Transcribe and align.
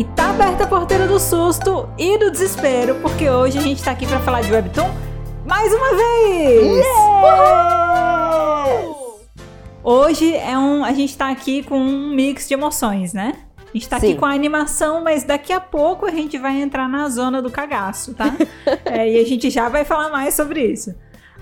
E 0.00 0.04
tá 0.16 0.30
aberta 0.30 0.64
a 0.64 0.66
porteira 0.66 1.06
do 1.06 1.20
susto 1.20 1.86
e 1.98 2.16
do 2.16 2.30
desespero, 2.30 2.94
porque 3.02 3.28
hoje 3.28 3.58
a 3.58 3.60
gente 3.60 3.84
tá 3.84 3.90
aqui 3.90 4.06
para 4.06 4.18
falar 4.20 4.40
de 4.40 4.50
Webtoon 4.50 4.90
mais 5.44 5.70
uma 5.74 5.90
vez! 5.94 6.86
Hoje 9.84 10.34
é 10.34 10.56
um, 10.56 10.82
a 10.86 10.94
gente 10.94 11.14
tá 11.14 11.28
aqui 11.28 11.62
com 11.62 11.78
um 11.78 12.14
mix 12.14 12.48
de 12.48 12.54
emoções, 12.54 13.12
né? 13.12 13.34
A 13.58 13.72
gente 13.74 13.86
tá 13.90 14.00
Sim. 14.00 14.12
aqui 14.12 14.18
com 14.18 14.24
a 14.24 14.32
animação, 14.32 15.04
mas 15.04 15.22
daqui 15.22 15.52
a 15.52 15.60
pouco 15.60 16.06
a 16.06 16.10
gente 16.10 16.38
vai 16.38 16.58
entrar 16.58 16.88
na 16.88 17.06
zona 17.10 17.42
do 17.42 17.50
cagaço, 17.50 18.14
tá? 18.14 18.34
é, 18.86 19.06
e 19.06 19.20
a 19.20 19.24
gente 19.26 19.50
já 19.50 19.68
vai 19.68 19.84
falar 19.84 20.08
mais 20.08 20.32
sobre 20.32 20.64
isso. 20.64 20.94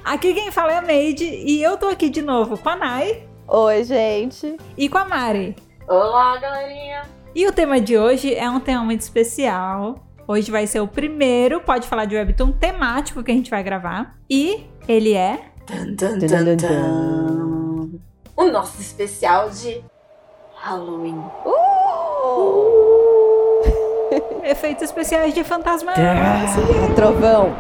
Aqui 0.05 0.35
quem 0.35 0.51
fala 0.51 0.73
é 0.73 0.79
a 0.79 0.83
Made 0.83 1.25
e 1.25 1.63
eu 1.63 1.79
tô 1.79 1.87
aqui 1.87 2.11
de 2.11 2.23
novo 2.23 2.59
com 2.59 2.71
a 2.71 2.75
Nai. 2.75 3.23
Oi, 3.47 3.85
gente. 3.85 4.57
E 4.77 4.89
com 4.89 4.99
a 4.99 5.05
Mari. 5.05 5.55
Olá, 5.87 6.37
galerinha. 6.39 7.18
E 7.39 7.47
o 7.47 7.53
tema 7.53 7.81
de 7.81 7.97
hoje 7.97 8.35
é 8.35 8.51
um 8.51 8.59
tema 8.59 8.83
muito 8.83 9.03
especial. 9.03 10.05
Hoje 10.27 10.51
vai 10.51 10.67
ser 10.67 10.81
o 10.81 10.89
primeiro 10.89 11.61
Pode 11.61 11.87
Falar 11.87 12.05
de 12.05 12.17
Webtoon 12.17 12.51
temático 12.51 13.23
que 13.23 13.31
a 13.31 13.35
gente 13.35 13.49
vai 13.49 13.63
gravar. 13.63 14.19
E 14.29 14.67
ele 14.89 15.13
é. 15.13 15.53
Dun, 15.65 15.95
dun, 15.95 16.19
dun, 16.57 18.01
o 18.35 18.45
nosso 18.51 18.81
especial 18.81 19.51
de 19.51 19.81
Halloween. 20.57 21.23
Uh! 21.47 22.73
Efeitos 24.43 24.83
especiais 24.83 25.33
de 25.33 25.45
fantasma. 25.45 25.93
Ah, 25.93 26.45
trovão. 26.97 27.55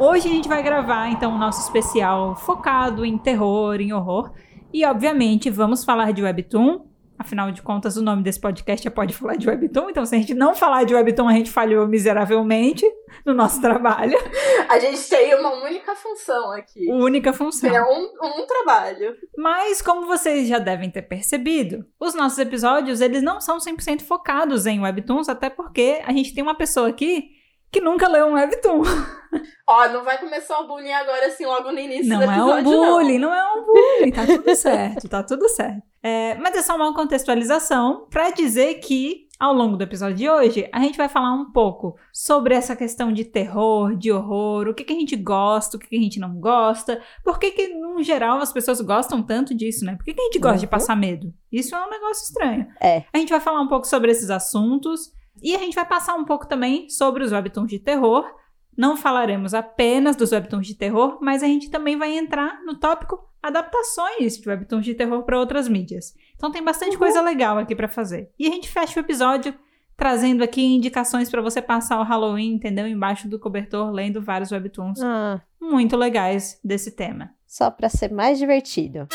Hoje 0.00 0.28
a 0.28 0.32
gente 0.32 0.48
vai 0.48 0.62
gravar 0.62 1.10
então 1.10 1.34
o 1.34 1.38
nosso 1.38 1.60
especial 1.60 2.36
focado 2.36 3.04
em 3.04 3.18
terror, 3.18 3.82
em 3.82 3.92
horror. 3.92 4.30
E 4.72 4.86
obviamente 4.86 5.50
vamos 5.50 5.84
falar 5.84 6.10
de 6.14 6.22
Webtoon, 6.22 6.90
Afinal 7.22 7.52
de 7.52 7.62
contas, 7.62 7.96
o 7.96 8.02
nome 8.02 8.20
desse 8.20 8.40
podcast 8.40 8.84
é 8.84 8.90
Pode 8.90 9.14
Falar 9.14 9.36
de 9.36 9.48
Webtoon, 9.48 9.90
então 9.90 10.04
se 10.04 10.12
a 10.16 10.18
gente 10.18 10.34
não 10.34 10.56
falar 10.56 10.82
de 10.82 10.92
Webtoon, 10.92 11.28
a 11.28 11.34
gente 11.34 11.52
falhou 11.52 11.86
miseravelmente 11.86 12.84
no 13.24 13.32
nosso 13.32 13.60
trabalho. 13.60 14.18
A 14.68 14.76
gente 14.80 15.08
tem 15.08 15.32
uma 15.36 15.62
única 15.62 15.94
função 15.94 16.50
aqui. 16.50 16.90
Única 16.90 17.32
função. 17.32 17.70
É 17.70 17.80
um, 17.80 18.10
um 18.40 18.44
trabalho. 18.44 19.14
Mas, 19.38 19.80
como 19.80 20.04
vocês 20.04 20.48
já 20.48 20.58
devem 20.58 20.90
ter 20.90 21.02
percebido, 21.02 21.86
os 22.00 22.12
nossos 22.12 22.38
episódios, 22.38 23.00
eles 23.00 23.22
não 23.22 23.40
são 23.40 23.58
100% 23.58 24.00
focados 24.00 24.66
em 24.66 24.80
Webtoons, 24.80 25.28
até 25.28 25.48
porque 25.48 26.02
a 26.04 26.10
gente 26.12 26.34
tem 26.34 26.42
uma 26.42 26.56
pessoa 26.56 26.88
aqui 26.88 27.30
que 27.70 27.80
nunca 27.80 28.08
leu 28.08 28.26
um 28.26 28.34
webtoon. 28.34 28.82
Ó, 29.68 29.88
não 29.90 30.02
vai 30.02 30.18
começar 30.18 30.58
o 30.58 30.66
bullying 30.66 30.92
agora, 30.92 31.26
assim, 31.26 31.46
logo 31.46 31.70
no 31.70 31.78
início 31.78 32.08
não 32.08 32.18
do 32.18 32.24
episódio, 32.24 32.72
é 32.72 32.76
um 32.76 32.92
bullying, 32.92 33.18
não. 33.18 33.30
não 33.30 33.36
é 33.36 33.52
um 33.54 33.64
bullying, 33.64 34.10
tá 34.10 34.26
tudo 34.26 34.54
certo, 34.56 35.08
tá 35.08 35.22
tudo 35.22 35.48
certo. 35.48 35.91
É, 36.02 36.34
mas 36.36 36.56
é 36.56 36.62
só 36.62 36.74
uma 36.74 36.92
contextualização 36.94 38.06
para 38.10 38.30
dizer 38.30 38.80
que, 38.80 39.28
ao 39.38 39.54
longo 39.54 39.76
do 39.76 39.84
episódio 39.84 40.16
de 40.16 40.28
hoje, 40.28 40.68
a 40.72 40.80
gente 40.80 40.96
vai 40.96 41.08
falar 41.08 41.32
um 41.32 41.52
pouco 41.52 41.96
sobre 42.12 42.54
essa 42.54 42.74
questão 42.74 43.12
de 43.12 43.24
terror, 43.24 43.94
de 43.96 44.10
horror, 44.10 44.68
o 44.68 44.74
que, 44.74 44.82
que 44.82 44.92
a 44.92 44.96
gente 44.96 45.14
gosta, 45.14 45.76
o 45.76 45.80
que, 45.80 45.88
que 45.88 45.96
a 45.96 46.00
gente 46.00 46.18
não 46.18 46.40
gosta, 46.40 47.00
por 47.24 47.38
que, 47.38 47.52
que, 47.52 47.68
no 47.68 48.02
geral, 48.02 48.38
as 48.38 48.52
pessoas 48.52 48.80
gostam 48.80 49.22
tanto 49.22 49.54
disso, 49.54 49.84
né? 49.84 49.94
Por 49.94 50.04
que, 50.04 50.12
que 50.12 50.20
a 50.20 50.24
gente 50.24 50.38
gosta 50.38 50.56
uhum. 50.56 50.60
de 50.60 50.66
passar 50.66 50.96
medo? 50.96 51.32
Isso 51.52 51.74
é 51.74 51.86
um 51.86 51.90
negócio 51.90 52.24
estranho. 52.24 52.66
É. 52.80 53.04
A 53.12 53.18
gente 53.18 53.30
vai 53.30 53.40
falar 53.40 53.60
um 53.60 53.68
pouco 53.68 53.86
sobre 53.86 54.10
esses 54.10 54.28
assuntos, 54.28 55.12
e 55.40 55.54
a 55.54 55.58
gente 55.58 55.74
vai 55.74 55.86
passar 55.86 56.14
um 56.14 56.24
pouco 56.24 56.46
também 56.46 56.88
sobre 56.88 57.22
os 57.24 57.32
webtoons 57.32 57.70
de 57.70 57.78
terror. 57.78 58.24
Não 58.76 58.96
falaremos 58.96 59.54
apenas 59.54 60.16
dos 60.16 60.32
webtoons 60.32 60.66
de 60.66 60.74
terror, 60.74 61.18
mas 61.20 61.42
a 61.42 61.46
gente 61.46 61.70
também 61.70 61.96
vai 61.96 62.16
entrar 62.16 62.62
no 62.64 62.78
tópico 62.78 63.31
adaptações 63.42 64.38
de 64.38 64.48
webtoons 64.48 64.84
de 64.84 64.94
terror 64.94 65.22
para 65.24 65.38
outras 65.38 65.68
mídias. 65.68 66.14
Então 66.36 66.50
tem 66.50 66.62
bastante 66.62 66.92
uhum. 66.92 66.98
coisa 66.98 67.20
legal 67.20 67.58
aqui 67.58 67.74
para 67.74 67.88
fazer. 67.88 68.30
E 68.38 68.46
a 68.46 68.50
gente 68.50 68.68
fecha 68.68 68.98
o 68.98 69.02
episódio 69.02 69.54
trazendo 69.96 70.42
aqui 70.42 70.62
indicações 70.62 71.30
para 71.30 71.42
você 71.42 71.60
passar 71.60 72.00
o 72.00 72.04
Halloween, 72.04 72.54
entendeu? 72.54 72.86
Embaixo 72.86 73.28
do 73.28 73.38
cobertor, 73.38 73.90
lendo 73.90 74.22
vários 74.22 74.50
webtoons 74.50 75.00
ah. 75.02 75.40
muito 75.60 75.96
legais 75.96 76.58
desse 76.64 76.90
tema. 76.90 77.30
Só 77.46 77.70
para 77.70 77.88
ser 77.88 78.10
mais 78.10 78.38
divertido. 78.38 79.06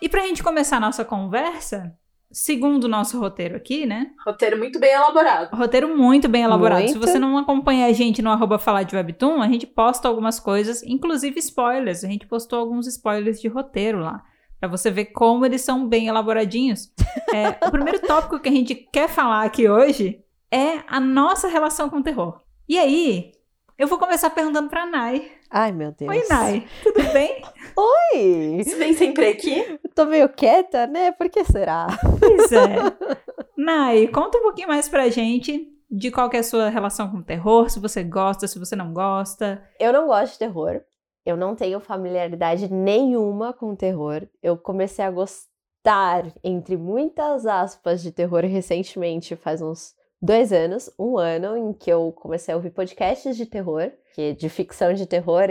E 0.00 0.08
para 0.08 0.22
a 0.22 0.26
gente 0.26 0.42
começar 0.42 0.78
a 0.78 0.80
nossa 0.80 1.04
conversa, 1.04 1.96
segundo 2.36 2.84
o 2.84 2.88
nosso 2.88 3.18
roteiro 3.18 3.56
aqui, 3.56 3.86
né? 3.86 4.10
Roteiro 4.26 4.58
muito 4.58 4.78
bem 4.78 4.92
elaborado. 4.92 5.56
Roteiro 5.56 5.96
muito 5.96 6.28
bem 6.28 6.42
elaborado. 6.42 6.82
Muito. 6.82 6.92
Se 6.92 6.98
você 6.98 7.18
não 7.18 7.38
acompanha 7.38 7.86
a 7.86 7.92
gente 7.94 8.20
no 8.20 8.30
arroba 8.30 8.58
falar 8.58 8.82
de 8.82 8.94
Webtoon, 8.94 9.40
a 9.40 9.48
gente 9.48 9.66
posta 9.66 10.06
algumas 10.06 10.38
coisas, 10.38 10.82
inclusive 10.82 11.38
spoilers. 11.38 12.04
A 12.04 12.08
gente 12.08 12.26
postou 12.26 12.58
alguns 12.58 12.86
spoilers 12.86 13.40
de 13.40 13.48
roteiro 13.48 14.00
lá. 14.00 14.22
Pra 14.60 14.68
você 14.68 14.90
ver 14.90 15.06
como 15.06 15.46
eles 15.46 15.62
são 15.62 15.88
bem 15.88 16.08
elaboradinhos. 16.08 16.92
É, 17.34 17.66
o 17.66 17.70
primeiro 17.72 17.98
tópico 17.98 18.38
que 18.38 18.48
a 18.48 18.52
gente 18.52 18.74
quer 18.74 19.08
falar 19.08 19.42
aqui 19.44 19.68
hoje 19.68 20.22
é 20.50 20.78
a 20.86 21.00
nossa 21.00 21.48
relação 21.48 21.90
com 21.90 21.96
o 21.96 22.02
terror. 22.02 22.40
E 22.68 22.78
aí, 22.78 23.32
eu 23.76 23.88
vou 23.88 23.98
começar 23.98 24.30
perguntando 24.30 24.70
pra 24.70 24.86
Nai. 24.86 25.32
Ai, 25.50 25.72
meu 25.72 25.92
Deus. 25.92 26.10
Oi, 26.10 26.22
Nai. 26.30 26.66
Tudo 26.82 27.02
bem? 27.12 27.42
Oi! 27.78 28.62
Você 28.64 28.74
vem 28.76 28.94
sempre 28.94 29.26
aqui? 29.28 29.78
Tô 29.94 30.06
meio 30.06 30.28
quieta, 30.30 30.86
né? 30.86 31.12
Por 31.12 31.28
que 31.28 31.44
será? 31.44 31.86
Pois 32.18 32.50
é. 32.50 32.76
Nai, 33.56 34.06
conta 34.08 34.38
um 34.38 34.42
pouquinho 34.42 34.68
mais 34.68 34.88
pra 34.88 35.10
gente 35.10 35.70
de 35.90 36.10
qual 36.10 36.30
é 36.32 36.38
a 36.38 36.42
sua 36.42 36.68
relação 36.70 37.10
com 37.10 37.18
o 37.18 37.22
terror, 37.22 37.68
se 37.68 37.78
você 37.78 38.02
gosta, 38.02 38.48
se 38.48 38.58
você 38.58 38.74
não 38.74 38.92
gosta. 38.92 39.62
Eu 39.78 39.92
não 39.92 40.06
gosto 40.06 40.32
de 40.32 40.38
terror. 40.38 40.80
Eu 41.24 41.36
não 41.36 41.54
tenho 41.54 41.78
familiaridade 41.78 42.72
nenhuma 42.72 43.52
com 43.52 43.76
terror. 43.76 44.26
Eu 44.42 44.56
comecei 44.56 45.04
a 45.04 45.10
gostar, 45.10 46.32
entre 46.42 46.76
muitas 46.76 47.46
aspas, 47.46 48.02
de 48.02 48.10
terror 48.10 48.44
recentemente, 48.44 49.36
faz 49.36 49.60
uns 49.60 49.94
dois 50.20 50.52
anos, 50.52 50.90
um 50.98 51.18
ano, 51.18 51.56
em 51.56 51.72
que 51.72 51.90
eu 51.90 52.12
comecei 52.12 52.54
a 52.54 52.56
ouvir 52.56 52.70
podcasts 52.70 53.36
de 53.36 53.44
terror, 53.44 53.90
que 54.14 54.32
de 54.32 54.48
ficção 54.48 54.94
de 54.94 55.06
terror, 55.06 55.50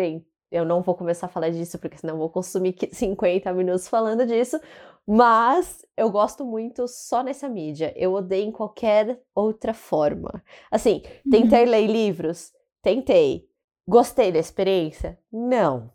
eu 0.55 0.63
não 0.63 0.81
vou 0.81 0.95
começar 0.95 1.25
a 1.25 1.29
falar 1.29 1.49
disso, 1.49 1.77
porque 1.77 1.97
senão 1.97 2.13
eu 2.13 2.19
vou 2.19 2.29
consumir 2.29 2.75
50 2.91 3.51
minutos 3.53 3.89
falando 3.89 4.25
disso, 4.25 4.59
mas 5.05 5.85
eu 5.97 6.09
gosto 6.09 6.45
muito 6.45 6.87
só 6.87 7.21
nessa 7.21 7.49
mídia. 7.49 7.93
Eu 7.95 8.13
odeio 8.13 8.47
em 8.47 8.51
qualquer 8.51 9.19
outra 9.35 9.73
forma. 9.73 10.41
Assim, 10.71 11.03
tentei 11.29 11.65
uhum. 11.65 11.71
ler 11.71 11.87
livros? 11.87 12.53
Tentei. 12.81 13.49
Gostei 13.85 14.31
da 14.31 14.39
experiência? 14.39 15.19
Não. 15.31 15.91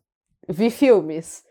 Vi 0.47 0.71
filmes? 0.71 1.43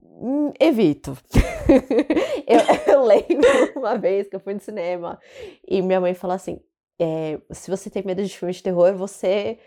Hum, 0.00 0.52
evito. 0.60 1.18
eu, 2.46 2.60
eu, 2.94 3.04
lembro 3.04 3.48
uma 3.74 3.98
vez 3.98 4.28
que 4.28 4.36
eu 4.36 4.40
fui 4.40 4.54
no 4.54 4.60
cinema 4.60 5.18
e 5.66 5.82
minha 5.82 6.00
mãe 6.00 6.14
falou 6.14 6.36
assim: 6.36 6.60
é, 7.00 7.40
se 7.50 7.68
você 7.70 7.90
tem 7.90 8.04
medo 8.04 8.22
de 8.22 8.38
filmes 8.38 8.56
de 8.56 8.62
terror, 8.62 8.94
você. 8.94 9.58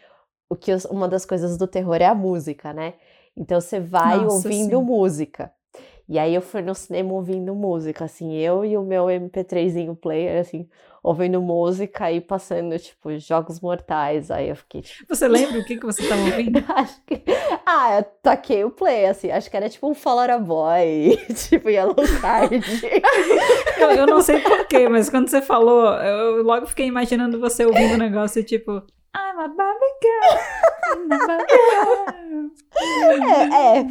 O 0.49 0.55
que 0.55 0.71
uma 0.89 1.07
das 1.07 1.25
coisas 1.25 1.57
do 1.57 1.67
terror 1.67 1.97
é 2.01 2.05
a 2.05 2.15
música, 2.15 2.73
né? 2.73 2.93
Então 3.35 3.59
você 3.61 3.79
vai 3.79 4.19
Nossa, 4.21 4.25
ouvindo 4.25 4.81
sim. 4.81 4.81
música. 4.81 5.51
E 6.09 6.17
aí 6.17 6.33
eu 6.33 6.41
fui 6.41 6.61
no 6.61 6.73
cinema 6.73 7.13
ouvindo 7.13 7.53
música, 7.53 8.05
assim, 8.05 8.33
eu 8.35 8.63
e 8.63 8.77
o 8.77 8.83
meu 8.83 9.05
MP3zinho 9.07 9.95
player, 9.95 10.39
assim, 10.39 10.67
ouvindo 11.07 11.41
música 11.41 12.11
e 12.11 12.19
passando, 12.19 12.77
tipo, 12.77 13.17
jogos 13.17 13.61
mortais. 13.61 14.29
Aí 14.29 14.49
eu 14.49 14.55
fiquei. 14.55 14.81
Tipo... 14.81 15.15
Você 15.15 15.27
lembra 15.27 15.59
o 15.59 15.65
que, 15.65 15.77
que 15.77 15.85
você 15.85 16.01
estava 16.03 16.21
ouvindo? 16.25 16.63
acho 16.67 17.01
que. 17.05 17.23
Ah, 17.65 17.97
eu 17.97 18.03
taquei 18.21 18.65
o 18.65 18.71
play, 18.71 19.05
assim. 19.05 19.31
Acho 19.31 19.49
que 19.49 19.55
era 19.55 19.69
tipo 19.69 19.87
um 19.87 19.91
Out 19.91 20.43
Boy, 20.43 21.17
tipo 21.49 21.69
Yellow 21.69 21.95
Card. 22.19 22.59
eu, 23.79 23.91
eu 23.91 24.05
não 24.05 24.21
sei 24.21 24.41
porquê, 24.41 24.89
mas 24.89 25.09
quando 25.09 25.29
você 25.29 25.41
falou, 25.41 25.93
eu 25.93 26.43
logo 26.43 26.67
fiquei 26.67 26.87
imaginando 26.87 27.39
você 27.39 27.65
ouvindo 27.65 27.93
o 27.93 27.97
negócio, 27.97 28.43
tipo. 28.43 28.83
I'm 29.15 29.39
a 29.39 29.47
Barbie 29.47 29.95
girl. 30.03 30.37
I'm 30.93 31.13
a 31.13 31.27
Barbie 31.27 31.53
girl. 31.71 32.17
É, 33.31 33.79
é. 33.79 33.87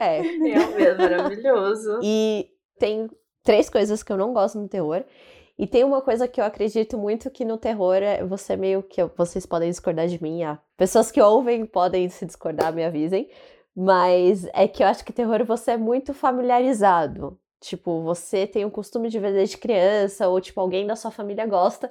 É, 0.00 0.18
é 0.18 0.38
mesmo, 0.38 0.72
maravilhoso. 0.98 2.00
E 2.02 2.48
tem 2.78 3.08
três 3.44 3.68
coisas 3.68 4.02
que 4.02 4.10
eu 4.10 4.16
não 4.16 4.32
gosto 4.32 4.58
no 4.58 4.68
terror. 4.68 5.04
E 5.58 5.66
tem 5.66 5.84
uma 5.84 6.02
coisa 6.02 6.28
que 6.28 6.40
eu 6.40 6.44
acredito 6.44 6.98
muito 6.98 7.30
que 7.30 7.44
no 7.44 7.56
terror 7.56 7.96
é 7.96 8.22
você 8.24 8.56
meio 8.56 8.82
que. 8.82 9.02
Vocês 9.16 9.46
podem 9.46 9.70
discordar 9.70 10.06
de 10.06 10.22
mim, 10.22 10.42
ah, 10.42 10.58
pessoas 10.76 11.10
que 11.10 11.20
ouvem 11.20 11.64
podem 11.64 12.08
se 12.08 12.26
discordar, 12.26 12.72
me 12.74 12.84
avisem. 12.84 13.30
Mas 13.74 14.46
é 14.54 14.68
que 14.68 14.82
eu 14.82 14.86
acho 14.86 15.04
que 15.04 15.12
terror 15.12 15.44
você 15.44 15.72
é 15.72 15.76
muito 15.76 16.14
familiarizado. 16.14 17.38
Tipo, 17.60 18.02
você 18.02 18.46
tem 18.46 18.64
o 18.64 18.70
costume 18.70 19.08
de 19.08 19.18
ver 19.18 19.32
desde 19.32 19.58
criança, 19.58 20.28
ou 20.28 20.40
tipo, 20.40 20.60
alguém 20.60 20.86
da 20.86 20.96
sua 20.96 21.10
família 21.10 21.46
gosta. 21.46 21.90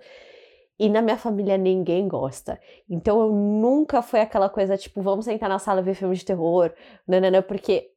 E 0.77 0.89
na 0.89 1.01
minha 1.01 1.17
família 1.17 1.57
ninguém 1.57 2.07
gosta. 2.07 2.59
Então 2.89 3.21
eu 3.21 3.31
nunca 3.31 4.01
foi 4.01 4.21
aquela 4.21 4.49
coisa, 4.49 4.77
tipo, 4.77 5.01
vamos 5.01 5.25
sentar 5.25 5.49
na 5.49 5.59
sala 5.59 5.81
ver 5.81 5.95
filme 5.95 6.15
de 6.15 6.25
terror, 6.25 6.73
nanana, 7.07 7.41
porque 7.41 7.91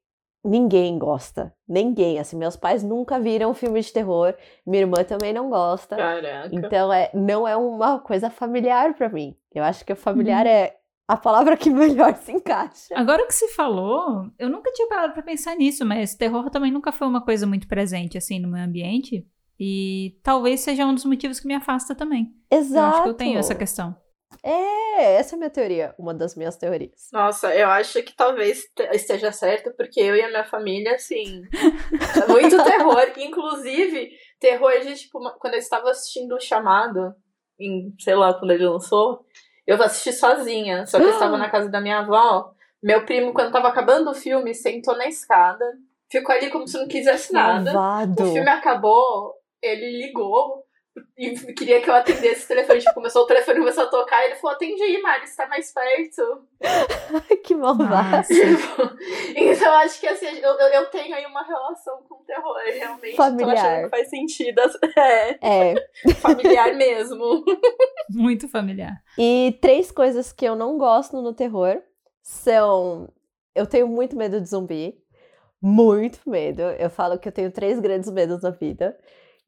ninguém 0.48 0.98
gosta. 0.98 1.54
Ninguém. 1.68 2.18
Assim, 2.18 2.36
meus 2.36 2.56
pais 2.56 2.82
nunca 2.82 3.20
viram 3.20 3.54
filme 3.54 3.80
de 3.80 3.92
terror. 3.92 4.34
Minha 4.66 4.82
irmã 4.82 5.04
também 5.04 5.32
não 5.32 5.50
gosta. 5.50 5.96
Caraca. 5.96 6.48
Então, 6.52 6.92
é, 6.92 7.10
não 7.14 7.46
é 7.46 7.56
uma 7.56 7.98
coisa 7.98 8.30
familiar 8.30 8.94
para 8.94 9.08
mim. 9.08 9.36
Eu 9.54 9.62
acho 9.62 9.84
que 9.84 9.92
o 9.92 9.96
familiar 9.96 10.46
uhum. 10.46 10.52
é 10.52 10.74
a 11.06 11.16
palavra 11.16 11.56
que 11.56 11.68
melhor 11.70 12.14
se 12.16 12.32
encaixa. 12.32 12.94
Agora 12.94 13.26
que 13.26 13.34
se 13.34 13.48
falou, 13.48 14.30
eu 14.38 14.48
nunca 14.48 14.72
tinha 14.72 14.88
parado 14.88 15.12
pra 15.12 15.22
pensar 15.22 15.54
nisso, 15.56 15.84
mas 15.84 16.14
terror 16.14 16.50
também 16.50 16.70
nunca 16.70 16.92
foi 16.92 17.06
uma 17.06 17.20
coisa 17.24 17.46
muito 17.46 17.68
presente 17.68 18.18
assim 18.18 18.38
no 18.38 18.48
meu 18.48 18.62
ambiente. 18.62 19.26
E 19.60 20.18
talvez 20.22 20.60
seja 20.60 20.86
um 20.86 20.94
dos 20.94 21.04
motivos 21.04 21.40
que 21.40 21.48
me 21.48 21.54
afasta 21.54 21.94
também. 21.94 22.32
Exato. 22.50 22.76
Eu 22.76 22.84
acho 22.84 23.02
que 23.02 23.08
eu 23.08 23.14
tenho 23.14 23.38
essa 23.38 23.54
questão. 23.54 23.96
É, 24.50 25.14
essa 25.16 25.34
é 25.34 25.36
a 25.36 25.38
minha 25.38 25.50
teoria, 25.50 25.94
uma 25.98 26.14
das 26.14 26.34
minhas 26.34 26.56
teorias. 26.56 27.08
Nossa, 27.12 27.54
eu 27.54 27.68
acho 27.68 28.02
que 28.02 28.14
talvez 28.16 28.62
te- 28.74 28.88
esteja 28.94 29.30
certo, 29.30 29.72
porque 29.76 30.00
eu 30.00 30.16
e 30.16 30.22
a 30.22 30.28
minha 30.28 30.44
família, 30.44 30.94
assim, 30.94 31.42
é 32.22 32.26
muito 32.26 32.56
terror. 32.64 33.12
Inclusive, 33.16 34.10
terror 34.40 34.80
de, 34.80 34.94
tipo, 34.96 35.20
quando 35.38 35.54
eu 35.54 35.58
estava 35.60 35.90
assistindo 35.90 36.34
o 36.34 36.40
chamado, 36.40 37.14
em, 37.60 37.94
sei 38.00 38.14
lá, 38.14 38.32
quando 38.34 38.50
ele 38.52 38.66
lançou, 38.66 39.24
eu 39.66 39.80
assisti 39.82 40.12
sozinha. 40.12 40.86
Só 40.86 40.98
que 40.98 41.04
eu 41.04 41.10
estava 41.10 41.36
na 41.36 41.50
casa 41.50 41.68
da 41.70 41.80
minha 41.80 41.98
avó. 41.98 42.52
Meu 42.82 43.04
primo, 43.04 43.32
quando 43.32 43.52
tava 43.52 43.68
acabando 43.68 44.10
o 44.10 44.14
filme, 44.14 44.54
sentou 44.54 44.96
na 44.96 45.06
escada, 45.08 45.64
ficou 46.10 46.34
ali 46.34 46.48
como 46.48 46.66
se 46.66 46.78
não 46.78 46.86
quisesse 46.88 47.32
nada. 47.32 47.72
Malvado. 47.72 48.22
O 48.22 48.32
filme 48.32 48.48
acabou, 48.48 49.34
ele 49.60 49.98
ligou 50.06 50.64
e 51.16 51.30
queria 51.54 51.80
que 51.80 51.88
eu 51.90 51.94
atendesse 51.94 52.44
o 52.44 52.48
telefone. 52.48 52.80
Tipo, 52.80 52.94
começou 52.94 53.22
o 53.22 53.26
telefone, 53.26 53.58
começou 53.60 53.84
a 53.84 53.88
tocar, 53.88 54.22
e 54.22 54.26
ele 54.26 54.34
falou: 54.36 54.54
atende 54.56 54.82
aí, 54.82 55.00
Mari, 55.00 55.26
você 55.26 55.36
tá 55.36 55.46
mais 55.48 55.72
perto. 55.72 56.42
Que 57.44 57.54
malvado. 57.54 58.26
Então, 59.36 59.72
acho 59.74 60.00
que 60.00 60.06
assim, 60.06 60.26
eu, 60.26 60.50
eu- 60.58 60.68
eu 60.68 60.86
tenho 60.86 61.14
aí 61.14 61.24
uma 61.26 61.42
relação 61.44 62.02
com 62.08 62.16
o 62.16 62.24
terror, 62.24 62.56
realmente. 62.66 63.10
Tô 63.16 63.22
Familiar. 63.22 63.56
achando 63.56 63.84
que 63.84 63.90
faz 63.90 64.08
sentido. 64.10 64.62
É, 64.96 65.74
É. 65.74 65.74
familiar 66.20 66.74
mesmo. 66.74 67.44
Muito 68.10 68.48
familiar. 68.48 68.96
E 69.16 69.56
três 69.60 69.90
coisas 69.92 70.32
que 70.32 70.44
eu 70.44 70.54
não 70.56 70.76
gosto 70.78 71.20
no 71.22 71.32
terror 71.34 71.80
são. 72.22 73.08
Eu 73.54 73.66
tenho 73.66 73.86
muito 73.88 74.16
medo 74.16 74.40
de 74.40 74.48
zumbi. 74.48 74.94
Muito 75.60 76.18
medo. 76.28 76.62
Eu 76.62 76.88
falo 76.90 77.18
que 77.18 77.28
eu 77.28 77.32
tenho 77.32 77.50
três 77.50 77.78
grandes 77.80 78.10
medos 78.10 78.42
na 78.42 78.50
vida. 78.50 78.96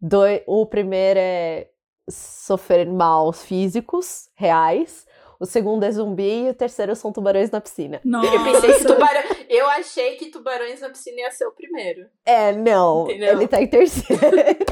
Doi- 0.00 0.42
O 0.46 0.66
primeiro 0.66 1.18
é 1.20 1.68
sofrer 2.08 2.86
maus 2.86 3.42
físicos 3.44 4.28
reais. 4.34 5.06
O 5.38 5.46
segundo 5.46 5.84
é 5.84 5.90
zumbi 5.90 6.44
e 6.46 6.50
o 6.50 6.54
terceiro 6.54 6.94
são 6.94 7.10
tubarões 7.12 7.50
na 7.50 7.60
piscina. 7.62 7.98
Nossa. 8.04 8.34
Eu 8.34 8.44
pensei 8.44 8.74
que 8.74 8.84
tubarão. 8.84 9.22
Eu 9.48 9.66
achei 9.70 10.16
que 10.16 10.26
tubarões 10.30 10.80
na 10.82 10.90
piscina 10.90 11.20
ia 11.22 11.30
ser 11.30 11.46
o 11.46 11.52
primeiro. 11.52 12.06
É, 12.26 12.52
não. 12.52 13.04
Entendeu? 13.04 13.32
Ele 13.36 13.48
tá 13.48 13.60
em 13.62 13.66
terceiro. 13.66 14.20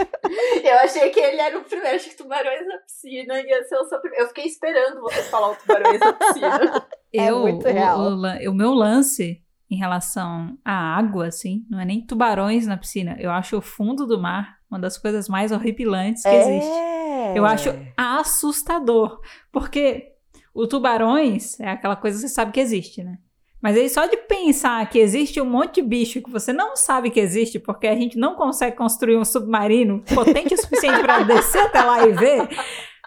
Eu 0.62 0.74
achei 0.80 1.08
que 1.10 1.18
ele 1.20 1.40
era 1.40 1.56
o 1.58 1.64
primeiro. 1.64 1.96
Achei 1.96 2.10
que 2.10 2.16
tubarões 2.18 2.66
na 2.66 2.76
piscina 2.78 3.40
ia 3.40 3.64
ser 3.64 3.76
o 3.76 3.84
seu 3.86 3.98
primeiro. 3.98 4.24
Eu 4.24 4.28
fiquei 4.28 4.44
esperando 4.44 5.00
você 5.00 5.22
falar 5.24 5.52
o 5.52 5.56
tubarões 5.56 6.00
na 6.00 6.12
piscina. 6.12 6.86
É 7.14 7.30
Eu, 7.30 7.38
muito 7.38 7.66
o- 7.66 7.72
real. 7.72 7.98
O, 8.00 8.08
lan- 8.10 8.38
o 8.50 8.52
meu 8.52 8.72
lance 8.74 9.42
em 9.70 9.76
relação 9.76 10.58
à 10.64 10.96
água, 10.96 11.26
assim, 11.26 11.64
não 11.70 11.78
é 11.78 11.84
nem 11.84 12.04
tubarões 12.04 12.66
na 12.66 12.76
piscina. 12.76 13.16
Eu 13.18 13.30
acho 13.30 13.58
o 13.58 13.62
fundo 13.62 14.06
do 14.06 14.20
mar 14.20 14.58
uma 14.70 14.78
das 14.78 14.98
coisas 14.98 15.28
mais 15.28 15.50
horripilantes 15.50 16.22
que 16.22 16.28
existe. 16.28 16.70
É. 16.70 17.32
Eu 17.34 17.44
acho 17.44 17.70
assustador. 17.96 19.20
Porque 19.50 20.12
o 20.54 20.66
tubarões 20.66 21.58
é 21.58 21.70
aquela 21.70 21.96
coisa 21.96 22.16
que 22.16 22.28
você 22.28 22.34
sabe 22.34 22.52
que 22.52 22.60
existe, 22.60 23.02
né? 23.02 23.18
Mas 23.60 23.76
aí 23.76 23.88
só 23.88 24.06
de 24.06 24.16
pensar 24.16 24.88
que 24.88 25.00
existe 25.00 25.40
um 25.40 25.44
monte 25.44 25.76
de 25.76 25.82
bicho 25.82 26.22
que 26.22 26.30
você 26.30 26.52
não 26.52 26.76
sabe 26.76 27.10
que 27.10 27.18
existe, 27.18 27.58
porque 27.58 27.88
a 27.88 27.94
gente 27.94 28.16
não 28.16 28.36
consegue 28.36 28.76
construir 28.76 29.16
um 29.16 29.24
submarino 29.24 30.00
potente 30.14 30.54
o 30.54 30.56
suficiente 30.56 31.00
para 31.00 31.22
descer 31.24 31.62
até 31.62 31.82
lá 31.82 32.06
e 32.06 32.12
ver, 32.12 32.48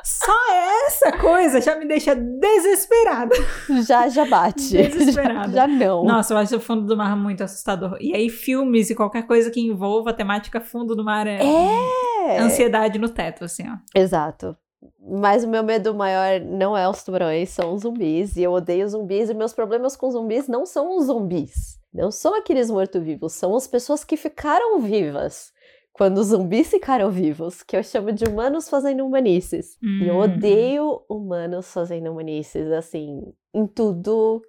só 0.03 0.33
essa 0.87 1.17
coisa 1.17 1.61
já 1.61 1.75
me 1.75 1.85
deixa 1.87 2.15
desesperada. 2.15 3.35
Já, 3.87 4.07
já 4.09 4.25
bate. 4.25 4.77
Desesperada. 4.89 5.51
Já, 5.51 5.61
já 5.61 5.67
não. 5.67 6.03
Nossa, 6.03 6.33
eu 6.33 6.37
acho 6.37 6.55
o 6.57 6.59
fundo 6.59 6.85
do 6.85 6.97
mar 6.97 7.15
muito 7.15 7.43
assustador. 7.43 7.97
E 7.99 8.15
aí, 8.15 8.29
filmes 8.29 8.89
e 8.89 8.95
qualquer 8.95 9.27
coisa 9.27 9.49
que 9.51 9.59
envolva 9.61 10.09
a 10.11 10.13
temática 10.13 10.59
fundo 10.61 10.95
do 10.95 11.03
mar 11.03 11.25
é, 11.27 11.39
É. 11.41 12.39
ansiedade 12.39 12.99
no 12.99 13.09
teto, 13.09 13.45
assim, 13.45 13.63
ó. 13.69 13.75
Exato. 13.99 14.55
Mas 14.99 15.43
o 15.43 15.47
meu 15.47 15.63
medo 15.63 15.93
maior 15.93 16.39
não 16.41 16.75
é 16.75 16.87
os 16.89 17.03
tubarões, 17.03 17.49
são 17.49 17.73
os 17.73 17.81
zumbis. 17.81 18.35
E 18.35 18.43
eu 18.43 18.51
odeio 18.51 18.87
zumbis. 18.89 19.29
E 19.29 19.33
meus 19.33 19.53
problemas 19.53 19.95
com 19.95 20.09
zumbis 20.09 20.47
não 20.47 20.65
são 20.65 20.97
os 20.97 21.05
zumbis. 21.05 21.79
Não 21.93 22.09
são 22.09 22.35
aqueles 22.35 22.69
mortos-vivos. 22.69 23.33
São 23.33 23.55
as 23.55 23.67
pessoas 23.67 24.03
que 24.03 24.15
ficaram 24.17 24.79
vivas. 24.79 25.51
Quando 26.01 26.17
os 26.17 26.27
zumbis 26.29 26.67
ficaram 26.71 27.11
vivos. 27.11 27.61
Que 27.61 27.77
eu 27.77 27.83
chamo 27.83 28.11
de 28.11 28.25
humanos 28.25 28.67
fazendo 28.67 29.05
humanices. 29.05 29.77
E 29.83 30.07
eu 30.07 30.15
Hum. 30.15 30.21
odeio 30.21 31.03
humanos 31.07 31.71
fazendo 31.71 32.09
humanices. 32.11 32.71
Assim, 32.71 33.21
em 33.53 33.67
tudo 33.67 34.41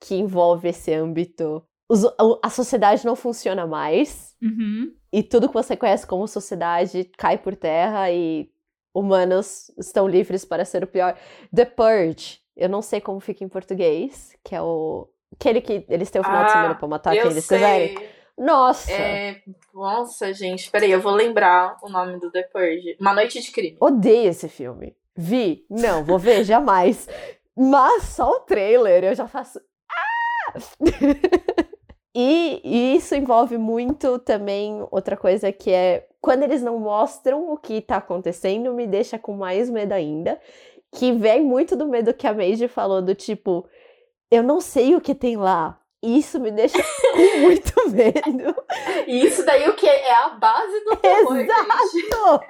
que 0.00 0.14
envolve 0.14 0.68
esse 0.68 0.94
âmbito. 0.94 1.64
Os- 1.90 2.04
a- 2.44 2.48
sociedade 2.50 3.04
não 3.04 3.16
funciona 3.16 3.66
mais 3.66 4.36
Uhum. 4.40 4.92
e 5.12 5.20
tudo 5.24 5.48
que 5.48 5.54
você 5.54 5.76
conhece 5.76 6.06
como 6.06 6.28
sociedade 6.28 7.02
cai 7.18 7.36
por 7.36 7.56
terra 7.56 8.08
e 8.12 8.48
humanos 8.94 9.68
estão 9.78 10.06
livres 10.06 10.44
para 10.44 10.64
ser 10.64 10.84
o 10.84 10.86
pior. 10.86 11.16
The 11.52 11.64
Purge, 11.64 12.38
eu 12.56 12.68
não 12.68 12.82
sei 12.82 13.00
como 13.00 13.18
fica 13.18 13.42
em 13.42 13.48
português, 13.48 14.36
que 14.44 14.54
é 14.54 14.62
o 14.62 15.08
aquele 15.34 15.60
que 15.60 15.84
eles 15.88 16.08
têm 16.08 16.20
o 16.20 16.24
final 16.24 16.44
de 16.44 16.50
Ah, 16.50 16.52
semana 16.52 16.74
pra 16.76 16.86
matar 16.86 17.16
quem 17.16 17.30
eles 17.32 17.44
sei. 17.44 17.58
quiserem. 17.58 18.19
Nossa, 18.36 18.90
É, 18.90 19.42
nossa, 19.74 20.32
gente, 20.32 20.70
peraí, 20.70 20.90
eu 20.90 21.00
vou 21.00 21.12
lembrar 21.12 21.76
o 21.82 21.88
nome 21.88 22.18
do 22.18 22.30
The 22.30 22.42
Purge. 22.44 22.96
Uma 23.00 23.14
Noite 23.14 23.40
de 23.40 23.50
Crime. 23.50 23.76
odeio 23.80 24.30
esse 24.30 24.48
filme. 24.48 24.96
Vi, 25.16 25.66
não, 25.68 26.04
vou 26.04 26.18
ver 26.18 26.42
jamais. 26.44 27.08
Mas 27.56 28.04
só 28.04 28.30
o 28.30 28.40
trailer 28.40 29.04
eu 29.04 29.14
já 29.14 29.26
faço. 29.26 29.60
Ah! 29.90 30.54
e, 32.14 32.60
e 32.64 32.96
isso 32.96 33.14
envolve 33.14 33.58
muito 33.58 34.18
também 34.18 34.86
outra 34.90 35.16
coisa 35.16 35.52
que 35.52 35.70
é 35.70 36.06
quando 36.20 36.42
eles 36.42 36.62
não 36.62 36.78
mostram 36.78 37.50
o 37.50 37.56
que 37.56 37.80
tá 37.80 37.96
acontecendo, 37.96 38.74
me 38.74 38.86
deixa 38.86 39.18
com 39.18 39.32
mais 39.34 39.70
medo 39.70 39.92
ainda. 39.92 40.40
Que 40.92 41.12
vem 41.12 41.42
muito 41.42 41.76
do 41.76 41.86
medo 41.86 42.12
que 42.12 42.26
a 42.26 42.34
Maisie 42.34 42.68
falou, 42.68 43.00
do 43.00 43.14
tipo, 43.14 43.66
eu 44.30 44.42
não 44.42 44.60
sei 44.60 44.94
o 44.94 45.00
que 45.00 45.14
tem 45.14 45.36
lá. 45.36 45.79
Isso 46.02 46.40
me 46.40 46.50
deixa 46.50 46.82
com 47.12 47.38
muito 47.40 47.72
medo. 47.90 48.54
E 49.06 49.26
isso 49.26 49.44
daí 49.44 49.68
o 49.68 49.74
que? 49.74 49.86
É 49.86 50.14
a 50.14 50.30
base 50.30 50.84
do 50.84 50.96
terror, 50.96 51.36
gente. 51.36 51.50
Exato! 51.50 52.44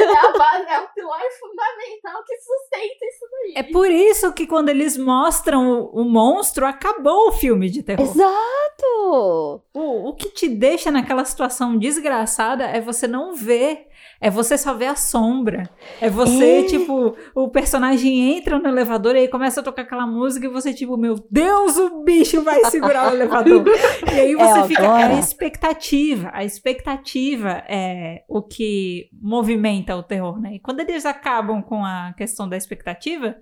É 0.00 0.26
a 0.26 0.32
base, 0.36 0.66
é 0.68 0.80
o 0.80 0.88
pilar 0.88 1.22
fundamental 1.38 2.22
que 2.26 2.36
sustenta 2.36 3.06
isso 3.06 3.26
daí. 3.32 3.52
É 3.56 3.62
por 3.62 3.90
isso 3.90 4.32
que 4.34 4.46
quando 4.46 4.68
eles 4.68 4.98
mostram 4.98 5.80
o, 5.80 6.02
o 6.02 6.04
monstro, 6.04 6.66
acabou 6.66 7.28
o 7.28 7.32
filme 7.32 7.70
de 7.70 7.82
terror. 7.82 8.04
Exato! 8.04 9.62
O, 9.72 10.08
o 10.08 10.14
que 10.14 10.28
te 10.28 10.46
deixa 10.48 10.90
naquela 10.90 11.24
situação 11.24 11.78
desgraçada 11.78 12.64
é 12.64 12.82
você 12.82 13.06
não 13.06 13.34
ver. 13.34 13.88
É 14.22 14.28
você 14.28 14.58
só 14.58 14.74
ver 14.74 14.86
a 14.86 14.94
sombra. 14.96 15.70
É 16.00 16.10
você, 16.10 16.60
É. 16.60 16.64
tipo, 16.64 17.16
o 17.34 17.48
personagem 17.48 18.36
entra 18.36 18.58
no 18.58 18.68
elevador 18.68 19.16
e 19.16 19.20
aí 19.20 19.28
começa 19.28 19.60
a 19.60 19.62
tocar 19.64 19.82
aquela 19.82 20.06
música 20.06 20.44
e 20.46 20.50
você, 20.50 20.74
tipo, 20.74 20.96
meu 20.98 21.14
Deus, 21.30 21.78
o 21.78 22.02
bicho 22.04 22.42
vai 22.42 22.62
segurar 22.66 23.10
o 23.10 23.14
elevador. 23.14 23.64
E 24.12 24.20
aí 24.20 24.34
você 24.34 24.58
É 24.60 24.64
fica. 24.64 24.82
É 24.82 24.86
agora. 24.86 25.16
a 25.16 25.18
expectativa. 25.18 26.30
A 26.34 26.44
expectativa 26.44 27.62
é 27.66 28.22
o 28.28 28.42
que 28.42 29.08
movimenta 29.22 29.96
o 29.96 30.02
terror, 30.02 30.38
né? 30.38 30.56
E 30.56 30.60
quando 30.60 30.80
eles 30.80 31.06
acabam 31.06 31.62
com 31.62 31.82
a 31.82 32.12
questão 32.14 32.46
da 32.46 32.58
expectativa, 32.58 33.36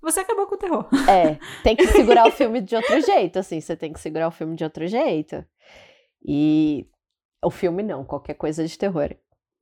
você 0.00 0.20
acabou 0.20 0.46
com 0.46 0.54
o 0.54 0.58
terror. 0.58 0.86
É, 1.08 1.38
tem 1.64 1.74
que 1.74 1.86
segurar 1.88 2.26
o 2.28 2.30
filme 2.30 2.60
de 2.60 2.76
outro 2.76 3.00
jeito, 3.00 3.38
assim, 3.38 3.60
você 3.60 3.76
tem 3.76 3.92
que 3.92 3.98
segurar 4.00 4.28
o 4.28 4.32
filme 4.32 4.54
de 4.54 4.62
outro 4.62 4.86
jeito. 4.86 5.44
E 6.24 6.86
o 7.44 7.50
filme 7.50 7.82
não, 7.82 8.04
qualquer 8.04 8.34
coisa 8.34 8.64
de 8.66 8.78
terror. 8.78 9.10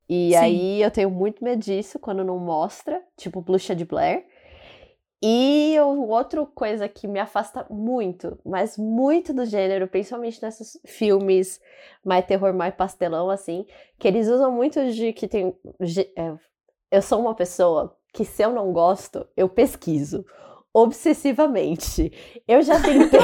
E 0.08 0.30
Sim. 0.30 0.36
aí 0.36 0.82
eu 0.82 0.90
tenho 0.90 1.10
muito 1.10 1.44
medo 1.44 1.60
disso 1.60 1.98
quando 1.98 2.24
não 2.24 2.38
mostra, 2.38 3.02
tipo 3.16 3.40
Bruxa 3.40 3.74
de 3.74 3.84
Blair. 3.84 4.24
E 5.20 5.74
outra 5.80 6.46
coisa 6.46 6.88
que 6.88 7.08
me 7.08 7.18
afasta 7.18 7.66
muito, 7.68 8.38
mas 8.46 8.78
muito 8.78 9.34
do 9.34 9.44
gênero, 9.44 9.88
principalmente 9.88 10.40
nesses 10.40 10.80
filmes 10.86 11.60
mais 12.04 12.24
terror, 12.24 12.54
mais 12.54 12.72
pastelão, 12.74 13.28
assim, 13.28 13.66
que 13.98 14.06
eles 14.06 14.28
usam 14.28 14.52
muito 14.52 14.92
de 14.92 15.12
que 15.12 15.26
tem. 15.26 15.54
é, 16.16 16.34
eu 16.90 17.02
sou 17.02 17.20
uma 17.20 17.34
pessoa 17.34 17.96
que, 18.14 18.24
se 18.24 18.42
eu 18.42 18.52
não 18.52 18.72
gosto, 18.72 19.26
eu 19.36 19.48
pesquiso 19.48 20.24
obsessivamente. 20.72 22.12
Eu 22.46 22.62
já 22.62 22.78
tentei. 22.80 23.18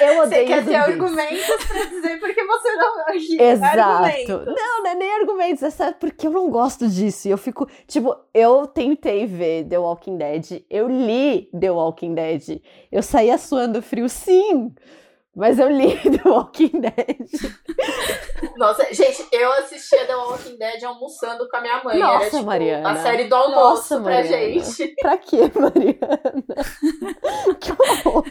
Eu 0.00 0.14
Você 0.16 0.20
odeio 0.22 0.46
quer 0.46 0.64
ter 0.64 0.64
zumbis. 0.64 0.74
argumentos 0.76 1.64
pra 1.66 1.84
dizer 1.84 2.20
porque 2.20 2.44
você 2.44 2.72
não 2.76 2.90
Exato. 3.40 3.78
Argumentos. 3.80 4.46
Não, 4.54 4.82
não 4.82 4.90
é 4.90 4.94
nem 4.94 5.12
argumentos, 5.14 5.62
é 5.62 5.70
só 5.70 5.92
porque 5.92 6.26
eu 6.26 6.30
não 6.30 6.50
gosto 6.50 6.88
disso. 6.88 7.28
E 7.28 7.30
eu 7.30 7.38
fico, 7.38 7.68
tipo, 7.86 8.16
eu 8.34 8.66
tentei 8.66 9.26
ver 9.26 9.64
The 9.68 9.78
Walking 9.78 10.16
Dead, 10.16 10.64
eu 10.70 10.88
li 10.88 11.48
The 11.58 11.70
Walking 11.70 12.14
Dead, 12.14 12.60
eu 12.90 13.02
saía 13.02 13.36
suando 13.38 13.80
frio, 13.82 14.08
sim, 14.08 14.72
mas 15.34 15.58
eu 15.58 15.68
li 15.68 15.96
The 16.22 16.28
Walking 16.28 16.80
Dead. 16.80 17.28
Nossa, 18.56 18.84
gente, 18.92 19.26
eu 19.32 19.52
assistia 19.52 20.04
The 20.06 20.16
Walking 20.16 20.56
Dead 20.56 20.82
almoçando 20.84 21.48
com 21.48 21.56
a 21.56 21.60
minha 21.60 21.82
mãe. 21.84 21.98
Nossa, 21.98 22.22
Era 22.24 22.30
tipo 22.30 22.44
Mariana. 22.44 22.90
a 22.90 22.96
série 22.96 23.24
do 23.24 23.34
almoço 23.34 23.60
Nossa, 23.60 24.00
pra 24.00 24.14
Mariana. 24.14 24.60
gente. 24.60 24.94
Pra 25.00 25.16
quê, 25.18 25.38
Mariana? 25.54 26.20
que 27.60 27.70
horror. 27.72 28.24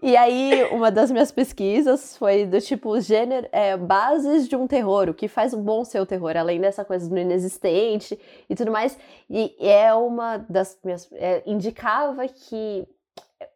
E 0.00 0.16
aí, 0.16 0.64
uma 0.70 0.90
das 0.90 1.10
minhas 1.10 1.32
pesquisas 1.32 2.16
foi 2.16 2.46
do 2.46 2.60
tipo 2.60 2.98
gênero, 3.00 3.48
é, 3.50 3.76
bases 3.76 4.48
de 4.48 4.54
um 4.54 4.66
terror, 4.66 5.08
o 5.08 5.14
que 5.14 5.26
faz 5.26 5.52
um 5.52 5.60
bom 5.60 5.84
ser 5.84 6.00
o 6.00 6.06
terror, 6.06 6.36
além 6.36 6.60
dessa 6.60 6.84
coisa 6.84 7.08
do 7.08 7.18
inexistente 7.18 8.18
e 8.48 8.54
tudo 8.54 8.70
mais. 8.70 8.96
E 9.28 9.54
é 9.58 9.92
uma 9.92 10.38
das 10.48 10.78
minhas. 10.84 11.08
é, 11.12 11.42
indicava 11.44 12.26
que 12.28 12.86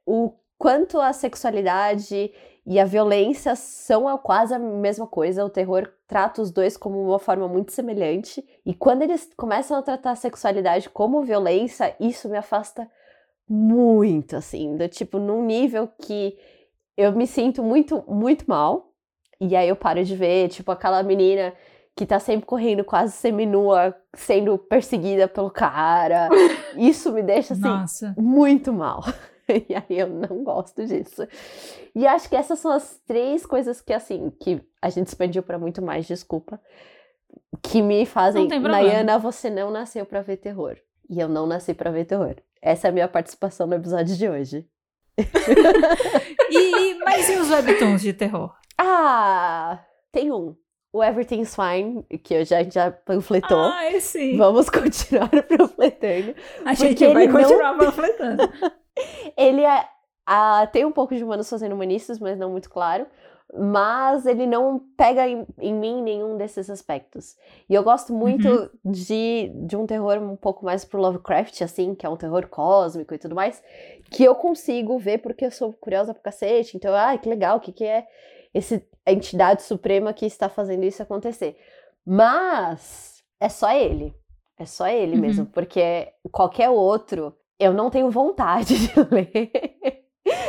o 0.04 0.32
quanto 0.58 1.00
a 1.00 1.12
sexualidade 1.12 2.32
e 2.66 2.78
a 2.78 2.84
violência 2.84 3.56
são 3.56 4.16
quase 4.18 4.52
a 4.52 4.58
mesma 4.58 5.06
coisa. 5.06 5.44
O 5.44 5.50
terror 5.50 5.88
trata 6.06 6.42
os 6.42 6.50
dois 6.50 6.76
como 6.76 7.02
uma 7.02 7.18
forma 7.18 7.48
muito 7.48 7.72
semelhante. 7.72 8.44
E 8.66 8.74
quando 8.74 9.02
eles 9.02 9.30
começam 9.36 9.76
a 9.76 9.82
tratar 9.82 10.10
a 10.10 10.16
sexualidade 10.16 10.90
como 10.90 11.22
violência, 11.22 11.96
isso 11.98 12.28
me 12.28 12.36
afasta 12.36 12.88
muito, 13.48 14.36
assim, 14.36 14.76
do 14.76 14.88
tipo, 14.88 15.18
num 15.18 15.44
nível 15.44 15.88
que 15.88 16.36
eu 16.96 17.12
me 17.12 17.26
sinto 17.26 17.62
muito, 17.62 18.04
muito 18.08 18.44
mal. 18.48 18.92
E 19.40 19.56
aí 19.56 19.68
eu 19.68 19.76
paro 19.76 20.04
de 20.04 20.14
ver, 20.14 20.48
tipo, 20.48 20.70
aquela 20.70 21.02
menina 21.02 21.52
que 21.94 22.06
tá 22.06 22.18
sempre 22.18 22.46
correndo 22.46 22.84
quase 22.84 23.12
seminua, 23.12 23.94
sendo 24.14 24.56
perseguida 24.56 25.28
pelo 25.28 25.50
cara. 25.50 26.28
Isso 26.76 27.12
me 27.12 27.22
deixa, 27.22 27.52
assim, 27.52 27.62
Nossa. 27.62 28.14
muito 28.18 28.72
mal. 28.72 29.02
E 29.48 29.74
aí 29.74 29.98
eu 29.98 30.06
não 30.06 30.44
gosto 30.44 30.86
disso. 30.86 31.26
E 31.94 32.06
acho 32.06 32.28
que 32.28 32.36
essas 32.36 32.60
são 32.60 32.70
as 32.70 32.98
três 33.06 33.44
coisas 33.44 33.82
que, 33.82 33.92
assim, 33.92 34.30
que 34.40 34.62
a 34.80 34.88
gente 34.88 35.08
expandiu 35.08 35.42
pra 35.42 35.58
muito 35.58 35.82
mais, 35.82 36.06
desculpa, 36.06 36.58
que 37.60 37.82
me 37.82 38.06
fazem. 38.06 38.48
Nayana, 38.48 39.18
você 39.18 39.50
não 39.50 39.70
nasceu 39.70 40.06
pra 40.06 40.22
ver 40.22 40.38
terror. 40.38 40.78
E 41.10 41.20
eu 41.20 41.28
não 41.28 41.46
nasci 41.46 41.74
pra 41.74 41.90
ver 41.90 42.06
terror. 42.06 42.36
Essa 42.62 42.86
é 42.86 42.90
a 42.90 42.92
minha 42.92 43.08
participação 43.08 43.66
no 43.66 43.74
episódio 43.74 44.16
de 44.16 44.28
hoje. 44.28 44.66
E, 46.50 46.94
mas 47.04 47.28
e 47.28 47.36
os 47.36 47.50
webtoons 47.50 48.00
de 48.02 48.12
terror? 48.12 48.54
Ah, 48.78 49.80
tem 50.10 50.30
um. 50.32 50.56
O 50.92 51.02
Everything's 51.02 51.54
Fine, 51.56 52.04
que 52.22 52.34
eu 52.34 52.44
já, 52.44 52.62
já 52.62 52.90
panfletou. 52.90 53.58
Ai, 53.58 53.98
sim. 54.00 54.36
Vamos 54.36 54.68
continuar 54.70 55.28
panfletando. 55.30 56.34
A 56.66 56.74
gente 56.74 56.90
porque 56.98 57.08
vai 57.12 57.24
ele 57.24 57.32
não- 57.32 57.40
continuar 57.42 57.74
panfletando. 57.78 58.52
Ele 59.36 59.62
é, 59.62 59.86
ah, 60.26 60.66
tem 60.70 60.84
um 60.84 60.92
pouco 60.92 61.14
de 61.14 61.24
humanos 61.24 61.48
fazendo 61.48 61.74
humanistas, 61.74 62.18
mas 62.18 62.38
não 62.38 62.50
muito 62.50 62.68
claro. 62.68 63.06
Mas 63.54 64.24
ele 64.24 64.46
não 64.46 64.78
pega 64.96 65.28
em, 65.28 65.46
em 65.58 65.74
mim 65.74 66.00
nenhum 66.02 66.36
desses 66.38 66.70
aspectos. 66.70 67.36
E 67.68 67.74
eu 67.74 67.82
gosto 67.82 68.12
muito 68.12 68.48
Uhum. 68.48 68.68
de, 68.84 69.50
de 69.66 69.76
um 69.76 69.86
terror 69.86 70.18
um 70.18 70.36
pouco 70.36 70.64
mais 70.64 70.84
pro 70.86 71.00
Lovecraft, 71.00 71.60
assim, 71.62 71.94
que 71.94 72.06
é 72.06 72.08
um 72.08 72.16
terror 72.16 72.46
cósmico 72.48 73.12
e 73.14 73.18
tudo 73.18 73.34
mais, 73.34 73.62
que 74.10 74.24
eu 74.24 74.34
consigo 74.34 74.98
ver 74.98 75.18
porque 75.18 75.44
eu 75.44 75.50
sou 75.50 75.72
curiosa 75.74 76.14
pro 76.14 76.22
cacete. 76.22 76.76
Então, 76.76 76.94
ai, 76.94 77.18
que 77.18 77.28
legal, 77.28 77.58
o 77.58 77.60
que, 77.60 77.72
que 77.72 77.84
é 77.84 78.06
esse, 78.54 78.86
a 79.04 79.12
entidade 79.12 79.62
suprema 79.62 80.12
que 80.14 80.24
está 80.26 80.48
fazendo 80.48 80.84
isso 80.84 81.02
acontecer. 81.02 81.58
Mas 82.06 83.22
é 83.40 83.48
só 83.48 83.70
ele. 83.72 84.14
É 84.58 84.64
só 84.66 84.86
ele 84.88 85.16
Uhum. 85.16 85.18
mesmo, 85.18 85.46
porque 85.46 86.12
qualquer 86.30 86.70
outro 86.70 87.34
eu 87.58 87.72
não 87.72 87.90
tenho 87.90 88.10
vontade 88.10 88.74
de 88.88 89.00
ler. 89.10 89.50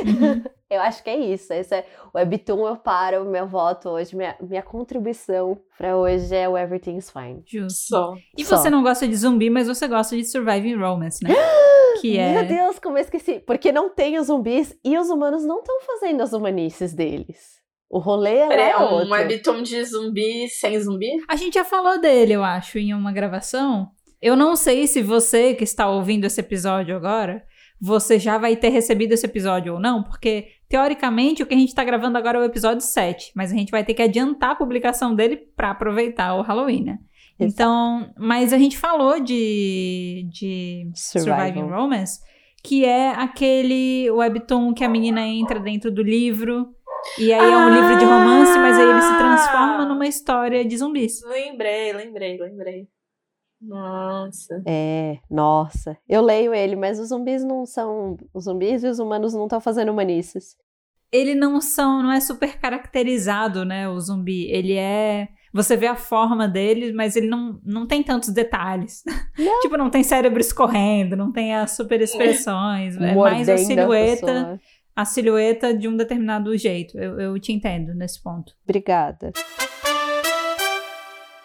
Uhum. 0.03 0.43
Eu 0.73 0.81
acho 0.81 1.03
que 1.03 1.09
é 1.09 1.17
isso. 1.17 1.53
Esse 1.53 1.75
é 1.75 1.85
o 2.13 2.17
Webtoon, 2.17 2.67
eu 2.67 2.75
paro 2.75 3.25
meu 3.25 3.47
voto 3.47 3.89
hoje. 3.89 4.15
Minha, 4.15 4.35
minha 4.41 4.61
contribuição 4.63 5.59
pra 5.77 5.95
hoje 5.95 6.35
é 6.35 6.47
o 6.49 6.57
Everything's 6.57 7.09
Fine. 7.09 7.43
Justo. 7.45 7.87
Só. 7.87 8.15
E 8.37 8.43
Só. 8.43 8.57
você 8.57 8.69
não 8.69 8.81
gosta 8.81 9.07
de 9.07 9.15
zumbi, 9.15 9.49
mas 9.49 9.67
você 9.67 9.87
gosta 9.87 10.15
de 10.15 10.25
surviving 10.25 10.75
romance, 10.75 11.23
né? 11.23 11.33
Que 12.01 12.17
é. 12.17 12.33
Meu 12.33 12.47
Deus, 12.47 12.79
como 12.79 12.97
eu 12.97 13.01
esqueci. 13.01 13.39
Porque 13.39 13.71
não 13.71 13.87
tem 13.89 14.17
os 14.17 14.27
zumbis 14.27 14.77
e 14.83 14.97
os 14.97 15.09
humanos 15.09 15.45
não 15.45 15.59
estão 15.59 15.79
fazendo 15.81 16.21
as 16.21 16.33
humanices 16.33 16.93
deles. 16.93 17.61
O 17.89 17.99
rolê 17.99 18.37
é, 18.37 18.47
Peraí, 18.47 18.71
é 18.71 18.77
um 18.77 18.93
outro. 18.93 19.11
webtoon 19.11 19.61
de 19.61 19.85
zumbi 19.85 20.49
sem 20.49 20.79
zumbi? 20.79 21.11
A 21.29 21.35
gente 21.35 21.53
já 21.53 21.63
falou 21.63 22.01
dele, 22.01 22.33
eu 22.33 22.43
acho, 22.43 22.79
em 22.79 22.93
uma 22.93 23.11
gravação. 23.11 23.91
Eu 24.19 24.35
não 24.35 24.55
sei 24.55 24.87
se 24.87 25.03
você 25.03 25.53
que 25.53 25.63
está 25.63 25.87
ouvindo 25.87 26.25
esse 26.25 26.39
episódio 26.41 26.95
agora, 26.95 27.45
você 27.79 28.17
já 28.17 28.37
vai 28.37 28.55
ter 28.55 28.69
recebido 28.69 29.11
esse 29.11 29.25
episódio 29.25 29.73
ou 29.73 29.79
não, 29.79 30.01
porque 30.01 30.47
teoricamente 30.73 31.43
o 31.43 31.45
que 31.45 31.53
a 31.53 31.57
gente 31.57 31.69
está 31.69 31.83
gravando 31.83 32.17
agora 32.17 32.39
é 32.39 32.41
o 32.41 32.45
episódio 32.45 32.81
7, 32.81 33.31
mas 33.35 33.51
a 33.51 33.55
gente 33.55 33.69
vai 33.69 33.85
ter 33.85 33.93
que 33.93 34.01
adiantar 34.01 34.49
a 34.49 34.55
publicação 34.55 35.13
dele 35.13 35.37
para 35.55 35.69
aproveitar 35.69 36.33
o 36.33 36.41
Halloween, 36.41 36.83
né? 36.83 36.97
Então, 37.39 38.11
mas 38.17 38.51
a 38.51 38.57
gente 38.57 38.75
falou 38.75 39.19
de, 39.19 40.27
de 40.31 40.91
Survival. 40.95 41.37
Surviving 41.37 41.69
Romance, 41.69 42.19
que 42.63 42.83
é 42.85 43.09
aquele 43.11 44.09
webtoon 44.09 44.73
que 44.73 44.83
a 44.83 44.89
menina 44.89 45.21
entra 45.21 45.59
dentro 45.59 45.91
do 45.91 46.01
livro. 46.01 46.73
E 47.19 47.31
aí 47.31 47.51
é 47.51 47.55
um 47.55 47.69
livro 47.69 47.95
de 47.99 48.05
romance, 48.05 48.57
mas 48.57 48.75
aí 48.75 48.89
ele 48.89 49.01
se 49.01 49.15
transforma 49.15 49.85
numa 49.85 50.07
história 50.07 50.65
de 50.65 50.75
zumbis. 50.75 51.21
Lembrei, 51.23 51.93
lembrei, 51.93 52.35
lembrei. 52.39 52.87
Nossa. 53.63 54.61
É, 54.67 55.19
nossa. 55.29 55.97
Eu 56.07 56.21
leio 56.21 56.53
ele, 56.53 56.75
mas 56.75 56.99
os 56.99 57.09
zumbis 57.09 57.43
não 57.43 57.65
são. 57.65 58.17
Os 58.33 58.45
zumbis 58.45 58.83
e 58.83 58.87
os 58.87 58.99
humanos 58.99 59.33
não 59.33 59.43
estão 59.43 59.61
fazendo 59.61 59.91
humanices. 59.91 60.55
Ele 61.11 61.35
não 61.35 61.61
são, 61.61 62.01
não 62.01 62.11
é 62.11 62.19
super 62.19 62.57
caracterizado, 62.57 63.63
né, 63.63 63.87
o 63.87 63.99
zumbi. 63.99 64.49
Ele 64.49 64.73
é, 64.73 65.27
você 65.53 65.77
vê 65.77 65.85
a 65.85 65.95
forma 65.95 66.47
dele, 66.47 66.91
mas 66.91 67.15
ele 67.15 67.27
não, 67.27 67.59
não 67.63 67.85
tem 67.85 68.01
tantos 68.01 68.29
detalhes. 68.29 69.03
tipo, 69.61 69.77
não 69.77 69.91
tem 69.91 70.03
cérebro 70.03 70.41
escorrendo, 70.41 71.15
não 71.15 71.31
tem 71.31 71.53
as 71.53 71.71
super 71.71 72.01
expressões, 72.01 72.97
é 72.99 73.13
mais 73.13 73.47
a 73.47 73.57
silhueta, 73.59 74.25
pessoa. 74.25 74.59
a 74.95 75.05
silhueta 75.05 75.71
de 75.71 75.87
um 75.87 75.95
determinado 75.95 76.57
jeito. 76.57 76.97
Eu, 76.97 77.19
eu 77.19 77.39
te 77.39 77.53
entendo 77.53 77.93
nesse 77.93 78.21
ponto. 78.21 78.53
Obrigada. 78.63 79.31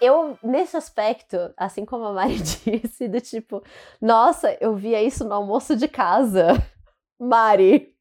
Eu, 0.00 0.38
nesse 0.42 0.76
aspecto, 0.76 1.52
assim 1.56 1.84
como 1.84 2.04
a 2.04 2.12
Mari 2.12 2.38
disse, 2.40 3.08
do 3.08 3.20
tipo, 3.20 3.62
nossa, 4.00 4.56
eu 4.60 4.74
via 4.76 5.02
isso 5.02 5.24
no 5.24 5.34
almoço 5.34 5.76
de 5.76 5.88
casa. 5.88 6.48
Mari, 7.18 7.94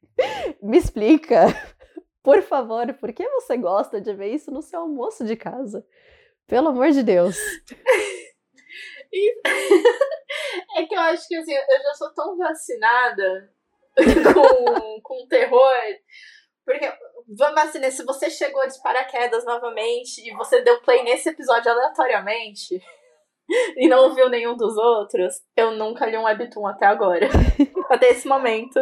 me 0.61 0.77
explica, 0.77 1.45
por 2.21 2.41
favor, 2.43 2.93
por 2.93 3.11
que 3.11 3.27
você 3.29 3.57
gosta 3.57 3.99
de 3.99 4.13
ver 4.13 4.33
isso 4.33 4.51
no 4.51 4.61
seu 4.61 4.81
almoço 4.81 5.25
de 5.25 5.35
casa? 5.35 5.85
Pelo 6.45 6.69
amor 6.69 6.91
de 6.91 7.03
Deus. 7.03 7.37
É 10.75 10.85
que 10.85 10.95
eu 10.95 10.99
acho 10.99 11.27
que 11.27 11.35
assim, 11.35 11.53
eu 11.53 11.83
já 11.83 11.93
sou 11.95 12.13
tão 12.13 12.37
vacinada 12.37 13.51
com, 14.33 15.01
com 15.01 15.27
terror. 15.27 15.73
Porque, 16.63 16.85
vamos 17.27 17.61
assim, 17.61 17.79
né? 17.79 17.89
Se 17.91 18.03
você 18.03 18.29
chegou 18.29 18.65
de 18.67 18.81
paraquedas 18.81 19.43
novamente 19.45 20.21
e 20.27 20.33
você 20.35 20.61
deu 20.61 20.81
play 20.81 21.03
nesse 21.03 21.29
episódio 21.29 21.71
aleatoriamente 21.71 22.81
e 23.77 23.87
não 23.87 24.13
viu 24.13 24.29
nenhum 24.29 24.55
dos 24.55 24.77
outros, 24.77 25.41
eu 25.55 25.71
nunca 25.71 26.05
li 26.05 26.17
um 26.17 26.23
webtoon 26.23 26.67
até 26.67 26.85
agora. 26.85 27.27
até 27.89 28.09
esse 28.09 28.27
momento. 28.27 28.79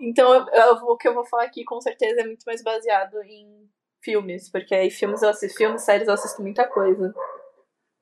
Então, 0.00 0.34
eu, 0.34 0.46
eu- 0.48 0.74
o 0.86 0.96
que 0.96 1.06
eu 1.06 1.14
vou 1.14 1.24
falar 1.26 1.44
aqui 1.44 1.64
com 1.64 1.80
certeza 1.80 2.20
é 2.22 2.24
muito 2.24 2.44
mais 2.44 2.62
baseado 2.62 3.22
em 3.22 3.68
filmes. 4.02 4.50
Porque 4.50 4.74
aí 4.74 4.90
filmes 4.90 5.22
eu 5.22 5.28
assisto, 5.28 5.56
filmes, 5.58 5.82
séries 5.82 6.08
eu 6.08 6.14
assisto 6.14 6.42
muita 6.42 6.66
coisa. 6.66 7.14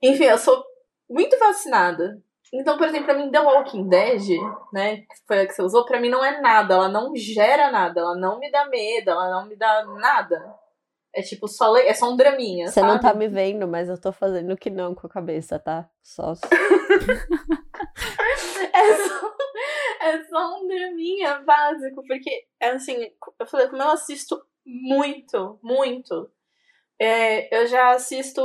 Enfim, 0.02 0.24
eu 0.24 0.38
sou 0.38 0.64
muito 1.08 1.38
vacinada. 1.38 2.22
Então, 2.52 2.76
por 2.76 2.88
exemplo, 2.88 3.07
pra 3.07 3.14
mim, 3.14 3.30
The 3.30 3.40
Walking 3.40 3.88
Dead, 3.88 4.23
né, 4.73 4.99
que 4.99 5.07
foi 5.26 5.40
a 5.40 5.47
que 5.47 5.52
você 5.54 5.62
usou, 5.62 5.85
pra 5.85 6.00
mim 6.00 6.09
não 6.09 6.25
é 6.25 6.40
nada. 6.40 6.75
Ela 6.75 6.88
não 6.88 7.14
gera 7.14 7.71
nada, 7.71 8.00
ela 8.00 8.16
não 8.16 8.38
me 8.40 8.50
dá 8.50 8.66
medo, 8.66 9.11
ela 9.11 9.30
não 9.30 9.47
me 9.47 9.57
dá 9.57 9.85
nada. 9.85 10.59
É 11.12 11.23
tipo, 11.23 11.49
só 11.49 11.73
le... 11.73 11.80
é 11.83 11.95
só 11.95 12.11
um 12.11 12.16
draminha, 12.16 12.69
Você 12.69 12.80
sabe? 12.80 12.92
não 12.92 13.00
tá 13.00 13.12
me 13.14 13.26
vendo, 13.28 13.66
mas 13.66 13.88
eu 13.88 14.00
tô 14.00 14.12
fazendo 14.12 14.57
que 14.57 14.71
não 14.71 14.95
com 14.95 15.07
a 15.07 15.11
cabeça, 15.11 15.59
tá? 15.59 15.88
Só. 16.02 16.35
É 18.73 18.95
só, 18.97 19.35
é 20.00 20.25
só 20.25 20.57
um 20.61 20.66
draminha 20.66 21.40
básico, 21.40 22.02
porque, 22.07 22.47
é 22.61 22.71
assim, 22.71 23.11
eu 23.38 23.47
falei, 23.47 23.69
como 23.69 23.83
eu 23.83 23.88
assisto 23.90 24.40
muito, 24.64 25.59
muito, 25.62 26.30
é, 26.99 27.54
eu 27.57 27.66
já 27.66 27.90
assisto 27.90 28.42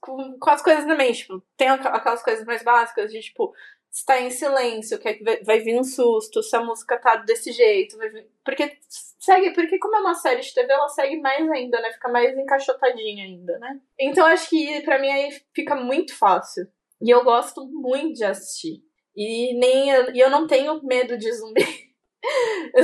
com, 0.00 0.38
com 0.38 0.50
as 0.50 0.62
coisas 0.62 0.86
na 0.86 0.96
mente, 0.96 1.18
tipo, 1.20 1.42
tem 1.56 1.68
aqu- 1.68 1.88
aquelas 1.88 2.22
coisas 2.22 2.44
mais 2.44 2.62
básicas 2.62 3.10
de, 3.12 3.20
tipo, 3.20 3.52
se 3.90 4.04
tá 4.06 4.20
em 4.20 4.30
silêncio, 4.30 4.98
que, 4.98 5.22
vai, 5.42 5.58
vir 5.60 5.78
um 5.78 5.84
susto, 5.84 6.42
se 6.42 6.54
a 6.56 6.62
música 6.64 6.96
tá 6.98 7.16
desse 7.16 7.50
jeito, 7.52 7.98
vir- 7.98 8.28
porque 8.44 8.78
segue, 8.88 9.50
porque 9.52 9.78
como 9.78 9.96
é 9.96 10.00
uma 10.00 10.14
série 10.14 10.40
de 10.40 10.54
TV, 10.54 10.72
ela 10.72 10.88
segue 10.88 11.20
mais 11.20 11.48
ainda, 11.50 11.80
né, 11.80 11.92
fica 11.92 12.08
mais 12.08 12.36
encaixotadinha 12.38 13.24
ainda, 13.24 13.58
né. 13.58 13.80
Então 13.98 14.24
acho 14.26 14.48
que 14.48 14.80
pra 14.82 14.98
mim 14.98 15.10
aí 15.10 15.30
fica 15.54 15.74
muito 15.74 16.16
fácil. 16.16 16.66
E 17.02 17.10
eu 17.10 17.24
gosto 17.24 17.66
muito 17.66 18.14
de 18.18 18.24
assistir. 18.24 18.82
E 19.16 19.58
nem 19.58 19.90
eu, 19.90 20.14
e 20.14 20.20
eu 20.20 20.30
não 20.30 20.46
tenho 20.46 20.82
medo 20.84 21.16
de 21.18 21.32
zumbi. 21.32 21.64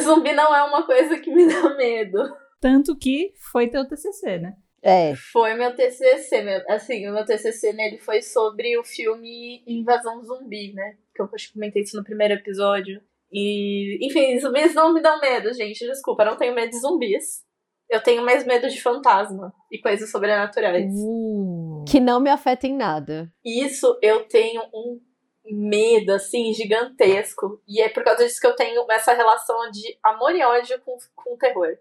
Zumbi 0.01 0.33
não 0.33 0.55
é 0.55 0.63
uma 0.65 0.85
coisa 0.85 1.19
que 1.21 1.31
me 1.31 1.47
dá 1.47 1.75
medo. 1.77 2.19
Tanto 2.61 2.97
que 2.97 3.33
foi 3.53 3.69
teu 3.69 3.87
TCC, 3.87 4.39
né? 4.39 4.57
É. 4.83 5.15
Foi 5.33 5.55
meu 5.55 5.75
TCC, 5.75 6.43
meu, 6.43 6.63
assim, 6.69 7.09
o 7.09 7.13
meu 7.13 7.25
TCC 7.25 7.73
nele 7.73 7.99
foi 7.99 8.23
sobre 8.23 8.79
o 8.79 8.85
filme 8.85 9.63
Invasão 9.67 10.23
Zumbi, 10.23 10.73
né? 10.73 10.97
Que 11.15 11.23
eu 11.23 11.31
acho 11.35 11.49
que 11.49 11.55
comentei 11.55 11.83
isso 11.83 11.97
no 11.97 12.05
primeiro 12.05 12.35
episódio. 12.35 13.01
E, 13.33 13.99
enfim, 14.07 14.39
zumbis 14.39 14.75
não 14.75 14.95
me 14.95 15.03
dão 15.03 15.21
medo, 15.21 15.53
gente. 15.53 15.87
Desculpa, 15.87 16.23
eu 16.23 16.31
não 16.31 16.37
tenho 16.37 16.55
medo 16.55 16.71
de 16.71 16.79
zumbis. 16.79 17.45
Eu 17.89 18.03
tenho 18.03 18.25
mais 18.25 18.45
medo 18.45 18.69
de 18.69 18.81
fantasma 18.81 19.53
e 19.71 19.79
coisas 19.79 20.11
sobrenaturais. 20.11 20.93
Uh. 20.93 21.85
Que 21.89 22.01
não 22.01 22.21
me 22.21 22.31
afeta 22.31 22.67
em 22.67 22.77
nada. 22.77 23.33
Isso 23.45 23.97
eu 24.03 24.25
tenho 24.25 24.63
um 24.75 25.01
medo, 25.45 26.13
assim, 26.13 26.53
gigantesco. 26.53 27.61
E 27.67 27.81
é 27.81 27.89
por 27.89 28.03
causa 28.03 28.25
disso 28.25 28.41
que 28.41 28.47
eu 28.47 28.57
tenho 28.57 28.85
essa 28.91 29.13
relação 29.13 29.71
de 29.71 29.97
amor 30.03 30.35
e 30.35 30.43
ódio 30.43 30.81
com, 30.85 30.97
com 31.15 31.37
terror. 31.37 31.77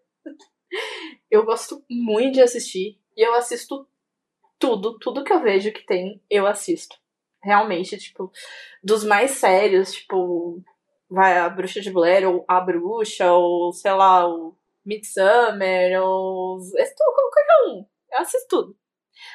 Eu 1.29 1.45
gosto 1.45 1.83
muito 1.89 2.35
de 2.35 2.41
assistir. 2.41 2.99
E 3.15 3.21
eu 3.21 3.33
assisto 3.35 3.87
tudo, 4.59 4.97
tudo 4.99 5.23
que 5.23 5.33
eu 5.33 5.41
vejo 5.41 5.71
que 5.71 5.85
tem, 5.85 6.21
eu 6.29 6.45
assisto. 6.45 6.97
Realmente, 7.43 7.97
tipo, 7.97 8.31
dos 8.83 9.03
mais 9.03 9.31
sérios, 9.31 9.93
tipo, 9.93 10.63
vai 11.09 11.37
a 11.37 11.49
Bruxa 11.49 11.79
de 11.79 11.91
Blair, 11.91 12.27
ou 12.27 12.43
A 12.47 12.59
Bruxa, 12.59 13.31
ou 13.31 13.71
sei 13.71 13.91
lá, 13.91 14.27
o 14.27 14.55
Midsummer, 14.85 16.01
ou. 16.01 16.59
qualquer 16.59 17.45
um. 17.67 17.85
Eu 18.11 18.19
assisto 18.19 18.47
tudo. 18.49 18.77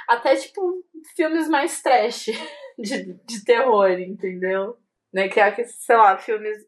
Até, 0.09 0.37
tipo, 0.37 0.85
filmes 1.15 1.49
mais 1.49 1.81
trash 1.83 2.27
de, 2.79 3.15
de 3.25 3.45
terror, 3.45 3.91
entendeu? 3.91 4.77
Né? 5.13 5.29
Que 5.29 5.41
é, 5.41 5.65
sei 5.65 5.97
lá, 5.97 6.19
filmes 6.19 6.59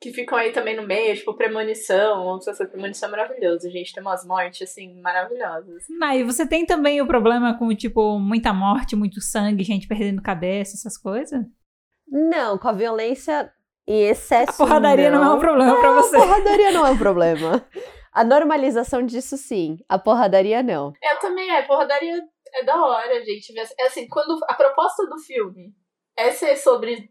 que 0.00 0.12
ficam 0.12 0.36
aí 0.36 0.52
também 0.52 0.76
no 0.76 0.86
meio, 0.86 1.14
tipo 1.14 1.34
Premonição, 1.34 2.26
ou 2.26 2.40
se 2.40 2.66
Premonição 2.66 3.08
é 3.08 3.12
maravilhoso, 3.12 3.70
gente, 3.70 3.94
tem 3.94 4.02
umas 4.02 4.26
mortes, 4.26 4.68
assim, 4.68 5.00
maravilhosas. 5.00 5.84
Ah, 6.02 6.16
e 6.16 6.22
você 6.22 6.46
tem 6.46 6.66
também 6.66 7.00
o 7.00 7.06
problema 7.06 7.56
com, 7.58 7.74
tipo, 7.74 8.18
muita 8.18 8.52
morte, 8.52 8.94
muito 8.94 9.20
sangue, 9.20 9.64
gente 9.64 9.88
perdendo 9.88 10.22
cabeça, 10.22 10.76
essas 10.76 10.98
coisas? 10.98 11.44
Não, 12.06 12.58
com 12.58 12.68
a 12.68 12.72
violência 12.72 13.50
e 13.86 13.94
excesso. 13.94 14.62
A 14.62 14.66
porradaria 14.66 15.10
não, 15.10 15.20
não 15.20 15.32
é 15.32 15.34
um 15.34 15.40
problema 15.40 15.72
não, 15.72 15.80
pra 15.80 15.92
você. 15.92 16.16
A 16.16 16.20
porradaria 16.20 16.70
não 16.72 16.86
é 16.86 16.90
um 16.90 16.98
problema. 16.98 17.68
A 18.12 18.24
normalização 18.24 19.04
disso, 19.04 19.36
sim. 19.36 19.78
A 19.88 19.98
porradaria, 19.98 20.62
não. 20.62 20.92
Eu 21.02 21.18
também, 21.20 21.50
é. 21.50 21.62
Porradaria 21.62 22.22
é 22.54 22.64
da 22.64 22.76
hora, 22.82 23.24
gente. 23.24 23.52
É 23.78 23.86
assim, 23.86 24.08
quando 24.08 24.38
a 24.48 24.54
proposta 24.54 25.06
do 25.06 25.18
filme 25.18 25.74
é 26.16 26.30
ser 26.30 26.56
sobre 26.56 27.10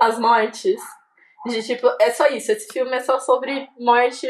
as 0.00 0.18
mortes, 0.18 0.80
de 1.46 1.62
tipo, 1.62 1.88
é 2.00 2.10
só 2.10 2.26
isso. 2.28 2.52
Esse 2.52 2.72
filme 2.72 2.94
é 2.96 3.00
só 3.00 3.18
sobre 3.18 3.68
mortes. 3.78 4.26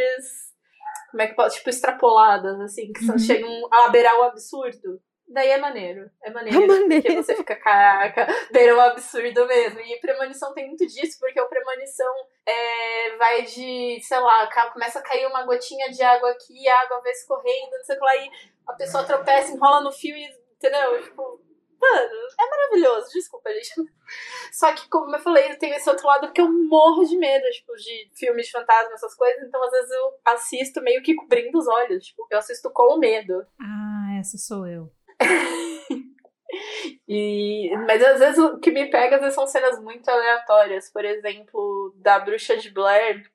Como 1.11 1.23
é 1.23 1.27
que 1.27 1.35
pode? 1.35 1.55
Tipo, 1.55 1.71
extrapoladas, 1.71 2.59
assim, 2.61 2.93
que 2.93 3.05
uhum. 3.11 3.19
chegam 3.19 3.69
a 3.71 3.89
beirar 3.89 4.19
o 4.19 4.23
absurdo. 4.23 5.01
Daí 5.29 5.49
é 5.49 5.59
maneiro. 5.59 6.11
É 6.23 6.31
maneiro. 6.31 6.63
É 6.63 6.67
maneiro. 6.67 7.03
Porque 7.03 7.23
você 7.23 7.37
fica, 7.37 7.57
caraca, 7.57 8.27
beira 8.51 8.77
o 8.77 8.81
absurdo 8.81 9.47
mesmo. 9.47 9.81
E 9.81 10.01
Premonição 10.01 10.53
tem 10.53 10.67
muito 10.67 10.87
disso, 10.87 11.19
porque 11.19 11.41
o 11.41 11.49
Premonição 11.49 12.13
é, 12.47 13.17
vai 13.17 13.43
de, 13.43 13.99
sei 14.03 14.19
lá, 14.19 14.49
começa 14.73 14.99
a 14.99 15.03
cair 15.03 15.27
uma 15.27 15.45
gotinha 15.45 15.91
de 15.91 16.03
água 16.03 16.31
aqui, 16.31 16.69
a 16.69 16.81
água 16.81 17.01
vai 17.01 17.13
escorrendo, 17.13 17.71
não 17.73 17.85
sei 17.85 17.97
o 17.97 17.99
que 17.99 18.05
lá, 18.05 18.17
e 18.17 18.31
a 18.69 18.73
pessoa 18.75 19.05
tropeça, 19.05 19.53
enrola 19.53 19.81
no 19.81 19.93
fio 19.93 20.15
e, 20.15 20.29
entendeu? 20.57 21.03
Tipo, 21.03 21.41
Mano, 21.83 22.15
é 22.39 22.49
maravilhoso, 22.49 23.11
desculpa, 23.13 23.53
gente. 23.53 23.75
Só 24.53 24.73
que, 24.73 24.89
como 24.89 25.17
eu 25.17 25.19
falei, 25.19 25.57
tem 25.57 25.73
esse 25.73 25.91
outro 25.91 26.07
lado 26.07 26.33
que 26.33 26.41
eu 26.41 26.49
morro 26.49 27.05
de 27.05 27.19
medo, 27.19 27.45
tipo, 27.51 27.75
de 27.75 28.09
filmes 28.15 28.47
de 28.47 28.53
fantasma, 28.53 28.95
essas 28.95 29.17
coisas. 29.17 29.43
Então, 29.43 29.61
às 29.65 29.71
vezes, 29.73 29.91
eu 29.91 30.15
assisto 30.25 30.81
meio 30.81 31.03
que 31.03 31.17
cobrindo 31.17 31.59
os 31.59 31.67
olhos. 31.67 32.05
Tipo, 32.05 32.25
eu 32.31 32.39
assisto 32.39 32.71
com 32.71 32.99
medo. 32.99 33.45
Ah, 33.61 34.17
essa 34.21 34.39
sou 34.39 34.65
eu. 34.69 34.93
e, 37.09 37.77
mas 37.89 38.01
às 38.03 38.21
vezes 38.21 38.39
o 38.39 38.61
que 38.61 38.71
me 38.71 38.89
pega 38.89 39.19
vezes, 39.19 39.35
são 39.35 39.47
cenas 39.49 39.83
muito 39.83 40.09
aleatórias. 40.09 40.89
Por 40.89 41.05
exemplo, 41.05 41.93
da 41.97 42.21
Bruxa 42.21 42.57
de 42.57 42.71
Blair. 42.71 43.29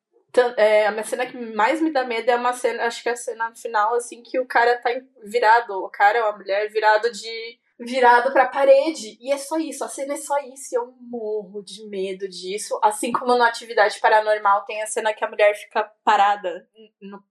É, 0.55 0.85
a 0.85 0.91
minha 0.91 1.03
cena 1.03 1.25
que 1.25 1.35
mais 1.35 1.81
me 1.81 1.91
dá 1.91 2.05
medo 2.05 2.29
é 2.29 2.35
uma 2.35 2.53
cena, 2.53 2.83
acho 2.83 3.01
que 3.01 3.09
é 3.09 3.13
a 3.13 3.15
cena 3.15 3.55
final, 3.55 3.95
assim, 3.95 4.21
que 4.21 4.39
o 4.39 4.45
cara 4.45 4.77
tá 4.77 4.91
virado, 5.23 5.83
o 5.83 5.89
cara 5.89 6.21
ou 6.21 6.29
a 6.29 6.37
mulher 6.37 6.69
virado 6.69 7.11
de 7.11 7.59
virado 7.79 8.31
pra 8.31 8.47
parede. 8.47 9.17
E 9.21 9.31
é 9.31 9.37
só 9.37 9.57
isso, 9.57 9.83
a 9.83 9.87
cena 9.87 10.13
é 10.13 10.17
só 10.17 10.37
isso. 10.39 10.73
E 10.73 10.77
eu 10.77 10.93
morro 10.99 11.61
de 11.63 11.87
medo 11.87 12.27
disso. 12.27 12.79
Assim 12.83 13.11
como 13.11 13.37
na 13.37 13.47
atividade 13.47 13.99
paranormal 13.99 14.65
tem 14.65 14.81
a 14.81 14.87
cena 14.87 15.13
que 15.13 15.23
a 15.23 15.29
mulher 15.29 15.55
fica 15.55 15.83
parada 16.03 16.67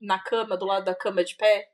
na 0.00 0.18
cama, 0.18 0.56
do 0.56 0.66
lado 0.66 0.84
da 0.84 0.94
cama 0.94 1.24
de 1.24 1.36
pé. 1.36 1.68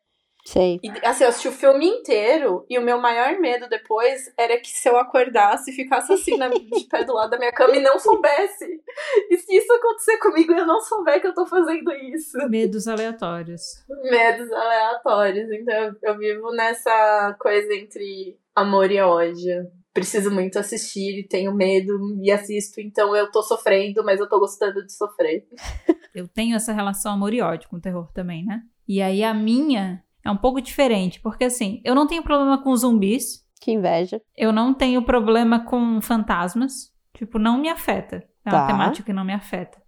Sei. 0.45 0.81
E, 0.83 0.91
assim, 1.07 1.23
eu 1.23 1.29
assisti 1.29 1.47
o 1.47 1.53
filme 1.53 1.87
inteiro 1.87 2.67
e 2.69 2.77
o 2.77 2.83
meu 2.83 3.01
maior 3.01 3.39
medo 3.39 3.69
depois 3.69 4.23
era 4.37 4.59
que 4.59 4.71
se 4.71 4.89
eu 4.89 4.99
acordasse 4.99 5.71
e 5.71 5.75
ficasse 5.75 6.13
assim 6.13 6.37
na, 6.37 6.49
de 6.51 6.85
pé 6.91 7.05
do 7.05 7.15
lado 7.15 7.31
da 7.31 7.39
minha 7.39 7.53
cama 7.53 7.77
e 7.77 7.81
não 7.81 7.97
soubesse. 7.99 8.83
E 9.31 9.37
se 9.37 9.57
isso 9.57 9.73
acontecer 9.73 10.19
comigo 10.19 10.53
e 10.53 10.59
eu 10.59 10.67
não 10.67 10.81
souber 10.81 11.21
que 11.21 11.29
eu 11.29 11.35
tô 11.35 11.47
fazendo 11.47 11.93
isso? 11.93 12.37
Medos 12.49 12.89
aleatórios. 12.89 13.85
Medos 14.03 14.51
aleatórios. 14.51 15.49
Então 15.53 15.75
eu, 15.75 15.95
eu 16.03 16.19
vivo 16.19 16.51
nessa 16.51 17.37
coisa 17.39 17.73
entre 17.75 18.37
amor 18.55 18.91
e 18.91 19.01
ódio. 19.01 19.67
Preciso 19.93 20.31
muito 20.31 20.59
assistir 20.59 21.21
e 21.21 21.29
tenho 21.29 21.55
medo 21.55 21.93
e 22.23 22.31
assisto, 22.31 22.81
então 22.81 23.15
eu 23.15 23.31
tô 23.31 23.43
sofrendo, 23.43 24.03
mas 24.03 24.19
eu 24.19 24.29
tô 24.29 24.39
gostando 24.41 24.85
de 24.85 24.93
sofrer. 24.93 25.47
Eu 26.15 26.29
tenho 26.29 26.55
essa 26.55 26.75
relação 26.75 27.11
amor 27.11 27.33
e 27.33 27.41
ódio 27.41 27.71
com 27.71 27.77
o 27.77 27.81
terror 27.81 28.13
também, 28.13 28.45
né? 28.45 28.63
E 28.87 29.01
aí 29.01 29.25
a 29.25 29.33
minha 29.33 30.05
é 30.23 30.31
um 30.31 30.37
pouco 30.37 30.61
diferente, 30.61 31.19
porque 31.21 31.45
assim, 31.45 31.81
eu 31.85 31.95
não 31.95 32.07
tenho 32.07 32.23
problema 32.23 32.63
com 32.63 32.77
zumbis. 32.77 33.43
Que 33.59 33.73
inveja. 33.73 34.21
Eu 34.37 34.53
não 34.53 34.75
tenho 34.75 35.03
problema 35.03 35.65
com 35.65 36.03
fantasmas. 36.03 36.93
Tipo, 37.15 37.39
não 37.39 37.59
me 37.59 37.69
afeta. 37.69 38.25
É 38.45 38.51
uma 38.51 38.61
tá. 38.61 38.67
temática 38.67 39.07
que 39.07 39.13
não 39.13 39.25
me 39.25 39.33
afeta. 39.33 39.81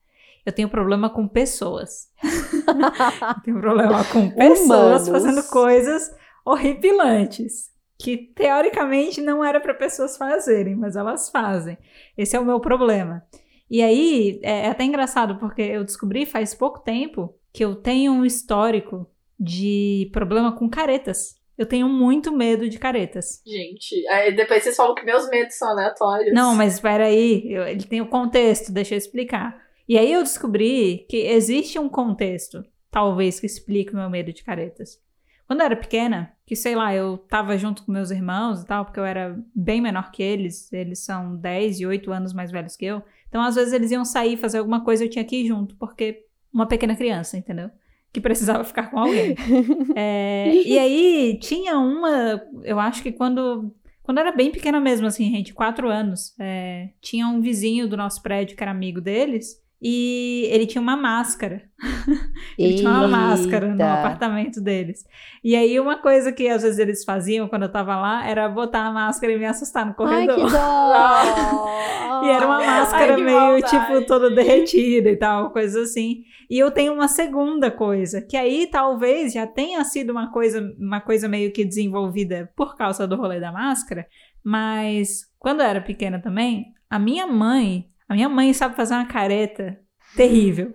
Eu 0.47 0.53
tenho 0.53 0.69
problema 0.69 1.11
com 1.11 1.27
pessoas. 1.27 2.09
eu 2.23 3.43
tenho 3.43 3.61
problema 3.61 4.05
com 4.05 4.31
pessoas 4.31 5.09
Humanos. 5.09 5.09
fazendo 5.09 5.43
coisas 5.51 6.11
horripilantes. 6.45 7.74
Que 7.99 8.17
teoricamente 8.17 9.21
não 9.21 9.45
era 9.45 9.61
para 9.61 9.75
pessoas 9.75 10.17
fazerem, 10.17 10.75
mas 10.75 10.97
elas 10.97 11.31
fazem. 11.31 11.79
Esse 12.17 12.37
é 12.37 12.41
o 12.41 12.45
meu 12.45 12.61
problema. 12.61 13.25
E 13.71 13.83
aí, 13.83 14.41
é, 14.43 14.67
é 14.67 14.69
até 14.69 14.85
engraçado, 14.85 15.39
porque 15.39 15.63
eu 15.63 15.85
descobri 15.85 16.27
faz 16.27 16.55
pouco 16.55 16.81
tempo 16.81 17.35
que 17.53 17.65
eu 17.65 17.77
tenho 17.77 18.13
um 18.13 18.25
histórico 18.25 19.09
de 19.39 20.11
problema 20.13 20.53
com 20.53 20.69
caretas. 20.69 21.37
Eu 21.57 21.67
tenho 21.67 21.89
muito 21.89 22.33
medo 22.33 22.69
de 22.69 22.79
caretas. 22.79 23.41
Gente, 23.47 24.07
aí 24.09 24.35
depois 24.35 24.63
vocês 24.63 24.75
falam 24.75 24.95
que 24.95 25.05
meus 25.05 25.29
medos 25.29 25.55
são 25.55 25.69
aleatórios. 25.69 26.35
Não, 26.35 26.55
mas 26.55 26.75
espera 26.75 27.07
aí, 27.07 27.53
eu, 27.53 27.63
ele 27.63 27.85
tem 27.85 28.01
o 28.01 28.09
contexto, 28.09 28.73
deixa 28.73 28.95
eu 28.95 28.99
explicar. 28.99 29.63
E 29.89 29.97
aí 29.97 30.13
eu 30.13 30.23
descobri 30.23 31.07
que 31.09 31.17
existe 31.17 31.79
um 31.79 31.89
contexto, 31.89 32.65
talvez, 32.91 33.39
que 33.39 33.47
explique 33.47 33.93
o 33.93 33.97
meu 33.97 34.11
medo 34.11 34.33
de 34.33 34.43
caretas. 34.43 35.01
Quando 35.47 35.61
eu 35.61 35.67
era 35.67 35.77
pequena, 35.77 36.33
que 36.47 36.57
sei 36.57 36.75
lá, 36.75 36.95
eu 36.95 37.19
tava 37.19 37.57
junto 37.59 37.85
com 37.85 37.93
meus 37.93 38.11
irmãos 38.11 38.63
e 38.63 38.67
tal, 38.67 38.85
porque 38.85 38.99
eu 38.99 39.05
era 39.05 39.39
bem 39.55 39.81
menor 39.81 40.11
que 40.11 40.23
eles, 40.23 40.73
eles 40.73 41.01
são 41.01 41.37
10 41.37 41.81
e 41.81 41.87
8 41.87 42.13
anos 42.13 42.33
mais 42.33 42.51
velhos 42.51 42.77
que 42.77 42.85
eu. 42.85 43.03
Então, 43.29 43.43
às 43.43 43.55
vezes, 43.55 43.73
eles 43.73 43.91
iam 43.91 44.05
sair 44.05 44.37
fazer 44.37 44.59
alguma 44.59 44.85
coisa 44.85 45.05
eu 45.05 45.11
tinha 45.11 45.25
que 45.25 45.37
ir 45.37 45.47
junto, 45.47 45.75
porque 45.77 46.25
uma 46.53 46.67
pequena 46.67 46.95
criança, 46.95 47.37
entendeu? 47.37 47.71
que 48.15 48.21
precisava 48.21 48.63
ficar 48.65 48.91
com 48.91 49.01
alguém. 49.01 49.35
é, 49.97 50.55
e 50.55 50.79
aí 50.79 51.39
tinha 51.43 51.77
uma, 51.79 52.41
eu 52.63 52.79
acho 52.79 53.03
que 53.03 53.11
quando 53.11 53.75
quando 54.05 54.19
era 54.19 54.31
bem 54.31 54.51
pequena 54.51 54.79
mesmo, 54.79 55.07
assim, 55.07 55.31
gente, 55.31 55.55
quatro 55.55 55.89
anos, 55.89 56.35
é, 56.39 56.91
tinha 57.01 57.27
um 57.27 57.41
vizinho 57.41 57.89
do 57.89 57.97
nosso 57.97 58.23
prédio 58.23 58.55
que 58.55 58.63
era 58.63 58.71
amigo 58.71 59.01
deles. 59.01 59.64
E 59.87 60.49
ele 60.51 60.65
tinha 60.65 60.81
uma 60.81 60.97
máscara. 60.97 61.61
ele 62.59 62.77
tinha 62.77 62.89
uma 62.89 63.07
máscara 63.07 63.75
no 63.75 63.85
apartamento 63.85 64.59
deles. 64.59 65.05
E 65.45 65.55
aí, 65.55 65.79
uma 65.79 65.99
coisa 65.99 66.33
que 66.33 66.49
às 66.49 66.63
vezes 66.63 66.79
eles 66.79 67.05
faziam 67.05 67.47
quando 67.49 67.65
eu 67.65 67.69
tava 67.71 67.95
lá 67.95 68.27
era 68.27 68.49
botar 68.49 68.87
a 68.87 68.91
máscara 68.91 69.35
e 69.35 69.39
me 69.39 69.45
assustar 69.45 69.85
no 69.85 69.93
corredor. 69.93 70.39
Ai, 70.39 70.47
que 70.47 70.51
dó! 70.51 72.25
e 72.25 72.31
era 72.31 72.47
uma 72.47 72.65
máscara 72.65 73.13
Ai, 73.13 73.23
meio, 73.23 73.39
maldade. 73.39 73.69
tipo, 73.69 74.07
toda 74.07 74.31
derretida 74.31 75.11
e 75.11 75.17
tal, 75.17 75.51
coisa 75.51 75.83
assim. 75.83 76.23
E 76.49 76.59
eu 76.59 76.71
tenho 76.71 76.95
uma 76.95 77.07
segunda 77.07 77.71
coisa, 77.71 78.23
que 78.23 78.39
aí 78.39 78.67
talvez 78.67 79.35
já 79.35 79.47
tenha 79.47 79.85
sido 79.85 80.13
uma 80.13 80.33
coisa, 80.33 80.67
uma 80.79 81.03
coisa 81.03 81.29
meio 81.29 81.53
que 81.53 81.63
desenvolvida 81.63 82.51
por 82.57 82.75
causa 82.75 83.07
do 83.07 83.17
rolê 83.17 83.39
da 83.39 83.53
máscara, 83.53 84.07
mas 84.43 85.31
quando 85.39 85.61
eu 85.61 85.67
era 85.67 85.83
pequena 85.83 86.19
também, 86.19 86.73
a 86.89 86.99
minha 86.99 87.27
mãe 87.27 87.91
a 88.09 88.15
minha 88.15 88.29
mãe 88.29 88.53
sabe 88.53 88.77
fazer 88.77 88.95
uma 88.95 89.07
careta 89.07 89.79
terrível. 90.17 90.73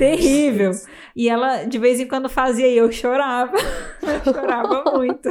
Terrível. 0.00 0.70
E 1.14 1.28
ela, 1.28 1.64
de 1.64 1.76
vez 1.76 2.00
em 2.00 2.08
quando, 2.08 2.26
fazia 2.30 2.66
e 2.66 2.78
eu 2.78 2.90
chorava. 2.90 3.52
Eu 4.00 4.32
chorava 4.32 4.82
muito. 4.96 5.28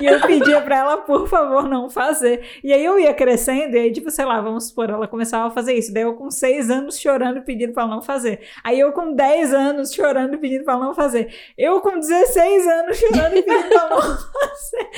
E 0.00 0.06
eu 0.06 0.20
pedia 0.20 0.60
pra 0.60 0.76
ela, 0.76 0.96
por 0.98 1.28
favor, 1.28 1.68
não 1.68 1.90
fazer. 1.90 2.40
E 2.62 2.72
aí 2.72 2.84
eu 2.84 2.98
ia 2.98 3.12
crescendo, 3.12 3.74
e 3.76 3.80
aí, 3.80 3.92
tipo, 3.92 4.10
sei 4.12 4.24
lá, 4.24 4.40
vamos 4.40 4.68
supor, 4.68 4.88
ela 4.88 5.08
começava 5.08 5.48
a 5.48 5.50
fazer 5.50 5.74
isso. 5.74 5.92
Daí 5.92 6.04
eu 6.04 6.14
com 6.14 6.30
seis 6.30 6.70
anos 6.70 6.98
chorando, 6.98 7.42
pedindo 7.42 7.72
pra 7.72 7.82
ela 7.82 7.96
não 7.96 8.00
fazer. 8.00 8.40
Aí 8.62 8.78
eu 8.78 8.92
com 8.92 9.12
10 9.12 9.52
anos 9.52 9.92
chorando, 9.92 10.38
pedindo 10.38 10.64
pra 10.64 10.74
ela 10.74 10.84
não 10.86 10.94
fazer. 10.94 11.34
Eu 11.58 11.80
com 11.80 11.98
16 11.98 12.66
anos 12.68 12.96
chorando 12.96 13.32
pedindo 13.32 13.68
pra 13.68 13.80
ela 13.80 13.90
não 13.90 14.00
fazer. 14.06 14.88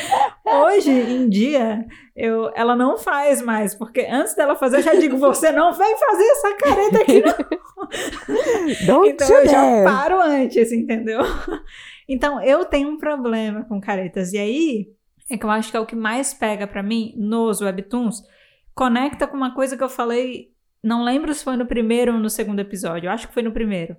Hoje 0.44 0.90
em 0.90 1.28
dia, 1.28 1.86
eu, 2.14 2.50
ela 2.54 2.74
não 2.74 2.98
faz 2.98 3.40
mais, 3.40 3.74
porque 3.76 4.00
antes 4.10 4.34
dela 4.34 4.56
fazer, 4.56 4.78
eu 4.78 4.82
já 4.82 4.94
digo, 4.94 5.16
você 5.16 5.52
não 5.52 5.72
vem 5.72 5.96
fazer 5.96 6.24
essa 6.24 6.54
careta 6.56 6.98
aqui, 6.98 7.22
não. 7.22 8.97
Don't 9.02 9.10
então 9.10 9.28
you 9.28 9.36
eu 9.36 9.48
já 9.48 9.84
paro 9.84 10.20
antes, 10.20 10.72
entendeu? 10.72 11.20
Então 12.10 12.42
eu 12.42 12.64
tenho 12.64 12.88
um 12.88 12.96
problema 12.96 13.66
com 13.66 13.78
caretas. 13.78 14.32
E 14.32 14.38
aí, 14.38 14.88
é 15.30 15.36
que 15.36 15.44
eu 15.44 15.50
acho 15.50 15.70
que 15.70 15.76
é 15.76 15.80
o 15.80 15.84
que 15.84 15.94
mais 15.94 16.32
pega 16.32 16.66
pra 16.66 16.82
mim 16.82 17.12
nos 17.18 17.60
webtoons, 17.60 18.22
conecta 18.74 19.26
com 19.26 19.36
uma 19.36 19.54
coisa 19.54 19.76
que 19.76 19.84
eu 19.84 19.90
falei, 19.90 20.54
não 20.82 21.04
lembro 21.04 21.34
se 21.34 21.44
foi 21.44 21.54
no 21.54 21.66
primeiro 21.66 22.14
ou 22.14 22.18
no 22.18 22.30
segundo 22.30 22.60
episódio, 22.60 23.08
eu 23.08 23.12
acho 23.12 23.28
que 23.28 23.34
foi 23.34 23.42
no 23.42 23.52
primeiro. 23.52 23.94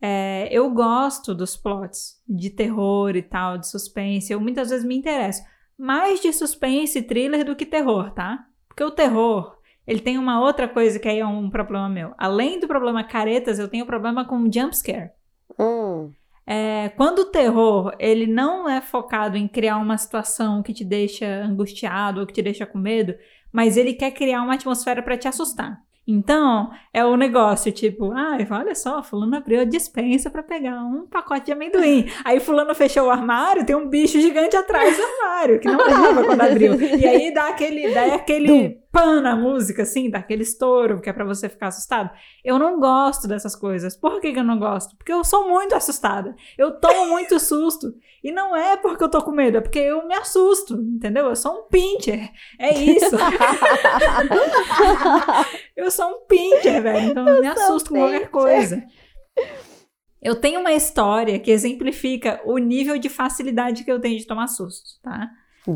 É, 0.00 0.48
eu 0.50 0.70
gosto 0.70 1.34
dos 1.34 1.54
plots 1.54 2.22
de 2.26 2.48
terror 2.48 3.14
e 3.14 3.20
tal, 3.20 3.58
de 3.58 3.68
suspense, 3.68 4.32
eu 4.32 4.40
muitas 4.40 4.70
vezes 4.70 4.86
me 4.86 4.96
interesso 4.96 5.42
mais 5.80 6.20
de 6.20 6.30
suspense 6.30 6.98
e 6.98 7.02
thriller 7.02 7.42
do 7.42 7.56
que 7.56 7.64
terror, 7.64 8.10
tá? 8.12 8.46
Porque 8.68 8.84
o 8.84 8.90
terror, 8.90 9.56
ele 9.90 10.00
tem 10.00 10.16
uma 10.16 10.40
outra 10.40 10.68
coisa 10.68 11.00
que 11.00 11.08
aí 11.08 11.18
é 11.18 11.26
um 11.26 11.50
problema 11.50 11.88
meu. 11.88 12.14
Além 12.16 12.60
do 12.60 12.68
problema 12.68 13.02
caretas, 13.02 13.58
eu 13.58 13.66
tenho 13.66 13.84
problema 13.84 14.24
com 14.24 14.44
jump 14.44 14.72
scare. 14.76 15.10
Hum, 15.58 16.12
É, 16.46 16.90
quando 16.90 17.20
o 17.20 17.24
terror, 17.24 17.92
ele 17.98 18.24
não 18.26 18.68
é 18.68 18.80
focado 18.80 19.36
em 19.36 19.48
criar 19.48 19.78
uma 19.78 19.98
situação 19.98 20.62
que 20.62 20.72
te 20.72 20.84
deixa 20.84 21.26
angustiado 21.26 22.20
ou 22.20 22.26
que 22.26 22.32
te 22.32 22.40
deixa 22.40 22.64
com 22.64 22.78
medo, 22.78 23.16
mas 23.52 23.76
ele 23.76 23.92
quer 23.94 24.12
criar 24.12 24.42
uma 24.42 24.54
atmosfera 24.54 25.02
pra 25.02 25.18
te 25.18 25.26
assustar. 25.26 25.80
Então, 26.06 26.70
é 26.92 27.04
o 27.04 27.16
negócio, 27.16 27.70
tipo, 27.70 28.10
ai, 28.12 28.46
olha 28.50 28.74
só, 28.74 29.02
fulano 29.02 29.36
abriu 29.36 29.60
a 29.60 29.64
dispensa 29.64 30.28
pra 30.28 30.42
pegar 30.42 30.82
um 30.82 31.06
pacote 31.06 31.46
de 31.46 31.52
amendoim. 31.52 32.10
Aí 32.24 32.40
fulano 32.40 32.74
fechou 32.74 33.06
o 33.06 33.10
armário, 33.10 33.64
tem 33.64 33.76
um 33.76 33.88
bicho 33.88 34.20
gigante 34.20 34.56
atrás 34.56 34.96
do 34.96 35.02
armário, 35.02 35.60
que 35.60 35.68
não 35.68 35.78
tava 35.78 36.24
quando 36.24 36.40
abriu. 36.40 36.80
E 36.80 37.06
aí 37.06 37.32
dá 37.32 37.48
aquele, 37.48 37.94
dá 37.94 38.14
aquele 38.14 38.80
pan 38.92 39.20
na 39.20 39.36
música, 39.36 39.82
assim, 39.82 40.10
dá 40.10 40.18
aquele 40.18 40.42
estouro, 40.42 41.00
que 41.00 41.08
é 41.08 41.12
pra 41.12 41.24
você 41.24 41.48
ficar 41.48 41.68
assustado. 41.68 42.10
Eu 42.44 42.58
não 42.58 42.80
gosto 42.80 43.28
dessas 43.28 43.54
coisas. 43.54 43.96
Por 43.96 44.20
que, 44.20 44.32
que 44.32 44.38
eu 44.38 44.44
não 44.44 44.58
gosto? 44.58 44.96
Porque 44.96 45.12
eu 45.12 45.22
sou 45.22 45.48
muito 45.48 45.74
assustada. 45.74 46.34
Eu 46.58 46.80
tomo 46.80 47.08
muito 47.08 47.38
susto. 47.38 47.94
E 48.22 48.32
não 48.32 48.54
é 48.54 48.76
porque 48.76 49.02
eu 49.02 49.08
tô 49.08 49.22
com 49.22 49.30
medo, 49.30 49.56
é 49.56 49.60
porque 49.62 49.78
eu 49.78 50.06
me 50.06 50.14
assusto, 50.14 50.74
entendeu? 50.74 51.26
Eu 51.26 51.36
sou 51.36 51.60
um 51.60 51.62
pincher. 51.68 52.30
É 52.58 52.74
isso. 52.74 53.16
eu 55.80 55.90
sou 55.90 56.06
um 56.08 56.26
pincher, 56.26 56.82
velho. 56.82 57.10
Então 57.10 57.28
eu 57.28 57.40
me 57.40 57.46
sou 57.54 57.62
um 57.62 57.64
assusto 57.64 57.90
com 57.90 57.96
qualquer 57.96 58.28
coisa. 58.30 58.84
Eu 60.22 60.36
tenho 60.36 60.60
uma 60.60 60.72
história 60.72 61.38
que 61.38 61.50
exemplifica 61.50 62.40
o 62.44 62.58
nível 62.58 62.98
de 62.98 63.08
facilidade 63.08 63.84
que 63.84 63.90
eu 63.90 64.00
tenho 64.00 64.18
de 64.18 64.26
tomar 64.26 64.48
susto, 64.48 65.00
tá? 65.02 65.30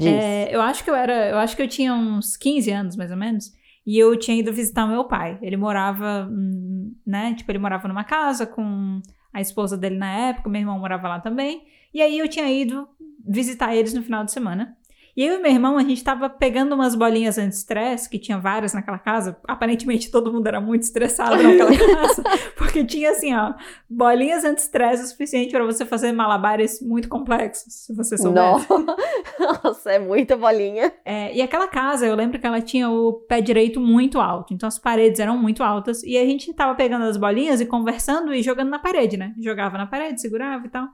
É, 0.08 0.54
eu 0.54 0.60
acho 0.60 0.84
que 0.84 0.90
eu 0.90 0.94
era, 0.94 1.30
eu 1.30 1.38
acho 1.38 1.56
que 1.56 1.62
eu 1.62 1.68
tinha 1.68 1.94
uns 1.94 2.36
15 2.36 2.70
anos, 2.70 2.96
mais 2.96 3.10
ou 3.10 3.16
menos, 3.16 3.52
e 3.86 3.98
eu 3.98 4.16
tinha 4.18 4.38
ido 4.38 4.52
visitar 4.52 4.86
meu 4.86 5.04
pai. 5.04 5.38
Ele 5.42 5.56
morava, 5.56 6.28
hum, 6.30 6.94
né, 7.06 7.34
tipo, 7.34 7.50
ele 7.50 7.58
morava 7.58 7.88
numa 7.88 8.04
casa 8.04 8.46
com 8.46 9.00
a 9.32 9.40
esposa 9.40 9.76
dele 9.76 9.96
na 9.96 10.10
época, 10.28 10.48
meu 10.48 10.60
irmão 10.60 10.78
morava 10.78 11.08
lá 11.08 11.20
também, 11.20 11.62
e 11.92 12.00
aí 12.00 12.18
eu 12.18 12.28
tinha 12.28 12.50
ido 12.50 12.88
visitar 13.26 13.74
eles 13.74 13.94
no 13.94 14.02
final 14.02 14.24
de 14.24 14.32
semana. 14.32 14.76
E 15.16 15.24
eu 15.24 15.34
e 15.34 15.38
meu 15.38 15.50
irmão, 15.50 15.78
a 15.78 15.82
gente 15.82 16.02
tava 16.02 16.28
pegando 16.28 16.74
umas 16.74 16.94
bolinhas 16.94 17.38
anti-estresse, 17.38 18.10
que 18.10 18.18
tinha 18.18 18.38
várias 18.38 18.74
naquela 18.74 18.98
casa. 18.98 19.36
Aparentemente 19.46 20.10
todo 20.10 20.32
mundo 20.32 20.46
era 20.46 20.60
muito 20.60 20.82
estressado 20.82 21.40
naquela 21.40 21.70
casa, 21.96 22.22
porque 22.56 22.84
tinha 22.84 23.10
assim, 23.10 23.32
ó, 23.34 23.54
bolinhas 23.88 24.44
anti-estresse 24.44 25.04
o 25.04 25.06
suficiente 25.06 25.52
para 25.52 25.64
você 25.64 25.84
fazer 25.84 26.10
malabares 26.10 26.80
muito 26.80 27.08
complexos, 27.08 27.72
se 27.72 27.94
você 27.94 28.18
soubesse. 28.18 28.66
Nossa, 29.62 29.92
é 29.92 29.98
muita 30.00 30.36
bolinha. 30.36 30.92
É, 31.04 31.34
e 31.34 31.40
aquela 31.40 31.68
casa, 31.68 32.06
eu 32.06 32.14
lembro 32.16 32.38
que 32.40 32.46
ela 32.46 32.60
tinha 32.60 32.90
o 32.90 33.12
pé 33.12 33.40
direito 33.40 33.80
muito 33.80 34.20
alto, 34.20 34.52
então 34.52 34.66
as 34.66 34.78
paredes 34.78 35.20
eram 35.20 35.38
muito 35.38 35.62
altas, 35.62 36.02
e 36.02 36.18
a 36.18 36.24
gente 36.24 36.52
tava 36.52 36.74
pegando 36.74 37.04
as 37.04 37.16
bolinhas 37.16 37.60
e 37.60 37.66
conversando 37.66 38.34
e 38.34 38.42
jogando 38.42 38.70
na 38.70 38.80
parede, 38.80 39.16
né? 39.16 39.32
Jogava 39.40 39.78
na 39.78 39.86
parede, 39.86 40.20
segurava 40.20 40.66
e 40.66 40.70
tal. 40.70 40.88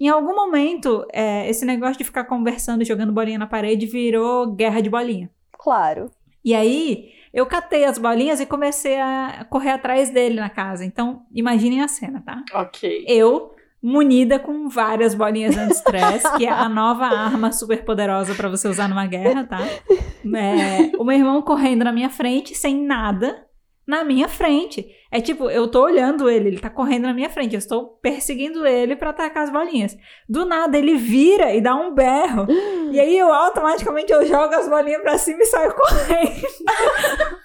Em 0.00 0.08
algum 0.08 0.34
momento, 0.34 1.06
é, 1.12 1.48
esse 1.48 1.64
negócio 1.64 1.98
de 1.98 2.04
ficar 2.04 2.24
conversando 2.24 2.82
e 2.82 2.84
jogando 2.84 3.12
bolinha 3.12 3.38
na 3.38 3.46
parede 3.46 3.86
virou 3.86 4.52
guerra 4.52 4.80
de 4.80 4.90
bolinha. 4.90 5.30
Claro. 5.52 6.10
E 6.44 6.54
aí, 6.54 7.10
eu 7.32 7.46
catei 7.46 7.84
as 7.84 7.96
bolinhas 7.98 8.40
e 8.40 8.46
comecei 8.46 9.00
a 9.00 9.46
correr 9.48 9.70
atrás 9.70 10.10
dele 10.10 10.36
na 10.36 10.50
casa. 10.50 10.84
Então, 10.84 11.22
imaginem 11.32 11.80
a 11.80 11.88
cena, 11.88 12.22
tá? 12.24 12.42
Ok. 12.52 13.04
eu 13.08 13.54
munida 13.82 14.38
com 14.38 14.66
várias 14.66 15.14
bolinhas 15.14 15.58
anti-stress, 15.58 16.24
que 16.38 16.46
é 16.46 16.48
a 16.48 16.70
nova 16.70 17.04
arma 17.04 17.52
super 17.52 17.84
poderosa 17.84 18.34
pra 18.34 18.48
você 18.48 18.66
usar 18.66 18.88
numa 18.88 19.06
guerra, 19.06 19.44
tá? 19.44 19.60
É, 19.60 20.96
o 20.98 21.04
meu 21.04 21.14
irmão 21.18 21.42
correndo 21.42 21.84
na 21.84 21.92
minha 21.92 22.08
frente, 22.08 22.54
sem 22.54 22.82
nada, 22.82 23.46
na 23.86 24.02
minha 24.02 24.26
frente. 24.26 24.86
É 25.14 25.20
tipo, 25.20 25.48
eu 25.48 25.68
tô 25.68 25.84
olhando 25.84 26.28
ele, 26.28 26.48
ele 26.48 26.58
tá 26.58 26.68
correndo 26.68 27.04
na 27.04 27.14
minha 27.14 27.30
frente, 27.30 27.54
eu 27.54 27.58
estou 27.60 27.86
perseguindo 28.02 28.66
ele 28.66 28.96
pra 28.96 29.10
atacar 29.10 29.44
as 29.44 29.50
bolinhas. 29.50 29.96
Do 30.28 30.44
nada, 30.44 30.76
ele 30.76 30.96
vira 30.96 31.54
e 31.54 31.60
dá 31.60 31.72
um 31.72 31.94
berro. 31.94 32.48
E 32.90 32.98
aí 32.98 33.16
eu 33.16 33.32
automaticamente 33.32 34.12
eu 34.12 34.26
jogo 34.26 34.52
as 34.52 34.68
bolinhas 34.68 35.02
pra 35.02 35.16
cima 35.16 35.40
e 35.40 35.46
saio 35.46 35.70
correndo. 35.76 36.48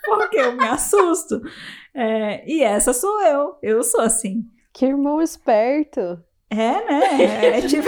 Porque 0.04 0.38
eu 0.38 0.54
me 0.54 0.68
assusto. 0.68 1.40
É, 1.94 2.44
e 2.52 2.64
essa 2.64 2.92
sou 2.92 3.22
eu. 3.22 3.54
Eu 3.62 3.84
sou 3.84 4.02
assim. 4.02 4.46
Que 4.74 4.88
irmão 4.88 5.22
esperto. 5.22 6.18
É, 6.50 6.56
né? 6.56 7.58
É 7.58 7.62
tipo 7.62 7.88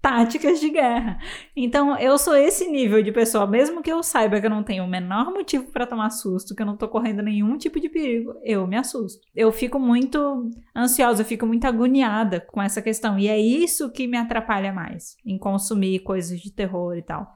táticas 0.00 0.58
de 0.60 0.70
guerra. 0.70 1.18
Então, 1.54 1.96
eu 1.98 2.16
sou 2.16 2.34
esse 2.34 2.66
nível 2.68 3.02
de 3.02 3.12
pessoa, 3.12 3.46
mesmo 3.46 3.82
que 3.82 3.92
eu 3.92 4.02
saiba 4.02 4.40
que 4.40 4.46
eu 4.46 4.50
não 4.50 4.62
tenho 4.62 4.84
o 4.84 4.88
menor 4.88 5.32
motivo 5.32 5.70
pra 5.70 5.86
tomar 5.86 6.10
susto, 6.10 6.54
que 6.54 6.62
eu 6.62 6.66
não 6.66 6.76
tô 6.76 6.88
correndo 6.88 7.22
nenhum 7.22 7.58
tipo 7.58 7.78
de 7.78 7.88
perigo, 7.88 8.34
eu 8.42 8.66
me 8.66 8.76
assusto. 8.76 9.20
Eu 9.34 9.52
fico 9.52 9.78
muito 9.78 10.50
ansiosa, 10.74 11.22
eu 11.22 11.26
fico 11.26 11.46
muito 11.46 11.66
agoniada 11.66 12.40
com 12.40 12.62
essa 12.62 12.80
questão. 12.80 13.18
E 13.18 13.28
é 13.28 13.38
isso 13.38 13.90
que 13.90 14.06
me 14.06 14.16
atrapalha 14.16 14.72
mais 14.72 15.16
em 15.24 15.38
consumir 15.38 16.00
coisas 16.00 16.40
de 16.40 16.50
terror 16.50 16.96
e 16.96 17.02
tal. 17.02 17.26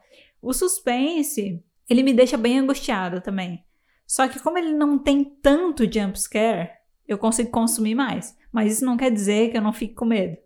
O 0.41 0.53
suspense, 0.53 1.63
ele 1.89 2.03
me 2.03 2.13
deixa 2.13 2.37
bem 2.37 2.59
angustiada 2.59 3.21
também. 3.21 3.63
Só 4.07 4.29
que 4.29 4.41
como 4.41 4.59
ele 4.59 4.73
não 4.73 4.99
tem 4.99 5.25
tanto 5.25 5.85
jump 5.85 6.19
scare, 6.19 6.71
eu 7.07 7.19
consigo 7.19 7.51
consumir 7.51 7.95
mais. 7.95 8.37
Mas 8.53 8.75
isso 8.75 8.85
não 8.85 8.97
quer 8.97 9.11
dizer 9.11 9.51
que 9.51 9.57
eu 9.57 9.63
não 9.63 9.73
fique 9.73 9.95
com 9.95 10.05
medo. 10.05 10.37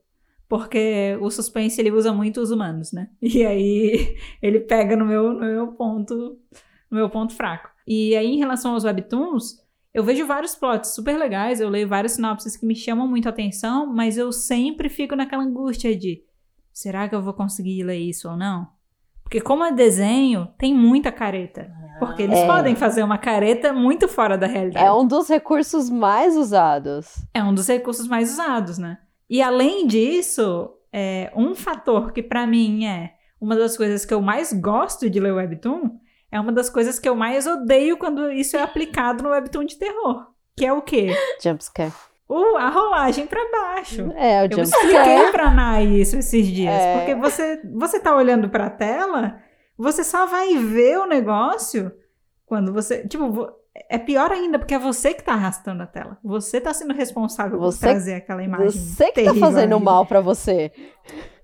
Porque 0.48 1.16
o 1.20 1.30
suspense 1.30 1.80
ele 1.80 1.90
usa 1.90 2.12
muito 2.12 2.40
os 2.40 2.50
humanos, 2.50 2.92
né? 2.92 3.10
E 3.20 3.44
aí 3.44 4.16
ele 4.40 4.60
pega 4.60 4.96
no 4.96 5.04
meu, 5.04 5.32
no 5.34 5.40
meu 5.40 5.66
ponto, 5.68 6.38
no 6.90 6.96
meu 6.96 7.10
ponto 7.10 7.34
fraco. 7.34 7.68
E 7.86 8.16
aí 8.16 8.26
em 8.34 8.38
relação 8.38 8.72
aos 8.72 8.84
webtoons, 8.84 9.58
eu 9.92 10.02
vejo 10.02 10.26
vários 10.26 10.54
plots 10.54 10.94
super 10.94 11.18
legais, 11.18 11.60
eu 11.60 11.68
leio 11.68 11.88
várias 11.88 12.12
sinopses 12.12 12.56
que 12.56 12.64
me 12.66 12.74
chamam 12.74 13.06
muito 13.06 13.26
a 13.26 13.30
atenção, 13.30 13.86
mas 13.86 14.16
eu 14.16 14.32
sempre 14.32 14.88
fico 14.88 15.14
naquela 15.14 15.42
angústia 15.42 15.94
de 15.96 16.22
será 16.72 17.08
que 17.08 17.14
eu 17.14 17.22
vou 17.22 17.34
conseguir 17.34 17.82
ler 17.82 17.98
isso 17.98 18.28
ou 18.28 18.36
não? 18.36 18.68
Porque 19.22 19.40
como 19.42 19.62
é 19.64 19.70
desenho, 19.72 20.48
tem 20.56 20.74
muita 20.74 21.12
careta. 21.12 21.70
Porque 21.98 22.22
eles 22.22 22.38
É. 22.38 22.46
podem 22.46 22.74
fazer 22.76 23.02
uma 23.02 23.18
careta 23.18 23.72
muito 23.72 24.08
fora 24.08 24.38
da 24.38 24.46
realidade. 24.46 24.86
É 24.86 24.92
um 24.92 25.06
dos 25.06 25.28
recursos 25.28 25.90
mais 25.90 26.36
usados. 26.36 27.26
É 27.34 27.42
um 27.42 27.52
dos 27.52 27.66
recursos 27.66 28.06
mais 28.06 28.30
usados, 28.32 28.78
né? 28.78 28.98
E 29.28 29.42
além 29.42 29.86
disso, 29.86 30.70
é, 30.92 31.30
um 31.36 31.54
fator 31.54 32.12
que 32.12 32.22
pra 32.22 32.46
mim 32.46 32.86
é 32.86 33.12
uma 33.40 33.54
das 33.56 33.76
coisas 33.76 34.04
que 34.04 34.12
eu 34.14 34.20
mais 34.20 34.52
gosto 34.52 35.08
de 35.08 35.20
ler 35.20 35.32
webtoon 35.32 35.90
é 36.30 36.38
uma 36.40 36.52
das 36.52 36.68
coisas 36.68 36.98
que 36.98 37.08
eu 37.08 37.14
mais 37.14 37.46
odeio 37.46 37.96
quando 37.96 38.30
isso 38.30 38.56
é 38.56 38.62
aplicado 38.62 39.22
no 39.22 39.30
webtoon 39.30 39.64
de 39.64 39.78
terror. 39.78 40.26
Que 40.56 40.66
é 40.66 40.72
o 40.72 40.82
quê? 40.82 41.08
Jumpscare. 41.42 41.92
O, 42.28 42.56
a 42.56 42.68
rolagem 42.68 43.26
pra 43.26 43.40
baixo. 43.50 44.12
É, 44.14 44.42
o 44.42 44.44
Eu 44.46 44.56
jumpscare. 44.58 44.86
expliquei 44.86 45.30
pra 45.30 45.50
Nai 45.50 45.86
isso 45.86 46.18
esses 46.18 46.46
dias. 46.46 46.74
É. 46.74 46.98
Porque 46.98 47.14
você, 47.14 47.62
você 47.74 47.98
tá 48.00 48.14
olhando 48.14 48.50
pra 48.50 48.68
tela, 48.68 49.40
você 49.76 50.04
só 50.04 50.26
vai 50.26 50.54
ver 50.58 50.98
o 50.98 51.06
negócio 51.06 51.90
quando 52.44 52.72
você. 52.72 53.06
Tipo, 53.08 53.50
é 53.88 53.98
pior 53.98 54.30
ainda, 54.32 54.58
porque 54.58 54.74
é 54.74 54.78
você 54.78 55.12
que 55.14 55.22
tá 55.22 55.32
arrastando 55.34 55.82
a 55.82 55.86
tela. 55.86 56.18
Você 56.24 56.60
tá 56.60 56.72
sendo 56.74 56.94
responsável 56.94 57.58
Você- 57.58 57.78
por 57.86 57.92
trazer 57.92 58.14
aquela 58.14 58.42
imagem. 58.42 58.70
Você 58.70 59.12
que 59.12 59.22
tá 59.24 59.30
à 59.30 59.34
fazendo 59.34 59.78
vida. 59.78 59.84
mal 59.90 60.06
pra 60.06 60.20
você. 60.20 60.72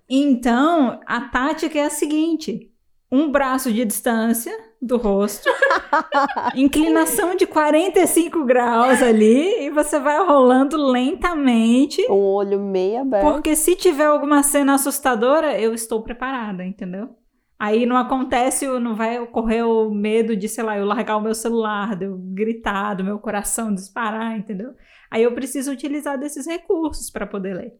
Então, 0.09 1.01
a 1.07 1.21
tática 1.23 1.79
é 1.79 1.85
a 1.85 1.91
seguinte: 1.91 2.71
um 3.11 3.31
braço 3.31 3.73
de 3.73 3.85
distância 3.85 4.53
do 4.83 4.97
rosto, 4.99 5.49
inclinação 6.55 7.35
de 7.35 7.47
45 7.47 8.45
graus 8.45 9.01
ali, 9.03 9.65
e 9.67 9.71
você 9.71 9.99
vai 9.99 10.19
rolando 10.25 10.77
lentamente. 10.77 12.05
Um 12.11 12.15
olho 12.15 12.61
meio 12.61 13.01
aberto. 13.01 13.25
Porque 13.33 13.57
se 13.57 13.75
tiver 13.77 14.05
alguma 14.07 14.43
cena 14.43 14.75
assustadora, 14.75 15.59
eu 15.59 15.73
estou 15.73 16.03
preparada, 16.03 16.65
entendeu? 16.65 17.09
Aí 17.59 17.87
não 17.87 17.97
acontece, 17.97 18.67
não 18.81 18.95
vai 18.97 19.19
ocorrer 19.19 19.67
o 19.67 19.95
medo 19.95 20.37
de, 20.37 20.49
sei 20.49 20.65
lá, 20.65 20.77
eu 20.77 20.85
largar 20.85 21.17
o 21.17 21.21
meu 21.21 21.35
celular, 21.35 21.97
de 21.97 22.07
eu 22.07 22.19
gritar, 22.19 22.95
do 22.95 23.05
meu 23.05 23.19
coração 23.19 23.75
disparar, 23.75 24.37
entendeu? 24.37 24.75
Aí 25.11 25.23
eu 25.23 25.35
preciso 25.35 25.71
utilizar 25.73 26.19
desses 26.19 26.47
recursos 26.47 27.11
para 27.11 27.27
poder 27.27 27.55
ler. 27.55 27.73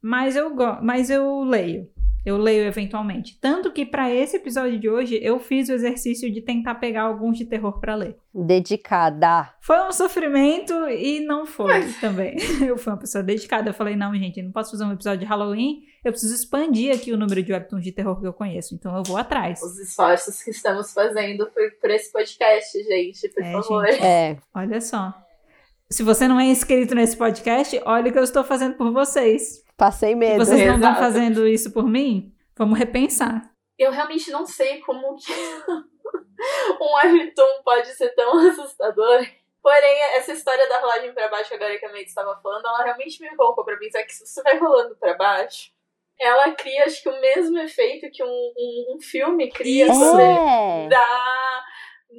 Mas 0.00 0.36
eu, 0.36 0.54
mas 0.82 1.10
eu 1.10 1.42
leio. 1.44 1.91
Eu 2.24 2.36
leio 2.36 2.64
eventualmente. 2.64 3.36
Tanto 3.40 3.72
que 3.72 3.84
para 3.84 4.10
esse 4.10 4.36
episódio 4.36 4.78
de 4.78 4.88
hoje 4.88 5.18
eu 5.20 5.40
fiz 5.40 5.68
o 5.68 5.72
exercício 5.72 6.32
de 6.32 6.40
tentar 6.40 6.76
pegar 6.76 7.02
alguns 7.02 7.36
de 7.36 7.44
terror 7.44 7.80
para 7.80 7.96
ler. 7.96 8.16
Dedicada. 8.32 9.52
Foi 9.60 9.80
um 9.86 9.92
sofrimento 9.92 10.72
e 10.88 11.20
não 11.20 11.44
foi 11.44 11.92
também. 12.00 12.36
Eu 12.66 12.78
fui 12.78 12.92
uma 12.92 12.98
pessoa 12.98 13.22
dedicada. 13.22 13.70
Eu 13.70 13.74
falei, 13.74 13.96
não, 13.96 14.14
gente, 14.14 14.40
não 14.40 14.52
posso 14.52 14.70
fazer 14.70 14.84
um 14.84 14.92
episódio 14.92 15.20
de 15.20 15.26
Halloween. 15.26 15.82
Eu 16.04 16.12
preciso 16.12 16.34
expandir 16.34 16.94
aqui 16.94 17.12
o 17.12 17.16
número 17.16 17.42
de 17.42 17.52
webtoons 17.52 17.84
de 17.84 17.92
terror 17.92 18.18
que 18.18 18.26
eu 18.26 18.32
conheço. 18.32 18.74
Então 18.74 18.96
eu 18.96 19.02
vou 19.02 19.16
atrás. 19.16 19.60
Os 19.62 19.78
esforços 19.78 20.42
que 20.42 20.50
estamos 20.50 20.92
fazendo 20.92 21.46
por, 21.50 21.70
por 21.80 21.90
esse 21.90 22.10
podcast, 22.10 22.82
gente, 22.82 23.28
por 23.28 23.42
é, 23.42 23.52
favor. 23.52 23.86
Gente, 23.86 24.04
é. 24.04 24.38
Olha 24.54 24.80
só. 24.80 25.14
Se 25.90 26.02
você 26.02 26.26
não 26.26 26.40
é 26.40 26.46
inscrito 26.46 26.94
nesse 26.94 27.16
podcast, 27.16 27.78
olha 27.84 28.08
o 28.08 28.12
que 28.12 28.18
eu 28.18 28.24
estou 28.24 28.42
fazendo 28.42 28.76
por 28.76 28.90
vocês. 28.92 29.62
Passei 29.82 30.14
medo. 30.14 30.44
Vocês 30.44 30.64
não 30.64 30.76
estão 30.76 30.94
fazendo 30.94 31.44
isso 31.44 31.72
por 31.72 31.88
mim? 31.88 32.32
Vamos 32.56 32.78
repensar. 32.78 33.50
Eu 33.76 33.90
realmente 33.90 34.30
não 34.30 34.46
sei 34.46 34.78
como 34.78 35.16
que 35.16 35.32
um 36.80 36.94
webtoon 36.94 37.62
pode 37.64 37.88
ser 37.88 38.10
tão 38.10 38.38
assustador. 38.48 39.26
Porém, 39.60 40.02
essa 40.14 40.34
história 40.34 40.68
da 40.68 40.78
rolagem 40.78 41.12
para 41.12 41.26
baixo, 41.26 41.52
agora 41.52 41.76
que 41.76 41.84
a 41.84 41.90
Mente 41.90 42.06
estava 42.06 42.40
falando, 42.40 42.64
ela 42.64 42.84
realmente 42.84 43.20
me 43.20 43.34
colocou 43.34 43.64
para 43.64 43.76
pensar 43.76 44.04
que 44.04 44.14
se 44.14 44.24
você 44.24 44.40
vai 44.44 44.56
rolando 44.56 44.94
para 44.94 45.14
baixo, 45.14 45.72
ela 46.16 46.52
cria, 46.52 46.84
acho 46.84 47.02
que, 47.02 47.08
o 47.08 47.20
mesmo 47.20 47.58
efeito 47.58 48.08
que 48.12 48.22
um, 48.22 48.28
um, 48.28 48.94
um 48.94 49.00
filme 49.00 49.50
cria. 49.50 49.86
Isso. 49.86 50.20
É. 50.20 50.88
Dá, 50.88 51.64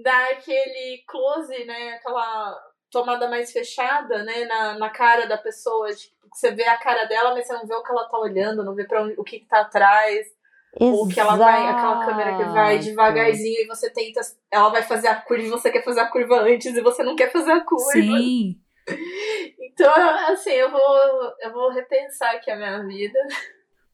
dá 0.04 0.26
aquele 0.32 1.02
close, 1.08 1.64
né? 1.64 1.94
Aquela 1.94 2.73
tomada 2.94 3.28
mais 3.30 3.52
fechada, 3.52 4.24
né? 4.24 4.46
Na, 4.46 4.78
na 4.78 4.90
cara 4.90 5.26
da 5.26 5.38
pessoa. 5.38 5.94
Tipo, 5.94 6.14
você 6.32 6.52
vê 6.52 6.64
a 6.64 6.78
cara 6.78 7.06
dela, 7.06 7.34
mas 7.34 7.46
você 7.46 7.54
não 7.54 7.66
vê 7.66 7.74
o 7.74 7.84
que 7.84 7.92
ela 7.92 8.08
tá 8.08 8.18
olhando, 8.18 8.64
não 8.64 8.76
vê 8.76 8.86
para 8.86 9.04
o 9.18 9.24
que, 9.24 9.40
que 9.40 9.46
tá 9.46 9.62
atrás. 9.62 10.28
Exato. 10.80 10.96
Ou 10.96 11.08
que 11.08 11.20
ela 11.20 11.36
vai, 11.36 11.68
aquela 11.68 12.06
câmera 12.06 12.38
que 12.38 12.44
vai 12.46 12.80
devagarzinho 12.80 13.62
e 13.62 13.68
você 13.68 13.90
tenta. 13.90 14.22
Ela 14.50 14.70
vai 14.70 14.82
fazer 14.82 15.08
a 15.08 15.16
curva 15.16 15.44
e 15.44 15.50
você 15.50 15.72
quer 15.72 15.84
fazer 15.84 16.00
a 16.00 16.10
curva 16.10 16.42
antes 16.42 16.76
e 16.76 16.82
você 16.82 17.04
não 17.04 17.16
quer 17.16 17.32
fazer 17.32 17.52
a 17.52 17.62
curva. 17.62 17.92
Sim. 17.92 18.60
Então, 19.60 19.94
assim, 20.32 20.52
eu 20.52 20.70
vou, 20.70 20.82
eu 21.42 21.52
vou 21.52 21.72
repensar 21.72 22.36
aqui 22.36 22.52
a 22.52 22.56
minha 22.56 22.86
vida. 22.86 23.20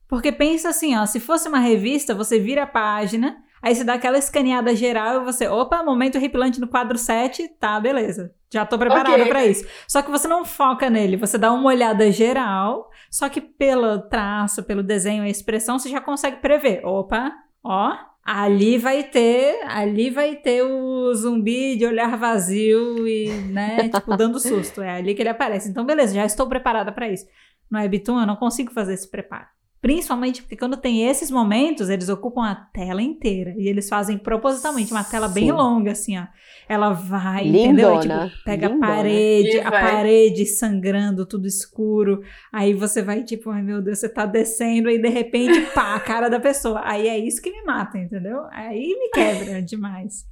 Porque 0.08 0.32
pensa 0.32 0.70
assim, 0.70 0.98
ó, 0.98 1.06
se 1.06 1.20
fosse 1.20 1.48
uma 1.48 1.60
revista, 1.60 2.16
você 2.16 2.40
vira 2.40 2.64
a 2.64 2.68
página, 2.68 3.42
aí 3.62 3.76
você 3.76 3.84
dá 3.84 3.94
aquela 3.94 4.18
escaneada 4.18 4.76
geral 4.76 5.22
e 5.22 5.26
você, 5.26 5.48
opa, 5.48 5.84
momento 5.84 6.18
repilante 6.18 6.60
no 6.60 6.68
quadro 6.68 6.98
7, 6.98 7.48
tá, 7.60 7.80
beleza. 7.80 8.34
Já 8.52 8.66
tô 8.66 8.78
preparada 8.78 9.16
okay. 9.16 9.28
para 9.28 9.46
isso. 9.46 9.66
Só 9.88 10.02
que 10.02 10.10
você 10.10 10.28
não 10.28 10.44
foca 10.44 10.90
nele, 10.90 11.18
você 11.18 11.38
dá 11.38 11.52
uma 11.52 11.70
olhada 11.70 12.12
geral, 12.12 12.90
só 13.12 13.30
que 13.30 13.40
pelo 13.40 14.00
traço, 14.10 14.64
pelo 14.64 14.82
desenho, 14.82 15.24
a 15.24 15.30
expressão, 15.30 15.78
você 15.78 15.90
já 15.90 16.02
consegue 16.02 16.38
prever. 16.38 16.84
Opa, 16.84 17.32
ó, 17.64 17.96
ali 18.24 18.78
vai 18.78 19.04
ter, 19.04 19.64
ali 19.68 20.10
vai 20.10 20.36
ter 20.36 20.64
o 20.64 21.14
zumbi 21.14 21.76
de 21.76 21.86
olhar 21.86 22.18
vazio 22.18 23.08
e, 23.08 23.30
né, 23.52 23.90
tipo, 23.90 24.16
dando 24.16 24.40
susto. 24.40 24.82
É 24.82 24.98
ali 24.98 25.14
que 25.14 25.22
ele 25.22 25.30
aparece. 25.30 25.70
Então, 25.70 25.86
beleza, 25.86 26.14
já 26.14 26.26
estou 26.26 26.48
preparada 26.48 26.92
para 26.92 27.10
isso. 27.10 27.26
No 27.70 27.80
Webtoon, 27.80 28.22
eu 28.22 28.28
não 28.28 28.36
consigo 28.36 28.72
fazer 28.72 28.94
esse 28.94 29.10
preparo. 29.10 29.48
Principalmente 29.82 30.42
porque 30.42 30.58
quando 30.58 30.76
tem 30.76 31.08
esses 31.08 31.32
momentos, 31.32 31.90
eles 31.90 32.10
ocupam 32.10 32.44
a 32.44 32.54
tela 32.54 33.02
inteira. 33.02 33.54
E 33.58 33.70
eles 33.70 33.88
fazem 33.88 34.18
propositalmente 34.18 34.92
uma 34.92 35.06
tela 35.06 35.30
Sim. 35.30 35.34
bem 35.34 35.52
longa, 35.52 35.92
assim, 35.92 36.18
ó. 36.18 36.26
Ela 36.68 36.92
vai, 36.92 37.46
Lindona. 37.46 37.96
entendeu? 37.96 38.00
tipo, 38.30 38.44
pega 38.44 38.68
Lindona. 38.68 38.86
a 38.86 38.96
parede, 38.96 39.60
a 39.60 39.72
parede 39.72 40.46
sangrando, 40.46 41.26
tudo 41.26 41.48
escuro. 41.48 42.22
Aí 42.52 42.74
você 42.74 43.02
vai, 43.02 43.24
tipo, 43.24 43.50
ai 43.52 43.62
meu 43.62 43.82
Deus, 43.82 44.00
você 44.00 44.10
tá 44.10 44.26
descendo, 44.26 44.90
e 44.90 45.00
de 45.00 45.08
repente, 45.08 45.62
pá, 45.74 45.96
a 45.96 46.00
cara 46.00 46.28
da 46.28 46.42
pessoa. 46.42 46.82
Aí 46.84 47.08
é 47.08 47.18
isso 47.18 47.42
que 47.42 47.50
me 47.50 47.64
mata, 47.64 47.98
entendeu? 47.98 48.46
Aí 48.52 48.96
me 49.00 49.10
quebra 49.12 49.62
demais. 49.64 50.26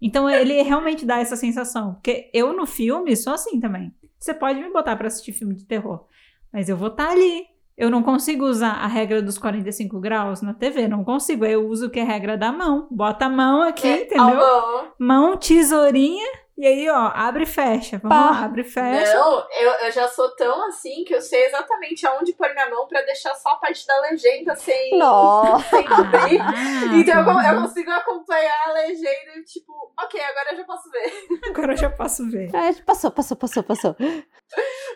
Então 0.00 0.28
ele 0.28 0.60
realmente 0.62 1.06
dá 1.06 1.18
essa 1.20 1.36
sensação. 1.36 1.94
Porque 1.94 2.30
eu 2.34 2.52
no 2.52 2.66
filme 2.66 3.16
sou 3.16 3.32
assim 3.32 3.58
também. 3.58 3.94
Você 4.18 4.34
pode 4.34 4.60
me 4.60 4.70
botar 4.70 4.94
para 4.96 5.06
assistir 5.06 5.32
filme 5.32 5.54
de 5.54 5.64
terror. 5.64 6.04
Mas 6.52 6.68
eu 6.68 6.76
vou 6.76 6.88
estar 6.88 7.06
tá 7.06 7.12
ali 7.12 7.44
eu 7.80 7.88
não 7.88 8.02
consigo 8.02 8.44
usar 8.44 8.72
a 8.72 8.86
regra 8.86 9.22
dos 9.22 9.38
45 9.38 9.98
graus 9.98 10.42
na 10.42 10.52
TV, 10.52 10.86
não 10.86 11.02
consigo. 11.02 11.46
Eu 11.46 11.66
uso 11.66 11.86
o 11.86 11.90
que 11.90 11.98
é 11.98 12.04
regra 12.04 12.36
da 12.36 12.52
mão. 12.52 12.86
Bota 12.90 13.24
a 13.24 13.28
mão 13.30 13.62
aqui, 13.62 13.88
é, 13.88 14.02
entendeu? 14.02 14.36
Mão. 14.36 14.92
mão, 14.98 15.36
tesourinha, 15.38 16.26
e 16.60 16.66
aí, 16.66 16.90
ó, 16.90 17.10
abre 17.14 17.44
e 17.44 17.46
fecha. 17.46 17.96
Vamos 17.96 18.18
Pá. 18.18 18.32
lá, 18.32 18.44
abre 18.44 18.60
e 18.60 18.64
fecha. 18.64 19.14
Não, 19.14 19.46
eu, 19.50 19.70
eu 19.86 19.90
já 19.92 20.06
sou 20.08 20.28
tão 20.36 20.66
assim 20.66 21.04
que 21.04 21.14
eu 21.14 21.22
sei 21.22 21.46
exatamente 21.46 22.06
aonde 22.06 22.34
pôr 22.34 22.52
minha 22.52 22.68
mão 22.68 22.86
pra 22.86 23.00
deixar 23.00 23.34
só 23.34 23.52
a 23.52 23.56
parte 23.56 23.86
da 23.86 23.98
legenda 24.02 24.54
sem, 24.54 24.98
Nossa. 24.98 25.64
sem 25.74 25.86
abrir. 25.86 26.38
Ah, 26.38 26.84
então 26.94 27.14
eu, 27.14 27.54
eu, 27.54 27.62
consigo 27.62 27.90
acompanhar 27.90 28.60
a 28.66 28.72
legenda 28.72 29.38
e, 29.38 29.44
tipo, 29.44 29.72
ok, 29.98 30.20
agora 30.20 30.52
eu 30.52 30.56
já 30.58 30.64
posso 30.64 30.90
ver. 30.90 31.12
Agora 31.48 31.72
eu 31.72 31.76
já 31.78 31.90
posso 31.90 32.30
ver. 32.30 32.54
É, 32.54 32.74
passou, 32.82 33.10
passou, 33.10 33.38
passou, 33.38 33.62
passou. 33.62 33.96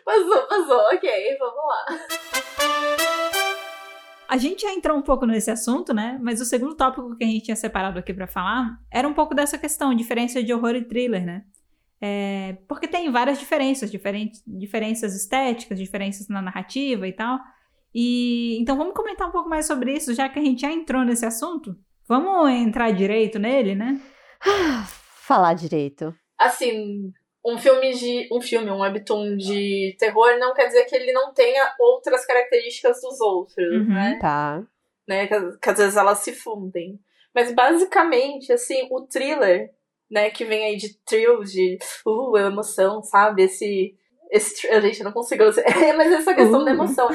passou, 0.05 0.43
passou, 0.47 0.81
ok, 0.93 1.39
vamos 1.39 1.65
lá. 1.65 2.74
A 4.29 4.37
gente 4.37 4.63
já 4.63 4.73
entrou 4.73 4.97
um 4.97 5.03
pouco 5.03 5.27
nesse 5.27 5.51
assunto, 5.51 5.93
né? 5.93 6.19
Mas 6.21 6.41
o 6.41 6.45
segundo 6.45 6.75
tópico 6.75 7.17
que 7.17 7.25
a 7.25 7.27
gente 7.27 7.45
tinha 7.45 7.57
separado 7.57 7.99
aqui 7.99 8.13
para 8.13 8.27
falar 8.27 8.79
era 8.91 9.07
um 9.07 9.15
pouco 9.15 9.35
dessa 9.35 9.59
questão, 9.59 9.95
diferença 9.95 10.43
de 10.43 10.53
horror 10.53 10.75
e 10.75 10.83
thriller, 10.83 11.25
né? 11.25 11.45
É, 12.01 12.59
porque 12.69 12.87
tem 12.87 13.11
várias 13.11 13.39
diferenças, 13.39 13.91
diferentes, 13.91 14.43
diferenças 14.47 15.15
estéticas, 15.15 15.79
diferenças 15.79 16.29
na 16.29 16.43
narrativa 16.43 17.07
e 17.09 17.13
tal. 17.13 17.39
E 17.95 18.59
então 18.61 18.77
vamos 18.77 18.95
comentar 18.95 19.29
um 19.29 19.33
pouco 19.33 19.49
mais 19.49 19.67
sobre 19.67 19.95
isso, 19.95 20.13
já 20.15 20.29
que 20.29 20.39
a 20.39 20.43
gente 20.43 20.63
já 20.63 20.73
entrou 20.73 21.05
nesse 21.05 21.25
assunto. 21.25 21.77
Vamos 22.07 22.51
entrar 22.51 22.91
direito 22.91 23.39
nele, 23.39 23.75
né? 23.75 24.01
Falar 25.27 25.55
direito. 25.55 26.15
Assim, 26.39 27.13
um 27.45 27.59
filme 27.59 27.93
de 27.93 28.29
um 28.33 28.41
filme, 28.41 28.71
um 28.71 28.81
webtoon 28.81 29.37
de 29.37 29.95
terror 29.99 30.39
não 30.39 30.55
quer 30.55 30.67
dizer 30.67 30.85
que 30.85 30.97
ele 30.97 31.13
não 31.13 31.35
tenha 31.35 31.75
outras 31.79 32.25
características 32.25 33.01
dos 33.03 33.21
outros, 33.21 33.57
uhum, 33.57 33.93
né? 33.93 34.19
Tá. 34.21 34.63
Né? 35.07 35.27
Que, 35.27 35.59
que 35.59 35.71
às 35.71 35.79
vezes 35.79 35.97
elas 35.97 36.21
se 36.21 36.33
fundem. 36.33 36.99
Mas 37.35 37.53
basicamente, 37.53 38.51
assim, 38.53 38.89
o 38.91 39.03
thriller, 39.03 39.71
né, 40.11 40.31
que 40.31 40.45
vem 40.45 40.65
aí 40.65 40.77
de 40.77 40.95
thrill, 41.05 41.43
de 41.43 41.79
uh, 42.07 42.37
emoção, 42.39 43.03
sabe? 43.03 43.43
Esse. 43.43 43.95
esse 44.31 44.67
a 44.69 44.81
gente 44.81 45.03
não 45.03 45.13
consigo 45.13 45.45
dizer. 45.45 45.65
mas 45.99 46.13
essa 46.13 46.33
questão 46.33 46.63
uh. 46.63 46.65
da 46.65 46.71
emoção. 46.71 47.09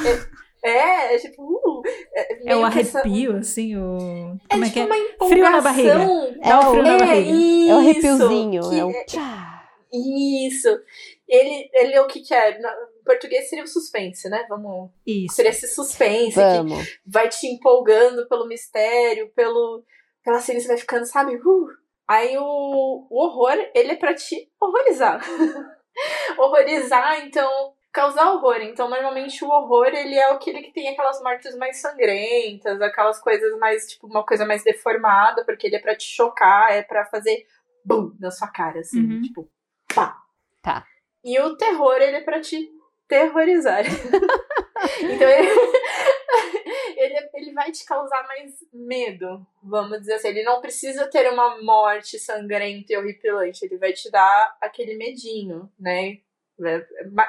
É, 0.61 0.69
é, 0.69 1.15
é 1.15 1.17
tipo. 1.17 1.41
Uh, 1.41 1.81
é, 2.13 2.51
é 2.51 2.55
o 2.55 2.65
arrepio, 2.65 3.31
essa... 3.31 3.39
assim, 3.39 3.77
o. 3.77 4.37
É 4.49 4.53
Como 4.53 4.65
é, 4.65 4.67
tipo 4.67 4.73
que 4.73 4.79
é? 4.79 4.85
uma 4.85 4.97
empolgação. 4.97 5.29
Frio 5.29 5.49
na 5.49 5.61
barriga. 5.61 5.93
É, 6.41 6.57
o 6.57 6.61
frio 6.69 6.83
na 6.83 6.93
é 6.93 6.97
barriga. 6.97 7.31
Isso, 7.31 7.71
é 7.71 7.73
o 7.73 7.77
arrepiozinho. 7.77 8.61
É 8.73 8.85
o 8.85 9.05
tchá. 9.05 9.48
Isso. 9.91 10.67
Ele, 11.27 11.69
ele 11.73 11.93
é 11.93 12.01
o 12.01 12.07
que, 12.07 12.21
que 12.21 12.33
é? 12.33 12.59
Em 12.59 13.03
português 13.03 13.49
seria 13.49 13.63
o 13.63 13.67
suspense, 13.67 14.29
né? 14.29 14.45
Vamos. 14.47 14.91
Isso. 15.05 15.35
Seria 15.35 15.51
esse 15.51 15.67
suspense 15.67 16.35
Vamos. 16.35 16.87
que 16.87 16.99
vai 17.05 17.27
te 17.27 17.47
empolgando 17.47 18.27
pelo 18.27 18.47
mistério, 18.47 19.31
pelo. 19.35 19.83
Pela 20.23 20.41
cena, 20.41 20.59
você 20.59 20.67
vai 20.67 20.77
ficando, 20.77 21.05
sabe? 21.05 21.35
Uh. 21.35 21.67
Aí 22.07 22.37
o, 22.37 23.07
o 23.09 23.23
horror, 23.23 23.55
ele 23.73 23.91
é 23.91 23.95
pra 23.95 24.13
te 24.13 24.51
horrorizar. 24.59 25.21
horrorizar, 26.37 27.25
então. 27.25 27.73
Causar 27.91 28.31
horror. 28.31 28.61
Então, 28.61 28.87
normalmente, 28.87 29.43
o 29.43 29.49
horror, 29.49 29.87
ele 29.87 30.13
é 30.13 30.31
aquele 30.31 30.61
que 30.61 30.71
tem 30.71 30.89
aquelas 30.89 31.19
mortes 31.23 31.57
mais 31.57 31.81
sangrentas, 31.81 32.79
aquelas 32.81 33.19
coisas 33.19 33.57
mais, 33.57 33.87
tipo, 33.87 34.05
uma 34.05 34.23
coisa 34.23 34.45
mais 34.45 34.63
deformada, 34.63 35.43
porque 35.43 35.65
ele 35.65 35.75
é 35.75 35.79
pra 35.79 35.95
te 35.95 36.03
chocar, 36.03 36.71
é 36.71 36.83
pra 36.83 37.05
fazer 37.05 37.47
bum 37.83 38.15
na 38.19 38.29
sua 38.29 38.47
cara, 38.47 38.79
assim, 38.81 39.01
uhum. 39.01 39.21
tipo, 39.21 39.49
pá. 39.93 40.21
Tá. 40.61 40.85
E 41.23 41.39
o 41.39 41.55
terror, 41.55 41.97
ele 41.97 42.17
é 42.17 42.21
pra 42.21 42.39
te 42.41 42.69
terrorizar. 43.07 43.83
então 45.01 45.29
ele, 45.29 45.49
ele, 46.97 47.29
ele 47.33 47.53
vai 47.53 47.71
te 47.71 47.85
causar 47.85 48.25
mais 48.27 48.53
medo, 48.71 49.45
vamos 49.63 49.99
dizer 49.99 50.13
assim. 50.13 50.29
Ele 50.29 50.43
não 50.43 50.61
precisa 50.61 51.07
ter 51.07 51.31
uma 51.31 51.61
morte 51.61 52.19
sangrenta 52.19 52.93
e 52.93 52.97
horripilante, 52.97 53.65
ele 53.65 53.77
vai 53.77 53.93
te 53.93 54.09
dar 54.09 54.57
aquele 54.61 54.95
medinho, 54.95 55.69
né? 55.79 56.19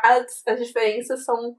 As, 0.02 0.42
as 0.46 0.66
diferenças 0.66 1.24
são 1.24 1.56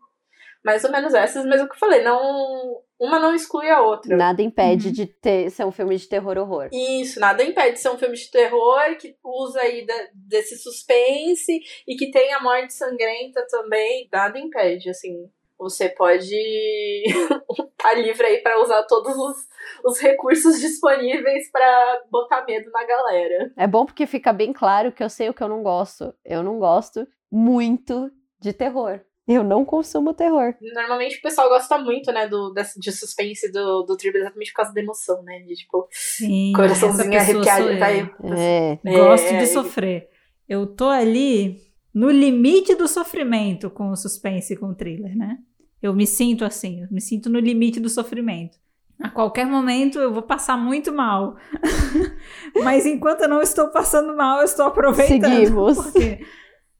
mais 0.63 0.83
ou 0.83 0.91
menos 0.91 1.13
essas, 1.13 1.45
mas 1.45 1.61
o 1.61 1.67
que 1.67 1.73
eu 1.73 1.79
falei, 1.79 2.01
não. 2.03 2.81
Uma 2.99 3.17
não 3.17 3.33
exclui 3.33 3.67
a 3.67 3.81
outra. 3.81 4.15
Nada 4.15 4.43
impede 4.43 4.87
Uhum. 4.89 4.93
de 4.93 5.05
ter, 5.07 5.49
ser 5.49 5.65
um 5.65 5.71
filme 5.71 5.97
de 5.97 6.07
terror 6.07 6.37
horror. 6.37 6.69
Isso, 6.71 7.19
nada 7.19 7.43
impede 7.43 7.73
de 7.73 7.79
ser 7.79 7.89
um 7.89 7.97
filme 7.97 8.15
de 8.15 8.29
terror 8.29 8.95
que 8.99 9.15
usa 9.23 9.59
aí 9.59 9.83
da- 9.87 10.07
desse 10.13 10.55
suspense 10.59 11.59
e 11.87 11.95
que 11.95 12.11
tem 12.11 12.31
a 12.31 12.39
morte 12.39 12.73
sangrenta 12.73 13.43
também. 13.49 14.07
Nada 14.11 14.37
impede, 14.37 14.87
assim. 14.91 15.27
Você 15.57 15.89
pode 15.89 16.35
estar 16.35 17.93
livre 17.97 18.25
aí 18.25 18.37
pra 18.39 18.61
usar 18.61 18.83
todos 18.83 19.15
os, 19.15 19.37
os 19.83 19.99
recursos 19.99 20.59
disponíveis 20.59 21.51
pra 21.51 22.01
botar 22.11 22.45
medo 22.45 22.69
na 22.71 22.83
galera. 22.85 23.51
É 23.57 23.67
bom 23.67 23.85
porque 23.85 24.05
fica 24.05 24.31
bem 24.33 24.53
claro 24.53 24.91
que 24.91 25.03
eu 25.03 25.09
sei 25.09 25.29
o 25.29 25.33
que 25.33 25.41
eu 25.43 25.49
não 25.49 25.63
gosto. 25.63 26.13
Eu 26.25 26.43
não 26.43 26.59
gosto 26.59 27.07
muito 27.31 28.11
de 28.39 28.53
terror. 28.53 28.99
Eu 29.27 29.43
não 29.43 29.63
consumo 29.63 30.13
terror. 30.13 30.53
Normalmente 30.73 31.17
o 31.17 31.21
pessoal 31.21 31.47
gosta 31.47 31.77
muito, 31.77 32.11
né, 32.11 32.27
do, 32.27 32.51
desse- 32.53 32.79
de 32.79 32.91
suspense 32.91 33.51
do, 33.51 33.83
do 33.83 33.95
thriller 33.95 34.21
exatamente 34.23 34.51
por 34.51 34.57
causa 34.57 34.73
da 34.73 34.81
emoção, 34.81 35.21
né? 35.23 35.39
De 35.41 35.53
tipo, 35.55 35.87
Sim, 35.91 36.51
coraçãozinho 36.55 37.17
arrepiado. 37.19 37.63
sou 37.67 37.79
Vai, 37.79 38.01
eu. 38.01 38.33
É. 38.35 38.79
Gosto 38.83 39.27
É, 39.27 39.37
de 39.37 39.47
sofrer. 39.47 40.09
Eu 40.49 40.65
tô 40.67 40.89
ali 40.89 41.57
no 41.93 42.09
limite 42.09 42.75
do 42.75 42.87
sofrimento 42.87 43.69
com 43.69 43.89
o 43.91 43.95
suspense 43.95 44.53
e 44.53 44.57
com 44.57 44.67
o 44.71 44.75
thriller, 44.75 45.15
né? 45.15 45.37
Eu 45.81 45.93
me 45.93 46.05
sinto 46.07 46.43
assim, 46.43 46.81
eu 46.81 46.87
me 46.91 46.99
sinto 47.01 47.29
no 47.29 47.39
limite 47.39 47.79
do 47.79 47.89
sofrimento. 47.89 48.57
A 48.99 49.09
qualquer 49.09 49.45
momento 49.47 49.97
eu 49.99 50.13
vou 50.13 50.21
passar 50.23 50.55
muito 50.57 50.91
mal. 50.91 51.35
Mas 52.63 52.85
enquanto 52.85 53.21
eu 53.21 53.29
não 53.29 53.41
estou 53.41 53.69
passando 53.69 54.15
mal, 54.15 54.39
eu 54.39 54.45
estou 54.45 54.65
aproveitando. 54.65 55.31
Seguimos. 55.33 55.77
Porque, 55.77 56.19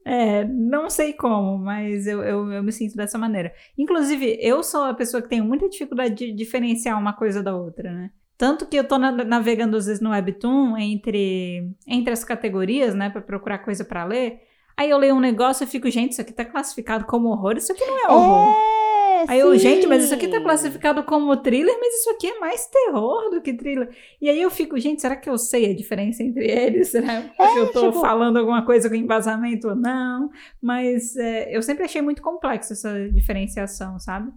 é, 0.06 0.44
não 0.46 0.90
sei 0.90 1.14
como, 1.14 1.58
mas 1.58 2.08
eu, 2.08 2.22
eu, 2.24 2.52
eu 2.52 2.64
me 2.64 2.72
sinto 2.72 2.96
dessa 2.96 3.18
maneira. 3.18 3.54
Inclusive, 3.78 4.38
eu 4.42 4.64
sou 4.64 4.84
a 4.84 4.94
pessoa 4.94 5.22
que 5.22 5.30
tem 5.30 5.42
muita 5.42 5.70
dificuldade 5.70 6.16
de 6.16 6.32
diferenciar 6.34 7.00
uma 7.00 7.14
coisa 7.14 7.42
da 7.44 7.56
outra, 7.56 7.92
né? 7.92 8.12
Tanto 8.38 8.66
que 8.66 8.76
eu 8.76 8.84
tô 8.88 8.98
na- 8.98 9.12
navegando 9.12 9.78
às 9.78 9.86
vezes 9.86 10.02
no 10.02 10.10
Webtoon 10.10 10.76
entre, 10.78 11.70
entre 11.88 12.12
as 12.12 12.24
categorias, 12.24 12.96
né, 12.96 13.10
pra 13.10 13.22
procurar 13.22 13.60
coisa 13.60 13.86
pra 13.86 14.04
ler. 14.04 14.40
Aí 14.76 14.90
eu 14.90 14.98
leio 14.98 15.14
um 15.14 15.20
negócio 15.20 15.64
e 15.64 15.68
fico, 15.68 15.88
gente, 15.92 16.14
isso 16.14 16.22
aqui 16.22 16.34
tá 16.34 16.44
classificado 16.44 17.06
como 17.06 17.28
horror, 17.30 17.56
isso 17.58 17.72
aqui 17.72 17.86
não 17.86 17.98
é 18.00 18.08
horror. 18.12 18.56
É, 18.58 19.01
Aí 19.30 19.40
eu, 19.40 19.52
sim. 19.54 19.60
gente, 19.60 19.88
mas 19.88 20.04
isso 20.04 20.14
aqui 20.14 20.28
tá 20.28 20.42
classificado 20.42 21.04
como 21.04 21.36
thriller, 21.38 21.76
mas 21.80 21.94
isso 22.00 22.10
aqui 22.12 22.28
é 22.28 22.40
mais 22.40 22.68
terror 22.68 23.30
do 23.30 23.42
que 23.42 23.54
thriller. 23.54 23.90
E 24.22 24.30
aí 24.30 24.42
eu 24.42 24.50
fico, 24.52 24.80
gente, 24.80 25.02
será 25.02 25.16
que 25.16 25.30
eu 25.30 25.38
sei 25.38 25.72
a 25.72 25.76
diferença 25.76 26.24
entre 26.24 26.46
eles? 26.50 26.90
Será 26.90 27.22
que 27.22 27.60
eu 27.60 27.72
tô 27.72 27.88
tipo- 27.90 28.02
falando 28.02 28.38
alguma 28.38 28.66
coisa 28.66 28.90
com 28.90 28.96
embasamento 28.96 29.70
ou 29.70 29.76
não? 29.76 30.30
Mas 30.62 31.16
é, 31.16 31.56
eu 31.56 31.62
sempre 31.62 31.84
achei 31.86 32.02
muito 32.02 32.22
complexo 32.22 32.74
essa 32.74 33.10
diferenciação, 33.10 34.00
sabe? 34.00 34.32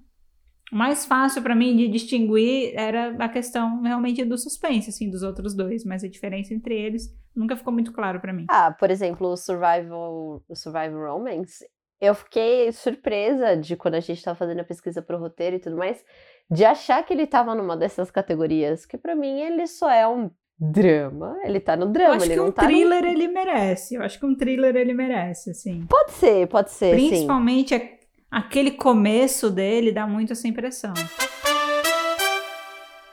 O 0.72 0.76
mais 0.76 1.04
fácil 1.06 1.42
pra 1.42 1.54
mim 1.54 1.76
de 1.76 1.86
distinguir 1.88 2.72
era 2.74 3.14
a 3.18 3.28
questão 3.28 3.82
realmente 3.82 4.24
do 4.24 4.36
suspense, 4.36 4.88
assim, 4.90 5.10
dos 5.10 5.22
outros 5.22 5.54
dois, 5.54 5.84
mas 5.84 6.02
a 6.02 6.08
diferença 6.08 6.54
entre 6.54 6.74
eles 6.74 7.14
nunca 7.36 7.54
ficou 7.54 7.72
muito 7.72 7.92
claro 7.92 8.18
pra 8.18 8.32
mim. 8.32 8.46
Ah, 8.48 8.72
por 8.72 8.90
exemplo, 8.90 9.28
o 9.28 9.36
Survival, 9.36 10.42
o 10.48 10.54
Survival 10.56 11.12
Romance, 11.16 11.64
eu 12.00 12.14
fiquei 12.14 12.70
surpresa 12.72 13.56
de 13.56 13.76
quando 13.76 13.94
a 13.94 14.00
gente 14.00 14.22
tava 14.22 14.36
fazendo 14.36 14.60
a 14.60 14.64
pesquisa 14.64 15.00
pro 15.02 15.18
roteiro 15.18 15.56
e 15.56 15.60
tudo 15.60 15.76
mais, 15.76 16.04
de 16.50 16.64
achar 16.64 17.02
que 17.04 17.12
ele 17.14 17.26
tava 17.26 17.54
numa 17.54 17.76
dessas 17.76 18.10
categorias, 18.10 18.84
que 18.84 18.98
pra 18.98 19.14
mim 19.14 19.40
ele 19.40 19.66
só 19.66 19.90
é 19.90 20.06
um 20.06 20.30
drama, 20.58 21.36
ele 21.44 21.58
tá 21.58 21.74
no 21.76 21.86
Eu 21.86 21.90
drama, 21.92 22.14
acho 22.16 22.24
ele 22.26 22.34
que 22.34 22.40
não 22.40 22.48
um 22.48 22.52
tá 22.52 22.62
no- 22.62 22.68
thriller 22.68 23.04
ele 23.04 23.26
merece. 23.28 23.94
Eu 23.94 24.02
acho 24.02 24.18
que 24.20 24.26
um 24.26 24.36
thriller 24.36 24.76
ele 24.76 24.92
merece, 24.94 25.50
assim. 25.50 25.84
Pode 25.88 26.12
ser, 26.12 26.46
pode 26.48 26.70
ser, 26.70 26.98
sim. 26.98 27.08
Principalmente 27.08 27.74
a- 27.74 28.38
aquele 28.38 28.70
começo 28.72 29.50
dele 29.50 29.90
dá 29.90 30.06
muito 30.06 30.32
essa 30.32 30.46
impressão. 30.46 30.92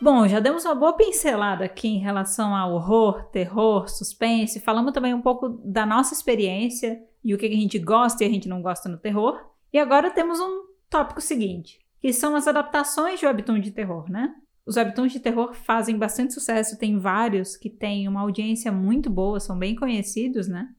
Bom, 0.01 0.27
já 0.27 0.39
demos 0.39 0.65
uma 0.65 0.73
boa 0.73 0.93
pincelada 0.93 1.63
aqui 1.65 1.87
em 1.87 1.99
relação 1.99 2.55
ao 2.55 2.73
horror, 2.73 3.25
terror, 3.31 3.87
suspense. 3.87 4.59
Falamos 4.59 4.91
também 4.93 5.13
um 5.13 5.21
pouco 5.21 5.49
da 5.63 5.85
nossa 5.85 6.13
experiência 6.13 6.99
e 7.23 7.33
o 7.33 7.37
que 7.37 7.45
a 7.45 7.49
gente 7.49 7.77
gosta 7.79 8.23
e 8.23 8.27
a 8.27 8.29
gente 8.29 8.49
não 8.49 8.61
gosta 8.61 8.89
no 8.89 8.97
terror. 8.97 9.39
E 9.71 9.77
agora 9.77 10.09
temos 10.09 10.39
um 10.39 10.65
tópico 10.89 11.21
seguinte, 11.21 11.79
que 11.99 12.11
são 12.11 12.35
as 12.35 12.47
adaptações 12.47 13.19
de 13.19 13.25
webtoon 13.25 13.59
de 13.59 13.71
terror, 13.71 14.09
né? 14.09 14.35
Os 14.65 14.75
webtoons 14.75 15.11
de 15.11 15.19
terror 15.19 15.53
fazem 15.53 15.97
bastante 15.97 16.33
sucesso, 16.33 16.77
tem 16.77 16.99
vários 16.99 17.57
que 17.57 17.69
têm 17.69 18.07
uma 18.07 18.21
audiência 18.21 18.71
muito 18.71 19.09
boa, 19.09 19.39
são 19.39 19.57
bem 19.57 19.75
conhecidos, 19.75 20.47
né? 20.47 20.69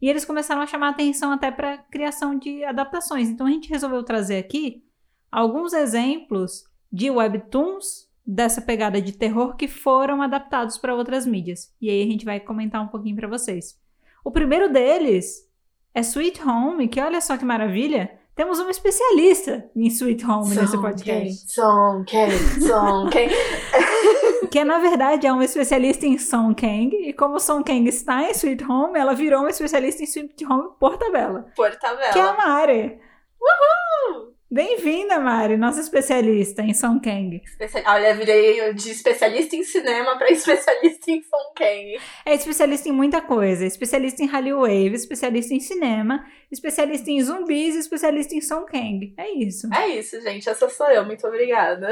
E 0.00 0.08
eles 0.08 0.24
começaram 0.24 0.62
a 0.62 0.66
chamar 0.66 0.90
atenção 0.90 1.30
até 1.30 1.50
para 1.50 1.78
criação 1.78 2.38
de 2.38 2.64
adaptações. 2.64 3.28
Então 3.28 3.46
a 3.46 3.50
gente 3.50 3.68
resolveu 3.68 4.02
trazer 4.02 4.38
aqui 4.38 4.82
alguns 5.30 5.72
exemplos 5.72 6.64
de 6.90 7.10
webtoons 7.10 8.08
dessa 8.26 8.62
pegada 8.62 9.00
de 9.00 9.12
terror 9.12 9.56
que 9.56 9.68
foram 9.68 10.22
adaptados 10.22 10.78
para 10.78 10.94
outras 10.94 11.26
mídias. 11.26 11.74
E 11.80 11.90
aí 11.90 12.02
a 12.02 12.06
gente 12.06 12.24
vai 12.24 12.40
comentar 12.40 12.82
um 12.82 12.88
pouquinho 12.88 13.16
para 13.16 13.28
vocês. 13.28 13.78
O 14.24 14.30
primeiro 14.30 14.72
deles 14.72 15.49
é 15.94 16.00
Sweet 16.00 16.42
Home, 16.46 16.88
que 16.88 17.00
olha 17.00 17.20
só 17.20 17.36
que 17.36 17.44
maravilha. 17.44 18.18
Temos 18.34 18.58
um 18.58 18.70
especialista 18.70 19.68
em 19.76 19.86
Sweet 19.88 20.24
Home 20.24 20.54
nesse 20.54 20.78
podcast. 20.78 21.52
Song 21.52 22.04
Kang, 22.10 22.32
Song 22.66 23.10
Kang. 23.10 23.30
Que 24.50 24.64
na 24.64 24.78
verdade 24.80 25.28
é 25.28 25.32
uma 25.32 25.44
especialista 25.44 26.06
em 26.06 26.18
Song 26.18 26.54
Kang. 26.54 26.90
E 26.96 27.12
como 27.12 27.38
Song 27.38 27.62
Kang 27.62 27.88
está 27.88 28.24
em 28.24 28.32
Sweet 28.32 28.64
Home, 28.64 28.98
ela 28.98 29.14
virou 29.14 29.40
uma 29.40 29.50
especialista 29.50 30.02
em 30.02 30.06
Sweet 30.06 30.44
Home 30.44 30.70
por 30.80 30.96
tabela. 30.96 31.46
Por 31.54 31.70
tabela. 31.76 32.12
Que 32.12 32.18
é 32.18 32.22
a 32.22 32.32
Mari. 32.36 32.98
Uhul! 33.40 34.34
Bem-vinda, 34.52 35.20
Mari, 35.20 35.56
nossa 35.56 35.80
especialista 35.80 36.60
em 36.62 36.74
Song 36.74 37.00
Kang. 37.00 37.40
Especia- 37.44 37.84
Olha, 37.86 38.12
virei 38.16 38.74
de 38.74 38.90
especialista 38.90 39.54
em 39.54 39.62
cinema 39.62 40.18
pra 40.18 40.28
especialista 40.32 41.08
em 41.10 41.22
Song 41.22 41.54
Kang. 41.56 42.00
É 42.26 42.34
especialista 42.34 42.88
em 42.88 42.92
muita 42.92 43.20
coisa. 43.20 43.64
Especialista 43.64 44.24
em 44.24 44.26
Hollywood, 44.26 44.92
especialista 44.96 45.54
em 45.54 45.60
cinema, 45.60 46.26
especialista 46.50 47.08
em 47.12 47.22
zumbis, 47.22 47.76
especialista 47.76 48.34
em 48.34 48.40
Song 48.40 48.66
Kang. 48.66 49.14
É 49.16 49.30
isso. 49.30 49.72
É 49.72 49.86
isso, 49.90 50.20
gente. 50.20 50.48
Essa 50.48 50.68
sou 50.68 50.88
eu. 50.90 51.04
Muito 51.06 51.24
obrigada. 51.28 51.88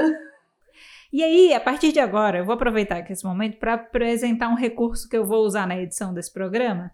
E 1.13 1.23
aí, 1.23 1.55
a 1.55 1.61
partir 1.61 1.93
de 1.93 2.01
agora, 2.01 2.39
eu 2.39 2.45
vou 2.45 2.55
aproveitar 2.55 2.97
aqui 2.99 3.13
esse 3.13 3.25
momento 3.25 3.57
para 3.59 3.75
apresentar 3.75 4.49
um 4.49 4.57
recurso 4.57 5.09
que 5.09 5.17
eu 5.17 5.25
vou 5.25 5.45
usar 5.45 5.65
na 5.67 5.79
edição 5.81 6.13
desse 6.13 6.33
programa. 6.33 6.91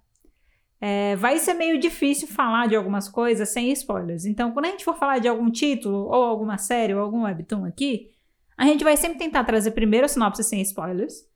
É, 0.86 1.16
vai 1.16 1.38
ser 1.38 1.54
meio 1.54 1.78
difícil 1.78 2.28
falar 2.28 2.68
de 2.68 2.76
algumas 2.76 3.08
coisas 3.08 3.48
sem 3.48 3.72
spoilers. 3.72 4.26
Então, 4.26 4.52
quando 4.52 4.66
a 4.66 4.68
gente 4.68 4.84
for 4.84 4.94
falar 4.94 5.18
de 5.18 5.26
algum 5.26 5.50
título, 5.50 5.96
ou 5.96 6.22
alguma 6.22 6.58
série, 6.58 6.92
ou 6.92 7.00
algum 7.00 7.22
webtoon 7.22 7.64
aqui, 7.64 8.10
a 8.54 8.66
gente 8.66 8.84
vai 8.84 8.94
sempre 8.94 9.16
tentar 9.16 9.44
trazer 9.44 9.70
primeiro 9.70 10.04
a 10.04 10.08
sinopse 10.08 10.44
sem 10.44 10.60
spoilers. 10.60 11.26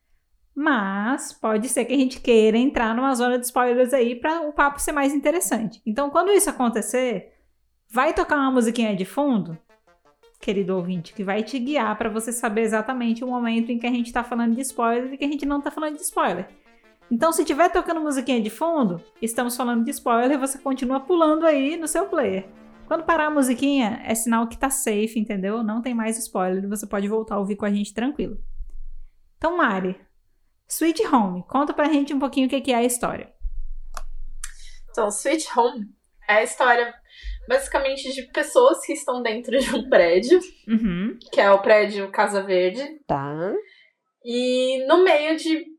Mas 0.54 1.32
pode 1.32 1.66
ser 1.70 1.86
que 1.86 1.94
a 1.94 1.96
gente 1.96 2.20
queira 2.20 2.58
entrar 2.58 2.94
numa 2.94 3.14
zona 3.14 3.38
de 3.38 3.46
spoilers 3.46 3.94
aí 3.94 4.14
para 4.16 4.42
o 4.42 4.52
papo 4.52 4.82
ser 4.82 4.92
mais 4.92 5.14
interessante. 5.14 5.80
Então, 5.86 6.10
quando 6.10 6.30
isso 6.30 6.50
acontecer, 6.50 7.32
vai 7.90 8.12
tocar 8.12 8.36
uma 8.36 8.50
musiquinha 8.50 8.94
de 8.94 9.06
fundo 9.06 9.56
querido 10.38 10.76
ouvinte, 10.76 11.14
que 11.14 11.24
vai 11.24 11.42
te 11.42 11.58
guiar 11.58 11.96
para 11.96 12.10
você 12.10 12.32
saber 12.32 12.60
exatamente 12.60 13.24
o 13.24 13.26
momento 13.26 13.72
em 13.72 13.78
que 13.78 13.86
a 13.86 13.90
gente 13.90 14.12
tá 14.12 14.22
falando 14.22 14.54
de 14.54 14.60
spoiler 14.60 15.14
e 15.14 15.16
que 15.16 15.24
a 15.24 15.28
gente 15.28 15.46
não 15.46 15.58
tá 15.58 15.70
falando 15.70 15.96
de 15.96 16.02
spoiler. 16.02 16.46
Então, 17.10 17.32
se 17.32 17.44
tiver 17.44 17.70
tocando 17.70 18.00
musiquinha 18.00 18.40
de 18.40 18.50
fundo, 18.50 19.02
estamos 19.22 19.56
falando 19.56 19.84
de 19.84 19.90
spoiler 19.90 20.32
e 20.32 20.36
você 20.36 20.58
continua 20.58 21.00
pulando 21.00 21.46
aí 21.46 21.76
no 21.76 21.88
seu 21.88 22.06
player. 22.06 22.46
Quando 22.86 23.04
parar 23.04 23.26
a 23.26 23.30
musiquinha, 23.30 24.00
é 24.04 24.14
sinal 24.14 24.46
que 24.46 24.58
tá 24.58 24.68
safe, 24.70 25.18
entendeu? 25.18 25.62
Não 25.62 25.80
tem 25.82 25.94
mais 25.94 26.18
spoiler 26.18 26.66
você 26.68 26.86
pode 26.86 27.08
voltar 27.08 27.36
a 27.36 27.38
ouvir 27.38 27.56
com 27.56 27.64
a 27.64 27.70
gente 27.70 27.94
tranquilo. 27.94 28.38
Então, 29.36 29.56
Mari, 29.56 29.98
Sweet 30.68 31.06
Home, 31.06 31.44
conta 31.48 31.72
pra 31.72 31.88
gente 31.90 32.12
um 32.12 32.18
pouquinho 32.18 32.46
o 32.46 32.50
que 32.50 32.60
que 32.60 32.72
é 32.72 32.76
a 32.76 32.84
história. 32.84 33.32
Então, 34.90 35.08
Sweet 35.08 35.46
Home 35.58 35.86
é 36.28 36.34
a 36.34 36.42
história 36.42 36.92
basicamente 37.48 38.12
de 38.12 38.22
pessoas 38.32 38.84
que 38.84 38.92
estão 38.92 39.22
dentro 39.22 39.58
de 39.58 39.74
um 39.74 39.88
prédio, 39.88 40.38
Uhum. 40.66 41.16
que 41.32 41.40
é 41.40 41.50
o 41.50 41.60
prédio 41.62 42.10
Casa 42.10 42.42
Verde, 42.42 42.82
Tá. 43.06 43.54
e 44.24 44.84
no 44.86 45.02
meio 45.02 45.36
de. 45.36 45.77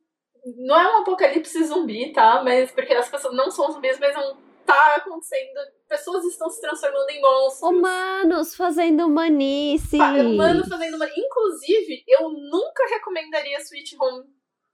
Não 0.58 0.80
é 0.80 0.94
um 0.96 1.02
apocalipse 1.02 1.64
zumbi, 1.66 2.12
tá? 2.14 2.42
Mas 2.44 2.72
porque 2.72 2.94
as 2.94 3.10
pessoas 3.10 3.36
não 3.36 3.50
são 3.52 3.72
zumbis, 3.72 4.00
mas 4.00 4.14
não 4.16 4.38
tá 4.66 4.96
acontecendo. 4.98 5.60
Pessoas 5.88 6.24
estão 6.26 6.50
se 6.50 6.62
transformando 6.62 7.10
em 7.10 7.22
monstros. 7.22 7.70
Humanos 7.72 8.56
fazendo 8.56 9.10
manice. 9.10 9.98
Fa- 9.98 10.12
Humano 10.14 10.64
fazendo 10.68 10.96
uma. 10.96 11.08
Inclusive, 11.16 12.04
eu 12.08 12.30
nunca 12.30 12.88
recomendaria 12.90 13.60
Sweet 13.60 13.96
Home 14.00 14.24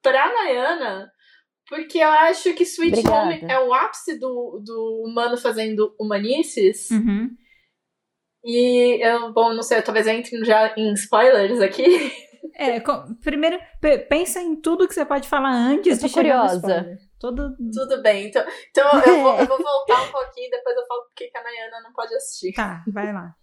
pra 0.02 0.32
Nayana, 0.34 1.10
porque 1.70 2.00
eu 2.00 2.10
acho 2.10 2.54
que 2.54 2.64
Sweet 2.64 3.00
Obrigada. 3.00 3.22
Home 3.22 3.46
é 3.50 3.60
o 3.60 3.74
ápice 3.74 4.20
do, 4.20 4.62
do 4.64 5.04
humano 5.08 5.38
fazendo 5.38 5.96
humanices. 6.00 6.90
Uhum. 6.92 7.30
E 8.48 9.00
eu, 9.04 9.34
bom, 9.34 9.54
não 9.54 9.64
sei, 9.64 9.82
talvez 9.82 10.06
eu 10.06 10.14
entre 10.14 10.44
já 10.46 10.74
em 10.78 10.94
spoilers 10.94 11.60
aqui. 11.62 11.84
É, 12.54 12.80
co- 12.80 13.06
primeiro, 13.24 13.60
pe- 13.82 13.98
pensa 14.00 14.40
em 14.42 14.56
tudo 14.56 14.88
que 14.88 14.94
você 14.94 15.06
pode 15.06 15.28
falar 15.28 15.52
antes 15.52 16.00
de 16.00 16.10
chegar 16.10 16.40
curiosa. 16.42 16.98
Todo... 17.20 17.56
Tudo 17.74 18.02
bem, 18.02 18.28
então, 18.28 18.46
então 18.70 18.88
eu, 19.02 19.22
vou, 19.24 19.36
eu 19.40 19.46
vou 19.48 19.58
voltar 19.58 20.04
um 20.04 20.12
pouquinho, 20.12 20.50
depois 20.52 20.76
eu 20.76 20.86
falo 20.86 21.04
porque 21.06 21.28
que 21.28 21.38
a 21.38 21.44
Nayana 21.44 21.82
não 21.82 21.94
pode 21.94 22.14
assistir. 22.16 22.54
Tá, 22.54 22.84
vai 22.94 23.12
lá. 23.12 23.34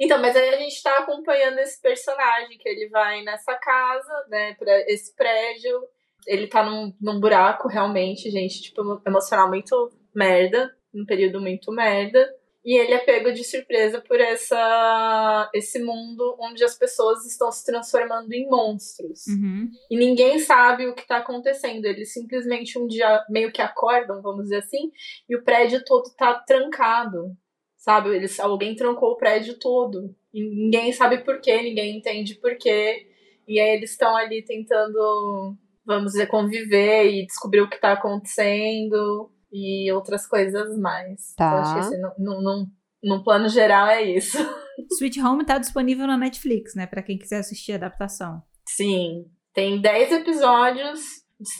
Então, 0.00 0.20
mas 0.20 0.34
aí 0.34 0.48
a 0.48 0.58
gente 0.58 0.82
tá 0.82 0.98
acompanhando 0.98 1.58
esse 1.58 1.80
personagem, 1.80 2.58
que 2.58 2.68
ele 2.68 2.88
vai 2.88 3.22
nessa 3.22 3.54
casa, 3.56 4.26
né, 4.28 4.54
pra 4.54 4.72
esse 4.90 5.14
prédio. 5.14 5.80
Ele 6.26 6.46
tá 6.46 6.64
num, 6.64 6.92
num 7.00 7.20
buraco, 7.20 7.68
realmente, 7.68 8.30
gente, 8.30 8.62
tipo, 8.62 9.00
emocional 9.06 9.48
muito 9.48 9.92
merda, 10.14 10.74
num 10.92 11.04
período 11.04 11.40
muito 11.40 11.70
merda. 11.70 12.28
E 12.64 12.78
ele 12.78 12.94
é 12.94 12.98
pego 12.98 13.30
de 13.30 13.44
surpresa 13.44 14.00
por 14.00 14.18
essa 14.18 15.50
esse 15.52 15.78
mundo 15.82 16.34
onde 16.40 16.64
as 16.64 16.74
pessoas 16.74 17.26
estão 17.26 17.52
se 17.52 17.62
transformando 17.62 18.32
em 18.32 18.48
monstros. 18.48 19.26
Uhum. 19.26 19.70
E 19.90 19.96
ninguém 19.96 20.38
sabe 20.38 20.86
o 20.86 20.94
que 20.94 21.02
está 21.02 21.18
acontecendo. 21.18 21.84
Eles 21.84 22.14
simplesmente 22.14 22.78
um 22.78 22.86
dia 22.86 23.22
meio 23.28 23.52
que 23.52 23.60
acordam, 23.60 24.22
vamos 24.22 24.44
dizer 24.44 24.58
assim, 24.58 24.90
e 25.28 25.36
o 25.36 25.44
prédio 25.44 25.84
todo 25.84 26.08
tá 26.16 26.32
trancado. 26.34 27.36
Sabe? 27.76 28.16
Eles, 28.16 28.40
alguém 28.40 28.74
trancou 28.74 29.10
o 29.10 29.16
prédio 29.16 29.58
todo. 29.58 30.16
E 30.32 30.42
ninguém 30.42 30.90
sabe 30.90 31.18
por 31.18 31.42
quê, 31.42 31.60
ninguém 31.60 31.98
entende 31.98 32.36
por 32.36 32.56
quê. 32.56 33.06
E 33.46 33.60
aí 33.60 33.76
eles 33.76 33.90
estão 33.90 34.16
ali 34.16 34.42
tentando, 34.42 35.54
vamos 35.84 36.12
dizer, 36.12 36.28
conviver 36.28 37.10
e 37.10 37.26
descobrir 37.26 37.60
o 37.60 37.68
que 37.68 37.76
está 37.76 37.92
acontecendo 37.92 39.30
e 39.54 39.92
outras 39.92 40.26
coisas 40.26 40.76
mais. 40.78 41.32
Tá. 41.36 41.46
Então, 41.46 41.58
acho 41.58 41.74
que 41.74 41.80
assim, 41.80 42.02
no, 42.18 42.42
no, 42.42 42.66
no 43.02 43.22
plano 43.22 43.48
geral 43.48 43.86
é 43.86 44.02
isso. 44.02 44.36
Sweet 44.98 45.20
Home 45.22 45.46
tá 45.46 45.58
disponível 45.58 46.06
na 46.08 46.18
Netflix, 46.18 46.74
né? 46.74 46.86
Pra 46.86 47.02
quem 47.02 47.16
quiser 47.16 47.38
assistir 47.38 47.72
a 47.72 47.76
adaptação. 47.76 48.42
Sim. 48.68 49.26
Tem 49.54 49.80
10 49.80 50.12
episódios, 50.12 51.00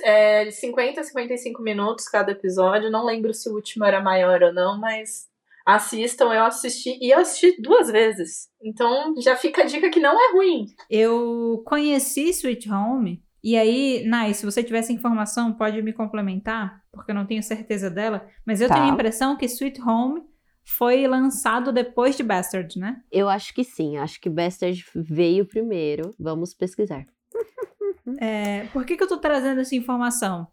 é, 0.03 0.47
de 0.47 0.53
50 0.53 1.01
a 1.01 1.05
55 1.05 1.63
minutos 1.63 2.09
cada 2.09 2.33
episódio. 2.33 2.91
Não 2.91 3.05
lembro 3.05 3.33
se 3.33 3.49
o 3.49 3.55
último 3.55 3.85
era 3.85 4.03
maior 4.03 4.43
ou 4.43 4.53
não, 4.53 4.81
mas 4.81 5.29
assistam. 5.65 6.33
Eu 6.33 6.45
assisti 6.45 6.99
e 7.01 7.15
eu 7.15 7.21
assisti 7.21 7.61
duas 7.61 7.89
vezes. 7.91 8.49
Então 8.63 9.15
já 9.21 9.37
fica 9.37 9.63
a 9.63 9.67
dica 9.67 9.91
que 9.91 10.01
não 10.01 10.13
é 10.13 10.33
ruim. 10.33 10.67
Eu 10.91 11.63
conheci 11.65 12.31
Sweet 12.31 12.71
Home 12.71 13.24
e 13.47 13.57
aí, 13.59 14.03
Nai, 14.07 14.33
se 14.33 14.45
você 14.47 14.63
tivesse 14.63 14.91
informação, 14.93 15.53
pode 15.53 15.81
me 15.83 15.93
complementar, 15.93 16.83
porque 16.91 17.11
eu 17.11 17.15
não 17.15 17.27
tenho 17.27 17.43
certeza 17.43 17.91
dela, 17.91 18.27
mas 18.47 18.61
eu 18.63 18.69
Tá. 18.69 18.75
tenho 18.77 18.87
a 18.87 18.93
impressão 18.95 19.37
que 19.37 19.45
Sweet 19.45 19.81
Home 19.83 20.23
foi 20.65 21.07
lançado 21.07 21.71
depois 21.71 22.17
de 22.17 22.23
Bastard, 22.23 22.79
né? 22.79 23.03
Eu 23.13 23.29
acho 23.29 23.53
que 23.53 23.63
sim, 23.63 23.99
acho 23.99 24.19
que 24.19 24.31
Bastard 24.31 24.83
veio 24.95 25.45
primeiro. 25.45 26.15
Vamos 26.19 26.55
pesquisar. 26.55 27.05
É, 28.21 28.65
por 28.73 28.85
que, 28.85 28.97
que 28.99 29.03
eu 29.03 29.09
tô 29.09 29.17
trazendo 29.17 29.61
essa 29.63 29.75
informação? 29.75 30.47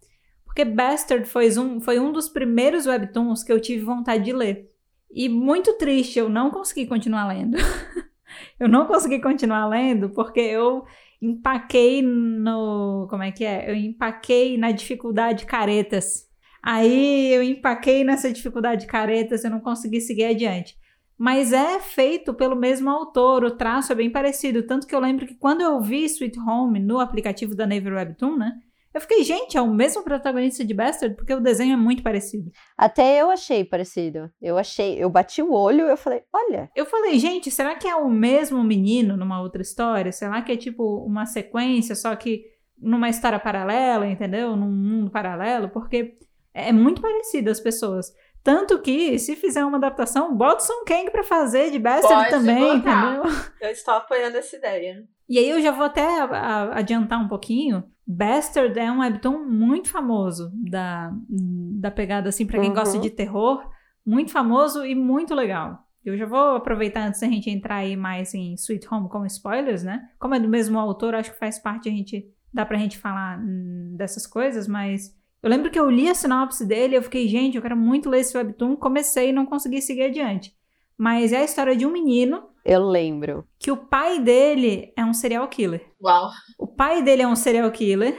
Porque 0.45 0.63
Bastard 0.65 1.25
foi 1.25 1.49
um, 1.57 1.79
foi 1.81 1.99
um 1.99 2.11
dos 2.11 2.29
primeiros 2.29 2.85
webtoons 2.85 3.43
que 3.43 3.51
eu 3.51 3.59
tive 3.59 3.83
vontade 3.83 4.23
de 4.23 4.33
ler. 4.33 4.69
E 5.13 5.27
muito 5.27 5.77
triste, 5.77 6.17
eu 6.17 6.29
não 6.29 6.49
consegui 6.49 6.87
continuar 6.87 7.27
lendo. 7.27 7.57
eu 8.59 8.67
não 8.69 8.85
consegui 8.85 9.19
continuar 9.19 9.67
lendo 9.67 10.09
porque 10.09 10.39
eu 10.39 10.85
empaquei 11.21 12.01
no. 12.01 13.07
Como 13.09 13.23
é 13.23 13.31
que 13.31 13.45
é? 13.45 13.69
Eu 13.69 13.75
empaquei 13.75 14.57
na 14.57 14.71
dificuldade 14.71 15.45
caretas. 15.45 16.29
Aí 16.63 17.33
eu 17.33 17.43
empaquei 17.43 18.03
nessa 18.03 18.31
dificuldade 18.31 18.85
caretas, 18.87 19.43
eu 19.43 19.51
não 19.51 19.59
consegui 19.59 19.99
seguir 19.99 20.25
adiante. 20.25 20.75
Mas 21.17 21.53
é 21.53 21.79
feito 21.79 22.33
pelo 22.33 22.55
mesmo 22.55 22.89
autor, 22.89 23.43
o 23.43 23.51
traço 23.51 23.91
é 23.91 23.95
bem 23.95 24.09
parecido. 24.09 24.63
Tanto 24.63 24.87
que 24.87 24.95
eu 24.95 24.99
lembro 24.99 25.27
que 25.27 25.35
quando 25.35 25.61
eu 25.61 25.79
vi 25.79 26.03
Sweet 26.05 26.39
Home 26.39 26.79
no 26.79 26.99
aplicativo 26.99 27.55
da 27.55 27.67
Naver 27.67 27.93
Webtoon, 27.93 28.37
né? 28.37 28.59
Eu 28.93 28.99
fiquei, 29.01 29.23
gente, 29.23 29.57
é 29.57 29.61
o 29.61 29.73
mesmo 29.73 30.03
protagonista 30.03 30.65
de 30.65 30.73
Bastard, 30.73 31.15
porque 31.15 31.33
o 31.33 31.39
desenho 31.39 31.73
é 31.73 31.77
muito 31.77 32.03
parecido. 32.03 32.51
Até 32.77 33.21
eu 33.21 33.29
achei 33.31 33.63
parecido. 33.63 34.29
Eu 34.41 34.57
achei, 34.57 35.01
eu 35.01 35.09
bati 35.09 35.41
o 35.41 35.53
olho 35.53 35.87
e 35.87 35.89
eu 35.91 35.97
falei, 35.97 36.23
olha, 36.33 36.69
Eu 36.75 36.85
falei, 36.85 37.17
gente, 37.17 37.49
será 37.49 37.75
que 37.75 37.87
é 37.87 37.95
o 37.95 38.09
mesmo 38.09 38.61
menino 38.63 39.15
numa 39.15 39.41
outra 39.41 39.61
história? 39.61 40.11
Será 40.11 40.41
que 40.41 40.51
é 40.51 40.57
tipo 40.57 40.97
uma 41.05 41.25
sequência, 41.25 41.95
só 41.95 42.15
que 42.15 42.45
numa 42.77 43.09
história 43.09 43.39
paralela, 43.39 44.07
entendeu? 44.07 44.55
Num 44.55 44.71
mundo 44.71 45.09
paralelo? 45.11 45.69
Porque 45.69 46.17
é 46.53 46.71
muito 46.73 47.01
parecido 47.01 47.49
as 47.49 47.59
pessoas. 47.59 48.13
Tanto 48.43 48.79
que, 48.81 49.19
se 49.19 49.35
fizer 49.35 49.63
uma 49.63 49.77
adaptação, 49.77 50.35
bota 50.35 50.63
o 50.63 50.65
Son 50.65 50.83
Kang 50.83 51.11
pra 51.11 51.23
fazer 51.23 51.69
de 51.69 51.77
Bastard 51.77 52.13
Pode 52.15 52.29
também, 52.31 52.77
botar. 52.79 53.13
entendeu? 53.15 53.41
Eu 53.61 53.69
estou 53.69 53.93
apoiando 53.93 54.35
essa 54.37 54.55
ideia. 54.55 55.03
E 55.31 55.37
aí 55.37 55.49
eu 55.49 55.61
já 55.61 55.71
vou 55.71 55.85
até 55.85 56.05
adiantar 56.73 57.17
um 57.23 57.27
pouquinho. 57.29 57.85
Bastard 58.05 58.77
é 58.77 58.91
um 58.91 58.99
webtoon 58.99 59.45
muito 59.45 59.87
famoso 59.87 60.51
da, 60.53 61.09
da 61.79 61.89
pegada, 61.89 62.27
assim, 62.27 62.45
pra 62.45 62.59
quem 62.59 62.67
Uhum. 62.67 62.75
gosta 62.75 62.99
de 62.99 63.09
terror. 63.09 63.63
Muito 64.05 64.29
famoso 64.29 64.85
e 64.85 64.93
muito 64.93 65.33
legal. 65.33 65.87
Eu 66.03 66.17
já 66.17 66.25
vou 66.25 66.57
aproveitar 66.57 67.07
antes 67.07 67.21
da 67.21 67.27
gente 67.27 67.49
entrar 67.49 67.75
aí 67.75 67.95
mais 67.95 68.33
em 68.33 68.55
Sweet 68.55 68.85
Home 68.93 69.07
com 69.07 69.25
spoilers, 69.25 69.83
né? 69.83 70.09
Como 70.19 70.35
é 70.35 70.39
do 70.39 70.49
mesmo 70.49 70.77
autor, 70.77 71.15
acho 71.15 71.31
que 71.31 71.39
faz 71.39 71.57
parte 71.57 71.87
a 71.87 71.91
gente... 71.93 72.27
Dá 72.53 72.65
pra 72.65 72.77
gente 72.77 72.97
falar 72.97 73.39
hum, 73.39 73.95
dessas 73.95 74.27
coisas, 74.27 74.67
mas... 74.67 75.15
Eu 75.41 75.49
lembro 75.49 75.71
que 75.71 75.79
eu 75.79 75.89
li 75.89 76.09
a 76.09 76.13
sinopse 76.13 76.65
dele 76.67 76.95
e 76.95 76.97
eu 76.97 77.03
fiquei, 77.03 77.25
gente, 77.29 77.55
eu 77.55 77.61
quero 77.61 77.77
muito 77.77 78.09
ler 78.09 78.19
esse 78.19 78.35
webtoon. 78.37 78.75
Comecei 78.75 79.29
e 79.29 79.33
não 79.33 79.45
consegui 79.45 79.81
seguir 79.81 80.03
adiante. 80.03 80.53
Mas 80.97 81.31
é 81.31 81.37
a 81.37 81.43
história 81.45 81.73
de 81.73 81.85
um 81.85 81.91
menino 81.93 82.50
eu 82.63 82.83
lembro. 82.87 83.47
que 83.59 83.71
o 83.71 83.77
pai 83.77 84.19
dele 84.19 84.91
é 84.95 85.03
um 85.03 85.13
serial 85.13 85.47
killer. 85.47 85.85
Uau. 86.01 86.29
O 86.57 86.67
pai 86.67 87.01
dele 87.01 87.23
é 87.23 87.27
um 87.27 87.35
serial 87.35 87.71
killer, 87.71 88.17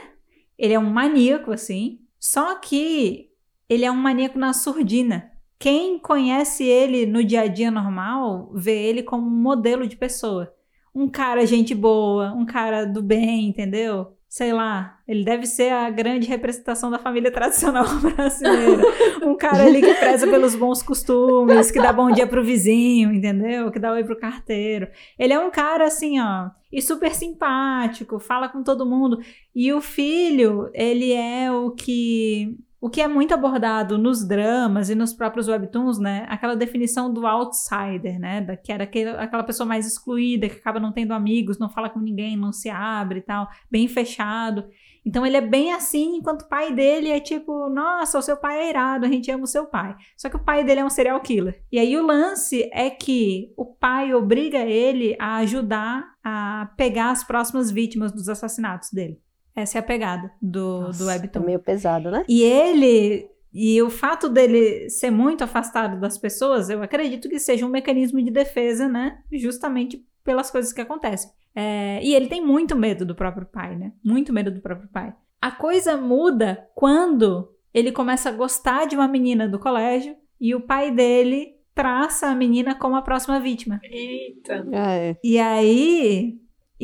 ele 0.57 0.73
é 0.73 0.79
um 0.79 0.89
maníaco, 0.89 1.51
assim, 1.51 1.99
só 2.19 2.55
que 2.55 3.29
ele 3.69 3.85
é 3.85 3.91
um 3.91 3.95
maníaco 3.95 4.37
na 4.37 4.53
surdina. 4.53 5.31
Quem 5.59 5.97
conhece 5.97 6.63
ele 6.63 7.05
no 7.05 7.23
dia 7.23 7.41
a 7.41 7.47
dia 7.47 7.71
normal 7.71 8.51
vê 8.53 8.83
ele 8.83 9.01
como 9.01 9.25
um 9.25 9.41
modelo 9.41 9.87
de 9.87 9.95
pessoa. 9.95 10.53
Um 10.93 11.07
cara 11.07 11.45
gente 11.45 11.73
boa, 11.73 12.33
um 12.33 12.45
cara 12.45 12.85
do 12.85 13.01
bem, 13.01 13.47
entendeu? 13.47 14.15
Sei 14.33 14.51
lá, 14.51 14.97
ele 15.07 15.23
deve 15.23 15.45
ser 15.45 15.71
a 15.71 15.91
grande 15.91 16.27
representação 16.27 16.89
da 16.89 16.97
família 16.97 17.29
tradicional 17.29 17.85
brasileira. 17.99 18.81
Um 19.21 19.37
cara 19.37 19.63
ali 19.63 19.79
que 19.79 19.93
preza 19.93 20.25
pelos 20.25 20.55
bons 20.55 20.81
costumes, 20.81 21.69
que 21.69 21.79
dá 21.79 21.93
bom 21.93 22.09
dia 22.09 22.25
pro 22.25 22.43
vizinho, 22.43 23.13
entendeu? 23.13 23.69
Que 23.69 23.77
dá 23.77 23.91
oi 23.91 24.03
pro 24.03 24.17
carteiro. 24.17 24.87
Ele 25.19 25.33
é 25.33 25.39
um 25.39 25.51
cara 25.51 25.85
assim, 25.85 26.19
ó, 26.19 26.49
e 26.71 26.81
super 26.81 27.13
simpático, 27.13 28.17
fala 28.17 28.49
com 28.49 28.63
todo 28.63 28.87
mundo. 28.87 29.19
E 29.53 29.71
o 29.71 29.79
filho, 29.79 30.67
ele 30.73 31.13
é 31.13 31.51
o 31.51 31.69
que 31.69 32.57
o 32.83 32.89
que 32.89 32.99
é 32.99 33.07
muito 33.07 33.33
abordado 33.33 33.97
nos 33.97 34.27
dramas 34.27 34.89
e 34.89 34.95
nos 34.95 35.13
próprios 35.13 35.47
webtoons, 35.47 35.99
né? 35.99 36.25
Aquela 36.27 36.53
definição 36.53 37.13
do 37.13 37.25
outsider, 37.25 38.19
né? 38.19 38.41
Da, 38.41 38.57
que 38.57 38.73
era 38.73 38.83
aquele, 38.83 39.11
aquela 39.11 39.41
pessoa 39.41 39.65
mais 39.65 39.87
excluída, 39.87 40.49
que 40.49 40.57
acaba 40.57 40.81
não 40.81 40.91
tendo 40.91 41.13
amigos, 41.13 41.57
não 41.57 41.69
fala 41.69 41.89
com 41.89 42.01
ninguém, 42.01 42.35
não 42.35 42.51
se 42.51 42.69
abre 42.69 43.19
e 43.19 43.21
tal, 43.21 43.47
bem 43.71 43.87
fechado. 43.87 44.65
Então 45.05 45.25
ele 45.25 45.37
é 45.37 45.41
bem 45.41 45.71
assim, 45.71 46.17
enquanto 46.17 46.41
o 46.41 46.49
pai 46.49 46.73
dele 46.73 47.07
é 47.07 47.21
tipo, 47.21 47.69
nossa, 47.69 48.19
o 48.19 48.21
seu 48.21 48.35
pai 48.35 48.59
é 48.59 48.69
irado, 48.71 49.05
a 49.05 49.09
gente 49.09 49.31
ama 49.31 49.45
o 49.45 49.47
seu 49.47 49.65
pai. 49.65 49.95
Só 50.17 50.27
que 50.27 50.35
o 50.35 50.43
pai 50.43 50.65
dele 50.65 50.81
é 50.81 50.85
um 50.85 50.89
serial 50.89 51.21
killer. 51.21 51.63
E 51.71 51.79
aí 51.79 51.97
o 51.97 52.05
lance 52.05 52.69
é 52.73 52.89
que 52.89 53.53
o 53.55 53.65
pai 53.65 54.13
obriga 54.13 54.59
ele 54.59 55.15
a 55.17 55.37
ajudar 55.37 56.03
a 56.21 56.69
pegar 56.75 57.11
as 57.11 57.23
próximas 57.23 57.71
vítimas 57.71 58.11
dos 58.11 58.27
assassinatos 58.27 58.91
dele. 58.91 59.22
Essa 59.55 59.77
é 59.77 59.79
a 59.79 59.83
pegada 59.83 60.31
do, 60.41 60.89
do 60.91 61.03
É 61.09 61.13
webtoon. 61.13 61.43
meio 61.43 61.59
pesado, 61.59 62.09
né? 62.11 62.23
E 62.27 62.41
ele. 62.43 63.29
E 63.53 63.79
o 63.83 63.89
fato 63.89 64.27
dele 64.29 64.89
ser 64.89 65.11
muito 65.11 65.43
afastado 65.43 65.99
das 65.99 66.17
pessoas, 66.17 66.69
eu 66.71 66.81
acredito 66.81 67.29
que 67.29 67.37
seja 67.39 67.65
um 67.65 67.69
mecanismo 67.69 68.19
de 68.23 68.31
defesa, 68.31 68.87
né? 68.89 69.19
Justamente 69.31 70.03
pelas 70.23 70.49
coisas 70.49 70.73
que 70.73 70.81
acontecem. 70.81 71.29
É, 71.55 71.99
e 72.03 72.15
ele 72.15 72.27
tem 72.27 72.43
muito 72.43 72.75
medo 72.75 73.05
do 73.05 73.13
próprio 73.13 73.45
pai, 73.45 73.75
né? 73.75 73.91
Muito 74.03 74.33
medo 74.33 74.49
do 74.49 74.59
próprio 74.59 74.89
pai. 74.89 75.13
A 75.39 75.51
coisa 75.51 75.95
muda 75.95 76.67
quando 76.73 77.49
ele 77.71 77.91
começa 77.91 78.29
a 78.29 78.31
gostar 78.31 78.85
de 78.87 78.95
uma 78.95 79.07
menina 79.07 79.47
do 79.47 79.59
colégio 79.59 80.15
e 80.41 80.55
o 80.55 80.61
pai 80.61 80.89
dele 80.89 81.53
traça 81.75 82.27
a 82.27 82.35
menina 82.35 82.73
como 82.73 82.95
a 82.95 83.01
próxima 83.03 83.39
vítima. 83.39 83.79
Eita. 83.83 84.65
É. 84.71 85.15
E 85.23 85.37
aí, 85.39 86.39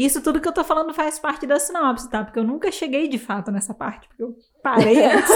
isso 0.05 0.21
tudo 0.21 0.39
que 0.39 0.47
eu 0.47 0.53
tô 0.53 0.63
falando 0.63 0.93
faz 0.93 1.19
parte 1.19 1.45
da 1.47 1.59
sinopse, 1.59 2.09
tá? 2.09 2.23
Porque 2.23 2.39
eu 2.39 2.43
nunca 2.43 2.71
cheguei 2.71 3.07
de 3.07 3.17
fato 3.17 3.51
nessa 3.51 3.73
parte, 3.73 4.07
porque 4.07 4.23
eu 4.23 4.35
parei 4.63 5.03
antes. 5.05 5.31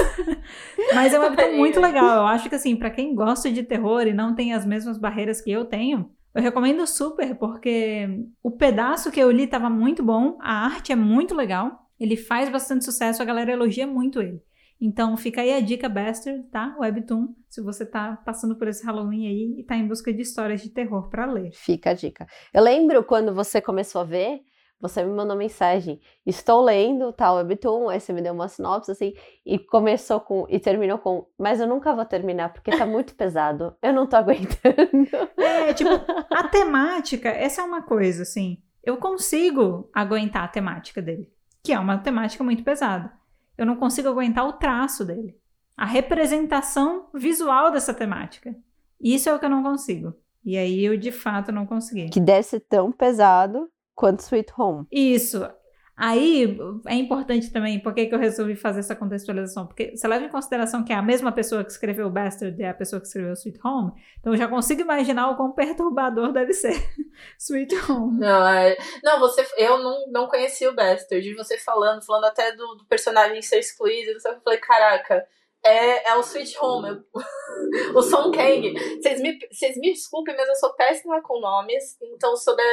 Mas 0.94 1.14
é 1.14 1.20
um 1.20 1.24
webtoon 1.24 1.36
Parei 1.44 1.58
muito 1.58 1.80
legal. 1.80 2.18
Eu 2.18 2.28
acho 2.28 2.50
que, 2.50 2.56
assim, 2.56 2.76
pra 2.76 2.90
quem 2.90 3.16
gosta 3.16 3.52
de 3.52 3.64
terror 3.64 4.08
e 4.08 4.14
não 4.14 4.36
tem 4.36 4.54
as 4.54 4.66
mesmas 4.66 4.98
barreiras 4.98 5.42
que 5.42 5.52
eu 5.52 5.66
tenho, 5.66 6.12
eu 6.34 6.42
recomendo 6.42 6.86
super, 6.88 7.36
porque 7.36 8.08
o 8.42 8.52
pedaço 8.52 9.12
que 9.12 9.20
eu 9.20 9.30
li 9.30 9.48
tava 9.48 9.70
muito 9.70 10.04
bom, 10.04 10.38
a 10.42 10.66
arte 10.66 10.92
é 10.92 10.96
muito 10.96 11.36
legal, 11.36 11.88
ele 12.00 12.18
faz 12.18 12.50
bastante 12.50 12.86
sucesso, 12.86 13.22
a 13.22 13.26
galera 13.26 13.52
elogia 13.52 13.86
muito 13.86 14.22
ele. 14.22 14.42
Então 14.82 15.16
fica 15.16 15.42
aí 15.42 15.54
a 15.54 15.62
dica 15.62 15.88
Bastard, 15.88 16.44
tá? 16.52 16.76
Webtoon, 16.78 17.30
se 17.48 17.62
você 17.62 17.86
tá 17.86 18.18
passando 18.26 18.58
por 18.58 18.68
esse 18.68 18.86
Halloween 18.86 19.28
aí 19.28 19.56
e 19.60 19.64
tá 19.64 19.78
em 19.78 19.88
busca 19.88 20.12
de 20.12 20.22
histórias 20.22 20.62
de 20.62 20.70
terror 20.70 21.10
pra 21.10 21.26
ler. 21.26 21.52
Fica 21.54 21.92
a 21.92 21.94
dica. 21.94 22.28
Eu 22.54 22.62
lembro 22.62 23.02
quando 23.04 23.34
você 23.34 23.62
começou 23.62 24.02
a 24.02 24.04
ver, 24.04 24.42
você 24.80 25.04
me 25.04 25.14
mandou 25.14 25.38
mensagem, 25.38 26.00
estou 26.26 26.62
lendo 26.62 27.14
tal 27.14 27.36
webtoon, 27.36 27.90
aí 27.90 28.00
você 28.00 28.12
me 28.12 28.22
deu 28.22 28.34
uma 28.34 28.48
sinopse 28.48 28.92
assim, 28.92 29.14
e 29.46 29.58
começou 29.58 30.20
com, 30.20 30.46
e 30.50 30.60
terminou 30.60 30.98
com, 30.98 31.26
mas 31.38 31.62
eu 31.62 31.68
nunca 31.68 31.96
vou 31.96 32.04
terminar, 32.06 32.52
porque 32.52 32.76
tá 32.76 32.86
muito 32.86 33.16
pesado, 33.16 33.76
eu 33.82 33.94
não 33.94 34.06
tô 34.06 34.16
aguentando. 34.18 35.08
É, 35.38 35.74
tipo, 35.74 35.92
a 36.30 36.48
temática, 36.50 37.30
essa 37.30 37.62
é 37.62 37.66
uma 37.66 37.82
coisa, 37.82 38.24
assim, 38.24 38.62
eu 38.84 38.98
consigo 38.98 39.90
aguentar 39.94 40.44
a 40.44 40.50
temática 40.50 41.02
dele, 41.02 41.32
que 41.64 41.72
é 41.72 41.80
uma 41.80 41.98
temática 41.98 42.44
muito 42.44 42.64
pesada. 42.64 43.12
Eu 43.58 43.66
não 43.66 43.76
consigo 43.76 44.10
aguentar 44.10 44.46
o 44.46 44.54
traço 44.54 45.06
dele, 45.06 45.38
a 45.78 45.86
representação 45.86 47.08
visual 47.14 47.72
dessa 47.72 47.94
temática. 47.94 48.54
Isso 49.00 49.30
é 49.30 49.34
o 49.34 49.40
que 49.40 49.46
eu 49.46 49.50
não 49.50 49.64
consigo. 49.64 50.14
E 50.46 50.58
aí 50.58 50.84
eu 50.84 50.98
de 50.98 51.12
fato 51.12 51.52
não 51.52 51.66
consegui. 51.66 52.10
Que 52.10 52.20
deve 52.20 52.44
ser 52.44 52.60
tão 52.62 52.92
pesado 52.92 53.70
quanto 53.96 54.22
Sweet 54.22 54.54
Home. 54.58 54.86
Isso. 54.92 55.48
Aí 55.96 56.58
é 56.88 56.96
importante 56.96 57.52
também, 57.52 57.80
por 57.80 57.94
que, 57.94 58.08
que 58.08 58.16
eu 58.16 58.20
resolvi 58.20 58.56
fazer 58.56 58.80
essa 58.80 58.96
contextualização? 58.96 59.68
Porque 59.68 59.96
você 59.96 60.08
leva 60.08 60.26
em 60.26 60.30
consideração 60.30 60.84
que 60.84 60.92
é 60.92 60.96
a 60.96 61.04
mesma 61.04 61.32
pessoa 61.32 61.64
que 61.64 61.72
escreveu 61.72 62.10
Bastard 62.10 62.62
é 62.62 62.70
a 62.70 62.74
pessoa 62.74 63.00
que 63.00 63.06
escreveu 63.06 63.34
Sweet 63.34 63.60
Home, 63.64 63.92
então 64.20 64.34
eu 64.34 64.38
já 64.38 64.48
consigo 64.48 64.82
imaginar 64.82 65.30
o 65.30 65.36
quão 65.36 65.52
perturbador 65.52 66.34
deve 66.34 66.52
ser 66.52 66.74
Sweet 67.38 67.76
Home. 67.92 68.20
Não, 68.20 68.48
é... 68.48 68.76
não 69.04 69.20
você, 69.20 69.46
eu 69.56 69.78
não, 69.78 70.08
não 70.12 70.28
conhecia 70.28 70.72
o 70.72 70.76
Bastard, 70.76 71.30
e 71.30 71.36
você 71.36 71.60
falando, 71.60 72.04
falando 72.04 72.26
até 72.26 72.52
do, 72.54 72.74
do 72.74 72.86
personagem 72.86 73.44
ser 73.44 73.60
excluído, 73.60 74.12
eu 74.12 74.42
falei, 74.44 74.60
caraca, 74.60 75.24
é, 75.66 76.10
é 76.10 76.16
o 76.16 76.22
Sweet 76.22 76.58
Home. 76.60 77.02
o 77.96 78.02
Song 78.02 78.36
Kang. 78.36 78.74
Vocês 79.02 79.22
me, 79.22 79.40
vocês 79.52 79.78
me 79.78 79.94
desculpem, 79.94 80.36
mas 80.36 80.48
eu 80.48 80.56
sou 80.56 80.74
péssima 80.74 81.22
com 81.22 81.40
nomes. 81.40 81.98
Então, 82.02 82.36
sobre 82.36 82.64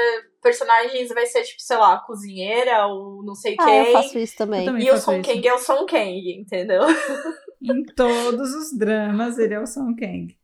personagens, 0.43 1.09
vai 1.11 1.27
ser 1.27 1.43
tipo, 1.43 1.61
sei 1.61 1.77
lá, 1.77 1.99
cozinheira 2.01 2.87
ou 2.87 3.23
não 3.23 3.35
sei 3.35 3.57
ah, 3.59 3.65
quem. 3.65 3.87
eu 3.87 3.93
faço 3.93 4.19
isso 4.19 4.37
também. 4.37 4.65
também 4.65 4.87
e 4.87 4.91
o 4.91 4.97
Song 4.97 5.23
Kang 5.23 5.47
é 5.47 5.55
o 5.55 5.59
Song 5.59 5.87
Kang, 5.87 6.33
entendeu? 6.33 6.83
Em 7.63 7.85
todos 7.95 8.55
os 8.55 8.77
dramas, 8.77 9.39
ele 9.39 9.55
é 9.55 9.61
o 9.61 9.67
Song 9.67 9.95
Kang. 9.95 10.35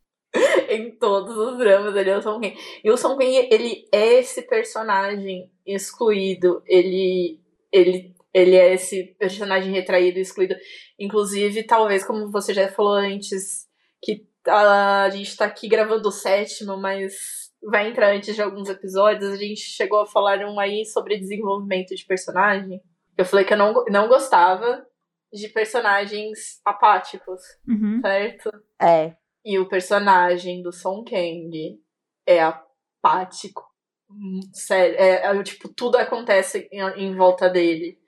em 0.69 0.91
todos 0.97 1.35
os 1.35 1.57
dramas, 1.57 1.95
ele 1.95 2.11
é 2.11 2.17
o 2.17 2.21
Song 2.21 2.39
Kang. 2.39 2.61
E 2.83 2.91
o 2.91 2.97
Song 2.97 3.17
Kang, 3.17 3.47
ele 3.51 3.87
é 3.91 4.19
esse 4.19 4.43
personagem 4.43 5.51
excluído. 5.65 6.61
Ele, 6.67 7.39
ele 7.71 8.15
ele 8.33 8.55
é 8.55 8.73
esse 8.73 9.15
personagem 9.19 9.71
retraído, 9.71 10.19
excluído. 10.19 10.55
Inclusive, 10.99 11.63
talvez, 11.63 12.03
como 12.05 12.31
você 12.31 12.53
já 12.53 12.67
falou 12.69 12.93
antes, 12.93 13.67
que 14.01 14.27
a 14.47 15.09
gente 15.09 15.35
tá 15.35 15.45
aqui 15.45 15.67
gravando 15.67 16.07
o 16.07 16.11
sétimo, 16.11 16.77
mas 16.77 17.13
vai 17.63 17.89
entrar 17.89 18.13
antes 18.13 18.35
de 18.35 18.41
alguns 18.41 18.69
episódios. 18.69 19.31
A 19.31 19.35
gente 19.37 19.61
chegou 19.61 20.01
a 20.01 20.05
falar 20.05 20.39
um 20.45 20.59
aí 20.59 20.85
sobre 20.85 21.17
desenvolvimento 21.17 21.95
de 21.95 22.05
personagem. 22.05 22.81
Eu 23.17 23.25
falei 23.25 23.43
que 23.45 23.53
eu 23.53 23.57
não, 23.57 23.83
não 23.89 24.07
gostava 24.07 24.85
de 25.33 25.49
personagens 25.49 26.61
apáticos, 26.63 27.41
Uhum. 27.67 27.99
certo? 28.01 28.49
É. 28.81 29.15
E 29.43 29.59
o 29.59 29.67
personagem 29.67 30.61
do 30.61 30.71
Song 30.71 31.09
Kang 31.09 31.79
é 32.25 32.41
apático. 32.41 33.63
Hum, 34.09 34.39
Sério, 34.53 34.95
é, 34.97 35.25
é, 35.25 35.43
tipo, 35.43 35.67
tudo 35.73 35.97
acontece 35.97 36.67
em, 36.71 36.81
em 37.01 37.15
volta 37.15 37.49
dele. 37.49 37.99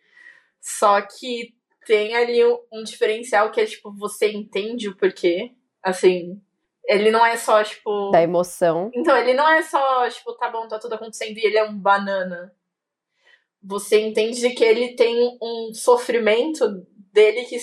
Só 0.61 1.01
que 1.01 1.55
tem 1.85 2.15
ali 2.15 2.45
um, 2.45 2.59
um, 2.71 2.83
diferencial 2.83 3.51
que 3.51 3.61
é, 3.61 3.65
tipo, 3.65 3.91
você 3.91 4.31
entende 4.31 4.89
o 4.89 4.95
porquê. 4.95 5.53
Assim, 5.81 6.41
ele 6.85 7.09
não 7.09 7.25
é 7.25 7.35
só, 7.37 7.63
tipo. 7.63 8.11
Da 8.11 8.21
emoção. 8.21 8.91
Então, 8.93 9.15
ele 9.17 9.33
não 9.33 9.49
é 9.49 9.63
só, 9.63 10.07
tipo, 10.09 10.33
tá 10.33 10.49
bom, 10.49 10.67
tá 10.67 10.77
tudo 10.77 10.95
acontecendo 10.95 11.37
e 11.37 11.45
ele 11.45 11.57
é 11.57 11.63
um 11.63 11.77
banana. 11.77 12.53
Você 13.61 13.99
entende 14.01 14.49
que 14.51 14.63
ele 14.63 14.95
tem 14.95 15.37
um 15.41 15.73
sofrimento 15.73 16.85
dele 17.11 17.43
que 17.45 17.57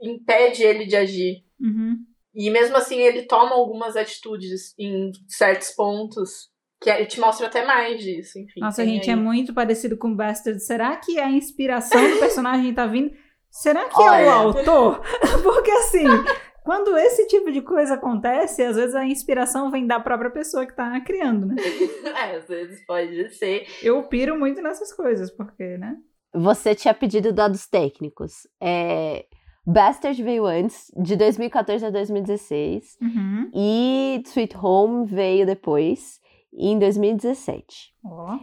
impede 0.00 0.62
ele 0.62 0.86
de 0.86 0.96
agir. 0.96 1.44
Uhum. 1.60 2.04
E 2.34 2.50
mesmo 2.50 2.76
assim, 2.76 2.98
ele 3.00 3.22
toma 3.22 3.54
algumas 3.54 3.96
atitudes 3.96 4.74
em 4.78 5.12
certos 5.28 5.70
pontos 5.70 6.51
que 6.82 7.06
te 7.06 7.20
mostra 7.20 7.46
até 7.46 7.64
mais 7.64 8.02
disso, 8.02 8.38
enfim. 8.38 8.60
Nossa, 8.60 8.84
gente, 8.84 9.08
aí. 9.08 9.16
é 9.16 9.16
muito 9.16 9.54
parecido 9.54 9.96
com 9.96 10.14
Bastard. 10.14 10.60
Será 10.60 10.96
que 10.96 11.18
a 11.18 11.30
inspiração 11.30 12.10
do 12.10 12.18
personagem 12.18 12.74
tá 12.74 12.86
vindo? 12.86 13.12
Será 13.50 13.84
que 13.88 14.00
Olha. 14.00 14.22
é 14.22 14.26
o 14.26 14.30
autor? 14.30 15.02
Porque 15.42 15.70
assim, 15.70 16.06
quando 16.64 16.96
esse 16.96 17.26
tipo 17.26 17.52
de 17.52 17.60
coisa 17.60 17.94
acontece, 17.94 18.62
às 18.62 18.76
vezes 18.76 18.94
a 18.94 19.04
inspiração 19.04 19.70
vem 19.70 19.86
da 19.86 20.00
própria 20.00 20.30
pessoa 20.30 20.66
que 20.66 20.74
tá 20.74 20.98
criando, 21.00 21.46
né? 21.46 21.56
é, 22.16 22.36
às 22.36 22.48
vezes 22.48 22.84
pode 22.86 23.34
ser. 23.34 23.66
Eu 23.82 24.02
piro 24.04 24.38
muito 24.38 24.62
nessas 24.62 24.92
coisas, 24.92 25.30
porque, 25.30 25.76
né? 25.76 25.96
Você 26.34 26.74
tinha 26.74 26.94
pedido 26.94 27.32
dados 27.32 27.66
técnicos. 27.66 28.46
É... 28.60 29.26
Bastard 29.64 30.20
veio 30.22 30.44
antes, 30.44 30.90
de 30.96 31.14
2014 31.14 31.86
a 31.86 31.90
2016. 31.90 32.96
Uhum. 33.00 33.50
E 33.54 34.22
Sweet 34.26 34.56
Home 34.56 35.06
veio 35.06 35.46
depois 35.46 36.21
em 36.52 36.78
2017. 36.78 37.94
Oh. 38.04 38.38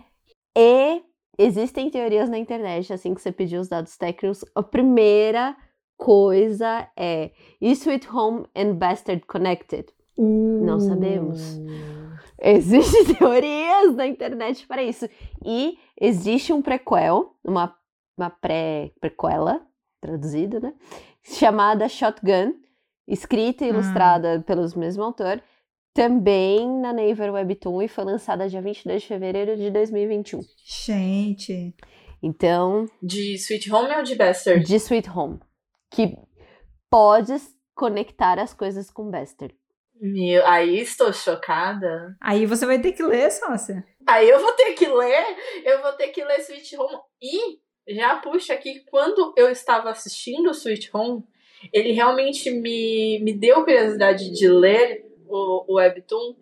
E 0.57 1.01
existem 1.37 1.89
teorias 1.89 2.29
na 2.29 2.37
internet, 2.37 2.91
assim 2.91 3.13
que 3.13 3.21
você 3.21 3.31
pediu 3.31 3.61
os 3.61 3.67
dados 3.67 3.97
técnicos. 3.97 4.43
A 4.55 4.63
primeira 4.63 5.55
coisa 5.97 6.89
é: 6.97 7.31
Is 7.61 7.79
Sweet 7.79 8.09
Home 8.09 8.45
and 8.55 8.75
Bastard 8.75 9.25
connected? 9.25 9.85
Uh. 10.17 10.65
Não 10.65 10.79
sabemos. 10.79 11.59
Existem 12.41 13.05
teorias 13.15 13.95
na 13.95 14.07
internet 14.07 14.65
para 14.65 14.81
isso. 14.81 15.07
E 15.45 15.77
existe 15.99 16.53
um 16.53 16.61
prequel, 16.61 17.35
uma, 17.43 17.75
uma 18.17 18.29
pré-prequela, 18.29 19.61
traduzido, 20.01 20.59
né? 20.59 20.73
Chamada 21.21 21.87
Shotgun, 21.87 22.53
escrita 23.07 23.65
e 23.65 23.69
ilustrada 23.69 24.37
hum. 24.37 24.41
pelos 24.41 24.73
mesmo 24.73 25.03
autor, 25.03 25.41
também 25.93 26.67
na 26.79 26.93
Naver 26.93 27.33
Webtoon 27.33 27.81
e 27.81 27.87
foi 27.87 28.03
lançada 28.03 28.47
dia 28.47 28.61
22 28.61 29.01
de 29.01 29.07
fevereiro 29.07 29.55
de 29.55 29.69
2021. 29.71 30.41
Gente. 30.63 31.73
Então. 32.21 32.85
De 33.01 33.35
Sweet 33.35 33.71
Home 33.71 33.95
ou 33.95 34.03
de 34.03 34.15
Bastard? 34.15 34.65
De 34.65 34.75
Sweet 34.75 35.09
Home. 35.09 35.39
Que 35.91 36.15
pode 36.89 37.33
conectar 37.75 38.39
as 38.39 38.53
coisas 38.53 38.89
com 38.91 39.09
Bastard. 39.09 39.55
Meu, 40.01 40.45
aí 40.45 40.79
estou 40.79 41.11
chocada. 41.11 42.15
Aí 42.21 42.45
você 42.45 42.65
vai 42.65 42.79
ter 42.79 42.93
que 42.93 43.03
ler, 43.03 43.29
sócia. 43.31 43.85
Aí 44.07 44.29
eu 44.29 44.39
vou 44.39 44.53
ter 44.53 44.73
que 44.73 44.87
ler, 44.87 45.25
eu 45.65 45.81
vou 45.81 45.91
ter 45.93 46.07
que 46.07 46.23
ler 46.23 46.39
Sweet 46.39 46.77
Home. 46.77 46.97
E 47.21 47.59
já 47.95 48.15
puxa 48.17 48.53
aqui, 48.53 48.85
quando 48.89 49.33
eu 49.35 49.49
estava 49.49 49.89
assistindo 49.89 50.51
Sweet 50.51 50.89
Home, 50.93 51.23
ele 51.73 51.91
realmente 51.91 52.49
me, 52.49 53.19
me 53.21 53.33
deu 53.33 53.63
curiosidade 53.65 54.31
de 54.31 54.47
ler 54.47 55.08
o, 55.29 55.65
o 55.67 55.75
Webtoon, 55.75 56.35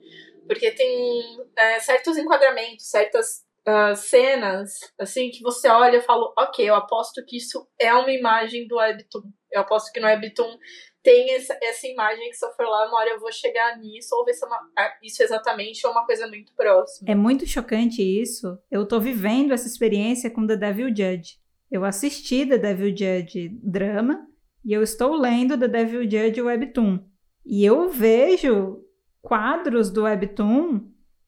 porque 0.47 0.71
tem 0.71 1.39
é, 1.55 1.79
certos 1.79 2.17
enquadramentos, 2.17 2.89
certas 2.89 3.45
uh, 3.67 3.95
cenas, 3.95 4.79
assim, 4.97 5.29
que 5.29 5.41
você 5.41 5.67
olha 5.67 5.97
e 5.97 6.01
fala, 6.01 6.31
ok, 6.37 6.67
eu 6.67 6.75
aposto 6.75 7.23
que 7.25 7.37
isso 7.37 7.67
é 7.79 7.93
uma 7.93 8.11
imagem 8.11 8.67
do 8.67 8.77
Webtoon. 8.77 9.23
Eu 9.51 9.61
aposto 9.61 9.91
que 9.91 9.99
no 9.99 10.07
Webtoon 10.07 10.57
tem 11.03 11.33
essa, 11.33 11.57
essa 11.61 11.87
imagem 11.87 12.29
que 12.29 12.35
se 12.35 12.45
eu 12.45 12.51
for 12.51 12.65
lá 12.65 12.87
uma 12.87 12.99
hora 12.99 13.11
eu 13.11 13.19
vou 13.19 13.31
chegar 13.31 13.77
nisso 13.77 14.13
ou 14.13 14.25
ver 14.25 14.33
se 14.33 14.43
é 14.43 14.47
uma, 14.47 14.59
isso 15.01 15.23
exatamente 15.23 15.85
é 15.85 15.89
uma 15.89 16.05
coisa 16.05 16.27
muito 16.27 16.53
próxima. 16.53 17.09
É 17.09 17.15
muito 17.15 17.45
chocante 17.45 18.01
isso. 18.01 18.57
Eu 18.69 18.85
tô 18.85 18.99
vivendo 18.99 19.53
essa 19.53 19.67
experiência 19.67 20.29
com 20.29 20.45
The 20.45 20.57
Devil 20.57 20.89
Judge. 20.89 21.39
Eu 21.71 21.85
assisti 21.85 22.45
The 22.45 22.57
Devil 22.57 22.89
Judge 22.89 23.49
drama 23.63 24.27
e 24.65 24.73
eu 24.73 24.81
estou 24.81 25.15
lendo 25.15 25.57
The 25.57 25.67
Devil 25.67 26.03
Judge 26.03 26.41
Webtoon. 26.41 26.99
E 27.47 27.63
eu 27.63 27.89
vejo 27.89 28.79
quadros 29.21 29.89
do 29.89 30.03
Webtoon 30.03 30.81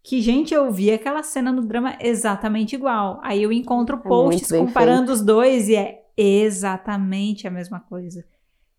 que, 0.03 0.21
gente, 0.21 0.53
eu 0.53 0.71
vi 0.71 0.91
aquela 0.91 1.23
cena 1.23 1.51
no 1.51 1.61
drama 1.61 1.97
exatamente 1.99 2.75
igual. 2.75 3.19
Aí 3.23 3.41
eu 3.41 3.51
encontro 3.51 3.95
é 3.95 3.99
posts 3.99 4.51
comparando 4.51 5.07
feito. 5.07 5.11
os 5.13 5.21
dois 5.21 5.69
e 5.69 5.75
é 5.75 6.03
exatamente 6.17 7.47
a 7.47 7.51
mesma 7.51 7.79
coisa. 7.79 8.25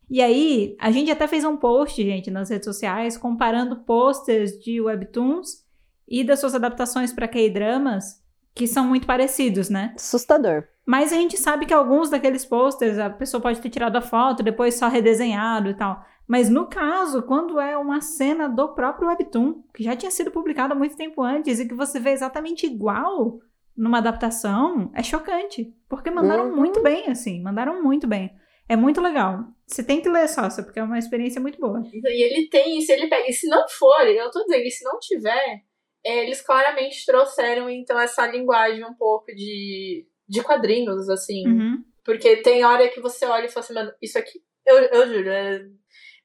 E 0.09 0.20
aí, 0.20 0.76
a 0.78 0.91
gente 0.91 1.11
até 1.11 1.26
fez 1.26 1.45
um 1.45 1.57
post, 1.57 2.03
gente, 2.03 2.30
nas 2.30 2.51
redes 2.51 2.64
sociais, 2.64 3.16
comparando 3.16 3.76
posters 3.76 4.59
de 4.59 4.80
webtoons 4.80 5.64
e 6.07 6.24
das 6.24 6.41
suas 6.41 6.55
adaptações 6.55 7.12
para 7.12 7.28
K-dramas, 7.28 8.20
que 8.53 8.66
são 8.66 8.86
muito 8.86 9.07
parecidos, 9.07 9.70
né? 9.70 9.93
Assustador. 9.95 10.64
Mas 10.84 11.12
a 11.12 11.16
gente 11.16 11.36
sabe 11.36 11.64
que 11.64 11.72
alguns 11.72 12.11
daqueles 12.11 12.45
posters 12.45 12.99
a 12.99 13.09
pessoa 13.09 13.41
pode 13.41 13.61
ter 13.61 13.70
tirado 13.70 13.97
a 13.97 14.03
foto, 14.03 14.43
depois 14.43 14.74
só 14.74 14.88
redesenhado 14.88 15.70
e 15.70 15.74
tal. 15.74 16.05
Mas 16.31 16.49
no 16.49 16.68
caso, 16.68 17.24
quando 17.24 17.59
é 17.59 17.76
uma 17.76 18.01
cena 18.01 18.49
do 18.49 18.68
próprio 18.74 19.09
Webtoon, 19.09 19.64
que 19.74 19.83
já 19.83 19.97
tinha 19.97 20.11
sido 20.11 20.31
publicado 20.31 20.72
há 20.72 20.76
muito 20.76 20.97
tempo 20.97 21.22
antes 21.22 21.59
e 21.59 21.66
que 21.66 21.74
você 21.74 21.99
vê 21.99 22.11
exatamente 22.11 22.66
igual 22.66 23.41
numa 23.76 23.99
adaptação, 23.99 24.93
é 24.95 25.03
chocante. 25.03 25.74
Porque 25.89 26.11
mandaram 26.11 26.51
uhum. 26.51 26.57
muito 26.57 26.81
bem, 26.83 27.09
assim, 27.09 27.43
mandaram 27.43 27.83
muito 27.83 28.07
bem. 28.07 28.31
É 28.68 28.76
muito 28.76 29.01
legal. 29.01 29.45
Você 29.66 29.83
tem 29.83 30.01
que 30.01 30.09
ler 30.09 30.28
Salsa, 30.28 30.62
porque 30.62 30.78
é 30.78 30.85
uma 30.85 30.99
experiência 30.99 31.41
muito 31.41 31.59
boa. 31.59 31.83
E 31.93 32.24
ele 32.24 32.49
tem, 32.49 32.81
se 32.81 32.93
ele 32.93 33.09
pega. 33.09 33.28
E 33.28 33.33
se 33.33 33.49
não 33.49 33.68
for, 33.68 34.07
eu 34.07 34.31
tô 34.31 34.45
dizendo, 34.45 34.62
e 34.62 34.70
se 34.70 34.85
não 34.85 34.99
tiver, 35.01 35.62
é, 36.05 36.22
eles 36.22 36.41
claramente 36.41 37.05
trouxeram, 37.05 37.68
então, 37.68 37.99
essa 37.99 38.24
linguagem 38.26 38.85
um 38.85 38.95
pouco 38.95 39.26
de 39.35 40.07
de 40.31 40.45
quadrinhos, 40.45 41.09
assim. 41.09 41.45
Uhum. 41.45 41.85
Porque 42.05 42.37
tem 42.37 42.64
hora 42.64 42.89
que 42.89 43.01
você 43.01 43.26
olha 43.26 43.47
e 43.47 43.49
fala 43.49 43.64
assim, 43.64 43.74
mano, 43.74 43.93
isso 44.01 44.16
aqui, 44.16 44.41
eu, 44.64 44.76
eu 44.76 45.09
juro, 45.09 45.28
é... 45.28 45.66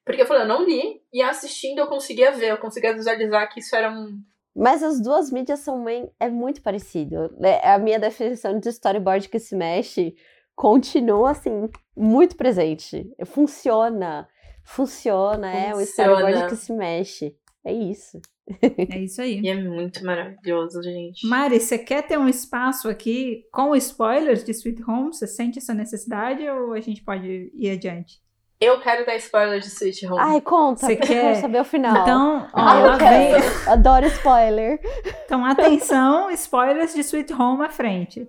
Porque 0.06 0.22
eu 0.22 0.26
falei, 0.26 0.44
eu 0.44 0.48
não 0.48 0.64
li, 0.64 1.02
e 1.12 1.20
assistindo 1.20 1.80
eu 1.80 1.88
conseguia 1.88 2.30
ver, 2.30 2.52
eu 2.52 2.58
conseguia 2.58 2.94
visualizar 2.94 3.52
que 3.52 3.58
isso 3.58 3.74
era 3.74 3.90
um. 3.90 4.22
Mas 4.54 4.80
as 4.82 5.02
duas 5.02 5.32
mídias 5.32 5.58
são 5.58 5.82
bem, 5.82 6.08
é 6.20 6.30
muito 6.30 6.62
parecido. 6.62 7.36
É 7.42 7.72
a 7.72 7.78
minha 7.78 7.98
definição 7.98 8.58
de 8.58 8.68
storyboard 8.68 9.28
que 9.28 9.40
se 9.40 9.56
mexe 9.56 10.14
continua 10.54 11.32
assim, 11.32 11.68
muito 11.94 12.36
presente. 12.36 13.12
Funciona. 13.26 14.28
Funciona, 14.64 15.52
é 15.52 15.74
o 15.74 15.80
storyboard 15.80 16.48
que 16.48 16.56
se 16.56 16.72
mexe. 16.72 17.36
É 17.64 17.72
isso. 17.72 18.20
É 18.88 19.00
isso 19.00 19.20
aí. 19.20 19.40
E 19.40 19.48
é 19.48 19.60
muito 19.60 20.04
maravilhoso, 20.04 20.80
gente. 20.80 21.26
Mari, 21.26 21.58
você 21.58 21.76
quer 21.76 22.06
ter 22.06 22.16
um 22.16 22.28
espaço 22.28 22.88
aqui 22.88 23.42
com 23.50 23.74
spoilers 23.74 24.44
de 24.44 24.52
Sweet 24.52 24.88
Home? 24.88 25.08
Você 25.08 25.26
sente 25.26 25.58
essa 25.58 25.74
necessidade 25.74 26.48
ou 26.48 26.72
a 26.72 26.80
gente 26.80 27.02
pode 27.02 27.50
ir 27.52 27.70
adiante? 27.70 28.20
Eu 28.60 28.80
quero 28.80 29.04
dar 29.04 29.16
spoiler 29.16 29.60
de 29.60 29.66
Sweet 29.66 30.06
Home. 30.06 30.18
Ai, 30.18 30.40
conta, 30.40 30.86
Você 30.86 30.94
eu 30.94 30.96
quer? 30.98 31.06
quero 31.06 31.40
saber 31.40 31.60
o 31.60 31.64
final. 31.64 32.02
Então, 32.02 32.48
ó, 32.54 32.60
Ai, 32.60 32.86
eu 32.86 32.98
quero. 32.98 33.42
vem. 33.42 33.68
Adoro 33.72 34.06
spoiler. 34.06 34.80
Então, 35.24 35.44
atenção, 35.44 36.30
spoilers 36.30 36.94
de 36.94 37.00
Sweet 37.00 37.32
Home 37.34 37.64
à 37.66 37.68
frente. 37.68 38.26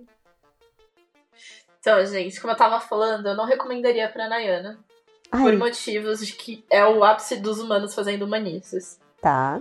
Então, 1.80 2.04
gente, 2.04 2.38
como 2.40 2.52
eu 2.52 2.56
tava 2.56 2.78
falando, 2.80 3.26
eu 3.28 3.34
não 3.36 3.46
recomendaria 3.46 4.08
pra 4.08 4.28
Nayana. 4.28 4.78
Por 5.30 5.50
Ai, 5.50 5.56
motivos 5.56 6.26
de 6.26 6.32
que 6.34 6.64
é 6.70 6.84
o 6.84 7.02
ápice 7.04 7.36
dos 7.36 7.58
humanos 7.58 7.94
fazendo 7.94 8.24
humanices. 8.24 8.98
tá. 9.20 9.60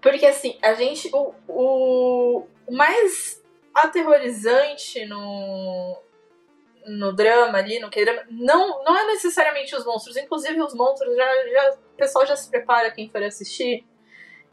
Porque, 0.00 0.24
assim, 0.24 0.56
a 0.62 0.72
gente. 0.72 1.10
O, 1.12 1.34
o 1.46 2.46
mais 2.70 3.42
aterrorizante 3.74 5.04
no, 5.04 5.94
no 6.86 7.12
drama 7.12 7.58
ali, 7.58 7.78
no 7.78 7.90
que 7.90 8.04
drama, 8.04 8.22
não, 8.30 8.82
não 8.84 8.96
é 8.96 9.06
necessariamente 9.06 9.74
os 9.74 9.84
monstros. 9.84 10.16
Inclusive, 10.16 10.60
os 10.62 10.74
monstros, 10.74 11.14
já, 11.16 11.24
já, 11.24 11.70
o 11.72 11.96
pessoal 11.96 12.26
já 12.26 12.36
se 12.36 12.50
prepara, 12.50 12.90
quem 12.90 13.08
for 13.08 13.22
assistir, 13.22 13.84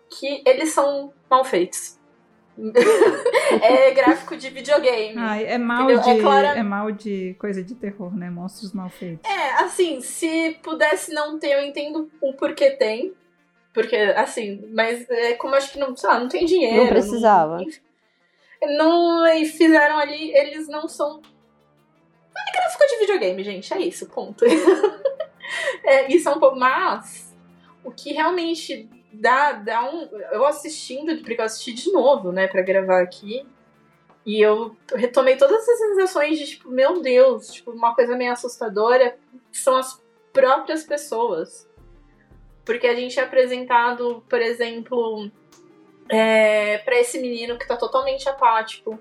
que 0.09 0.41
eles 0.45 0.69
são 0.71 1.13
mal 1.29 1.43
feitos. 1.43 1.97
é 3.61 3.91
gráfico 3.91 4.35
de 4.35 4.49
videogame. 4.49 5.13
Ai, 5.17 5.45
é 5.45 5.57
mal 5.57 5.83
Entendeu? 5.83 6.01
de 6.01 6.09
É 6.09 6.21
clara- 6.21 6.57
é 6.57 6.63
mal 6.63 6.91
de 6.91 7.35
coisa 7.39 7.63
de 7.63 7.75
terror, 7.75 8.15
né? 8.15 8.29
Monstros 8.29 8.73
mal 8.73 8.89
feitos. 8.89 9.29
É, 9.29 9.63
assim, 9.63 10.01
se 10.01 10.57
pudesse 10.63 11.13
não 11.13 11.37
ter, 11.37 11.51
eu 11.53 11.61
entendo 11.63 12.09
o 12.19 12.33
porquê 12.33 12.71
tem. 12.71 13.13
Porque, 13.73 13.95
assim, 13.95 14.67
mas 14.73 15.07
é 15.07 15.33
como 15.33 15.53
acho 15.53 15.71
que 15.71 15.77
não, 15.77 15.95
sei 15.95 16.09
lá, 16.09 16.19
não 16.19 16.27
tem 16.27 16.45
dinheiro. 16.45 16.77
Não 16.77 16.87
precisava. 16.87 17.61
enfim. 17.61 17.79
Não, 18.75 19.27
e 19.27 19.45
fizeram 19.45 19.99
ali, 19.99 20.35
eles 20.35 20.67
não 20.67 20.87
são. 20.87 21.21
Gráfico 22.57 22.87
de 22.87 22.97
videogame, 22.99 23.43
gente, 23.43 23.73
é 23.73 23.79
isso, 23.79 24.07
ponto. 24.07 24.43
é, 25.83 26.11
isso 26.11 26.27
é 26.27 26.31
um 26.31 26.39
pouco. 26.39 26.57
Mas 26.57 27.35
o 27.83 27.91
que 27.91 28.13
realmente 28.13 28.89
dá, 29.13 29.53
dá 29.53 29.89
um. 29.89 30.07
Eu 30.31 30.45
assistindo, 30.45 31.15
porque 31.17 31.39
eu 31.39 31.45
assisti 31.45 31.73
de 31.73 31.91
novo, 31.91 32.31
né, 32.31 32.47
pra 32.47 32.61
gravar 32.61 33.01
aqui. 33.01 33.45
E 34.25 34.41
eu 34.41 34.75
retomei 34.93 35.37
todas 35.37 35.61
essas 35.61 35.77
sensações 35.77 36.37
de, 36.37 36.45
tipo, 36.47 36.69
meu 36.69 37.01
Deus, 37.01 37.47
tipo, 37.47 37.71
uma 37.71 37.95
coisa 37.95 38.17
meio 38.17 38.33
assustadora 38.33 39.17
são 39.53 39.77
as 39.77 40.03
próprias 40.33 40.83
pessoas. 40.83 41.67
Porque 42.65 42.87
a 42.87 42.93
gente 42.93 43.17
é 43.17 43.23
apresentado, 43.23 44.21
por 44.27 44.41
exemplo, 44.41 45.31
é, 46.09 46.79
para 46.79 46.99
esse 46.99 47.19
menino 47.19 47.57
que 47.57 47.65
tá 47.65 47.77
totalmente 47.77 48.27
apático. 48.27 48.99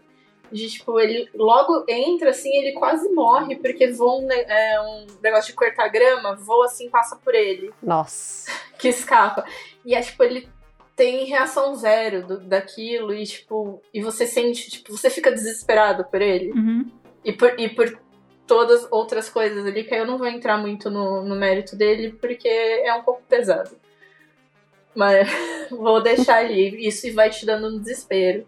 De, 0.51 0.70
tipo, 0.70 0.99
ele 1.01 1.28
logo 1.34 1.84
entra 1.88 2.30
assim, 2.30 2.55
ele 2.57 2.72
quase 2.72 3.09
morre, 3.11 3.57
porque 3.57 3.88
voa 3.92 4.20
um, 4.20 4.30
é, 4.30 4.80
um 4.80 5.07
negócio 5.22 5.49
de 5.51 5.55
cortar 5.55 5.88
grama, 5.88 6.36
voa 6.36 6.66
assim, 6.66 6.88
passa 6.88 7.16
por 7.16 7.34
ele, 7.34 7.72
Nossa. 7.82 8.51
que 8.78 8.88
escapa. 8.88 9.44
E 9.84 9.94
é 9.94 10.01
tipo, 10.01 10.22
ele 10.22 10.49
tem 10.94 11.24
reação 11.24 11.74
zero 11.74 12.26
do- 12.26 12.40
daquilo, 12.40 13.12
e 13.12 13.24
tipo, 13.24 13.82
e 13.92 14.01
você 14.01 14.26
sente, 14.26 14.70
tipo, 14.70 14.97
você 14.97 15.11
fica 15.11 15.30
desesperado 15.32 16.05
por 16.05 16.22
ele. 16.22 16.53
Uhum. 16.53 16.90
E 17.24 17.32
por, 17.32 17.59
e 17.59 17.68
por 17.68 17.99
todas 18.47 18.86
outras 18.92 19.28
coisas 19.28 19.66
ali, 19.66 19.82
que 19.82 19.92
aí 19.92 20.01
eu 20.01 20.07
não 20.07 20.16
vou 20.16 20.28
entrar 20.28 20.57
muito 20.57 20.88
no, 20.88 21.24
no 21.24 21.34
mérito 21.34 21.74
dele, 21.74 22.12
porque 22.12 22.49
é 22.49 22.94
um 22.94 23.03
pouco 23.03 23.20
pesado. 23.28 23.76
Mas 24.94 25.28
vou 25.70 26.01
deixar 26.01 26.36
ali. 26.38 26.86
Isso 26.86 27.12
vai 27.12 27.28
te 27.30 27.44
dando 27.44 27.66
um 27.68 27.78
desespero. 27.80 28.47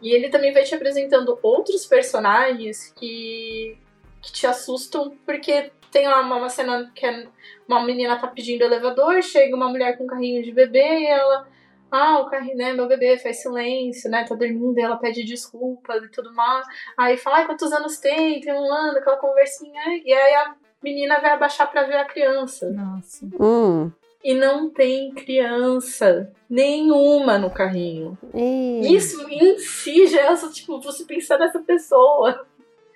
E 0.00 0.12
ele 0.12 0.28
também 0.28 0.52
vai 0.52 0.62
te 0.62 0.74
apresentando 0.74 1.38
outros 1.42 1.86
personagens 1.86 2.92
que, 2.98 3.76
que 4.22 4.32
te 4.32 4.46
assustam, 4.46 5.16
porque 5.26 5.70
tem 5.90 6.06
lá 6.08 6.20
uma, 6.20 6.36
uma 6.36 6.48
cena 6.48 6.90
que 6.94 7.04
é 7.04 7.26
uma 7.68 7.84
menina 7.84 8.18
tá 8.18 8.26
pedindo 8.26 8.62
elevador, 8.62 9.22
chega 9.22 9.54
uma 9.54 9.68
mulher 9.68 9.96
com 9.96 10.04
um 10.04 10.06
carrinho 10.06 10.42
de 10.42 10.52
bebê 10.52 11.00
e 11.00 11.06
ela. 11.06 11.46
Ah, 11.92 12.20
o 12.20 12.26
carrinho, 12.26 12.56
né? 12.56 12.72
Meu 12.72 12.86
bebê 12.86 13.18
faz 13.18 13.42
silêncio, 13.42 14.08
né? 14.08 14.24
Tá 14.24 14.36
dormindo, 14.36 14.78
e 14.78 14.82
ela 14.82 14.96
pede 14.96 15.24
desculpas 15.24 16.04
e 16.04 16.08
tudo 16.08 16.32
mais. 16.32 16.64
Aí 16.96 17.16
fala, 17.16 17.38
ai, 17.38 17.46
quantos 17.46 17.72
anos 17.72 17.98
tem? 17.98 18.40
Tem 18.40 18.52
um 18.52 18.72
ano, 18.72 18.98
aquela 18.98 19.16
conversinha. 19.16 19.82
E 20.04 20.12
aí 20.12 20.34
a 20.34 20.54
menina 20.80 21.20
vai 21.20 21.32
abaixar 21.32 21.68
pra 21.68 21.82
ver 21.82 21.96
a 21.96 22.04
criança. 22.04 22.70
Nossa. 22.70 23.26
Hum. 23.40 23.90
E 24.22 24.34
não 24.34 24.68
tem 24.68 25.12
criança 25.12 26.30
nenhuma 26.48 27.38
no 27.38 27.50
carrinho. 27.50 28.18
Ih. 28.34 28.94
Isso 28.94 29.26
em 29.28 29.58
si 29.58 30.06
já 30.06 30.32
é, 30.32 30.36
tipo, 30.52 30.80
você 30.80 31.04
pensar 31.04 31.38
nessa 31.38 31.60
pessoa 31.60 32.46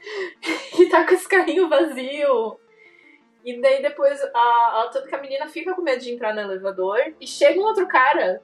que 0.77 0.87
tá 0.91 1.07
com 1.07 1.15
esse 1.15 1.29
carrinho 1.29 1.69
vazio. 1.69 2.59
E 3.45 3.61
daí 3.61 3.81
depois, 3.83 4.21
a, 4.35 4.39
a, 4.39 4.91
tanto 4.93 5.09
que 5.09 5.15
a 5.15 5.21
menina 5.21 5.47
fica 5.49 5.75
com 5.75 5.83
medo 5.83 6.03
de 6.03 6.13
entrar 6.13 6.35
no 6.35 6.41
elevador 6.41 6.99
e 7.21 7.27
chega 7.27 7.59
um 7.61 7.65
outro 7.65 7.87
cara 7.87 8.43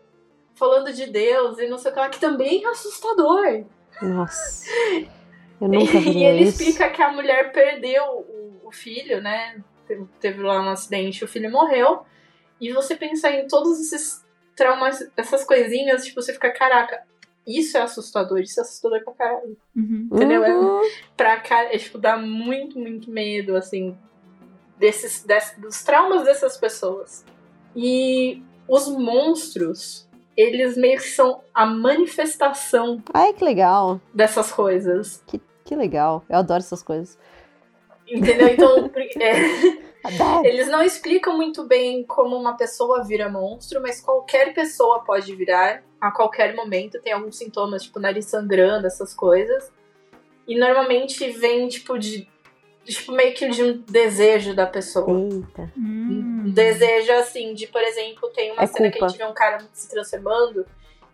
falando 0.55 0.93
de 0.93 1.07
Deus 1.07 1.59
e 1.59 1.67
não 1.69 1.79
sei 1.79 1.91
o 1.91 1.95
que 1.95 2.01
lá, 2.01 2.09
que 2.09 2.21
também 2.21 2.65
é 2.65 2.69
assustador. 2.69 3.65
Nossa. 4.03 4.67
Eu 5.61 5.69
nunca 5.69 5.99
E 5.99 6.01
vi 6.01 6.25
ele 6.25 6.45
isso. 6.45 6.63
explica 6.63 6.89
que 6.89 7.03
a 7.03 7.13
mulher 7.13 7.53
perdeu 7.53 8.03
o, 8.05 8.61
o 8.65 8.73
filho, 8.73 9.21
né? 9.21 9.63
Teve, 9.87 10.07
teve 10.19 10.43
lá 10.43 10.59
um 10.63 10.71
acidente, 10.71 11.23
o 11.23 11.29
filho 11.29 11.51
morreu. 11.51 12.01
E 12.61 12.73
você 12.73 12.95
pensar 12.97 13.33
em 13.33 13.47
todos 13.49 13.81
esses 13.81 14.25
traumas, 14.57 15.09
essas 15.17 15.45
coisinhas, 15.45 16.05
tipo, 16.05 16.21
você 16.21 16.33
fica, 16.33 16.51
caraca, 16.51 17.03
isso 17.47 17.77
é 17.79 17.81
assustador, 17.83 18.41
isso 18.41 18.61
é 18.61 18.63
assustador 18.63 19.03
pra 19.03 19.15
caralho. 19.15 19.57
Uhum. 19.75 20.09
entendeu? 20.13 20.43
Uhum. 20.43 20.81
Pra 21.17 21.41
cara, 21.41 21.75
é, 21.75 21.79
tipo, 21.79 21.97
dá 21.99 22.17
muito, 22.19 22.79
muito 22.79 23.11
medo, 23.11 23.57
assim, 23.57 23.97
desses, 24.79 25.23
desse- 25.25 25.59
dos 25.61 25.83
traumas 25.83 26.25
dessas 26.25 26.57
pessoas. 26.59 27.25
E 27.75 28.43
os 28.69 28.89
monstros, 28.89 30.07
eles 30.37 30.77
meio 30.77 30.99
que 30.99 31.09
são 31.09 31.41
a 31.55 31.65
manifestação 31.67 33.03
Ai, 33.15 33.33
que 33.33 33.45
legal. 33.45 34.01
dessas 34.13 34.53
coisas. 34.53 35.23
Que 35.65 35.75
legal. 35.77 36.25
Eu 36.29 36.37
adoro 36.39 36.59
essas 36.61 36.83
coisas. 36.83 37.19
Entendeu? 38.07 38.49
Então, 38.49 38.91
é. 39.21 39.90
Eles 40.45 40.69
não 40.69 40.83
explicam 40.83 41.37
muito 41.37 41.65
bem 41.65 42.05
como 42.05 42.37
uma 42.37 42.57
pessoa 42.57 43.05
vira 43.05 43.29
monstro, 43.29 43.81
mas 43.83 44.01
qualquer 44.01 44.55
pessoa 44.55 45.01
pode 45.05 45.35
virar 45.35 45.83
a 46.01 46.11
qualquer 46.11 46.55
momento. 46.55 47.01
Tem 47.01 47.13
alguns 47.13 47.37
sintomas, 47.37 47.83
tipo 47.83 47.99
nariz 48.01 48.27
sangrando, 48.27 48.87
essas 48.87 49.13
coisas. 49.13 49.71
E 50.49 50.59
normalmente 50.59 51.31
vem, 51.31 51.69
tipo, 51.69 51.99
de. 51.99 52.29
Tipo, 52.85 53.13
meio 53.13 53.35
que 53.35 53.49
de 53.51 53.63
um 53.63 53.77
desejo 53.89 54.55
da 54.55 54.67
pessoa. 54.67 55.07
Eita. 55.21 55.71
Hum. 55.77 56.45
Um 56.47 56.51
desejo, 56.51 57.13
assim, 57.13 57.53
de, 57.55 57.67
por 57.67 57.83
exemplo, 57.83 58.29
tem 58.31 58.53
uma 58.53 58.63
É 58.63 58.67
cena 58.67 58.91
que 58.91 58.97
a 58.97 59.01
culpa. 59.01 59.09
gente 59.09 59.19
vê 59.19 59.25
um 59.27 59.35
cara 59.35 59.59
se 59.73 59.89
transformando 59.91 60.67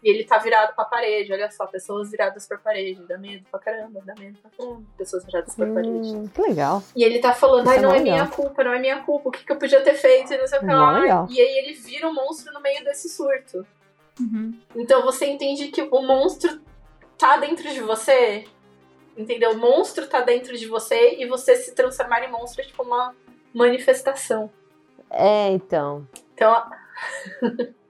e 0.02 0.08
ele 0.10 0.24
tá 0.24 0.38
virado 0.38 0.74
pra 0.74 0.84
parede. 0.84 1.32
Olha 1.32 1.50
só, 1.50 1.66
pessoas 1.66 2.10
viradas 2.10 2.46
pra 2.46 2.58
parede. 2.58 3.02
Dá 3.08 3.16
medo 3.18 3.44
pra 3.50 3.60
caramba, 3.60 4.00
dá 4.04 4.14
medo 4.18 4.38
pra 4.40 4.50
caramba. 4.50 4.82
Pessoas 4.96 5.24
viradas 5.24 5.54
pra 5.54 5.66
parede. 5.66 6.08
Hum, 6.08 6.28
que 6.28 6.40
legal. 6.42 6.82
E 6.94 7.02
ele 7.04 7.18
tá 7.18 7.32
falando, 7.32 7.62
Isso 7.62 7.70
ai, 7.70 7.78
é 7.78 7.80
não 7.82 7.90
é 7.90 7.98
legal. 7.98 8.14
minha 8.14 8.28
culpa, 8.28 8.64
não 8.64 8.72
é 8.72 8.78
minha 8.78 9.02
culpa, 9.02 9.28
o 9.28 9.32
que, 9.32 9.44
que 9.44 9.52
eu 9.52 9.56
podia 9.56 9.80
ter 9.82 9.94
feito 9.94 10.32
e 10.32 10.38
não 10.38 10.46
sei 10.46 10.58
o 10.58 10.60
que 10.60 10.66
lá. 10.66 10.98
legal. 10.98 11.26
E 11.30 11.40
aí 11.40 11.58
ele 11.58 11.72
vira 11.74 12.06
um 12.08 12.14
monstro 12.14 12.52
no 12.52 12.60
meio 12.60 12.84
desse 12.84 13.08
surto. 13.08 13.66
Uhum. 14.20 14.58
Então 14.74 15.02
você 15.02 15.26
entende 15.26 15.68
que 15.68 15.82
o 15.82 16.02
monstro 16.02 16.60
tá 17.18 17.36
dentro 17.36 17.68
de 17.72 17.80
você. 17.80 18.44
Entendeu? 19.16 19.52
O 19.52 19.58
monstro 19.58 20.06
tá 20.06 20.20
dentro 20.20 20.56
de 20.56 20.66
você 20.66 21.16
e 21.18 21.26
você 21.26 21.56
se 21.56 21.74
transformar 21.74 22.22
em 22.22 22.30
monstro 22.30 22.60
é 22.62 22.64
tipo 22.66 22.82
uma 22.82 23.14
manifestação. 23.54 24.50
É, 25.10 25.48
então. 25.50 26.06
Então 26.34 26.52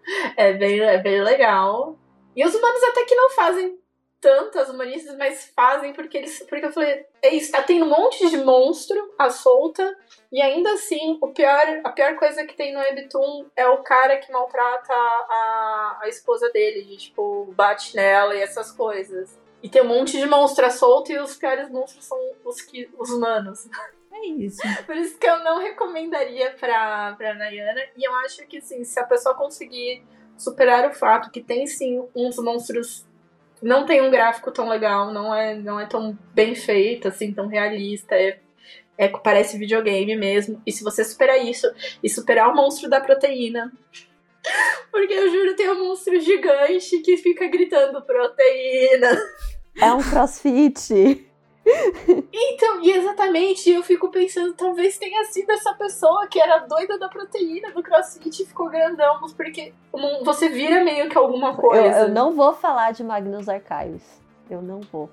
é 0.37 0.53
bem, 0.53 0.81
é 0.81 0.99
bem 0.99 1.23
legal. 1.23 1.99
E 2.35 2.45
os 2.45 2.55
humanos 2.55 2.83
até 2.85 3.05
que 3.05 3.15
não 3.15 3.31
fazem 3.31 3.79
tantas 4.21 4.69
humanistas, 4.69 5.17
mas 5.17 5.53
fazem 5.55 5.93
porque 5.93 6.19
eles. 6.19 6.45
Porque 6.49 6.67
eu 6.67 6.73
falei, 6.73 7.07
é 7.23 7.35
isso, 7.35 7.53
tá 7.53 7.65
um 7.71 7.87
monte 7.87 8.29
de 8.29 8.39
monstro 8.39 9.15
à 9.19 9.31
solta. 9.31 9.97
E 10.33 10.43
ainda 10.43 10.73
assim, 10.73 11.19
o 11.23 11.29
pior, 11.29 11.81
a 11.85 11.91
pior 11.91 12.17
coisa 12.17 12.45
que 12.45 12.57
tem 12.57 12.73
no 12.73 12.81
Webtoon 12.81 13.47
é 13.55 13.67
o 13.69 13.83
cara 13.83 14.17
que 14.17 14.33
maltrata 14.33 14.93
a, 14.93 16.01
a 16.03 16.09
esposa 16.09 16.51
dele, 16.51 16.83
de 16.83 16.97
tipo, 16.97 17.53
bate 17.55 17.95
nela 17.95 18.35
e 18.35 18.43
essas 18.43 18.73
coisas. 18.73 19.39
E 19.63 19.69
tem 19.69 19.83
um 19.83 19.89
monte 19.89 20.19
de 20.19 20.27
monstro 20.27 20.71
solto 20.71 21.11
e 21.11 21.19
os 21.19 21.37
piores 21.37 21.71
monstros 21.71 22.05
são 22.05 22.19
os, 22.45 22.61
que, 22.61 22.91
os 22.99 23.11
humanos. 23.11 23.69
É 24.17 24.27
isso. 24.29 24.63
Por 24.87 24.97
isso 24.97 25.19
que 25.19 25.27
eu 25.27 25.39
não 25.45 25.61
recomendaria 25.61 26.51
pra, 26.53 27.15
pra 27.17 27.35
Nayana. 27.35 27.81
E 27.97 28.07
eu 28.07 28.15
acho 28.17 28.47
que, 28.47 28.59
assim, 28.59 28.83
se 28.85 28.99
a 28.99 29.05
pessoa 29.05 29.35
conseguir 29.35 30.03
superar 30.37 30.89
o 30.89 30.95
fato 30.95 31.31
que 31.31 31.43
tem, 31.43 31.67
sim, 31.67 32.03
uns 32.15 32.37
monstros. 32.39 33.07
Não 33.63 33.87
tem 33.87 34.03
um 34.03 34.11
gráfico 34.11 34.53
tão 34.53 34.69
legal, 34.69 35.13
não 35.13 35.35
é, 35.35 35.55
não 35.55 35.81
é 35.81 35.87
tão 35.87 36.17
bem 36.35 36.55
feito, 36.55 37.09
assim, 37.09 37.33
tão 37.33 37.47
realista. 37.47 38.15
É, 38.15 38.39
é, 38.99 39.09
parece 39.09 39.59
videogame 39.59 40.15
mesmo. 40.17 40.61
E 40.67 40.73
se 40.73 40.85
você 40.85 41.05
superar 41.05 41.43
isso 41.43 41.67
e 42.03 42.09
superar 42.09 42.51
o 42.51 42.55
monstro 42.55 42.89
da 42.89 43.01
proteína. 43.01 43.73
Porque 44.93 45.13
eu 45.13 45.31
juro, 45.31 45.57
tem 45.57 45.71
um 45.71 45.89
monstro 45.89 46.19
gigante 46.21 46.99
que 47.01 47.17
fica 47.17 47.47
gritando 47.49 48.03
proteína. 48.03 49.19
É 49.81 49.93
um 49.93 50.03
crossfit. 50.03 51.26
Então, 52.33 52.81
e 52.81 52.93
exatamente, 52.93 53.71
eu 53.71 53.83
fico 53.83 54.09
pensando, 54.09 54.55
talvez 54.55 54.97
tenha 54.99 55.25
sido 55.25 55.51
essa 55.51 55.75
pessoa 55.75 56.27
que 56.29 56.41
era 56.41 56.59
doida 56.59 56.97
da 56.99 57.09
proteína 57.09 57.73
do 57.73 57.83
crossfit 57.83 58.43
e 58.43 58.47
ficou 58.47 58.71
grandão, 58.71 59.19
porque 59.37 59.75
você 60.23 60.49
vira 60.49 60.85
meio 60.85 61.09
que 61.09 61.19
alguma 61.19 61.57
coisa. 61.57 61.99
Eu, 61.99 62.07
eu 62.07 62.09
não 62.09 62.33
vou 62.33 62.53
falar 62.53 62.93
de 62.93 63.03
Magnus 63.03 63.49
Archives. 63.49 64.23
Eu 64.49 64.63
não 64.63 64.81
vou. 64.81 65.11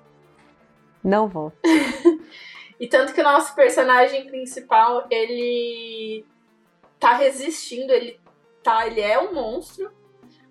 Não 1.04 1.28
vou. 1.28 1.51
e 2.80 2.88
tanto 2.88 3.14
que 3.14 3.22
o 3.22 3.24
nosso 3.24 3.56
personagem 3.56 4.28
principal, 4.28 5.08
ele 5.10 6.24
tá 6.99 7.16
resistindo, 7.16 7.91
ele 7.91 8.20
tá, 8.62 8.86
ele 8.86 9.01
é 9.01 9.20
um 9.20 9.34
monstro, 9.34 9.91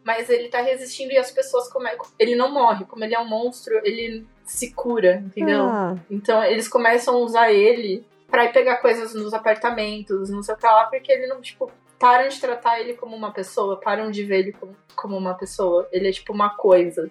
mas 0.04 0.28
ele 0.28 0.48
tá 0.48 0.60
resistindo 0.60 1.12
e 1.12 1.18
as 1.18 1.30
pessoas 1.30 1.68
como 1.68 1.88
ele 2.18 2.34
não 2.34 2.52
morre, 2.52 2.84
como 2.84 3.04
ele 3.04 3.14
é 3.14 3.20
um 3.20 3.28
monstro, 3.28 3.80
ele 3.84 4.26
se 4.44 4.72
cura, 4.72 5.22
entendeu? 5.24 5.64
Ah. 5.64 5.96
Então 6.10 6.42
eles 6.44 6.68
começam 6.68 7.14
a 7.14 7.18
usar 7.18 7.52
ele 7.52 8.04
para 8.28 8.46
ir 8.46 8.52
pegar 8.52 8.78
coisas 8.78 9.14
nos 9.14 9.34
apartamentos, 9.34 10.30
não 10.30 10.42
sei 10.42 10.54
o 10.54 10.58
que 10.58 10.66
lá, 10.66 10.84
porque 10.86 11.12
ele 11.12 11.26
não, 11.26 11.40
tipo, 11.40 11.70
param 11.98 12.28
de 12.28 12.40
tratar 12.40 12.80
ele 12.80 12.94
como 12.94 13.14
uma 13.14 13.30
pessoa, 13.30 13.78
param 13.78 14.10
de 14.10 14.24
ver 14.24 14.40
ele 14.40 14.52
como, 14.52 14.74
como 14.96 15.16
uma 15.16 15.34
pessoa. 15.34 15.88
Ele 15.92 16.08
é 16.08 16.12
tipo 16.12 16.32
uma 16.32 16.50
coisa 16.50 17.10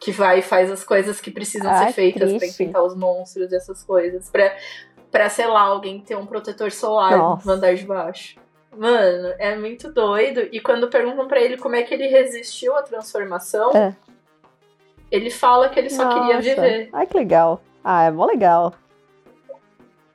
que 0.00 0.10
vai 0.10 0.40
e 0.40 0.42
faz 0.42 0.68
as 0.68 0.82
coisas 0.82 1.20
que 1.20 1.30
precisam 1.30 1.70
ah, 1.70 1.86
ser 1.86 1.92
feitas 1.92 2.22
triste. 2.22 2.38
pra 2.38 2.48
enfrentar 2.48 2.82
os 2.82 2.96
monstros 2.96 3.52
e 3.52 3.54
essas 3.54 3.84
coisas. 3.84 4.28
Pra, 4.30 4.56
pra, 5.12 5.28
sei 5.28 5.46
lá, 5.46 5.60
alguém 5.60 6.00
ter 6.00 6.16
um 6.16 6.26
protetor 6.26 6.72
solar 6.72 7.16
Nossa. 7.16 7.46
no 7.46 7.52
andar 7.52 7.74
de 7.76 7.84
baixo. 7.84 8.36
Mano, 8.76 9.34
é 9.38 9.54
muito 9.56 9.92
doido. 9.92 10.48
E 10.50 10.60
quando 10.60 10.88
perguntam 10.88 11.28
para 11.28 11.40
ele 11.40 11.56
como 11.58 11.76
é 11.76 11.82
que 11.82 11.92
ele 11.92 12.06
resistiu 12.06 12.74
à 12.74 12.82
transformação, 12.82 13.70
é. 13.72 13.94
ele 15.10 15.30
fala 15.30 15.68
que 15.68 15.78
ele 15.78 15.90
só 15.90 16.04
Nossa. 16.04 16.18
queria 16.18 16.40
viver. 16.40 16.88
Ai, 16.92 17.06
que 17.06 17.16
legal. 17.16 17.60
Ah, 17.84 18.04
é 18.04 18.10
mó 18.10 18.24
legal. 18.24 18.74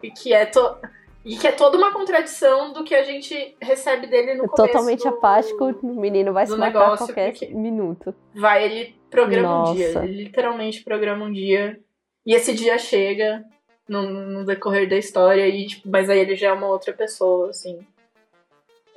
E 0.01 0.09
que 0.09 0.33
é 0.33 0.45
to... 0.45 0.77
E 1.23 1.35
que 1.35 1.45
é 1.45 1.51
toda 1.51 1.77
uma 1.77 1.91
contradição 1.91 2.71
do 2.71 2.85
que 2.85 2.95
a 2.95 3.03
gente 3.03 3.55
recebe 3.61 4.07
dele 4.07 4.35
no 4.35 4.45
é 4.45 4.47
começo 4.47 4.55
Totalmente 4.55 5.03
do... 5.03 5.09
apático, 5.09 5.65
o 5.83 5.99
menino 5.99 6.31
vai 6.31 6.47
se 6.47 6.55
matar 6.55 6.93
a 6.93 6.97
qualquer 6.97 7.33
minuto. 7.51 8.15
Vai, 8.33 8.63
ele 8.63 8.95
programa 9.09 9.49
Nossa. 9.49 9.71
um 9.71 9.75
dia. 9.75 10.03
Ele 10.03 10.23
literalmente 10.23 10.83
programa 10.85 11.25
um 11.25 11.31
dia. 11.31 11.77
E 12.25 12.33
esse 12.33 12.53
dia 12.53 12.77
chega 12.77 13.43
no, 13.89 14.03
no 14.03 14.45
decorrer 14.45 14.87
da 14.87 14.95
história, 14.95 15.45
e, 15.45 15.67
tipo, 15.67 15.89
mas 15.89 16.09
aí 16.09 16.19
ele 16.19 16.35
já 16.35 16.47
é 16.47 16.53
uma 16.53 16.67
outra 16.67 16.93
pessoa, 16.93 17.49
assim 17.49 17.85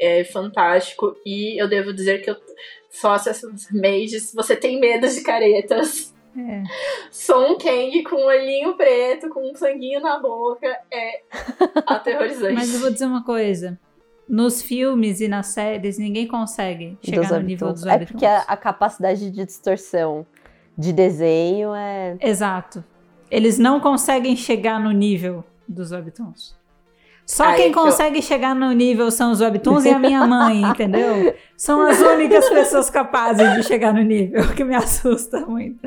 é 0.00 0.24
fantástico. 0.24 1.14
E 1.24 1.60
eu 1.60 1.68
devo 1.68 1.92
dizer 1.92 2.22
que 2.22 2.30
eu 2.30 2.36
faço 2.90 3.28
essas 3.28 3.68
mages. 3.70 4.32
Você 4.34 4.56
tem 4.56 4.80
medo 4.80 5.06
de 5.06 5.20
caretas. 5.20 6.14
É. 6.36 6.62
Sou 7.10 7.52
um 7.52 7.58
Kang 7.58 8.02
com 8.04 8.16
um 8.16 8.26
olhinho 8.26 8.74
preto, 8.76 9.28
com 9.28 9.50
um 9.50 9.54
sanguinho 9.54 10.00
na 10.00 10.18
boca. 10.18 10.66
É 10.90 11.20
aterrorizante. 11.86 12.54
Mas 12.54 12.72
eu 12.72 12.80
vou 12.80 12.90
dizer 12.90 13.06
uma 13.06 13.24
coisa. 13.24 13.78
Nos 14.28 14.62
filmes 14.62 15.20
e 15.20 15.26
nas 15.26 15.48
séries, 15.48 15.98
ninguém 15.98 16.26
consegue 16.26 16.96
chegar 17.02 17.22
dos 17.22 17.30
no 17.32 17.40
nível 17.40 17.72
dos 17.72 17.84
webtoons. 17.84 18.02
É 18.02 18.12
porque 18.12 18.26
a, 18.26 18.40
a 18.42 18.56
capacidade 18.56 19.28
de 19.30 19.44
distorção 19.44 20.24
de 20.78 20.92
desenho 20.92 21.74
é... 21.74 22.16
Exato. 22.20 22.84
Eles 23.28 23.58
não 23.58 23.80
conseguem 23.80 24.36
chegar 24.36 24.80
no 24.80 24.92
nível 24.92 25.44
dos 25.68 25.90
webtoons. 25.90 26.59
Só 27.30 27.44
Aí 27.44 27.62
quem 27.62 27.72
consegue 27.72 28.18
eu... 28.18 28.22
chegar 28.22 28.56
no 28.56 28.72
nível 28.72 29.08
são 29.08 29.30
os 29.30 29.40
webtoons 29.40 29.84
e 29.84 29.90
a 29.90 30.00
minha 30.00 30.26
mãe, 30.26 30.62
entendeu? 30.66 31.32
São 31.56 31.80
as 31.80 32.00
únicas 32.00 32.48
pessoas 32.48 32.90
capazes 32.90 33.54
de 33.54 33.62
chegar 33.62 33.94
no 33.94 34.02
nível, 34.02 34.42
que 34.52 34.64
me 34.64 34.74
assusta 34.74 35.46
muito. 35.46 35.78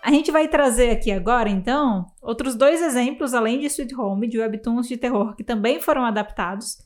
A 0.00 0.10
gente 0.12 0.30
vai 0.30 0.46
trazer 0.46 0.90
aqui 0.90 1.10
agora, 1.10 1.48
então, 1.48 2.06
outros 2.22 2.54
dois 2.54 2.80
exemplos, 2.80 3.34
além 3.34 3.58
de 3.58 3.66
Sweet 3.66 3.92
Home, 3.96 4.28
de 4.28 4.38
webtoons 4.38 4.86
de 4.86 4.96
terror 4.96 5.34
que 5.34 5.42
também 5.42 5.80
foram 5.80 6.04
adaptados, 6.04 6.78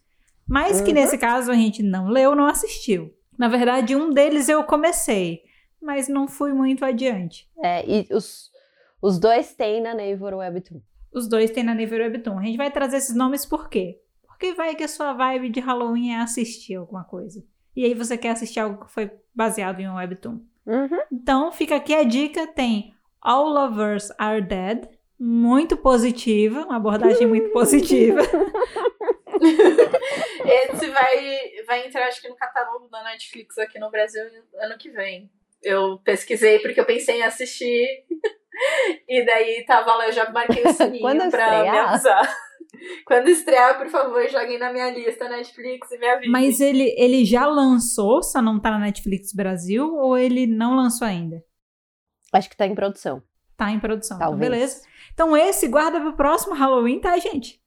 mas 0.49 0.81
que 0.81 0.89
uhum. 0.89 0.95
nesse 0.95 1.19
caso 1.19 1.51
a 1.51 1.55
gente 1.55 1.83
não 1.83 2.09
leu, 2.09 2.35
não 2.35 2.47
assistiu. 2.47 3.15
Na 3.39 3.47
verdade, 3.47 3.95
um 3.95 4.09
deles 4.09 4.49
eu 4.49 4.65
comecei, 4.65 5.43
mas 5.83 6.09
não 6.09 6.27
fui 6.27 6.55
muito 6.55 6.83
adiante. 6.83 7.47
É, 7.63 7.85
e 7.87 8.09
os, 8.11 8.51
os 9.03 9.19
dois 9.19 9.53
têm 9.53 9.83
na 9.83 9.95
Naver 9.95 10.35
Webtoon. 10.35 10.81
Os 11.13 11.29
dois 11.29 11.51
têm 11.51 11.65
na 11.65 11.75
Never 11.75 12.01
Webtoon. 12.03 12.39
A 12.39 12.43
gente 12.43 12.57
vai 12.57 12.71
trazer 12.71 12.99
esses 12.99 13.15
nomes 13.15 13.45
por 13.45 13.69
quê? 13.69 14.01
Porque 14.27 14.55
vai 14.55 14.75
que 14.75 14.85
a 14.85 14.89
sua 14.89 15.13
vibe 15.13 15.51
de 15.51 15.61
Halloween 15.61 16.13
é 16.13 16.21
assistir 16.21 16.77
alguma 16.77 17.05
coisa. 17.05 17.45
E 17.77 17.85
aí 17.85 17.95
você 17.95 18.17
quer 18.17 18.31
assistir 18.31 18.61
algo 18.61 18.85
que 18.85 18.93
foi 18.93 19.11
baseado 19.35 19.81
em 19.81 19.89
um 19.89 19.97
Webtoon. 19.97 20.41
Uhum. 20.67 21.01
Então 21.13 21.53
fica 21.53 21.77
aqui 21.77 21.95
a 21.95 22.05
dica: 22.05 22.47
tem 22.47 22.95
All 23.21 23.49
Lovers 23.49 24.11
Are 24.19 24.41
Dead. 24.41 24.89
Muito 25.23 25.77
positiva, 25.77 26.65
uma 26.65 26.77
abordagem 26.77 27.27
muito 27.27 27.51
positiva. 27.51 28.23
Esse 30.45 30.91
vai, 30.91 31.65
vai 31.67 31.87
entrar, 31.87 32.07
acho 32.07 32.21
que, 32.21 32.29
no 32.29 32.37
catálogo 32.37 32.89
da 32.89 33.03
Netflix 33.03 33.57
aqui 33.59 33.79
no 33.79 33.91
Brasil 33.91 34.23
ano 34.55 34.79
que 34.79 34.91
vem. 34.91 35.31
Eu 35.63 35.99
pesquisei 35.99 36.59
porque 36.59 36.81
eu 36.81 36.87
pensei 36.87 37.19
em 37.19 37.23
assistir 37.23 38.05
e 39.09 39.25
daí 39.25 39.65
tava 39.67 39.95
lá, 39.95 40.07
eu 40.07 40.13
já 40.13 40.31
marquei 40.31 40.65
o 40.65 40.73
sininho 40.73 41.03
Quando 41.03 41.31
pra 41.31 41.45
estrear? 41.45 41.73
me 41.73 41.79
avisar. 41.79 42.37
Quando 43.05 43.29
estrear, 43.29 43.79
por 43.79 43.89
favor, 43.89 44.27
joguem 44.29 44.59
na 44.59 44.73
minha 44.73 44.91
lista 44.91 45.29
Netflix 45.29 45.91
e 45.91 45.99
me 45.99 46.07
avisem. 46.07 46.31
Mas 46.31 46.61
ele, 46.61 46.95
ele 46.97 47.25
já 47.25 47.47
lançou, 47.47 48.23
só 48.23 48.41
não 48.41 48.61
tá 48.61 48.71
na 48.71 48.79
Netflix 48.79 49.33
Brasil, 49.35 49.93
ou 49.97 50.17
ele 50.17 50.47
não 50.47 50.77
lançou 50.77 51.07
ainda? 51.07 51.43
Acho 52.33 52.49
que 52.49 52.57
tá 52.57 52.67
em 52.67 52.75
produção. 52.75 53.23
Tá 53.57 53.71
em 53.71 53.81
produção. 53.81 54.17
Então, 54.17 54.37
beleza. 54.37 54.83
Então 55.13 55.37
esse 55.37 55.67
guarda 55.69 56.01
pro 56.01 56.15
próximo 56.17 56.55
Halloween, 56.55 57.01
tá, 57.01 57.19
gente? 57.19 57.61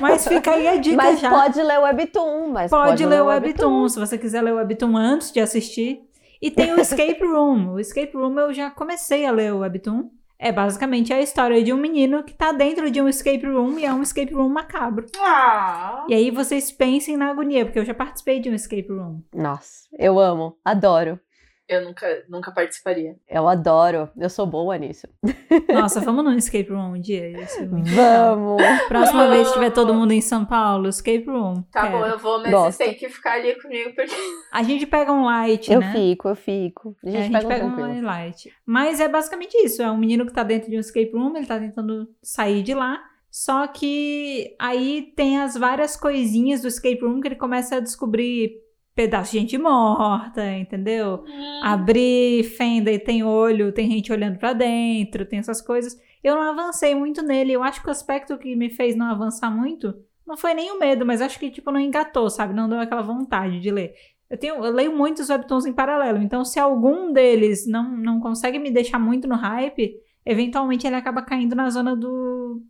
Mas 0.00 0.26
fica 0.26 0.50
aí 0.50 0.68
a 0.68 0.76
dica 0.78 0.96
mas 0.96 1.20
já. 1.20 1.30
Pode 1.30 1.62
ler 1.62 1.78
o 1.78 1.82
Webtoon, 1.82 2.48
mas 2.48 2.70
pode, 2.70 2.88
pode 2.90 3.06
ler 3.06 3.22
o 3.22 3.26
Webtoon, 3.26 3.48
Webtoon, 3.48 3.88
se 3.88 3.98
você 3.98 4.18
quiser 4.18 4.42
ler 4.42 4.52
o 4.52 4.56
Webtoon 4.56 4.96
antes 4.96 5.32
de 5.32 5.40
assistir. 5.40 6.00
E 6.42 6.50
tem 6.50 6.72
o 6.72 6.80
Escape 6.80 7.22
Room. 7.24 7.74
O 7.74 7.80
Escape 7.80 8.14
Room 8.16 8.38
eu 8.38 8.52
já 8.52 8.70
comecei 8.70 9.24
a 9.26 9.30
ler 9.30 9.52
o 9.52 9.58
Webtoon. 9.58 10.10
É 10.42 10.50
basicamente 10.50 11.12
a 11.12 11.20
história 11.20 11.62
de 11.62 11.70
um 11.70 11.76
menino 11.76 12.24
que 12.24 12.32
tá 12.32 12.50
dentro 12.50 12.90
de 12.90 12.98
um 12.98 13.06
escape 13.06 13.44
room 13.44 13.78
e 13.78 13.84
é 13.84 13.92
um 13.92 14.00
escape 14.00 14.32
room 14.32 14.48
macabro. 14.48 15.04
Ah. 15.18 16.06
E 16.08 16.14
aí 16.14 16.30
vocês 16.30 16.72
pensem 16.72 17.14
na 17.14 17.30
agonia, 17.30 17.66
porque 17.66 17.78
eu 17.78 17.84
já 17.84 17.92
participei 17.92 18.40
de 18.40 18.48
um 18.48 18.54
escape 18.54 18.88
room. 18.88 19.20
Nossa, 19.34 19.86
eu 19.98 20.18
amo, 20.18 20.56
adoro. 20.64 21.20
Eu 21.70 21.84
nunca, 21.84 22.24
nunca 22.28 22.50
participaria. 22.50 23.14
Eu 23.28 23.46
adoro. 23.46 24.10
Eu 24.18 24.28
sou 24.28 24.44
boa 24.44 24.76
nisso. 24.76 25.06
Nossa, 25.72 26.00
vamos 26.00 26.24
num 26.24 26.32
escape 26.32 26.68
room 26.68 26.94
um 26.94 27.00
dia? 27.00 27.32
Vamos! 27.94 28.60
Próxima 28.88 29.28
vez 29.28 29.46
que 29.46 29.54
tiver 29.54 29.70
todo 29.70 29.94
mundo 29.94 30.10
em 30.10 30.20
São 30.20 30.44
Paulo, 30.44 30.88
escape 30.88 31.26
room. 31.26 31.62
Tá 31.70 31.82
quero. 31.82 31.98
bom, 31.98 32.06
eu 32.06 32.18
vou, 32.18 32.40
mas 32.40 32.50
Gosto. 32.50 32.72
você 32.72 32.84
tem 32.86 32.94
que 32.94 33.08
ficar 33.08 33.34
ali 33.34 33.54
comigo 33.62 33.94
porque. 33.94 34.16
A 34.50 34.64
gente 34.64 34.84
pega 34.84 35.12
um 35.12 35.24
light, 35.24 35.70
eu 35.70 35.78
né? 35.78 35.86
Eu 35.86 35.92
fico, 35.92 36.28
eu 36.28 36.34
fico. 36.34 36.96
A 37.04 37.06
gente, 37.06 37.16
é, 37.16 37.20
a 37.20 37.22
gente 37.22 37.32
pega, 37.34 37.48
pega 37.48 37.66
um, 37.66 37.98
um 37.98 38.02
light. 38.04 38.52
Mas 38.66 38.98
é 38.98 39.06
basicamente 39.06 39.56
isso. 39.58 39.80
É 39.80 39.88
um 39.88 39.96
menino 39.96 40.26
que 40.26 40.32
tá 40.32 40.42
dentro 40.42 40.68
de 40.68 40.76
um 40.76 40.80
escape 40.80 41.12
room, 41.12 41.36
ele 41.36 41.46
tá 41.46 41.56
tentando 41.56 42.08
sair 42.20 42.64
de 42.64 42.74
lá. 42.74 43.00
Só 43.30 43.68
que 43.68 44.56
aí 44.58 45.12
tem 45.14 45.38
as 45.38 45.54
várias 45.54 45.96
coisinhas 45.96 46.62
do 46.62 46.68
escape 46.68 47.00
room 47.00 47.20
que 47.20 47.28
ele 47.28 47.36
começa 47.36 47.76
a 47.76 47.80
descobrir 47.80 48.56
pedaço 48.94 49.32
de 49.32 49.38
gente 49.38 49.58
morta, 49.58 50.44
entendeu? 50.56 51.24
Hum. 51.26 51.60
Abrir 51.62 52.44
fenda 52.44 52.90
e 52.90 52.98
tem 52.98 53.22
olho, 53.22 53.72
tem 53.72 53.90
gente 53.90 54.12
olhando 54.12 54.38
para 54.38 54.52
dentro, 54.52 55.24
tem 55.24 55.38
essas 55.38 55.60
coisas. 55.60 55.96
Eu 56.22 56.34
não 56.34 56.42
avancei 56.42 56.94
muito 56.94 57.22
nele. 57.22 57.52
Eu 57.52 57.62
acho 57.62 57.80
que 57.80 57.88
o 57.88 57.90
aspecto 57.90 58.36
que 58.36 58.54
me 58.54 58.68
fez 58.68 58.94
não 58.94 59.06
avançar 59.06 59.50
muito 59.50 59.94
não 60.26 60.36
foi 60.36 60.54
nem 60.54 60.70
o 60.70 60.78
medo, 60.78 61.04
mas 61.04 61.20
acho 61.20 61.38
que 61.40 61.50
tipo 61.50 61.72
não 61.72 61.80
engatou, 61.80 62.30
sabe? 62.30 62.54
Não 62.54 62.68
deu 62.68 62.78
aquela 62.78 63.02
vontade 63.02 63.58
de 63.58 63.70
ler. 63.70 63.94
Eu, 64.28 64.38
tenho, 64.38 64.64
eu 64.64 64.72
leio 64.72 64.96
muitos 64.96 65.28
webtoons 65.28 65.66
em 65.66 65.72
paralelo, 65.72 66.22
então 66.22 66.44
se 66.44 66.60
algum 66.60 67.12
deles 67.12 67.66
não, 67.66 67.96
não 67.96 68.20
consegue 68.20 68.56
me 68.56 68.70
deixar 68.70 69.00
muito 69.00 69.26
no 69.26 69.34
hype, 69.34 69.96
eventualmente 70.24 70.86
ele 70.86 70.94
acaba 70.94 71.20
caindo 71.20 71.56
na 71.56 71.68
zona 71.68 71.96
do 71.96 72.62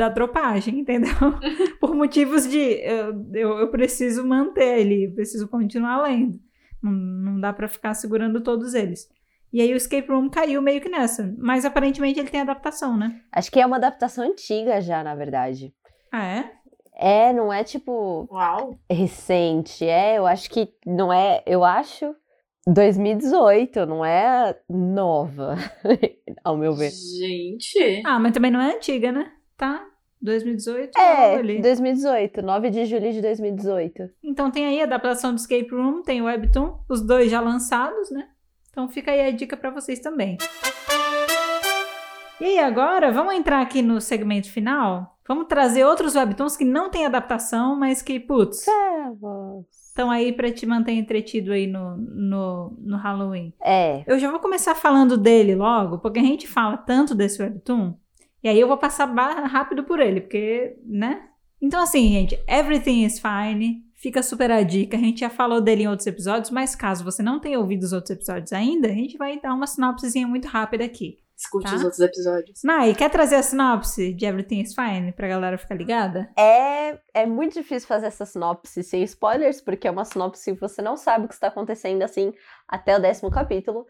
da 0.00 0.08
dropagem, 0.08 0.80
entendeu? 0.80 1.12
Por 1.78 1.94
motivos 1.94 2.48
de 2.48 2.58
eu, 2.58 3.26
eu, 3.34 3.58
eu, 3.58 3.68
preciso 3.68 4.26
manter 4.26 4.80
ele, 4.80 5.12
preciso 5.12 5.46
continuar 5.46 6.02
lendo. 6.02 6.40
Não, 6.82 6.90
não 6.90 7.40
dá 7.40 7.52
para 7.52 7.68
ficar 7.68 7.92
segurando 7.92 8.40
todos 8.40 8.72
eles. 8.72 9.06
E 9.52 9.60
aí 9.60 9.72
o 9.74 9.76
Escape 9.76 10.08
Room 10.08 10.30
caiu 10.30 10.62
meio 10.62 10.80
que 10.80 10.88
nessa. 10.88 11.34
Mas 11.36 11.66
aparentemente 11.66 12.18
ele 12.18 12.30
tem 12.30 12.40
adaptação, 12.40 12.96
né? 12.96 13.20
Acho 13.30 13.50
que 13.52 13.60
é 13.60 13.66
uma 13.66 13.76
adaptação 13.76 14.24
antiga 14.24 14.80
já, 14.80 15.04
na 15.04 15.14
verdade. 15.14 15.74
Ah, 16.10 16.24
é? 16.24 16.52
É, 16.94 17.32
não 17.32 17.52
é 17.52 17.62
tipo 17.62 18.26
Uau. 18.30 18.78
recente. 18.90 19.84
É, 19.84 20.16
eu 20.16 20.26
acho 20.26 20.48
que 20.48 20.72
não 20.86 21.12
é. 21.12 21.42
Eu 21.46 21.62
acho 21.62 22.14
2018, 22.66 23.84
não 23.84 24.02
é 24.02 24.56
nova, 24.68 25.56
ao 26.42 26.56
meu 26.56 26.72
ver. 26.72 26.90
Gente. 26.90 28.02
Ah, 28.06 28.18
mas 28.18 28.32
também 28.32 28.50
não 28.50 28.60
é 28.60 28.74
antiga, 28.76 29.12
né? 29.12 29.30
Tá? 29.56 29.89
2018. 30.22 30.98
É, 30.98 31.26
logo 31.28 31.38
ali. 31.38 31.62
2018, 31.62 32.42
9 32.42 32.70
de 32.70 32.84
julho 32.84 33.12
de 33.12 33.20
2018. 33.22 34.10
Então 34.22 34.50
tem 34.50 34.66
aí 34.66 34.80
a 34.80 34.84
adaptação 34.84 35.32
do 35.34 35.38
Escape 35.38 35.70
Room, 35.70 36.02
tem 36.02 36.20
o 36.20 36.26
Webtoon, 36.26 36.78
os 36.88 37.00
dois 37.00 37.30
já 37.30 37.40
lançados, 37.40 38.10
né? 38.10 38.28
Então 38.70 38.88
fica 38.88 39.10
aí 39.10 39.26
a 39.26 39.30
dica 39.30 39.56
pra 39.56 39.70
vocês 39.70 39.98
também. 39.98 40.38
E 42.40 42.58
agora, 42.58 43.12
vamos 43.12 43.34
entrar 43.34 43.60
aqui 43.60 43.82
no 43.82 44.00
segmento 44.00 44.50
final? 44.50 45.18
Vamos 45.28 45.46
trazer 45.46 45.84
outros 45.84 46.16
webtoons 46.16 46.56
que 46.56 46.64
não 46.64 46.90
tem 46.90 47.04
adaptação, 47.06 47.76
mas 47.76 48.00
que, 48.02 48.18
putz, 48.18 48.64
estão 49.70 50.10
aí 50.10 50.32
pra 50.32 50.50
te 50.50 50.64
manter 50.66 50.92
entretido 50.92 51.52
aí 51.52 51.66
no, 51.66 51.96
no, 51.98 52.76
no 52.80 52.96
Halloween. 52.96 53.52
É, 53.62 54.02
Eu 54.06 54.18
já 54.18 54.30
vou 54.30 54.40
começar 54.40 54.74
falando 54.74 55.16
dele 55.18 55.54
logo, 55.54 55.98
porque 55.98 56.18
a 56.18 56.22
gente 56.22 56.48
fala 56.48 56.76
tanto 56.78 57.14
desse 57.14 57.42
webtoon, 57.42 57.94
e 58.42 58.48
aí 58.48 58.58
eu 58.58 58.68
vou 58.68 58.76
passar 58.78 59.06
rápido 59.46 59.84
por 59.84 60.00
ele, 60.00 60.20
porque, 60.20 60.76
né? 60.84 61.22
Então 61.60 61.82
assim, 61.82 62.08
gente, 62.12 62.38
Everything 62.48 63.04
is 63.04 63.20
Fine, 63.20 63.84
fica 63.94 64.22
super 64.22 64.50
a 64.50 64.62
dica, 64.62 64.96
a 64.96 65.00
gente 65.00 65.20
já 65.20 65.28
falou 65.30 65.60
dele 65.60 65.82
em 65.82 65.88
outros 65.88 66.06
episódios, 66.06 66.50
mas 66.50 66.74
caso 66.74 67.04
você 67.04 67.22
não 67.22 67.38
tenha 67.38 67.58
ouvido 67.58 67.82
os 67.82 67.92
outros 67.92 68.10
episódios 68.10 68.52
ainda, 68.52 68.88
a 68.88 68.92
gente 68.92 69.18
vai 69.18 69.38
dar 69.40 69.52
uma 69.52 69.66
sinopsezinha 69.66 70.26
muito 70.26 70.48
rápida 70.48 70.84
aqui. 70.84 71.18
Escute 71.36 71.70
Tá. 71.70 71.74
os 71.76 71.82
outros 71.84 72.00
episódios. 72.00 72.60
Nai, 72.62 72.94
quer 72.94 73.08
trazer 73.10 73.36
a 73.36 73.42
sinopse 73.42 74.12
de 74.12 74.26
Everything 74.26 74.60
is 74.60 74.74
Fine 74.74 75.12
pra 75.12 75.26
galera 75.26 75.56
ficar 75.56 75.74
ligada? 75.74 76.30
é, 76.38 76.98
é 77.14 77.24
muito 77.24 77.54
difícil 77.54 77.88
fazer 77.88 78.06
essa 78.08 78.26
sinopse 78.26 78.82
sem 78.82 79.02
spoilers, 79.04 79.58
porque 79.60 79.88
é 79.88 79.90
uma 79.90 80.04
sinopse 80.04 80.52
que 80.52 80.60
você 80.60 80.82
não 80.82 80.98
sabe 80.98 81.24
o 81.24 81.28
que 81.28 81.34
está 81.34 81.46
acontecendo 81.48 82.02
assim 82.02 82.34
até 82.68 82.94
o 82.96 83.00
décimo 83.00 83.30
capítulo. 83.30 83.86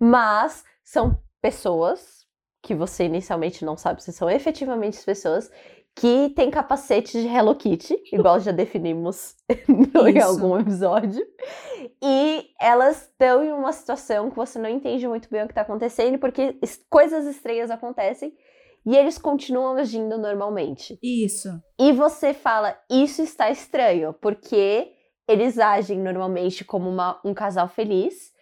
Mas 0.00 0.64
são 0.82 1.20
pessoas 1.42 2.23
que 2.64 2.74
você 2.74 3.04
inicialmente 3.04 3.62
não 3.64 3.76
sabe 3.76 4.02
se 4.02 4.10
são 4.12 4.28
efetivamente 4.30 4.96
as 4.98 5.04
pessoas 5.04 5.50
que 5.94 6.30
têm 6.34 6.50
capacete 6.50 7.20
de 7.20 7.28
Hello 7.28 7.54
Kitty, 7.54 7.94
igual 8.12 8.40
já 8.40 8.50
definimos 8.50 9.36
em 10.08 10.18
algum 10.20 10.58
episódio. 10.58 11.24
E 12.02 12.46
elas 12.60 13.02
estão 13.02 13.44
em 13.44 13.52
uma 13.52 13.72
situação 13.72 14.30
que 14.30 14.36
você 14.36 14.58
não 14.58 14.68
entende 14.68 15.06
muito 15.06 15.28
bem 15.30 15.42
o 15.42 15.46
que 15.46 15.52
está 15.52 15.60
acontecendo, 15.60 16.18
porque 16.18 16.58
coisas 16.90 17.26
estranhas 17.26 17.70
acontecem 17.70 18.34
e 18.84 18.96
eles 18.96 19.18
continuam 19.18 19.76
agindo 19.76 20.18
normalmente. 20.18 20.98
Isso. 21.02 21.48
E 21.78 21.92
você 21.92 22.34
fala, 22.34 22.76
isso 22.90 23.22
está 23.22 23.50
estranho, 23.50 24.12
porque 24.14 24.90
eles 25.28 25.58
agem 25.58 25.98
normalmente 26.00 26.64
como 26.64 26.88
uma- 26.90 27.20
um 27.24 27.32
casal 27.32 27.68
feliz, 27.68 28.32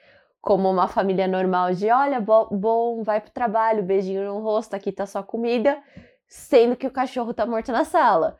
como 0.42 0.68
uma 0.68 0.88
família 0.88 1.28
normal 1.28 1.72
de, 1.72 1.88
olha, 1.88 2.20
bo- 2.20 2.48
bom, 2.50 3.02
vai 3.04 3.20
pro 3.20 3.30
trabalho, 3.30 3.82
beijinho 3.84 4.24
no 4.24 4.40
rosto, 4.40 4.74
aqui 4.74 4.90
tá 4.90 5.06
sua 5.06 5.22
comida, 5.22 5.80
sendo 6.28 6.74
que 6.76 6.86
o 6.86 6.90
cachorro 6.90 7.32
tá 7.32 7.46
morto 7.46 7.70
na 7.70 7.84
sala. 7.84 8.36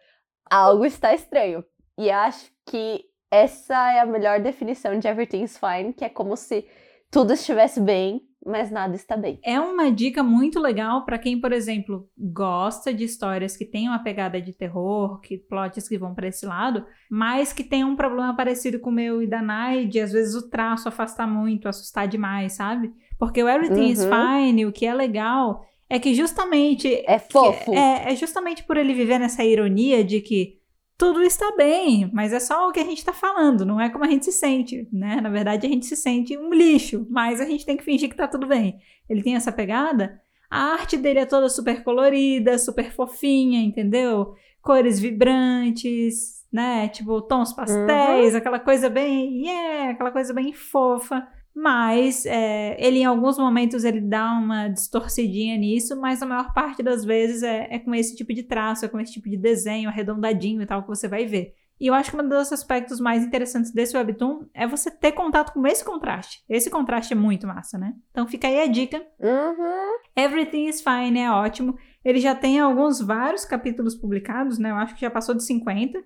Algo 0.50 0.84
está 0.84 1.14
estranho. 1.14 1.64
E 1.96 2.10
acho 2.10 2.50
que 2.66 3.04
essa 3.30 3.92
é 3.92 4.00
a 4.00 4.06
melhor 4.06 4.40
definição 4.40 4.98
de 4.98 5.06
Everything's 5.06 5.56
Fine, 5.56 5.92
que 5.92 6.04
é 6.04 6.08
como 6.08 6.36
se 6.36 6.68
tudo 7.08 7.32
estivesse 7.32 7.80
bem, 7.80 8.20
mas 8.44 8.70
nada 8.70 8.94
está 8.94 9.16
bem. 9.16 9.38
É 9.44 9.58
uma 9.60 9.90
dica 9.90 10.22
muito 10.22 10.58
legal 10.60 11.04
pra 11.04 11.18
quem, 11.18 11.40
por 11.40 11.52
exemplo, 11.52 12.08
gosta 12.18 12.92
de 12.92 13.04
histórias 13.04 13.56
que 13.56 13.64
tenham 13.64 13.92
uma 13.92 14.02
pegada 14.02 14.40
de 14.40 14.52
terror, 14.52 15.20
que 15.20 15.38
plots 15.38 15.88
que 15.88 15.98
vão 15.98 16.14
pra 16.14 16.28
esse 16.28 16.44
lado, 16.46 16.84
mas 17.10 17.52
que 17.52 17.62
tem 17.62 17.84
um 17.84 17.96
problema 17.96 18.34
parecido 18.34 18.78
com 18.80 18.90
o 18.90 18.92
meu 18.92 19.22
e 19.22 19.26
da 19.26 19.40
Nai, 19.40 19.86
de 19.86 20.00
às 20.00 20.12
vezes 20.12 20.34
o 20.34 20.48
traço 20.48 20.88
afastar 20.88 21.26
muito, 21.26 21.68
assustar 21.68 22.08
demais, 22.08 22.52
sabe? 22.54 22.92
Porque 23.18 23.42
o 23.42 23.48
Everything 23.48 23.88
is 23.88 24.04
Uhum. 24.04 24.10
Fine, 24.10 24.66
o 24.66 24.72
que 24.72 24.84
é 24.86 24.94
legal, 24.94 25.64
é 25.88 25.98
que 25.98 26.14
justamente 26.14 26.88
É 27.06 27.18
fofo. 27.18 27.72
é, 27.74 28.12
é 28.12 28.16
justamente 28.16 28.64
por 28.64 28.76
ele 28.76 28.94
viver 28.94 29.18
nessa 29.18 29.44
ironia 29.44 30.02
de 30.02 30.20
que 30.20 30.58
tudo 31.02 31.20
está 31.20 31.50
bem, 31.56 32.08
mas 32.12 32.32
é 32.32 32.38
só 32.38 32.68
o 32.68 32.70
que 32.70 32.78
a 32.78 32.84
gente 32.84 32.98
está 32.98 33.12
falando, 33.12 33.66
não 33.66 33.80
é 33.80 33.90
como 33.90 34.04
a 34.04 34.08
gente 34.08 34.24
se 34.24 34.30
sente, 34.30 34.88
né? 34.92 35.20
Na 35.20 35.28
verdade, 35.28 35.66
a 35.66 35.68
gente 35.68 35.84
se 35.84 35.96
sente 35.96 36.38
um 36.38 36.54
lixo, 36.54 37.04
mas 37.10 37.40
a 37.40 37.44
gente 37.44 37.66
tem 37.66 37.76
que 37.76 37.82
fingir 37.82 38.08
que 38.08 38.14
tá 38.14 38.28
tudo 38.28 38.46
bem. 38.46 38.78
Ele 39.10 39.20
tem 39.20 39.34
essa 39.34 39.50
pegada. 39.50 40.22
A 40.48 40.74
arte 40.74 40.96
dele 40.96 41.18
é 41.18 41.26
toda 41.26 41.48
super 41.48 41.82
colorida, 41.82 42.56
super 42.56 42.92
fofinha, 42.92 43.60
entendeu? 43.60 44.36
Cores 44.62 45.00
vibrantes, 45.00 46.46
né? 46.52 46.86
Tipo, 46.86 47.20
tons 47.20 47.52
pastéis, 47.52 48.36
aquela 48.36 48.60
coisa 48.60 48.88
bem, 48.88 49.44
yeah, 49.44 49.90
aquela 49.90 50.12
coisa 50.12 50.32
bem 50.32 50.52
fofa. 50.52 51.26
Mas 51.54 52.24
é, 52.24 52.76
ele, 52.78 53.00
em 53.00 53.04
alguns 53.04 53.36
momentos, 53.38 53.84
ele 53.84 54.00
dá 54.00 54.32
uma 54.32 54.68
distorcidinha 54.68 55.56
nisso, 55.56 56.00
mas 56.00 56.22
a 56.22 56.26
maior 56.26 56.54
parte 56.54 56.82
das 56.82 57.04
vezes 57.04 57.42
é, 57.42 57.68
é 57.70 57.78
com 57.78 57.94
esse 57.94 58.16
tipo 58.16 58.32
de 58.32 58.42
traço, 58.42 58.84
é 58.84 58.88
com 58.88 58.98
esse 58.98 59.12
tipo 59.12 59.28
de 59.28 59.36
desenho 59.36 59.88
arredondadinho 59.88 60.62
e 60.62 60.66
tal 60.66 60.82
que 60.82 60.88
você 60.88 61.06
vai 61.06 61.26
ver. 61.26 61.54
E 61.82 61.88
eu 61.88 61.94
acho 61.94 62.12
que 62.12 62.16
um 62.16 62.28
dos 62.28 62.52
aspectos 62.52 63.00
mais 63.00 63.24
interessantes 63.24 63.72
desse 63.72 63.96
webtoon 63.96 64.46
é 64.54 64.68
você 64.68 64.88
ter 64.88 65.12
contato 65.12 65.52
com 65.52 65.66
esse 65.66 65.84
contraste. 65.84 66.44
Esse 66.48 66.70
contraste 66.70 67.12
é 67.12 67.16
muito 67.16 67.44
massa, 67.46 67.76
né? 67.76 67.94
Então 68.12 68.26
fica 68.26 68.46
aí 68.46 68.60
a 68.60 68.66
dica. 68.68 69.04
Uhum. 69.18 69.98
Everything 70.14 70.68
is 70.68 70.80
Fine 70.80 71.18
é 71.18 71.30
ótimo. 71.30 71.76
Ele 72.04 72.20
já 72.20 72.36
tem 72.36 72.60
alguns, 72.60 73.00
vários 73.00 73.44
capítulos 73.44 73.96
publicados, 73.96 74.58
né? 74.58 74.70
Eu 74.70 74.76
acho 74.76 74.94
que 74.94 75.00
já 75.00 75.10
passou 75.10 75.34
de 75.34 75.42
50. 75.42 75.98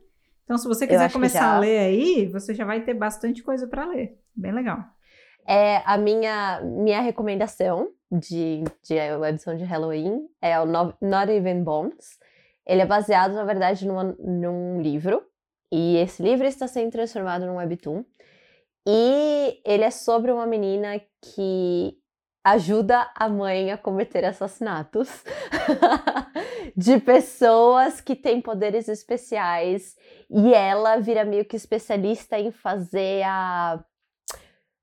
Então, 0.45 0.57
se 0.57 0.67
você 0.67 0.87
quiser 0.87 1.13
começar 1.13 1.41
já. 1.41 1.57
a 1.57 1.59
ler 1.59 1.79
aí, 1.79 2.27
você 2.27 2.55
já 2.55 2.65
vai 2.65 2.81
ter 2.81 2.95
bastante 2.95 3.43
coisa 3.43 3.67
pra 3.67 3.85
ler. 3.85 4.19
Bem 4.35 4.53
legal. 4.53 4.96
É 5.47 5.83
a 5.85 5.97
minha, 5.97 6.61
minha 6.63 7.01
recomendação 7.01 7.91
de, 8.11 8.65
de 8.83 8.95
webtoon 9.19 9.57
de 9.57 9.65
Halloween 9.65 10.27
é 10.43 10.59
o 10.61 10.67
No- 10.67 10.95
Not 11.01 11.31
Even 11.31 11.63
Bones. 11.63 12.19
Ele 12.67 12.83
é 12.83 12.87
baseado, 12.87 13.33
na 13.35 13.45
verdade, 13.45 13.87
numa- 13.87 14.17
num 14.19 14.81
livro. 14.83 15.23
E 15.73 15.97
esse 15.99 16.23
livro 16.23 16.47
está 16.47 16.67
sendo 16.67 16.91
transformado 16.93 17.47
num 17.47 17.57
webtoon. 17.57 18.05
E 18.89 19.61
ele 19.65 19.85
é 19.85 19.91
sobre 19.91 20.31
uma 20.33 20.47
menina 20.47 21.01
que 21.23 21.97
ajuda 22.45 23.11
a 23.17 23.29
mãe 23.29 23.73
a 23.73 23.77
cometer 23.79 24.25
assassinatos 24.25 25.09
de 26.77 26.99
pessoas 27.01 28.01
que 28.01 28.15
têm 28.15 28.41
poderes 28.41 28.89
especiais. 28.89 29.97
E 30.31 30.55
ela 30.55 30.97
vira 30.99 31.25
meio 31.25 31.45
que 31.45 31.57
especialista 31.57 32.39
em 32.39 32.51
fazer 32.51 33.23
a 33.25 33.85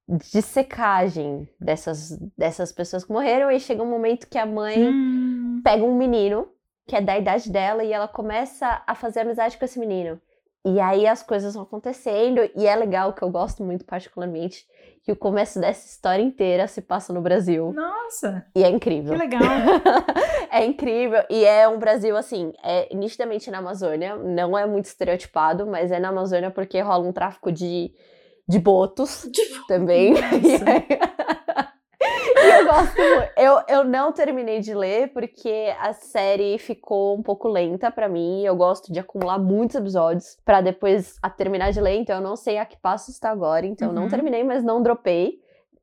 dissecagem 0.08 1.47
dessas, 1.60 2.18
dessas 2.38 2.72
pessoas 2.72 3.04
que 3.04 3.12
morreram. 3.12 3.49
E 3.49 3.60
chega 3.60 3.84
um 3.84 3.89
momento 3.89 4.28
que 4.28 4.38
a 4.38 4.45
mãe 4.45 4.89
Hum, 4.89 5.62
pega 5.64 5.84
um 5.84 5.95
menino 5.95 6.47
que 6.86 6.95
é 6.95 7.01
da 7.01 7.18
idade 7.18 7.49
dela 7.49 7.84
e 7.84 7.93
ela 7.93 8.08
começa 8.08 8.84
a 8.86 8.93
fazer 8.93 9.22
amizade 9.22 9.58
com 9.58 9.64
esse 9.66 9.80
menino. 9.80 10.20
E 10.66 10.80
aí 10.80 11.06
as 11.06 11.22
coisas 11.22 11.54
vão 11.54 11.64
acontecendo 11.64 12.41
e 12.56 12.66
é 12.66 12.76
legal 12.76 13.14
que 13.14 13.22
eu 13.22 13.30
gosto 13.30 13.64
muito 13.64 13.84
particularmente 13.84 14.66
que 15.04 15.12
o 15.12 15.16
começo 15.16 15.60
dessa 15.60 15.86
história 15.86 16.24
inteira 16.24 16.66
se 16.68 16.82
passa 16.82 17.12
no 17.12 17.22
Brasil 17.22 17.74
nossa, 17.74 18.45
e 18.56 18.64
é 18.64 18.70
que 18.70 18.76
incrível. 18.78 19.18
legal. 19.18 19.41
é 20.49 20.64
incrível 20.66 21.22
e 21.30 21.43
é 21.43 21.68
um 21.68 21.78
Brasil 21.78 22.16
assim, 22.16 22.54
é 22.64 22.93
nitidamente 22.95 23.51
na 23.51 23.58
Amazônia, 23.58 24.16
não 24.16 24.58
é 24.58 24.66
muito 24.66 24.86
estereotipado, 24.86 25.68
mas 25.68 25.91
é 25.91 25.99
na 25.99 26.08
Amazônia 26.10 26.49
porque 26.49 26.80
rola 26.80 27.06
um 27.06 27.12
tráfico 27.12 27.51
de 27.51 27.93
de 28.48 28.60
botos 28.60 29.28
Tipo, 29.32 29.66
também. 29.68 30.14
E 32.36 32.46
eu 32.60 32.66
gosto. 32.66 33.02
Eu, 33.38 33.62
eu 33.70 33.84
não 33.86 34.12
terminei 34.12 34.60
de 34.60 34.74
ler 34.74 35.14
porque 35.14 35.74
a 35.80 35.94
série 35.94 36.58
ficou 36.58 37.16
um 37.18 37.24
pouco 37.24 37.48
lenta 37.48 37.89
pra 37.89 38.10
mim. 38.10 38.44
Eu 38.44 38.56
gosto 38.56 38.91
de 38.91 39.00
acumular 39.00 39.38
muitos 39.39 39.76
episódios 39.78 40.38
pra 40.44 40.60
depois 40.60 41.16
a 41.22 41.30
terminar 41.30 41.72
de 41.72 41.80
ler. 41.80 41.96
Então 41.96 42.18
eu 42.18 42.22
não 42.22 42.36
sei 42.36 42.58
a 42.58 42.66
que 42.66 42.76
passo 42.78 43.12
está 43.12 43.30
agora. 43.30 43.66
Então 43.66 43.88
eu 43.89 43.94
não 43.94 44.04
Uhum. 44.04 44.10
terminei, 44.10 44.44
mas 44.44 44.62
não 44.64 44.84
dropei. 44.84 45.39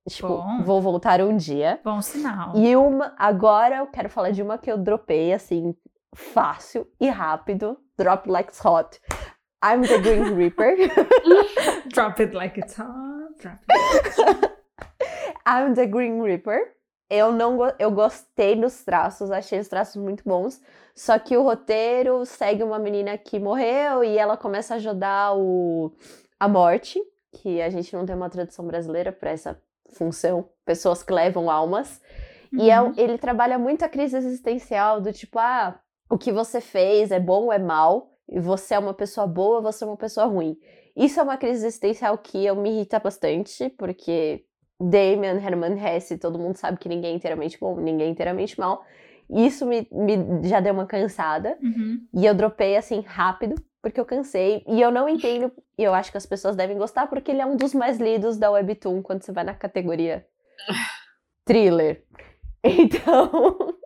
Tipo, 0.09 0.29
Bom. 0.29 0.63
vou 0.63 0.83
voltar 0.83 1.21
um 1.23 1.35
dia. 1.37 1.81
Bom 1.83 2.03
sinal. 2.03 2.53
E 2.55 2.77
uma, 2.77 3.15
agora 3.19 3.77
eu 3.79 3.87
quero 3.87 4.11
falar 4.11 4.31
de 4.31 4.43
uma 4.43 4.59
que 4.59 4.71
eu 4.71 4.77
dropei 4.77 5.33
assim, 5.33 5.75
fácil 6.15 6.87
e 7.01 7.09
rápido. 7.09 7.79
Drop 7.97 8.29
like 8.29 8.53
hot. 8.65 9.01
I'm 9.63 9.83
the 9.83 9.99
Green 9.99 10.35
Reaper. 10.35 10.75
Drop 11.89 12.19
it 12.21 12.35
like 12.35 12.59
it's 12.59 12.75
hot. 12.75 13.39
Drop 13.39 13.59
it. 13.69 14.53
I'm 15.47 15.75
the 15.75 15.87
Green 15.87 16.23
Reaper. 16.23 16.75
Eu 17.11 17.33
não 17.33 17.59
eu 17.79 17.91
gostei 17.91 18.55
dos 18.57 18.85
traços, 18.85 19.31
achei 19.31 19.59
os 19.59 19.69
traços 19.69 19.97
muito 19.97 20.23
bons. 20.25 20.61
Só 20.95 21.19
que 21.19 21.37
o 21.37 21.43
roteiro 21.43 22.25
segue 22.25 22.63
uma 22.63 22.79
menina 22.79 23.19
que 23.19 23.39
morreu 23.39 24.03
e 24.05 24.17
ela 24.17 24.37
começa 24.37 24.75
a 24.75 24.77
ajudar 24.77 25.35
o 25.37 25.93
a 26.39 26.49
morte, 26.49 26.99
que 27.33 27.61
a 27.61 27.69
gente 27.69 27.95
não 27.95 28.07
tem 28.07 28.17
uma 28.17 28.31
tradução 28.31 28.67
brasileira 28.67 29.13
para 29.13 29.31
essa 29.31 29.61
função, 29.93 30.49
pessoas 30.65 31.03
que 31.03 31.13
levam 31.13 31.51
almas. 31.51 32.01
Uhum. 32.51 32.61
E 32.61 32.71
é, 32.71 32.81
uhum. 32.81 32.95
ele 32.97 33.19
trabalha 33.19 33.59
muito 33.59 33.85
a 33.85 33.89
crise 33.89 34.17
existencial 34.17 35.01
do 35.01 35.13
tipo, 35.13 35.39
ah, 35.39 35.79
o 36.09 36.17
que 36.17 36.33
você 36.33 36.61
fez 36.61 37.11
é 37.11 37.21
bom 37.21 37.45
ou 37.45 37.53
é 37.53 37.59
mal, 37.59 38.11
você 38.39 38.75
é 38.75 38.79
uma 38.79 38.95
pessoa 38.95 39.27
boa, 39.27 39.61
você 39.61 39.85
é 39.85 39.87
uma 39.87 39.97
pessoa 39.97 40.27
ruim. 40.27 40.57
Isso 40.97 41.19
é 41.19 41.23
uma 41.23 41.37
crise 41.37 41.67
existencial 41.67 42.17
que 42.19 42.45
eu 42.45 42.55
me 42.55 42.71
irrita 42.71 42.99
bastante, 42.99 43.71
porque 43.71 44.45
Damien, 44.81 45.45
Herman 45.45 45.79
Hesse, 45.79 46.19
todo 46.19 46.39
mundo 46.39 46.57
sabe 46.57 46.79
que 46.79 46.89
ninguém 46.89 47.13
é 47.13 47.17
inteiramente 47.17 47.59
bom, 47.59 47.77
ninguém 47.77 48.09
é 48.09 48.11
inteiramente 48.11 48.59
mal. 48.59 48.85
Isso 49.29 49.65
me, 49.65 49.87
me 49.93 50.49
já 50.49 50.61
deu 50.61 50.73
uma 50.75 50.87
cansada. 50.87 51.57
Uhum. 51.63 52.07
E 52.13 52.27
eu 52.27 52.35
dropei 52.35 52.77
assim 52.77 53.01
rápido, 53.01 53.55
porque 53.81 54.01
eu 54.01 54.05
cansei. 54.05 54.65
E 54.67 54.81
eu 54.81 54.91
não 54.91 55.09
entendo, 55.09 55.53
e 55.79 55.85
eu 55.85 55.95
acho 55.95 56.11
que 56.11 56.17
as 56.17 56.27
pessoas 56.27 56.57
devem 56.57 56.77
gostar, 56.77 57.07
porque 57.07 57.31
ele 57.31 57.41
é 57.41 57.47
um 57.47 57.57
dos 57.57 57.73
mais 57.73 57.99
lidos 57.99 58.37
da 58.37 58.51
Webtoon 58.51 59.03
quando 59.03 59.23
você 59.23 59.33
vai 59.33 59.45
na 59.45 59.55
categoria 59.55 60.27
thriller. 61.45 62.05
Então. 62.63 63.80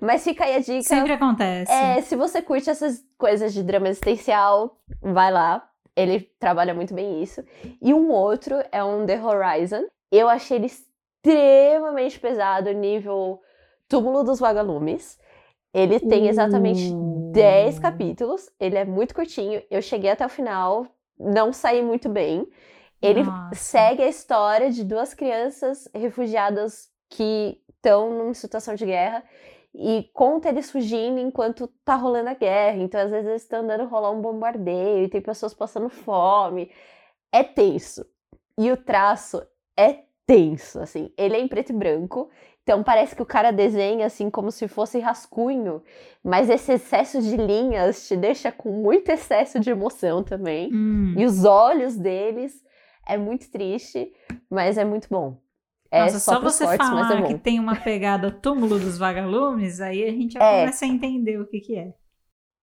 Mas 0.00 0.24
fica 0.24 0.44
aí 0.44 0.56
a 0.56 0.58
dica. 0.58 0.82
Sempre 0.82 1.12
acontece. 1.12 1.70
É, 1.70 2.00
se 2.02 2.16
você 2.16 2.42
curte 2.42 2.70
essas 2.70 3.04
coisas 3.18 3.52
de 3.52 3.62
drama 3.62 3.88
existencial, 3.88 4.78
vai 5.00 5.30
lá. 5.32 5.68
Ele 5.94 6.20
trabalha 6.38 6.74
muito 6.74 6.92
bem 6.92 7.22
isso. 7.22 7.42
E 7.80 7.94
um 7.94 8.10
outro 8.10 8.56
é 8.70 8.84
um 8.84 9.06
The 9.06 9.20
Horizon. 9.22 9.84
Eu 10.12 10.28
achei 10.28 10.58
ele 10.58 10.66
extremamente 10.66 12.20
pesado, 12.20 12.70
nível 12.72 13.40
Túmulo 13.88 14.22
dos 14.22 14.38
Vagalumes. 14.38 15.18
Ele 15.72 16.00
tem 16.00 16.28
exatamente 16.28 16.90
uh. 16.92 17.32
10 17.32 17.78
capítulos. 17.78 18.50
Ele 18.58 18.76
é 18.76 18.84
muito 18.84 19.14
curtinho. 19.14 19.62
Eu 19.70 19.82
cheguei 19.82 20.10
até 20.10 20.24
o 20.24 20.28
final, 20.28 20.86
não 21.18 21.52
saí 21.52 21.82
muito 21.82 22.08
bem. 22.08 22.46
Ele 23.00 23.22
Nossa. 23.22 23.54
segue 23.54 24.02
a 24.02 24.08
história 24.08 24.70
de 24.70 24.84
duas 24.84 25.12
crianças 25.12 25.88
refugiadas 25.94 26.88
que 27.10 27.60
estão 27.68 28.10
numa 28.10 28.34
situação 28.34 28.74
de 28.74 28.86
guerra 28.86 29.22
e 29.78 30.08
conta 30.14 30.48
eles 30.48 30.70
fugindo 30.70 31.20
enquanto 31.20 31.68
tá 31.84 31.94
rolando 31.96 32.30
a 32.30 32.34
guerra. 32.34 32.78
Então, 32.78 32.98
às 32.98 33.10
vezes, 33.10 33.28
eles 33.28 33.42
estão 33.42 33.60
andando 33.60 33.84
rolar 33.84 34.10
um 34.10 34.22
bombardeio 34.22 35.04
e 35.04 35.08
tem 35.08 35.20
pessoas 35.20 35.52
passando 35.52 35.90
fome. 35.90 36.70
É 37.30 37.44
tenso. 37.44 38.06
E 38.58 38.72
o 38.72 38.76
traço 38.76 39.46
é 39.76 40.04
tenso, 40.26 40.80
assim. 40.80 41.12
Ele 41.16 41.36
é 41.36 41.40
em 41.40 41.46
preto 41.46 41.70
e 41.70 41.76
branco. 41.76 42.30
Então 42.62 42.82
parece 42.82 43.14
que 43.14 43.22
o 43.22 43.26
cara 43.26 43.52
desenha 43.52 44.06
assim 44.06 44.28
como 44.28 44.50
se 44.50 44.66
fosse 44.66 44.98
rascunho, 44.98 45.84
mas 46.20 46.50
esse 46.50 46.72
excesso 46.72 47.22
de 47.22 47.36
linhas 47.36 48.08
te 48.08 48.16
deixa 48.16 48.50
com 48.50 48.72
muito 48.72 49.08
excesso 49.08 49.60
de 49.60 49.70
emoção 49.70 50.24
também. 50.24 50.74
Hum. 50.74 51.14
E 51.16 51.24
os 51.24 51.44
olhos 51.44 51.96
deles 51.96 52.60
é 53.06 53.16
muito 53.16 53.48
triste, 53.52 54.12
mas 54.50 54.76
é 54.76 54.84
muito 54.84 55.06
bom. 55.08 55.38
É 55.90 56.02
Nossa, 56.02 56.18
só, 56.18 56.34
só 56.34 56.40
você 56.40 56.64
fortes, 56.64 56.86
falar 56.86 57.20
é 57.20 57.22
que 57.28 57.38
tem 57.38 57.60
uma 57.60 57.76
pegada 57.76 58.30
túmulo 58.30 58.78
dos 58.78 58.98
vagalumes, 58.98 59.80
aí 59.80 60.04
a 60.04 60.10
gente 60.10 60.34
já 60.34 60.42
é. 60.42 60.60
começa 60.60 60.84
a 60.84 60.88
entender 60.88 61.40
o 61.40 61.46
que, 61.46 61.60
que 61.60 61.76
é. 61.76 61.94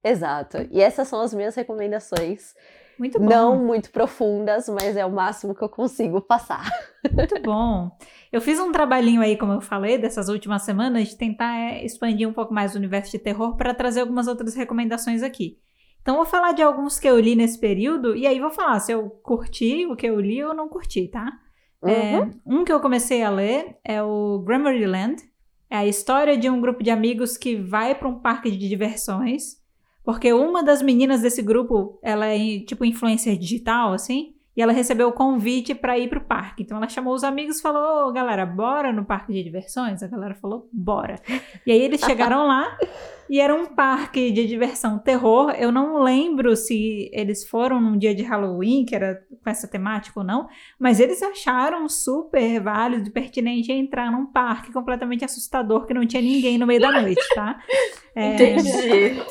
Exato. 0.03 0.57
E 0.69 0.81
essas 0.81 1.07
são 1.07 1.21
as 1.21 1.33
minhas 1.33 1.55
recomendações. 1.55 2.53
Muito 2.99 3.19
bom. 3.19 3.25
Não 3.25 3.63
muito 3.63 3.89
profundas, 3.89 4.67
mas 4.69 4.95
é 4.95 5.05
o 5.05 5.11
máximo 5.11 5.55
que 5.55 5.63
eu 5.63 5.69
consigo 5.69 6.21
passar. 6.21 6.69
Muito 7.11 7.41
bom. 7.41 7.89
Eu 8.31 8.41
fiz 8.41 8.59
um 8.59 8.71
trabalhinho 8.71 9.21
aí, 9.21 9.37
como 9.37 9.53
eu 9.53 9.61
falei, 9.61 9.97
dessas 9.97 10.29
últimas 10.29 10.63
semanas, 10.63 11.09
de 11.09 11.17
tentar 11.17 11.57
é, 11.57 11.83
expandir 11.83 12.27
um 12.27 12.33
pouco 12.33 12.53
mais 12.53 12.75
o 12.75 12.77
universo 12.77 13.11
de 13.11 13.19
terror 13.19 13.55
para 13.55 13.73
trazer 13.73 14.01
algumas 14.01 14.27
outras 14.27 14.53
recomendações 14.55 15.23
aqui. 15.23 15.57
Então, 16.01 16.17
vou 16.17 16.25
falar 16.25 16.51
de 16.51 16.61
alguns 16.61 16.99
que 16.99 17.07
eu 17.07 17.19
li 17.19 17.35
nesse 17.35 17.57
período, 17.57 18.15
e 18.15 18.27
aí 18.27 18.39
vou 18.39 18.51
falar 18.51 18.79
se 18.79 18.91
eu 18.91 19.09
curti 19.09 19.85
o 19.85 19.95
que 19.95 20.05
eu 20.05 20.19
li 20.19 20.43
ou 20.43 20.53
não 20.53 20.67
curti, 20.67 21.07
tá? 21.07 21.31
É, 21.85 22.17
uhum. 22.17 22.23
É, 22.23 22.31
um 22.45 22.63
que 22.63 22.71
eu 22.71 22.79
comecei 22.79 23.23
a 23.23 23.29
ler 23.29 23.77
é 23.83 24.01
o 24.01 24.39
Grammarly 24.39 24.85
Land. 24.85 25.21
É 25.69 25.77
a 25.77 25.87
história 25.87 26.37
de 26.37 26.49
um 26.49 26.61
grupo 26.61 26.83
de 26.83 26.89
amigos 26.89 27.35
que 27.37 27.55
vai 27.55 27.95
para 27.95 28.07
um 28.07 28.19
parque 28.19 28.51
de 28.51 28.69
diversões. 28.69 29.61
Porque 30.03 30.33
uma 30.33 30.63
das 30.63 30.81
meninas 30.81 31.21
desse 31.21 31.41
grupo, 31.41 31.99
ela 32.03 32.27
é 32.27 32.59
tipo 32.59 32.83
influencer 32.83 33.37
digital, 33.37 33.93
assim. 33.93 34.35
E 34.55 34.61
ela 34.61 34.71
recebeu 34.71 35.07
o 35.07 35.13
convite 35.13 35.73
para 35.73 35.97
ir 35.97 36.09
pro 36.09 36.21
parque. 36.21 36.63
Então 36.63 36.77
ela 36.77 36.87
chamou 36.87 37.13
os 37.13 37.23
amigos 37.23 37.57
e 37.57 37.61
falou: 37.61 38.07
Ô, 38.07 38.11
galera, 38.11 38.45
bora 38.45 38.93
no 38.93 39.03
parque 39.03 39.33
de 39.33 39.43
diversões? 39.43 40.03
A 40.03 40.07
galera 40.07 40.35
falou: 40.35 40.69
bora. 40.71 41.19
E 41.65 41.71
aí 41.71 41.81
eles 41.81 42.01
chegaram 42.01 42.45
lá 42.45 42.77
e 43.29 43.39
era 43.39 43.55
um 43.55 43.65
parque 43.65 44.31
de 44.31 44.45
diversão 44.45 44.99
terror. 44.99 45.51
Eu 45.57 45.71
não 45.71 46.03
lembro 46.03 46.55
se 46.55 47.09
eles 47.11 47.47
foram 47.47 47.81
num 47.81 47.97
dia 47.97 48.13
de 48.13 48.21
Halloween, 48.21 48.85
que 48.85 48.95
era 48.95 49.23
com 49.43 49.49
essa 49.49 49.67
temática 49.67 50.19
ou 50.19 50.25
não, 50.25 50.47
mas 50.79 50.99
eles 50.99 51.21
acharam 51.21 51.89
super 51.89 52.61
válido 52.61 53.07
e 53.07 53.11
pertinente 53.11 53.71
entrar 53.71 54.11
num 54.11 54.27
parque 54.27 54.71
completamente 54.71 55.25
assustador 55.25 55.85
que 55.85 55.93
não 55.93 56.05
tinha 56.05 56.21
ninguém 56.21 56.57
no 56.57 56.67
meio 56.67 56.79
da 56.79 57.01
noite, 57.01 57.21
tá? 57.33 57.59
É... 58.15 58.35
Entendi. 58.35 59.21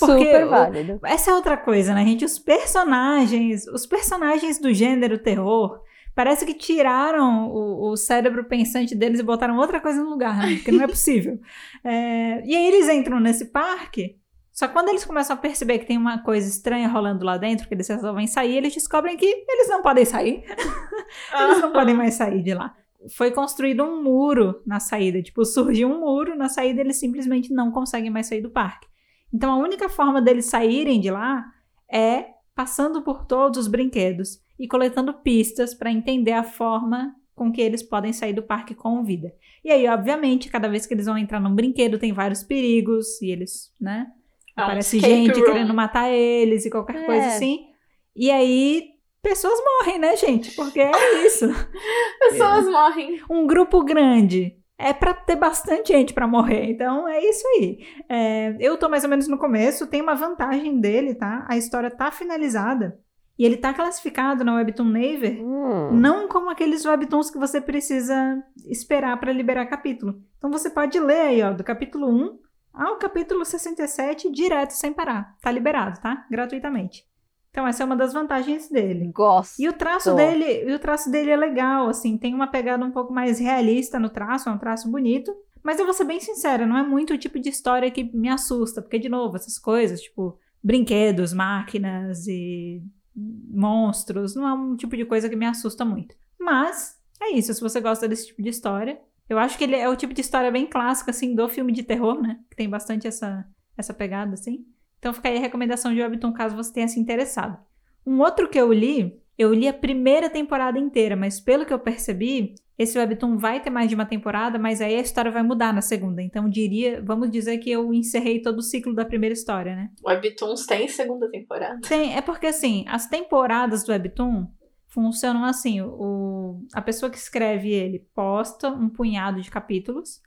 Porque 0.00 0.24
Super 0.24 0.46
válido. 0.46 1.00
Essa 1.04 1.30
é 1.30 1.34
outra 1.34 1.56
coisa, 1.56 1.94
né, 1.94 2.04
gente? 2.04 2.24
Os 2.24 2.38
personagens, 2.38 3.66
os 3.68 3.86
personagens 3.86 4.58
do 4.58 4.74
gênero 4.74 5.16
terror, 5.18 5.80
parece 6.14 6.44
que 6.44 6.54
tiraram 6.54 7.48
o, 7.48 7.90
o 7.90 7.96
cérebro 7.96 8.44
pensante 8.44 8.94
deles 8.94 9.20
e 9.20 9.22
botaram 9.22 9.56
outra 9.56 9.80
coisa 9.80 10.02
no 10.02 10.10
lugar, 10.10 10.38
né? 10.38 10.56
Porque 10.56 10.72
não 10.72 10.84
é 10.84 10.88
possível. 10.88 11.38
É, 11.82 12.42
e 12.44 12.54
aí 12.54 12.66
eles 12.66 12.88
entram 12.90 13.18
nesse 13.18 13.46
parque, 13.46 14.20
só 14.52 14.66
que 14.66 14.74
quando 14.74 14.90
eles 14.90 15.04
começam 15.06 15.34
a 15.34 15.38
perceber 15.38 15.78
que 15.78 15.86
tem 15.86 15.96
uma 15.96 16.18
coisa 16.22 16.46
estranha 16.46 16.86
rolando 16.86 17.24
lá 17.24 17.38
dentro, 17.38 17.66
que 17.66 17.72
eles 17.72 17.88
resolvem 17.88 18.26
sair, 18.26 18.56
eles 18.56 18.74
descobrem 18.74 19.16
que 19.16 19.24
eles 19.24 19.68
não 19.68 19.80
podem 19.80 20.04
sair. 20.04 20.44
eles 21.32 21.62
não 21.62 21.72
podem 21.72 21.94
mais 21.94 22.14
sair 22.14 22.42
de 22.42 22.52
lá. 22.52 22.74
Foi 23.16 23.30
construído 23.30 23.82
um 23.82 24.02
muro 24.02 24.60
na 24.66 24.78
saída. 24.78 25.22
Tipo, 25.22 25.46
surgiu 25.46 25.88
um 25.88 26.00
muro 26.00 26.36
na 26.36 26.50
saída, 26.50 26.82
eles 26.82 27.00
simplesmente 27.00 27.54
não 27.54 27.70
conseguem 27.70 28.10
mais 28.10 28.26
sair 28.26 28.42
do 28.42 28.50
parque. 28.50 28.86
Então 29.32 29.52
a 29.52 29.56
única 29.56 29.88
forma 29.88 30.20
deles 30.20 30.46
saírem 30.46 31.00
de 31.00 31.10
lá 31.10 31.44
é 31.90 32.26
passando 32.54 33.02
por 33.02 33.24
todos 33.24 33.58
os 33.58 33.68
brinquedos 33.68 34.40
e 34.58 34.68
coletando 34.68 35.14
pistas 35.14 35.72
para 35.72 35.90
entender 35.90 36.32
a 36.32 36.42
forma 36.42 37.14
com 37.34 37.50
que 37.50 37.62
eles 37.62 37.82
podem 37.82 38.12
sair 38.12 38.34
do 38.34 38.42
parque 38.42 38.74
com 38.74 39.02
vida. 39.02 39.32
E 39.64 39.70
aí, 39.70 39.88
obviamente, 39.88 40.50
cada 40.50 40.68
vez 40.68 40.84
que 40.84 40.92
eles 40.92 41.06
vão 41.06 41.16
entrar 41.16 41.40
num 41.40 41.54
brinquedo, 41.54 41.98
tem 41.98 42.12
vários 42.12 42.42
perigos 42.42 43.20
e 43.22 43.30
eles, 43.30 43.72
né? 43.80 44.08
É 44.54 44.60
aparece 44.60 45.00
gente 45.00 45.38
room. 45.38 45.46
querendo 45.46 45.72
matar 45.72 46.10
eles 46.10 46.66
e 46.66 46.70
qualquer 46.70 46.96
é. 46.96 47.06
coisa 47.06 47.26
assim. 47.28 47.68
E 48.14 48.30
aí, 48.30 48.90
pessoas 49.22 49.58
morrem, 49.58 49.98
né, 49.98 50.16
gente? 50.16 50.54
Porque 50.54 50.80
é 50.80 51.26
isso. 51.26 51.46
pessoas 52.28 52.66
é. 52.66 52.70
morrem. 52.70 53.22
Um 53.30 53.46
grupo 53.46 53.82
grande 53.82 54.59
é 54.80 54.92
para 54.92 55.12
ter 55.12 55.36
bastante 55.36 55.92
gente 55.92 56.14
para 56.14 56.26
morrer. 56.26 56.70
Então 56.70 57.08
é 57.08 57.22
isso 57.22 57.46
aí. 57.48 57.86
É, 58.08 58.56
eu 58.58 58.76
tô 58.76 58.88
mais 58.88 59.04
ou 59.04 59.10
menos 59.10 59.28
no 59.28 59.38
começo, 59.38 59.86
tem 59.86 60.00
uma 60.00 60.14
vantagem 60.14 60.80
dele, 60.80 61.14
tá? 61.14 61.44
A 61.48 61.56
história 61.56 61.90
tá 61.90 62.10
finalizada. 62.10 62.98
E 63.38 63.44
ele 63.44 63.56
tá 63.56 63.72
classificado 63.72 64.44
na 64.44 64.54
Webtoon 64.56 64.84
Naver, 64.84 65.40
hum. 65.40 65.92
não 65.92 66.28
como 66.28 66.50
aqueles 66.50 66.84
webtoons 66.84 67.30
que 67.30 67.38
você 67.38 67.58
precisa 67.58 68.42
esperar 68.66 69.18
para 69.18 69.32
liberar 69.32 69.64
capítulo. 69.64 70.22
Então 70.36 70.50
você 70.50 70.68
pode 70.68 71.00
ler 71.00 71.20
aí, 71.20 71.42
ó, 71.42 71.50
do 71.50 71.64
capítulo 71.64 72.06
1 72.06 72.38
ao 72.74 72.98
capítulo 72.98 73.42
67 73.44 74.30
direto 74.30 74.72
sem 74.72 74.92
parar. 74.92 75.36
Tá 75.40 75.50
liberado, 75.50 76.00
tá? 76.00 76.26
Gratuitamente. 76.30 77.09
Então 77.50 77.66
essa 77.66 77.82
é 77.82 77.86
uma 77.86 77.96
das 77.96 78.12
vantagens 78.12 78.68
dele. 78.68 79.10
Gosto. 79.12 79.60
E 79.60 79.68
o 79.68 79.72
traço 79.72 80.14
dele, 80.14 80.70
e 80.70 80.72
o 80.72 80.78
traço 80.78 81.10
dele 81.10 81.30
é 81.30 81.36
legal, 81.36 81.88
assim, 81.88 82.16
tem 82.16 82.32
uma 82.32 82.46
pegada 82.46 82.84
um 82.84 82.92
pouco 82.92 83.12
mais 83.12 83.38
realista 83.38 83.98
no 83.98 84.08
traço, 84.08 84.48
é 84.48 84.52
um 84.52 84.58
traço 84.58 84.90
bonito. 84.90 85.34
Mas 85.62 85.78
eu 85.78 85.84
vou 85.84 85.92
ser 85.92 86.04
bem 86.04 86.20
sincera, 86.20 86.64
não 86.64 86.78
é 86.78 86.82
muito 86.82 87.12
o 87.12 87.18
tipo 87.18 87.38
de 87.38 87.50
história 87.50 87.90
que 87.90 88.04
me 88.16 88.28
assusta, 88.28 88.80
porque 88.80 88.98
de 88.98 89.08
novo, 89.08 89.36
essas 89.36 89.58
coisas, 89.58 90.00
tipo 90.00 90.38
brinquedos, 90.62 91.32
máquinas 91.32 92.26
e 92.26 92.82
monstros, 93.14 94.34
não 94.34 94.48
é 94.48 94.52
um 94.54 94.76
tipo 94.76 94.96
de 94.96 95.04
coisa 95.04 95.28
que 95.28 95.36
me 95.36 95.46
assusta 95.46 95.84
muito. 95.84 96.14
Mas 96.38 96.98
é 97.20 97.32
isso, 97.32 97.52
se 97.52 97.60
você 97.60 97.80
gosta 97.80 98.08
desse 98.08 98.28
tipo 98.28 98.42
de 98.42 98.48
história, 98.48 99.00
eu 99.28 99.38
acho 99.38 99.58
que 99.58 99.64
ele 99.64 99.76
é 99.76 99.88
o 99.88 99.96
tipo 99.96 100.14
de 100.14 100.20
história 100.20 100.50
bem 100.50 100.66
clássica 100.66 101.10
assim 101.10 101.34
do 101.34 101.48
filme 101.48 101.72
de 101.72 101.82
terror, 101.82 102.20
né? 102.20 102.40
Que 102.48 102.56
tem 102.56 102.68
bastante 102.68 103.06
essa 103.06 103.46
essa 103.76 103.94
pegada 103.94 104.34
assim. 104.34 104.66
Então 105.00 105.12
fica 105.12 105.28
aí 105.28 105.38
a 105.38 105.40
recomendação 105.40 105.92
de 105.92 106.00
Webtoon 106.00 106.32
caso 106.32 106.54
você 106.54 106.72
tenha 106.72 106.86
se 106.86 107.00
interessado. 107.00 107.58
Um 108.06 108.20
outro 108.20 108.48
que 108.48 108.60
eu 108.60 108.72
li, 108.72 109.18
eu 109.36 109.52
li 109.52 109.66
a 109.66 109.72
primeira 109.72 110.28
temporada 110.28 110.78
inteira, 110.78 111.16
mas 111.16 111.40
pelo 111.40 111.64
que 111.64 111.72
eu 111.72 111.78
percebi, 111.78 112.54
esse 112.78 112.98
Webtoon 112.98 113.38
vai 113.38 113.60
ter 113.60 113.70
mais 113.70 113.88
de 113.88 113.94
uma 113.94 114.04
temporada, 114.04 114.58
mas 114.58 114.82
aí 114.82 114.94
a 114.94 115.00
história 115.00 115.30
vai 115.30 115.42
mudar 115.42 115.72
na 115.72 115.80
segunda. 115.80 116.22
Então 116.22 116.48
diria, 116.48 117.02
vamos 117.02 117.30
dizer 117.30 117.58
que 117.58 117.70
eu 117.70 117.92
encerrei 117.94 118.42
todo 118.42 118.58
o 118.58 118.62
ciclo 118.62 118.94
da 118.94 119.04
primeira 119.04 119.32
história, 119.32 119.74
né? 119.74 119.90
Webtoons 120.04 120.66
tem 120.66 120.86
segunda 120.88 121.30
temporada? 121.30 121.80
Tem, 121.80 122.14
é 122.14 122.20
porque 122.20 122.46
assim, 122.46 122.84
as 122.86 123.06
temporadas 123.06 123.84
do 123.84 123.92
Webtoon 123.92 124.46
funcionam 124.86 125.44
assim, 125.44 125.80
o, 125.80 126.62
a 126.74 126.82
pessoa 126.82 127.08
que 127.08 127.16
escreve 127.16 127.72
ele 127.72 128.06
posta 128.14 128.68
um 128.68 128.88
punhado 128.88 129.40
de 129.40 129.50
capítulos, 129.50 130.20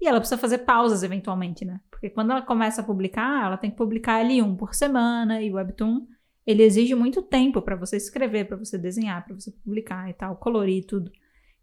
e 0.00 0.06
ela 0.06 0.18
precisa 0.20 0.38
fazer 0.38 0.58
pausas 0.58 1.02
eventualmente, 1.02 1.64
né? 1.64 1.80
Porque 1.90 2.10
quando 2.10 2.30
ela 2.30 2.42
começa 2.42 2.80
a 2.80 2.84
publicar, 2.84 3.46
ela 3.46 3.56
tem 3.56 3.70
que 3.70 3.76
publicar 3.76 4.16
ali 4.16 4.42
um 4.42 4.54
por 4.54 4.74
semana 4.74 5.40
e 5.40 5.50
o 5.50 5.54
Webtoon, 5.54 6.06
ele 6.46 6.62
exige 6.62 6.94
muito 6.94 7.22
tempo 7.22 7.60
para 7.60 7.74
você 7.74 7.96
escrever, 7.96 8.46
para 8.46 8.56
você 8.56 8.78
desenhar, 8.78 9.24
para 9.24 9.34
você 9.34 9.50
publicar 9.50 10.08
e 10.08 10.12
tal, 10.12 10.36
colorir 10.36 10.84
tudo. 10.86 11.10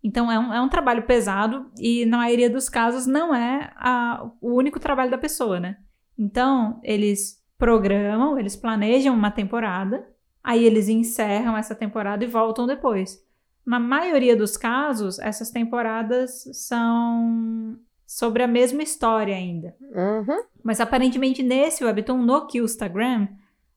Então 0.03 0.29
é 0.29 0.37
um, 0.37 0.53
é 0.53 0.61
um 0.61 0.67
trabalho 0.67 1.03
pesado 1.03 1.71
e 1.77 2.05
na 2.05 2.17
maioria 2.17 2.49
dos 2.49 2.67
casos 2.67 3.05
não 3.05 3.33
é 3.33 3.71
a, 3.77 4.29
o 4.41 4.53
único 4.53 4.79
trabalho 4.79 5.09
da 5.09 5.17
pessoa, 5.17 5.59
né? 5.59 5.77
Então 6.17 6.81
eles 6.83 7.41
programam, 7.57 8.37
eles 8.37 8.57
planejam 8.57 9.15
uma 9.15 9.31
temporada, 9.31 10.05
aí 10.43 10.65
eles 10.65 10.89
encerram 10.89 11.55
essa 11.55 11.73
temporada 11.73 12.23
e 12.25 12.27
voltam 12.27 12.67
depois. 12.67 13.23
Na 13.65 13.79
maioria 13.79 14.35
dos 14.35 14.57
casos, 14.57 15.17
essas 15.19 15.49
temporadas 15.49 16.43
são 16.51 17.79
sobre 18.13 18.43
a 18.43 18.47
mesma 18.47 18.83
história 18.83 19.35
ainda. 19.35 19.75
Uhum. 19.81 20.43
Mas 20.63 20.79
aparentemente 20.79 21.41
nesse 21.41 21.83
webtoon, 21.83 22.19
no 22.19 22.47
Instagram, 22.53 23.27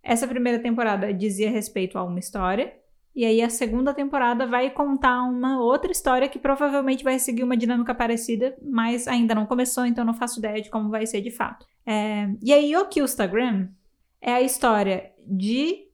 essa 0.02 0.28
primeira 0.28 0.58
temporada 0.58 1.12
dizia 1.12 1.50
respeito 1.50 1.96
a 1.96 2.04
uma 2.04 2.18
história, 2.18 2.74
e 3.14 3.24
aí 3.24 3.40
a 3.40 3.48
segunda 3.48 3.94
temporada 3.94 4.46
vai 4.46 4.68
contar 4.68 5.22
uma 5.22 5.58
outra 5.58 5.90
história 5.90 6.28
que 6.28 6.38
provavelmente 6.38 7.02
vai 7.02 7.18
seguir 7.18 7.44
uma 7.44 7.56
dinâmica 7.56 7.94
parecida, 7.94 8.54
mas 8.62 9.08
ainda 9.08 9.34
não 9.34 9.46
começou, 9.46 9.86
então 9.86 10.04
não 10.04 10.12
faço 10.12 10.38
ideia 10.38 10.60
de 10.60 10.68
como 10.68 10.90
vai 10.90 11.06
ser 11.06 11.22
de 11.22 11.30
fato. 11.30 11.64
É... 11.86 12.28
E 12.42 12.52
aí 12.52 12.76
o 12.76 13.04
Instagram 13.04 13.68
é 14.20 14.34
a 14.34 14.42
história 14.42 15.12
de 15.26 15.86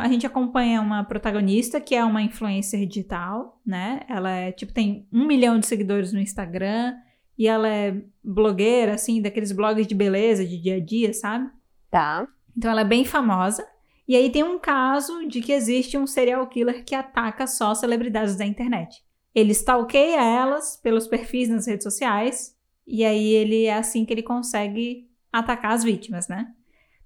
a 0.00 0.08
gente 0.08 0.26
acompanha 0.26 0.82
uma 0.82 1.04
protagonista 1.04 1.80
que 1.80 1.94
é 1.94 2.04
uma 2.04 2.20
influencer 2.20 2.84
digital, 2.86 3.58
né? 3.64 4.00
Ela 4.06 4.30
é 4.32 4.52
tipo 4.52 4.74
tem 4.74 5.08
um 5.10 5.24
milhão 5.26 5.58
de 5.58 5.66
seguidores 5.66 6.12
no 6.12 6.20
Instagram 6.20 6.94
e 7.40 7.48
ela 7.48 7.66
é 7.66 7.96
blogueira, 8.22 8.92
assim, 8.92 9.22
daqueles 9.22 9.50
blogs 9.50 9.86
de 9.86 9.94
beleza, 9.94 10.44
de 10.44 10.60
dia 10.60 10.76
a 10.76 10.78
dia, 10.78 11.14
sabe? 11.14 11.50
Tá. 11.90 12.28
Então 12.54 12.70
ela 12.70 12.82
é 12.82 12.84
bem 12.84 13.02
famosa. 13.02 13.66
E 14.06 14.14
aí 14.14 14.28
tem 14.28 14.44
um 14.44 14.58
caso 14.58 15.26
de 15.26 15.40
que 15.40 15.50
existe 15.50 15.96
um 15.96 16.06
serial 16.06 16.46
killer 16.48 16.84
que 16.84 16.94
ataca 16.94 17.46
só 17.46 17.74
celebridades 17.74 18.36
da 18.36 18.44
internet. 18.44 19.02
Ele 19.34 19.52
stalkeia 19.52 20.22
elas 20.22 20.76
pelos 20.76 21.08
perfis 21.08 21.48
nas 21.48 21.66
redes 21.66 21.84
sociais. 21.84 22.54
E 22.86 23.06
aí 23.06 23.28
ele 23.28 23.64
é 23.64 23.72
assim 23.72 24.04
que 24.04 24.12
ele 24.12 24.22
consegue 24.22 25.08
atacar 25.32 25.72
as 25.72 25.82
vítimas, 25.82 26.28
né? 26.28 26.52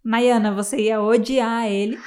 Nayana, 0.04 0.52
você 0.52 0.76
ia 0.76 1.00
odiar 1.00 1.66
ele, 1.66 1.98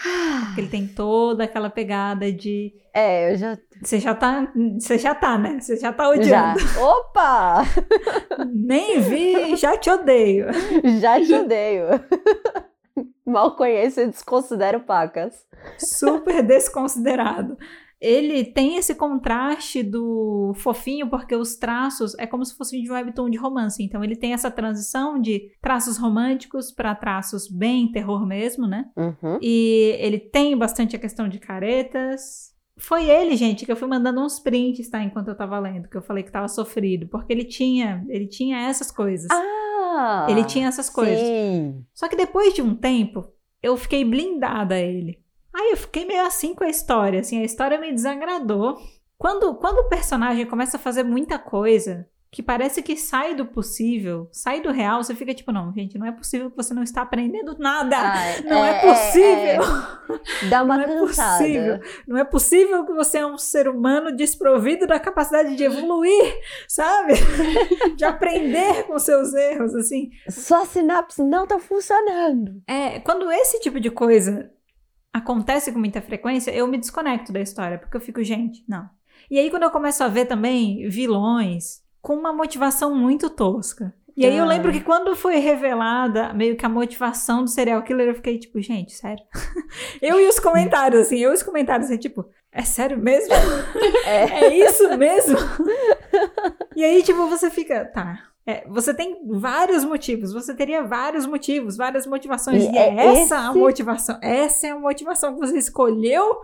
porque 0.45 0.61
ele 0.61 0.69
tem 0.69 0.87
toda 0.87 1.45
aquela 1.45 1.69
pegada 1.69 2.31
de. 2.31 2.73
É, 2.93 3.31
eu 3.31 3.37
já. 3.37 3.57
Você 3.81 3.99
já 3.99 4.13
tá. 4.13 4.51
Você 4.79 4.97
já 4.97 5.15
tá, 5.15 5.37
né? 5.37 5.59
Você 5.59 5.77
já 5.77 5.91
tá 5.91 6.09
odiando. 6.09 6.59
Já. 6.59 6.81
Opa! 6.81 7.63
Nem 8.53 9.01
vi, 9.01 9.55
já 9.55 9.75
te 9.77 9.89
odeio. 9.89 10.47
Já 10.99 11.19
te 11.19 11.33
odeio. 11.33 11.87
Mal 13.25 13.55
conheço 13.55 13.99
e 13.99 14.07
desconsidero 14.07 14.79
pacas. 14.81 15.45
Super 15.77 16.43
desconsiderado 16.43 17.57
ele 17.99 18.45
tem 18.45 18.77
esse 18.77 18.93
contraste 18.93 19.81
do 19.81 20.53
fofinho, 20.55 21.09
porque 21.09 21.35
os 21.35 21.55
traços 21.55 22.13
é 22.19 22.27
como 22.27 22.45
se 22.45 22.55
fosse 22.55 22.79
de 22.79 22.91
um 22.91 22.93
webtoon 22.93 23.29
de 23.29 23.37
romance. 23.37 23.83
Então 23.83 24.03
ele 24.03 24.15
tem 24.15 24.33
essa 24.33 24.51
transição 24.51 25.19
de 25.19 25.51
traços 25.61 25.97
românticos 25.97 26.71
para 26.71 26.93
traços 26.93 27.49
bem 27.49 27.91
terror 27.91 28.25
mesmo, 28.25 28.67
né? 28.67 28.85
Uhum. 28.95 29.39
E 29.41 29.95
ele 29.99 30.19
tem 30.19 30.55
bastante 30.55 30.95
a 30.95 30.99
questão 30.99 31.27
de 31.27 31.39
caretas. 31.39 32.55
Foi 32.79 33.09
ele, 33.09 33.35
gente, 33.35 33.65
que 33.65 33.71
eu 33.71 33.75
fui 33.75 33.87
mandando 33.87 34.21
uns 34.21 34.39
prints, 34.39 34.87
tá? 34.89 35.03
Enquanto 35.03 35.29
eu 35.29 35.35
tava 35.35 35.57
lendo, 35.57 35.89
que 35.89 35.97
eu 35.97 36.01
falei 36.01 36.23
que 36.23 36.31
tava 36.31 36.47
sofrido. 36.47 37.07
Porque 37.07 37.33
ele 37.33 37.43
tinha, 37.43 38.05
ele 38.09 38.27
tinha 38.27 38.59
essas 38.67 38.91
coisas. 38.91 39.27
Ah! 39.31 40.27
Ele 40.29 40.43
tinha 40.43 40.67
essas 40.67 40.87
coisas. 40.87 41.19
Sim. 41.19 41.83
Só 41.91 42.07
que 42.07 42.15
depois 42.15 42.53
de 42.53 42.61
um 42.61 42.75
tempo, 42.75 43.27
eu 43.63 43.75
fiquei 43.75 44.05
blindada 44.05 44.75
a 44.75 44.79
ele. 44.79 45.19
Aí 45.57 45.71
eu 45.71 45.77
fiquei 45.77 46.05
meio 46.05 46.23
assim 46.23 46.53
com 46.53 46.63
a 46.63 46.69
história, 46.69 47.19
assim, 47.19 47.41
a 47.41 47.43
história 47.43 47.79
me 47.79 47.91
desagradou. 47.91 48.77
Quando, 49.17 49.55
quando 49.55 49.79
o 49.79 49.89
personagem 49.89 50.45
começa 50.45 50.77
a 50.77 50.79
fazer 50.79 51.01
muita 51.01 51.39
coisa 51.39 52.07
que 52.29 52.43
parece 52.43 52.83
que 52.83 52.95
sai 52.95 53.33
do 53.33 53.47
possível, 53.47 54.29
sai 54.31 54.61
do 54.61 54.71
real, 54.71 55.01
você 55.01 55.15
fica 55.15 55.33
tipo, 55.33 55.51
não, 55.51 55.73
gente, 55.73 55.97
não 55.97 56.05
é 56.05 56.11
possível 56.11 56.51
que 56.51 56.57
você 56.57 56.71
não 56.71 56.83
está 56.83 57.01
aprendendo 57.01 57.57
nada. 57.57 57.95
Ah, 57.97 58.41
não 58.45 58.63
é, 58.63 58.69
é 58.69 58.81
possível. 58.81 59.33
É, 59.33 60.45
é. 60.45 60.49
Dá 60.49 60.61
uma 60.63 60.77
não 60.77 60.83
é 60.83 60.87
cansada. 60.87 61.37
possível. 61.37 61.79
Não 62.07 62.17
é 62.17 62.23
possível 62.23 62.85
que 62.85 62.93
você 62.93 63.17
é 63.17 63.25
um 63.25 63.39
ser 63.39 63.67
humano 63.67 64.15
desprovido 64.15 64.85
da 64.85 64.99
capacidade 64.99 65.55
de 65.55 65.63
evoluir, 65.63 66.35
sabe? 66.67 67.13
de 67.97 68.05
aprender 68.05 68.83
com 68.83 68.99
seus 68.99 69.33
erros, 69.33 69.73
assim. 69.73 70.11
Sua 70.29 70.65
sinapse 70.65 71.23
não 71.23 71.45
está 71.45 71.57
funcionando. 71.57 72.61
É, 72.67 72.99
quando 72.99 73.31
esse 73.31 73.59
tipo 73.59 73.79
de 73.79 73.89
coisa 73.89 74.51
acontece 75.13 75.71
com 75.71 75.79
muita 75.79 76.01
frequência, 76.01 76.51
eu 76.51 76.67
me 76.67 76.77
desconecto 76.77 77.31
da 77.31 77.41
história, 77.41 77.77
porque 77.77 77.97
eu 77.97 78.01
fico, 78.01 78.23
gente, 78.23 78.63
não. 78.67 78.89
E 79.29 79.37
aí, 79.39 79.49
quando 79.49 79.63
eu 79.63 79.71
começo 79.71 80.03
a 80.03 80.07
ver 80.07 80.25
também 80.25 80.87
vilões 80.89 81.81
com 82.01 82.15
uma 82.15 82.31
motivação 82.31 82.95
muito 82.95 83.29
tosca. 83.29 83.93
E 84.17 84.25
aí 84.25 84.35
eu 84.35 84.45
Ah. 84.45 84.47
lembro 84.47 84.71
que 84.71 84.81
quando 84.81 85.15
foi 85.15 85.35
revelada 85.37 86.33
meio 86.33 86.55
que 86.57 86.65
a 86.65 86.69
motivação 86.69 87.43
do 87.43 87.49
serial 87.49 87.83
killer, 87.83 88.07
eu 88.09 88.15
fiquei 88.15 88.39
tipo, 88.39 88.59
gente, 88.59 88.93
sério? 88.93 89.23
eu 90.01 90.19
e 90.19 90.27
os 90.27 90.39
comentários, 90.39 91.01
assim, 91.01 91.17
eu 91.19 91.29
e 91.31 91.33
os 91.35 91.43
comentários, 91.43 91.87
assim, 91.89 91.99
tipo, 91.99 92.25
é 92.51 92.63
sério 92.63 92.97
mesmo? 92.97 93.33
É. 94.07 94.45
é 94.45 94.57
isso 94.57 94.97
mesmo? 94.97 95.37
e 96.75 96.83
aí, 96.83 97.03
tipo, 97.03 97.27
você 97.27 97.49
fica, 97.51 97.85
tá. 97.85 98.19
É, 98.45 98.65
você 98.67 98.93
tem 98.93 99.19
vários 99.27 99.83
motivos, 99.83 100.31
você 100.31 100.55
teria 100.55 100.81
vários 100.81 101.25
motivos, 101.25 101.75
várias 101.75 102.07
motivações. 102.07 102.63
E 102.63 102.71
E, 102.71 102.77
é 102.77 102.95
é 102.95 103.05
essa 103.21 103.37
a 103.37 103.49
esse- 103.49 103.59
motivação. 103.59 104.19
Essa 104.23 104.67
é 104.67 104.69
a 104.71 104.79
motivação 104.79 105.33
que 105.33 105.39
você 105.45 105.57
escolheu. 105.57 106.39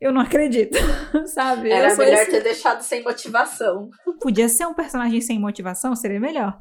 Eu 0.00 0.12
não 0.12 0.20
acredito, 0.20 0.76
sabe? 1.26 1.70
Era 1.70 1.94
melhor 1.96 2.14
esse- 2.22 2.30
ter 2.32 2.42
deixado 2.42 2.82
sem 2.82 3.02
motivação. 3.02 3.88
Podia 4.20 4.48
ser 4.48 4.66
um 4.66 4.74
personagem 4.74 5.20
sem 5.20 5.38
motivação, 5.38 5.94
seria 5.94 6.18
melhor. 6.20 6.58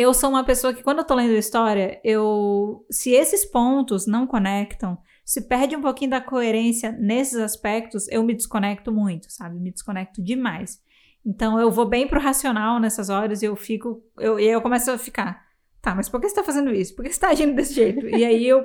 Eu 0.00 0.14
sou 0.14 0.30
uma 0.30 0.44
pessoa 0.44 0.72
que, 0.72 0.80
quando 0.80 0.98
eu 0.98 1.04
tô 1.04 1.12
lendo 1.12 1.32
história, 1.32 2.00
eu. 2.04 2.86
Se 2.88 3.10
esses 3.10 3.44
pontos 3.44 4.06
não 4.06 4.28
conectam, 4.28 4.96
se 5.24 5.40
perde 5.40 5.74
um 5.74 5.80
pouquinho 5.80 6.12
da 6.12 6.20
coerência 6.20 6.92
nesses 6.92 7.36
aspectos, 7.36 8.06
eu 8.06 8.22
me 8.22 8.32
desconecto 8.32 8.92
muito, 8.92 9.26
sabe? 9.28 9.58
Me 9.58 9.72
desconecto 9.72 10.22
demais. 10.22 10.80
Então 11.26 11.58
eu 11.58 11.68
vou 11.68 11.84
bem 11.84 12.06
pro 12.06 12.20
racional 12.20 12.78
nessas 12.78 13.08
horas 13.08 13.42
e 13.42 13.46
eu 13.46 13.56
fico. 13.56 14.00
Eu, 14.16 14.38
e 14.38 14.44
aí 14.44 14.52
eu 14.52 14.62
começo 14.62 14.88
a 14.88 14.96
ficar. 14.96 15.44
Tá, 15.82 15.96
mas 15.96 16.08
por 16.08 16.20
que 16.20 16.28
você 16.28 16.34
tá 16.36 16.44
fazendo 16.44 16.72
isso? 16.72 16.94
Por 16.94 17.04
que 17.04 17.12
você 17.12 17.18
tá 17.18 17.30
agindo 17.30 17.56
desse 17.56 17.74
jeito? 17.74 18.06
E 18.06 18.24
aí 18.24 18.46
eu. 18.46 18.64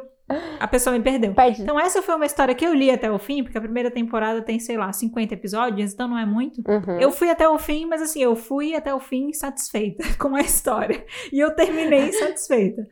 A 0.59 0.67
pessoa 0.67 0.97
me 0.97 1.03
perdeu. 1.03 1.33
Perde. 1.33 1.61
Então 1.61 1.79
essa 1.79 2.01
foi 2.01 2.15
uma 2.15 2.25
história 2.25 2.55
que 2.55 2.65
eu 2.65 2.73
li 2.73 2.89
até 2.89 3.11
o 3.11 3.19
fim, 3.19 3.43
porque 3.43 3.57
a 3.57 3.61
primeira 3.61 3.91
temporada 3.91 4.41
tem, 4.41 4.59
sei 4.59 4.77
lá, 4.77 4.91
50 4.91 5.33
episódios, 5.33 5.93
então 5.93 6.07
não 6.07 6.17
é 6.17 6.25
muito. 6.25 6.63
Uhum. 6.67 6.99
Eu 6.99 7.11
fui 7.11 7.29
até 7.29 7.47
o 7.47 7.59
fim, 7.59 7.85
mas 7.85 8.01
assim, 8.01 8.21
eu 8.21 8.35
fui 8.35 8.75
até 8.75 8.93
o 8.93 8.99
fim 8.99 9.33
satisfeita 9.33 10.03
com 10.17 10.35
a 10.35 10.41
história. 10.41 11.05
E 11.31 11.39
eu 11.39 11.53
terminei 11.55 12.11
satisfeita. 12.13 12.87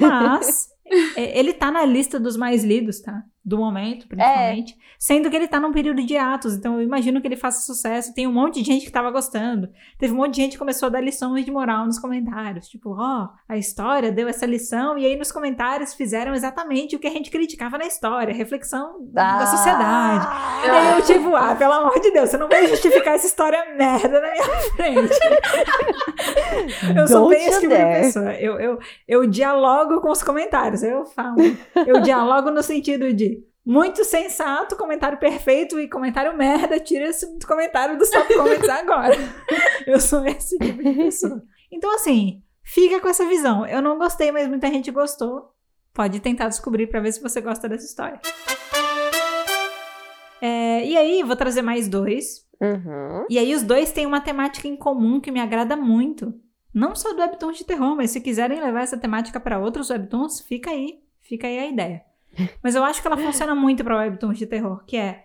Mas 0.00 0.75
ele 1.16 1.52
tá 1.52 1.70
na 1.70 1.84
lista 1.84 2.18
dos 2.20 2.36
mais 2.36 2.62
lidos, 2.64 3.00
tá? 3.00 3.22
Do 3.44 3.58
momento, 3.58 4.08
principalmente. 4.08 4.76
Sendo 4.98 5.30
que 5.30 5.36
ele 5.36 5.46
tá 5.46 5.60
num 5.60 5.70
período 5.70 6.02
de 6.04 6.16
atos, 6.16 6.54
então 6.54 6.76
eu 6.76 6.82
imagino 6.82 7.20
que 7.20 7.28
ele 7.28 7.36
faça 7.36 7.60
sucesso. 7.64 8.12
Tem 8.12 8.26
um 8.26 8.32
monte 8.32 8.60
de 8.60 8.64
gente 8.66 8.84
que 8.84 8.90
tava 8.90 9.08
gostando. 9.12 9.68
Teve 10.00 10.12
um 10.12 10.16
monte 10.16 10.34
de 10.34 10.42
gente 10.42 10.52
que 10.52 10.58
começou 10.58 10.88
a 10.88 10.90
dar 10.90 11.00
lições 11.00 11.44
de 11.44 11.50
moral 11.52 11.86
nos 11.86 11.96
comentários. 11.96 12.66
Tipo, 12.66 12.96
ó, 12.98 13.28
a 13.48 13.56
história 13.56 14.10
deu 14.10 14.26
essa 14.26 14.44
lição. 14.44 14.98
E 14.98 15.06
aí 15.06 15.16
nos 15.16 15.30
comentários 15.30 15.94
fizeram 15.94 16.34
exatamente 16.34 16.96
o 16.96 16.98
que 16.98 17.06
a 17.06 17.10
gente 17.10 17.30
criticava 17.30 17.78
na 17.78 17.86
história. 17.86 18.34
Reflexão 18.34 18.96
da 19.12 19.38
Ah. 19.38 19.46
sociedade. 19.46 20.26
E 20.66 20.70
aí 20.70 20.98
eu, 20.98 21.02
tipo, 21.04 21.36
ah, 21.36 21.54
pelo 21.54 21.72
amor 21.74 22.00
de 22.00 22.10
Deus, 22.10 22.30
você 22.30 22.36
não 22.36 22.48
vai 22.48 22.66
justificar 22.66 23.14
essa 23.14 23.28
história 23.28 23.64
merda 23.76 24.20
na 24.20 24.28
minha 24.32 24.44
frente. 24.74 25.14
eu 26.98 27.06
sou 27.06 27.20
Don't 27.20 27.34
bem 27.36 27.46
esse 27.46 27.60
tipo 27.60 27.72
de 27.74 27.84
pessoa. 27.84 28.32
Eu, 28.34 28.58
eu, 28.58 28.78
eu 29.06 29.26
dialogo 29.26 30.00
com 30.00 30.10
os 30.10 30.22
comentários. 30.22 30.75
Eu 30.82 31.04
falo. 31.06 31.36
Eu 31.86 32.00
dialogo 32.00 32.50
no 32.50 32.62
sentido 32.62 33.12
de 33.12 33.44
muito 33.66 34.04
sensato, 34.04 34.76
comentário 34.76 35.18
perfeito 35.18 35.80
e 35.80 35.88
comentário 35.88 36.36
merda. 36.36 36.78
Tira 36.78 37.08
esse 37.08 37.26
comentário 37.44 37.98
dos 37.98 38.08
top 38.10 38.32
comments 38.32 38.68
agora. 38.68 39.16
Eu 39.84 39.98
sou 39.98 40.24
esse 40.24 40.56
tipo 40.56 40.82
de 40.82 40.94
pessoa. 40.94 41.42
Então, 41.70 41.92
assim, 41.94 42.42
fica 42.62 43.00
com 43.00 43.08
essa 43.08 43.26
visão. 43.26 43.66
Eu 43.66 43.82
não 43.82 43.98
gostei, 43.98 44.30
mas 44.30 44.46
muita 44.48 44.68
gente 44.68 44.92
gostou. 44.92 45.52
Pode 45.92 46.20
tentar 46.20 46.48
descobrir 46.48 46.86
pra 46.86 47.00
ver 47.00 47.10
se 47.10 47.20
você 47.20 47.40
gosta 47.40 47.68
dessa 47.68 47.86
história. 47.86 48.20
É, 50.40 50.84
e 50.84 50.96
aí, 50.96 51.24
vou 51.24 51.34
trazer 51.34 51.62
mais 51.62 51.88
dois. 51.88 52.46
Uhum. 52.60 53.26
E 53.28 53.36
aí, 53.36 53.52
os 53.52 53.64
dois 53.64 53.90
têm 53.90 54.06
uma 54.06 54.20
temática 54.20 54.68
em 54.68 54.76
comum 54.76 55.20
que 55.20 55.32
me 55.32 55.40
agrada 55.40 55.74
muito. 55.74 56.32
Não 56.76 56.94
só 56.94 57.14
do 57.14 57.20
webtoons 57.22 57.56
de 57.56 57.64
terror, 57.64 57.96
mas 57.96 58.10
se 58.10 58.20
quiserem 58.20 58.60
levar 58.60 58.82
essa 58.82 58.98
temática 58.98 59.40
para 59.40 59.58
outros 59.58 59.88
webtoons, 59.88 60.40
fica 60.42 60.70
aí. 60.70 61.00
Fica 61.22 61.46
aí 61.46 61.58
a 61.58 61.66
ideia. 61.66 62.02
Mas 62.62 62.74
eu 62.74 62.84
acho 62.84 63.00
que 63.00 63.08
ela 63.08 63.16
funciona 63.16 63.54
muito 63.54 63.82
para 63.82 63.96
webtoons 63.96 64.36
de 64.38 64.46
terror, 64.46 64.84
que 64.84 64.96
é 64.96 65.24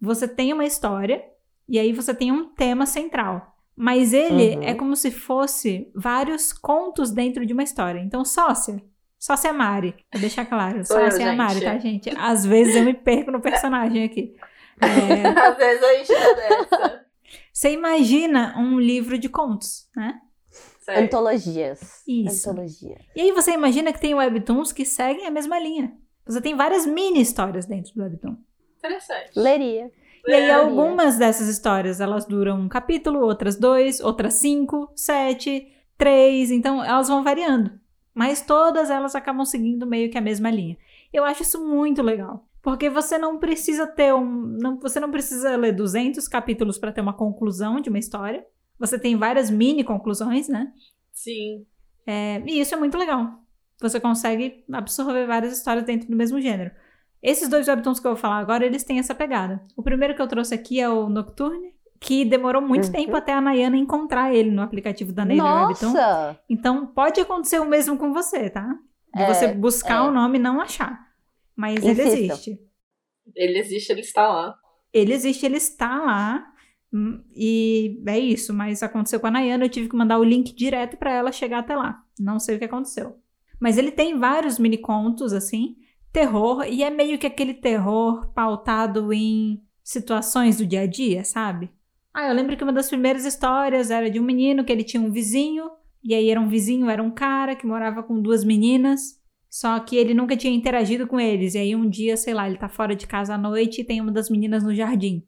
você 0.00 0.26
tem 0.26 0.52
uma 0.54 0.64
história 0.64 1.22
e 1.68 1.78
aí 1.78 1.92
você 1.92 2.14
tem 2.14 2.32
um 2.32 2.46
tema 2.48 2.86
central. 2.86 3.54
Mas 3.76 4.14
ele 4.14 4.56
Uhum. 4.56 4.62
é 4.62 4.74
como 4.74 4.96
se 4.96 5.10
fosse 5.10 5.90
vários 5.94 6.50
contos 6.52 7.10
dentro 7.10 7.44
de 7.44 7.52
uma 7.52 7.62
história. 7.62 8.00
Então, 8.00 8.24
sócia. 8.24 8.82
Sócia 9.18 9.48
é 9.48 9.52
Mari. 9.52 9.94
Vou 10.12 10.20
deixar 10.20 10.46
claro. 10.46 10.78
Eu, 10.78 10.84
Sócia 10.86 11.24
é 11.24 11.28
a 11.28 11.34
Mari, 11.34 11.60
tá, 11.60 11.76
gente? 11.78 12.10
Às 12.16 12.46
vezes 12.46 12.74
eu 12.74 12.84
me 12.84 12.94
perco 12.94 13.30
no 13.30 13.40
personagem 13.40 14.02
aqui. 14.02 14.34
É, 14.80 15.28
Às 15.48 15.56
vezes 15.58 15.82
a 15.84 15.94
gente 15.94 16.12
é 16.12 16.34
dessa. 16.34 17.06
Você 17.52 17.70
imagina 17.72 18.54
um 18.58 18.80
livro 18.80 19.18
de 19.18 19.28
contos, 19.28 19.88
né? 19.94 20.20
Certo. 20.86 21.00
Antologias. 21.00 22.04
Isso. 22.06 22.48
Antologia. 22.48 22.96
E 23.16 23.20
aí 23.20 23.32
você 23.32 23.50
imagina 23.50 23.92
que 23.92 24.00
tem 24.00 24.14
webtoons 24.14 24.70
que 24.70 24.84
seguem 24.84 25.26
a 25.26 25.30
mesma 25.32 25.58
linha. 25.58 25.92
Você 26.24 26.40
tem 26.40 26.54
várias 26.54 26.86
mini 26.86 27.20
histórias 27.20 27.66
dentro 27.66 27.92
do 27.92 28.04
webtoon. 28.04 28.36
Interessante. 28.78 29.32
Leria. 29.34 29.90
E 30.24 30.32
aí 30.32 30.48
algumas 30.48 31.18
dessas 31.18 31.48
histórias, 31.48 32.00
elas 32.00 32.24
duram 32.24 32.60
um 32.60 32.68
capítulo, 32.68 33.18
outras 33.18 33.56
dois, 33.56 33.98
outras 33.98 34.34
cinco, 34.34 34.88
sete, 34.94 35.66
três, 35.98 36.52
então 36.52 36.84
elas 36.84 37.08
vão 37.08 37.24
variando. 37.24 37.72
Mas 38.14 38.40
todas 38.40 38.88
elas 38.88 39.16
acabam 39.16 39.44
seguindo 39.44 39.88
meio 39.88 40.08
que 40.08 40.18
a 40.18 40.20
mesma 40.20 40.52
linha. 40.52 40.76
Eu 41.12 41.24
acho 41.24 41.42
isso 41.42 41.66
muito 41.66 42.00
legal. 42.00 42.46
Porque 42.62 42.88
você 42.88 43.18
não 43.18 43.38
precisa 43.38 43.88
ter 43.88 44.14
um. 44.14 44.24
Não, 44.24 44.78
você 44.78 45.00
não 45.00 45.10
precisa 45.10 45.56
ler 45.56 45.72
200 45.72 46.28
capítulos 46.28 46.78
para 46.78 46.92
ter 46.92 47.00
uma 47.00 47.12
conclusão 47.12 47.80
de 47.80 47.88
uma 47.88 47.98
história. 47.98 48.46
Você 48.78 48.98
tem 48.98 49.16
várias 49.16 49.50
mini 49.50 49.82
conclusões, 49.84 50.48
né? 50.48 50.72
Sim. 51.12 51.64
É, 52.06 52.42
e 52.46 52.60
isso 52.60 52.74
é 52.74 52.78
muito 52.78 52.96
legal. 52.98 53.40
Você 53.80 53.98
consegue 54.00 54.64
absorver 54.72 55.26
várias 55.26 55.56
histórias 55.56 55.84
dentro 55.84 56.08
do 56.08 56.16
mesmo 56.16 56.40
gênero. 56.40 56.70
Esses 57.22 57.48
dois 57.48 57.66
webtoons 57.68 57.98
que 57.98 58.06
eu 58.06 58.12
vou 58.12 58.20
falar 58.20 58.38
agora, 58.38 58.64
eles 58.64 58.84
têm 58.84 58.98
essa 58.98 59.14
pegada. 59.14 59.62
O 59.76 59.82
primeiro 59.82 60.14
que 60.14 60.22
eu 60.22 60.28
trouxe 60.28 60.54
aqui 60.54 60.80
é 60.80 60.88
o 60.88 61.08
Nocturne, 61.08 61.74
que 61.98 62.24
demorou 62.24 62.62
muito 62.62 62.86
Uhum. 62.86 62.92
tempo 62.92 63.16
até 63.16 63.32
a 63.32 63.40
Nayana 63.40 63.76
encontrar 63.76 64.32
ele 64.34 64.50
no 64.50 64.62
aplicativo 64.62 65.12
da 65.12 65.24
Naver 65.24 65.42
Webtoon. 65.68 65.86
Nossa! 65.92 66.38
Então 66.48 66.86
pode 66.86 67.20
acontecer 67.20 67.58
o 67.58 67.64
mesmo 67.66 67.96
com 67.98 68.12
você, 68.12 68.48
tá? 68.50 68.68
De 69.14 69.22
É, 69.22 69.32
você 69.34 69.48
buscar 69.48 70.04
é. 70.04 70.08
o 70.08 70.10
nome 70.12 70.38
e 70.38 70.42
não 70.42 70.60
achar. 70.60 71.06
Mas 71.56 71.82
ele 71.82 72.02
Insistam. 72.02 72.18
existe. 72.18 72.60
Ele 73.34 73.58
existe, 73.58 73.90
ele 73.90 74.00
está 74.02 74.28
lá. 74.28 74.54
Ele 74.92 75.12
existe, 75.12 75.44
ele 75.46 75.56
está 75.56 75.98
lá. 76.04 76.52
E 77.34 78.02
é 78.06 78.18
isso, 78.18 78.52
mas 78.54 78.82
aconteceu 78.82 79.20
com 79.20 79.26
a 79.26 79.30
Nayana, 79.30 79.64
eu 79.64 79.70
tive 79.70 79.88
que 79.88 79.96
mandar 79.96 80.18
o 80.18 80.24
link 80.24 80.54
direto 80.54 80.96
pra 80.96 81.12
ela 81.12 81.32
chegar 81.32 81.58
até 81.58 81.74
lá. 81.74 82.02
Não 82.18 82.38
sei 82.38 82.56
o 82.56 82.58
que 82.58 82.64
aconteceu. 82.64 83.18
Mas 83.60 83.78
ele 83.78 83.90
tem 83.90 84.18
vários 84.18 84.58
mini 84.58 84.78
contos 84.78 85.32
assim, 85.32 85.76
terror, 86.12 86.64
e 86.68 86.82
é 86.82 86.90
meio 86.90 87.18
que 87.18 87.26
aquele 87.26 87.54
terror 87.54 88.32
pautado 88.32 89.12
em 89.12 89.62
situações 89.82 90.58
do 90.58 90.66
dia 90.66 90.82
a 90.82 90.86
dia, 90.86 91.24
sabe? 91.24 91.70
Ah, 92.12 92.28
eu 92.28 92.34
lembro 92.34 92.56
que 92.56 92.62
uma 92.62 92.72
das 92.72 92.88
primeiras 92.88 93.24
histórias 93.24 93.90
era 93.90 94.10
de 94.10 94.18
um 94.18 94.24
menino 94.24 94.64
que 94.64 94.72
ele 94.72 94.84
tinha 94.84 95.02
um 95.02 95.12
vizinho, 95.12 95.70
e 96.02 96.14
aí 96.14 96.30
era 96.30 96.40
um 96.40 96.48
vizinho, 96.48 96.88
era 96.88 97.02
um 97.02 97.10
cara 97.10 97.54
que 97.54 97.66
morava 97.66 98.02
com 98.02 98.20
duas 98.20 98.44
meninas, 98.44 99.20
só 99.50 99.78
que 99.80 99.96
ele 99.96 100.14
nunca 100.14 100.36
tinha 100.36 100.54
interagido 100.54 101.06
com 101.06 101.18
eles. 101.18 101.54
E 101.54 101.58
aí 101.58 101.74
um 101.74 101.88
dia, 101.88 102.16
sei 102.16 102.34
lá, 102.34 102.48
ele 102.48 102.58
tá 102.58 102.68
fora 102.68 102.94
de 102.94 103.06
casa 103.06 103.34
à 103.34 103.38
noite 103.38 103.80
e 103.80 103.84
tem 103.84 104.00
uma 104.00 104.12
das 104.12 104.30
meninas 104.30 104.62
no 104.62 104.74
jardim. 104.74 105.26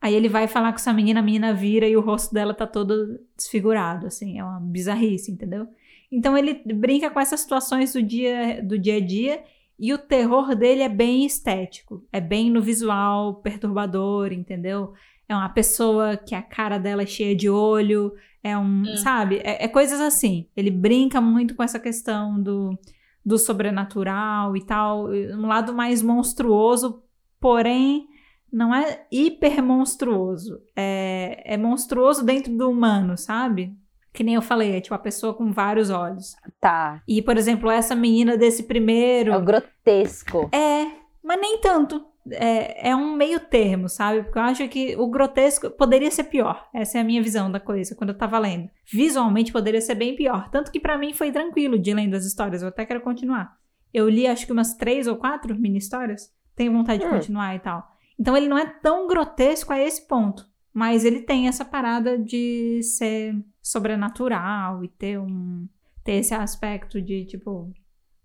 Aí 0.00 0.14
ele 0.14 0.28
vai 0.28 0.46
falar 0.46 0.70
com 0.70 0.76
essa 0.76 0.92
menina, 0.92 1.20
a 1.20 1.22
menina 1.22 1.52
vira 1.52 1.86
e 1.88 1.96
o 1.96 2.00
rosto 2.00 2.32
dela 2.32 2.54
tá 2.54 2.66
todo 2.66 3.18
desfigurado, 3.36 4.06
assim, 4.06 4.38
é 4.38 4.44
uma 4.44 4.60
bizarrice, 4.60 5.30
entendeu? 5.32 5.66
Então 6.10 6.38
ele 6.38 6.62
brinca 6.74 7.10
com 7.10 7.18
essas 7.18 7.40
situações 7.40 7.92
do 7.92 8.02
dia, 8.02 8.62
do 8.62 8.78
dia 8.78 8.96
a 8.96 9.00
dia 9.00 9.42
e 9.78 9.92
o 9.92 9.98
terror 9.98 10.54
dele 10.54 10.82
é 10.82 10.88
bem 10.88 11.26
estético, 11.26 12.04
é 12.12 12.20
bem 12.20 12.48
no 12.50 12.62
visual 12.62 13.34
perturbador, 13.36 14.32
entendeu? 14.32 14.92
É 15.28 15.34
uma 15.34 15.48
pessoa 15.48 16.16
que 16.16 16.34
a 16.34 16.42
cara 16.42 16.78
dela 16.78 17.02
é 17.02 17.06
cheia 17.06 17.34
de 17.36 17.50
olho, 17.50 18.14
é 18.42 18.56
um, 18.56 18.82
Hum. 18.82 18.96
sabe? 18.96 19.40
É, 19.44 19.64
é 19.64 19.68
coisas 19.68 20.00
assim. 20.00 20.46
Ele 20.56 20.70
brinca 20.70 21.20
muito 21.20 21.54
com 21.54 21.62
essa 21.62 21.78
questão 21.78 22.40
do, 22.40 22.78
do 23.24 23.36
sobrenatural 23.36 24.56
e 24.56 24.64
tal, 24.64 25.08
um 25.10 25.46
lado 25.46 25.74
mais 25.74 26.02
monstruoso, 26.02 27.02
porém 27.38 28.08
não 28.52 28.74
é 28.74 29.06
hiper 29.10 29.62
monstruoso. 29.62 30.60
É, 30.76 31.42
é 31.44 31.56
monstruoso 31.56 32.24
dentro 32.24 32.56
do 32.56 32.70
humano, 32.70 33.16
sabe? 33.16 33.74
Que 34.12 34.24
nem 34.24 34.34
eu 34.34 34.42
falei, 34.42 34.76
é 34.76 34.80
tipo 34.80 34.94
a 34.94 34.98
pessoa 34.98 35.34
com 35.34 35.52
vários 35.52 35.90
olhos. 35.90 36.34
Tá. 36.60 37.02
E, 37.06 37.22
por 37.22 37.36
exemplo, 37.36 37.70
essa 37.70 37.94
menina 37.94 38.36
desse 38.36 38.64
primeiro. 38.64 39.32
É 39.32 39.36
o 39.36 39.44
grotesco. 39.44 40.48
É, 40.52 40.86
mas 41.22 41.40
nem 41.40 41.60
tanto. 41.60 42.04
É, 42.30 42.90
é 42.90 42.96
um 42.96 43.14
meio 43.14 43.40
termo, 43.40 43.88
sabe? 43.88 44.22
Porque 44.22 44.38
eu 44.38 44.42
acho 44.42 44.68
que 44.68 44.94
o 44.96 45.08
grotesco 45.08 45.70
poderia 45.70 46.10
ser 46.10 46.24
pior. 46.24 46.68
Essa 46.74 46.98
é 46.98 47.00
a 47.00 47.04
minha 47.04 47.22
visão 47.22 47.50
da 47.50 47.58
coisa 47.60 47.94
quando 47.94 48.10
eu 48.10 48.18
tava 48.18 48.38
lendo. 48.38 48.68
Visualmente 48.90 49.52
poderia 49.52 49.80
ser 49.80 49.94
bem 49.94 50.14
pior. 50.14 50.50
Tanto 50.50 50.70
que 50.70 50.80
pra 50.80 50.98
mim 50.98 51.14
foi 51.14 51.30
tranquilo 51.32 51.78
de 51.78 51.94
lendo 51.94 52.14
as 52.14 52.26
histórias. 52.26 52.60
Eu 52.62 52.68
até 52.68 52.84
quero 52.84 53.00
continuar. 53.00 53.56
Eu 53.94 54.08
li 54.08 54.26
acho 54.26 54.44
que 54.44 54.52
umas 54.52 54.74
três 54.74 55.06
ou 55.06 55.16
quatro 55.16 55.54
mini 55.58 55.78
histórias. 55.78 56.30
Tenho 56.54 56.72
vontade 56.72 57.00
de 57.00 57.06
Hum. 57.06 57.10
continuar 57.10 57.54
e 57.54 57.60
tal. 57.60 57.86
Então 58.18 58.36
ele 58.36 58.48
não 58.48 58.58
é 58.58 58.66
tão 58.66 59.06
grotesco 59.06 59.72
a 59.72 59.78
esse 59.78 60.06
ponto. 60.06 60.46
Mas 60.72 61.04
ele 61.04 61.20
tem 61.22 61.48
essa 61.48 61.64
parada 61.64 62.18
de 62.18 62.80
ser 62.82 63.34
sobrenatural 63.62 64.84
e 64.84 64.88
ter 64.88 65.18
um. 65.18 65.66
ter 66.04 66.14
esse 66.14 66.32
aspecto 66.34 67.00
de, 67.02 67.24
tipo, 67.26 67.72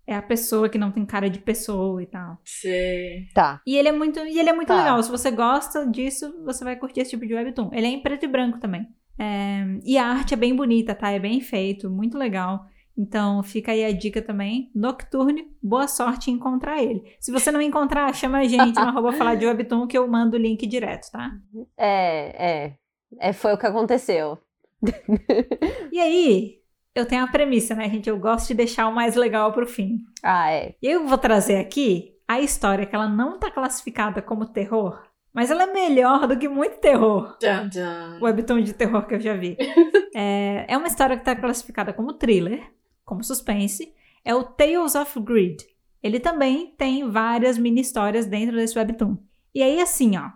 é 0.06 0.14
a 0.14 0.22
pessoa 0.22 0.68
que 0.68 0.78
não 0.78 0.90
tem 0.92 1.04
cara 1.04 1.28
de 1.28 1.38
pessoa 1.38 2.02
e 2.02 2.06
tal. 2.06 2.38
Sei. 2.44 3.26
Tá. 3.34 3.60
E 3.66 3.76
ele 3.76 3.88
é 3.88 3.92
muito, 3.92 4.20
e 4.20 4.38
ele 4.38 4.48
é 4.50 4.52
muito 4.52 4.68
Tá. 4.68 4.76
legal. 4.76 5.02
Se 5.02 5.10
você 5.10 5.30
gosta 5.30 5.86
disso, 5.86 6.32
você 6.44 6.62
vai 6.64 6.76
curtir 6.76 7.00
esse 7.00 7.10
tipo 7.10 7.26
de 7.26 7.34
webtoon. 7.34 7.70
Ele 7.72 7.86
é 7.86 7.90
em 7.90 8.02
preto 8.02 8.24
e 8.24 8.28
branco 8.28 8.58
também. 8.60 8.86
É, 9.18 9.64
e 9.84 9.96
a 9.98 10.06
arte 10.06 10.34
é 10.34 10.36
bem 10.36 10.54
bonita, 10.54 10.94
tá? 10.94 11.10
É 11.10 11.18
bem 11.18 11.40
feito, 11.40 11.90
muito 11.90 12.16
legal. 12.18 12.66
Então 12.96 13.42
fica 13.42 13.72
aí 13.72 13.84
a 13.84 13.92
dica 13.92 14.22
também. 14.22 14.70
Nocturne, 14.74 15.50
boa 15.62 15.88
sorte 15.88 16.30
em 16.30 16.34
encontrar 16.34 16.82
ele. 16.82 17.02
Se 17.18 17.32
você 17.32 17.50
não 17.50 17.60
encontrar, 17.60 18.14
chama 18.14 18.38
a 18.38 18.44
gente 18.44 18.76
no 18.76 18.88
arroba 18.88 19.12
falar 19.12 19.34
de 19.34 19.46
webtoon 19.46 19.86
que 19.86 19.98
eu 19.98 20.06
mando 20.06 20.36
o 20.36 20.40
link 20.40 20.66
direto, 20.66 21.10
tá? 21.10 21.32
É, 21.76 22.46
é. 22.46 22.74
É, 23.18 23.32
foi 23.32 23.52
o 23.52 23.58
que 23.58 23.66
aconteceu. 23.66 24.38
E 25.92 26.00
aí, 26.00 26.58
eu 26.92 27.06
tenho 27.06 27.22
a 27.22 27.28
premissa, 27.28 27.72
né, 27.74 27.88
gente? 27.88 28.08
Eu 28.08 28.18
gosto 28.18 28.48
de 28.48 28.54
deixar 28.54 28.88
o 28.88 28.94
mais 28.94 29.14
legal 29.14 29.52
pro 29.52 29.66
fim. 29.66 30.00
Ah, 30.22 30.50
é. 30.50 30.74
E 30.82 30.88
eu 30.88 31.06
vou 31.06 31.16
trazer 31.16 31.56
aqui 31.56 32.14
a 32.26 32.40
história 32.40 32.84
que 32.84 32.94
ela 32.94 33.08
não 33.08 33.38
tá 33.38 33.48
classificada 33.50 34.20
como 34.20 34.46
terror, 34.46 35.00
mas 35.32 35.50
ela 35.50 35.64
é 35.64 35.72
melhor 35.72 36.26
do 36.26 36.38
que 36.38 36.48
muito 36.48 36.78
terror. 36.78 37.36
Dun, 37.40 37.68
dun. 37.68 38.24
Webtoon 38.24 38.62
de 38.62 38.72
terror 38.72 39.06
que 39.06 39.14
eu 39.14 39.20
já 39.20 39.34
vi. 39.34 39.56
é, 40.14 40.64
é 40.68 40.76
uma 40.76 40.86
história 40.86 41.16
que 41.16 41.24
tá 41.24 41.34
classificada 41.36 41.92
como 41.92 42.12
thriller, 42.14 42.62
como 43.04 43.22
suspense. 43.22 43.92
É 44.24 44.34
o 44.34 44.44
Tales 44.44 44.94
of 44.94 45.20
Greed. 45.20 45.62
Ele 46.02 46.20
também 46.20 46.74
tem 46.76 47.08
várias 47.10 47.56
mini 47.56 47.80
histórias 47.80 48.26
dentro 48.26 48.56
desse 48.56 48.78
webtoon. 48.78 49.16
E 49.54 49.62
aí, 49.62 49.80
assim, 49.80 50.16
ó. 50.16 50.30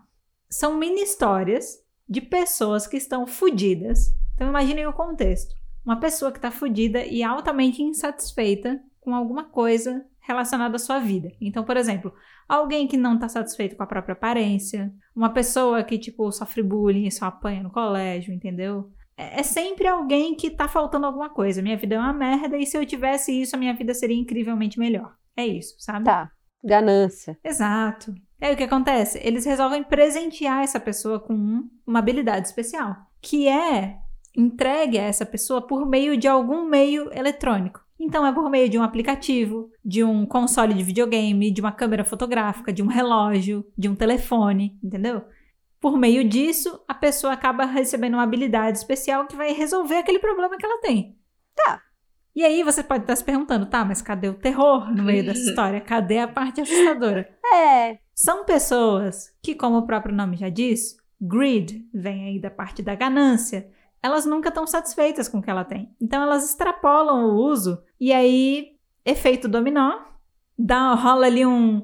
São 0.49 0.79
mini 0.79 1.03
histórias 1.03 1.83
de 2.09 2.21
pessoas 2.21 2.87
que 2.87 2.97
estão 2.97 3.27
fodidas. 3.27 4.15
Então, 4.35 4.49
imaginem 4.49 4.87
o 4.87 4.93
contexto. 4.93 5.55
Uma 5.85 6.01
pessoa 6.01 6.31
que 6.31 6.39
está 6.39 6.51
fodida 6.51 7.05
e 7.05 7.23
altamente 7.23 7.83
insatisfeita 7.83 8.81
com 9.01 9.15
alguma 9.15 9.45
coisa 9.45 10.07
relacionada 10.21 10.77
à 10.77 10.79
sua 10.79 10.99
vida. 10.99 11.33
Então, 11.41 11.65
por 11.65 11.77
exemplo, 11.77 12.13
alguém 12.47 12.87
que 12.87 12.97
não 12.97 13.15
está 13.15 13.29
satisfeito 13.29 13.75
com 13.77 13.83
a 13.83 13.87
própria 13.87 14.13
aparência, 14.13 14.93
uma 15.17 15.31
pessoa 15.31 15.83
que, 15.83 15.99
tipo, 15.99 16.31
sofre 16.31 16.63
bullying 16.63 17.07
e 17.07 17.13
só 17.13 17.25
apanha 17.27 17.63
no 17.63 17.71
colégio, 17.71 18.33
entendeu? 18.33 18.93
É 19.19 19.41
é 19.41 19.43
sempre 19.43 19.87
alguém 19.89 20.35
que 20.35 20.49
tá 20.51 20.69
faltando 20.69 21.07
alguma 21.07 21.29
coisa. 21.29 21.61
Minha 21.61 21.77
vida 21.77 21.97
é 21.97 21.99
uma 21.99 22.13
merda 22.13 22.57
e 22.57 22.65
se 22.65 22.77
eu 22.79 22.87
tivesse 22.87 23.33
isso, 23.43 23.57
a 23.57 23.59
minha 23.59 23.75
vida 23.75 23.93
seria 23.93 24.17
incrivelmente 24.17 24.79
melhor. 24.79 25.13
É 25.37 25.45
isso, 25.47 25.75
sabe? 25.79 26.05
Tá. 26.05 26.31
Ganância. 26.65 27.39
Exato. 27.45 28.15
Aí 28.41 28.55
o 28.55 28.57
que 28.57 28.63
acontece? 28.65 29.21
Eles 29.23 29.45
resolvem 29.45 29.83
presentear 29.83 30.63
essa 30.63 30.79
pessoa 30.81 31.19
com 31.19 31.35
um- 31.35 31.69
uma 31.87 31.99
habilidade 31.99 32.47
especial, 32.47 32.95
que 33.21 33.49
é 33.49 33.97
entregue 34.37 34.99
a 34.99 35.03
essa 35.03 35.27
pessoa 35.27 35.67
por 35.67 35.87
meio 35.89 36.17
de 36.17 36.29
algum 36.29 36.65
meio 36.65 37.11
eletrônico. 37.13 37.81
Então 38.01 38.25
é 38.25 38.33
por 38.33 38.49
meio 38.49 38.69
de 38.69 38.79
um 38.79 38.83
aplicativo, 38.83 39.71
de 39.85 40.05
um 40.05 40.25
console 40.25 40.73
de 40.73 40.85
videogame, 40.85 41.51
de 41.51 41.61
uma 41.61 41.73
câmera 41.73 42.05
fotográfica, 42.05 42.73
de 42.73 42.81
um 42.83 42.87
relógio, 42.87 43.65
de 43.77 43.89
um 43.89 43.95
telefone, 43.97 44.79
entendeu? 44.83 45.23
Por 45.81 45.97
meio 45.97 46.29
disso, 46.29 46.83
a 46.89 46.95
pessoa 46.95 47.33
acaba 47.33 47.65
recebendo 47.65 48.15
uma 48.15 48.23
habilidade 48.23 48.79
especial 48.79 49.27
que 49.27 49.37
vai 49.37 49.53
resolver 49.53 49.97
aquele 49.97 50.19
problema 50.19 50.57
que 50.57 50.67
ela 50.67 50.81
tem. 50.81 51.17
Tá. 51.55 51.83
E 52.35 52.45
aí 52.45 52.63
você 52.63 52.83
pode 52.83 53.05
estar 53.05 53.17
se 53.17 53.25
perguntando, 53.25 53.67
tá, 53.67 53.85
mas 53.85 54.03
cadê 54.03 54.29
o 54.29 54.35
terror 54.35 54.93
no 54.95 55.03
meio 55.03 55.25
dessa 55.25 55.41
história? 55.51 55.81
Cadê 55.81 56.19
a 56.19 56.29
parte 56.29 56.61
assustadora? 56.61 57.29
É. 57.53 57.99
São 58.15 58.45
pessoas 58.45 59.33
que, 59.43 59.55
como 59.55 59.79
o 59.79 59.87
próprio 59.87 60.15
nome 60.15 60.37
já 60.37 60.49
diz, 60.49 60.97
greed 61.21 61.85
vem 61.93 62.27
aí 62.27 62.41
da 62.41 62.51
parte 62.51 62.83
da 62.83 62.95
ganância. 62.95 63.71
Elas 64.03 64.25
nunca 64.25 64.49
estão 64.49 64.67
satisfeitas 64.67 65.29
com 65.29 65.39
o 65.39 65.43
que 65.43 65.51
ela 65.51 65.65
tem. 65.65 65.95
Então 66.01 66.23
elas 66.23 66.45
extrapolam 66.45 67.25
o 67.25 67.35
uso 67.35 67.83
e 68.01 68.13
aí 68.13 68.77
efeito 69.05 69.49
dominó, 69.49 69.99
dá 70.57 70.95
rola 70.95 71.27
ali 71.27 71.45
um 71.45 71.83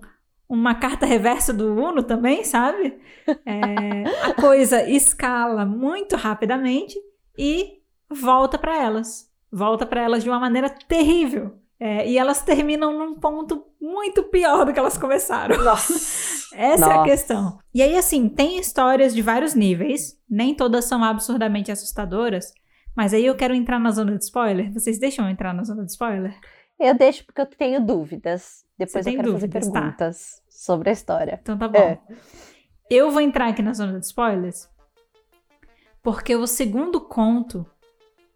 uma 0.49 0.75
carta 0.75 1.07
reversa 1.07 1.53
do 1.53 1.75
Uno 1.75 2.03
também, 2.03 2.45
sabe? 2.45 2.99
É, 3.47 4.29
a 4.29 4.35
coisa 4.35 4.89
escala 4.89 5.65
muito 5.65 6.17
rapidamente 6.17 6.99
e 7.39 7.81
volta 8.11 8.59
para 8.59 8.77
elas. 8.77 9.31
Volta 9.51 9.87
para 9.87 10.03
elas 10.03 10.23
de 10.23 10.31
uma 10.31 10.41
maneira 10.41 10.69
terrível. 10.69 11.59
É, 11.79 12.09
e 12.09 12.17
elas 12.17 12.43
terminam 12.43 12.97
num 12.97 13.15
ponto 13.15 13.65
muito 13.81 14.23
pior 14.25 14.65
do 14.65 14.73
que 14.73 14.79
elas 14.79 14.97
começaram. 14.97 15.63
Nossa. 15.63 15.95
Essa 16.55 16.87
é 16.87 16.93
a 16.93 16.97
Nossa. 16.97 17.11
questão. 17.11 17.59
E 17.75 17.83
aí, 17.83 17.97
assim, 17.97 18.29
tem 18.29 18.59
histórias 18.59 19.13
de 19.13 19.21
vários 19.21 19.55
níveis, 19.55 20.17
nem 20.31 20.55
todas 20.55 20.85
são 20.85 21.03
absurdamente 21.03 21.73
assustadoras, 21.73 22.53
mas 22.97 23.13
aí 23.13 23.27
eu 23.27 23.35
quero 23.35 23.55
entrar 23.55 23.81
na 23.81 23.91
zona 23.91 24.17
de 24.17 24.23
spoiler. 24.25 24.73
Vocês 24.73 24.99
deixam 24.99 25.25
eu 25.25 25.31
entrar 25.33 25.53
na 25.53 25.65
zona 25.65 25.85
de 25.85 25.91
spoiler? 25.91 26.39
Eu 26.79 26.95
deixo 26.95 27.25
porque 27.25 27.41
eu 27.41 27.47
tenho 27.47 27.85
dúvidas. 27.85 28.65
Depois 28.77 29.07
eu 29.07 29.13
quero 29.15 29.33
dúvidas, 29.33 29.65
fazer 29.65 29.73
tá. 29.73 29.81
perguntas 29.81 30.43
sobre 30.49 30.91
a 30.91 30.93
história. 30.93 31.39
Então 31.41 31.57
tá 31.57 31.69
bom. 31.69 31.79
É. 31.79 31.99
Eu 32.91 33.11
vou 33.11 33.21
entrar 33.21 33.49
aqui 33.49 33.63
na 33.63 33.73
zona 33.73 33.99
de 33.99 34.07
spoilers 34.07 34.69
porque 36.03 36.37
o 36.37 36.47
segundo 36.47 37.01
conto 37.01 37.67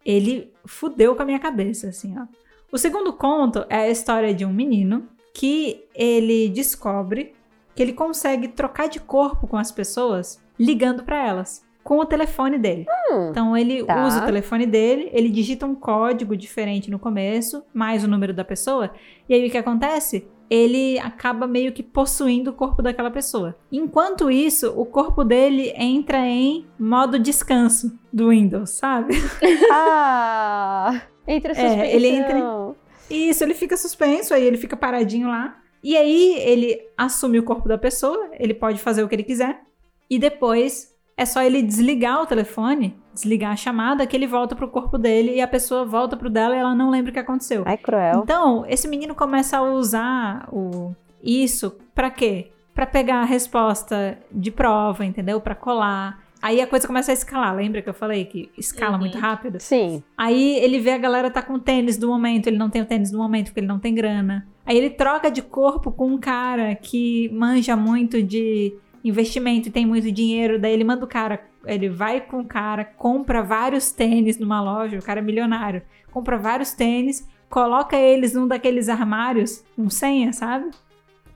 ele 0.03 0.51
fudeu 0.65 1.15
com 1.15 1.21
a 1.21 1.25
minha 1.25 1.39
cabeça, 1.39 1.89
assim, 1.89 2.17
ó. 2.17 2.25
O 2.71 2.77
segundo 2.77 3.13
conto 3.13 3.65
é 3.69 3.77
a 3.77 3.89
história 3.89 4.33
de 4.33 4.43
um 4.43 4.51
menino 4.51 5.07
que 5.33 5.87
ele 5.93 6.49
descobre 6.49 7.35
que 7.75 7.83
ele 7.83 7.93
consegue 7.93 8.47
trocar 8.47 8.89
de 8.89 8.99
corpo 8.99 9.47
com 9.47 9.55
as 9.55 9.71
pessoas 9.71 10.41
ligando 10.57 11.03
pra 11.03 11.25
elas 11.25 11.63
com 11.89 11.97
o 11.97 12.05
telefone 12.05 12.59
dele. 12.59 12.85
Hum, 13.11 13.29
Então 13.31 13.57
ele 13.57 13.83
Tá. 13.83 14.05
usa 14.05 14.21
o 14.21 14.25
telefone 14.25 14.67
dele, 14.67 15.09
ele 15.11 15.27
digita 15.27 15.65
um 15.65 15.73
código 15.73 16.37
diferente 16.37 16.91
no 16.91 16.99
começo, 16.99 17.63
mais 17.73 18.03
o 18.03 18.07
número 18.07 18.31
da 18.31 18.43
pessoa, 18.45 18.91
e 19.27 19.33
aí 19.33 19.47
o 19.47 19.49
que 19.49 19.57
acontece? 19.57 20.27
Ele 20.51 20.99
acaba 20.99 21.47
meio 21.47 21.71
que 21.71 21.81
possuindo 21.81 22.51
o 22.51 22.53
corpo 22.53 22.83
daquela 22.83 23.09
pessoa. 23.09 23.55
Enquanto 23.71 24.29
isso, 24.29 24.71
o 24.77 24.85
corpo 24.85 25.23
dele 25.23 25.73
entra 25.75 26.19
em 26.19 26.67
modo 26.79 27.17
descanso 27.17 27.97
do 28.13 28.29
Windows, 28.29 28.69
sabe? 28.69 29.15
Ah! 29.71 31.01
Entre 31.27 31.51
a 31.51 31.55
É, 31.55 31.95
ele 31.95 32.17
suspensão. 32.17 32.75
Isso, 33.09 33.43
ele 33.43 33.53
fica 33.55 33.75
suspenso, 33.77 34.33
aí 34.33 34.43
ele 34.43 34.57
fica 34.57 34.77
paradinho 34.77 35.27
lá. 35.27 35.57
E 35.83 35.95
aí 35.97 36.35
ele 36.39 36.79
assume 36.97 37.39
o 37.39 37.43
corpo 37.43 37.67
da 37.67 37.77
pessoa, 37.77 38.29
ele 38.39 38.53
pode 38.53 38.79
fazer 38.79 39.03
o 39.03 39.07
que 39.07 39.15
ele 39.15 39.23
quiser. 39.23 39.61
E 40.09 40.17
depois 40.19 40.88
é 41.19 41.25
só 41.25 41.41
ele 41.41 41.61
desligar 41.61 42.21
o 42.21 42.25
telefone, 42.25 42.95
desligar 43.13 43.51
a 43.51 43.55
chamada, 43.55 44.07
que 44.07 44.15
ele 44.15 44.25
volta 44.25 44.55
pro 44.55 44.67
corpo 44.69 44.97
dele 44.97 45.35
e 45.35 45.41
a 45.41 45.47
pessoa 45.47 45.83
volta 45.85 46.15
pro 46.15 46.29
dela 46.29 46.55
e 46.55 46.59
ela 46.59 46.73
não 46.73 46.89
lembra 46.89 47.11
o 47.11 47.13
que 47.13 47.19
aconteceu. 47.19 47.63
Ai, 47.65 47.77
cruel. 47.77 48.21
Então, 48.23 48.65
esse 48.67 48.87
menino 48.87 49.13
começa 49.13 49.57
a 49.57 49.61
usar 49.61 50.47
o 50.51 50.95
isso 51.21 51.75
pra 51.93 52.09
quê? 52.09 52.51
Pra 52.73 52.85
pegar 52.85 53.17
a 53.21 53.25
resposta 53.25 54.17
de 54.31 54.49
prova, 54.49 55.05
entendeu? 55.05 55.41
Pra 55.41 55.53
colar. 55.53 56.23
Aí 56.41 56.61
a 56.61 56.67
coisa 56.67 56.87
começa 56.87 57.11
a 57.11 57.13
escalar. 57.13 57.53
Lembra 57.53 57.81
que 57.81 57.89
eu 57.89 57.93
falei 57.93 58.23
que 58.23 58.49
escala 58.57 58.93
Uhum. 58.93 58.99
muito 58.99 59.17
rápido? 59.17 59.59
Sim. 59.59 60.01
Aí 60.17 60.55
ele 60.59 60.79
vê 60.79 60.91
a 60.91 60.97
galera 60.97 61.29
tá 61.29 61.41
com 61.41 61.55
o 61.55 61.59
tênis 61.59 61.97
do 61.97 62.07
momento, 62.07 62.47
ele 62.47 62.57
não 62.57 62.69
tem 62.69 62.81
o 62.81 62.85
tênis 62.85 63.11
do 63.11 63.17
momento 63.17 63.47
porque 63.47 63.59
ele 63.59 63.67
não 63.67 63.79
tem 63.79 63.93
grana. 63.93 64.47
Aí 64.65 64.77
ele 64.77 64.89
troca 64.91 65.29
de 65.29 65.41
corpo 65.41 65.91
com 65.91 66.07
um 66.07 66.17
cara 66.17 66.73
que 66.75 67.27
manja 67.33 67.75
muito 67.75 68.23
de 68.23 68.73
investimento 69.03 69.67
e 69.67 69.71
tem 69.71 69.85
muito 69.85 70.11
dinheiro, 70.11 70.59
daí 70.59 70.73
ele 70.73 70.83
manda 70.83 71.05
o 71.05 71.07
cara, 71.07 71.41
ele 71.65 71.89
vai 71.89 72.21
com 72.21 72.39
o 72.39 72.45
cara, 72.45 72.83
compra 72.83 73.41
vários 73.41 73.91
tênis 73.91 74.37
numa 74.37 74.61
loja, 74.61 74.97
o 74.97 75.03
cara 75.03 75.19
é 75.19 75.23
milionário, 75.23 75.81
compra 76.11 76.37
vários 76.37 76.73
tênis, 76.73 77.27
coloca 77.49 77.95
eles 77.95 78.33
num 78.33 78.47
daqueles 78.47 78.89
armários 78.89 79.63
com 79.75 79.89
senha, 79.89 80.33
sabe? 80.33 80.69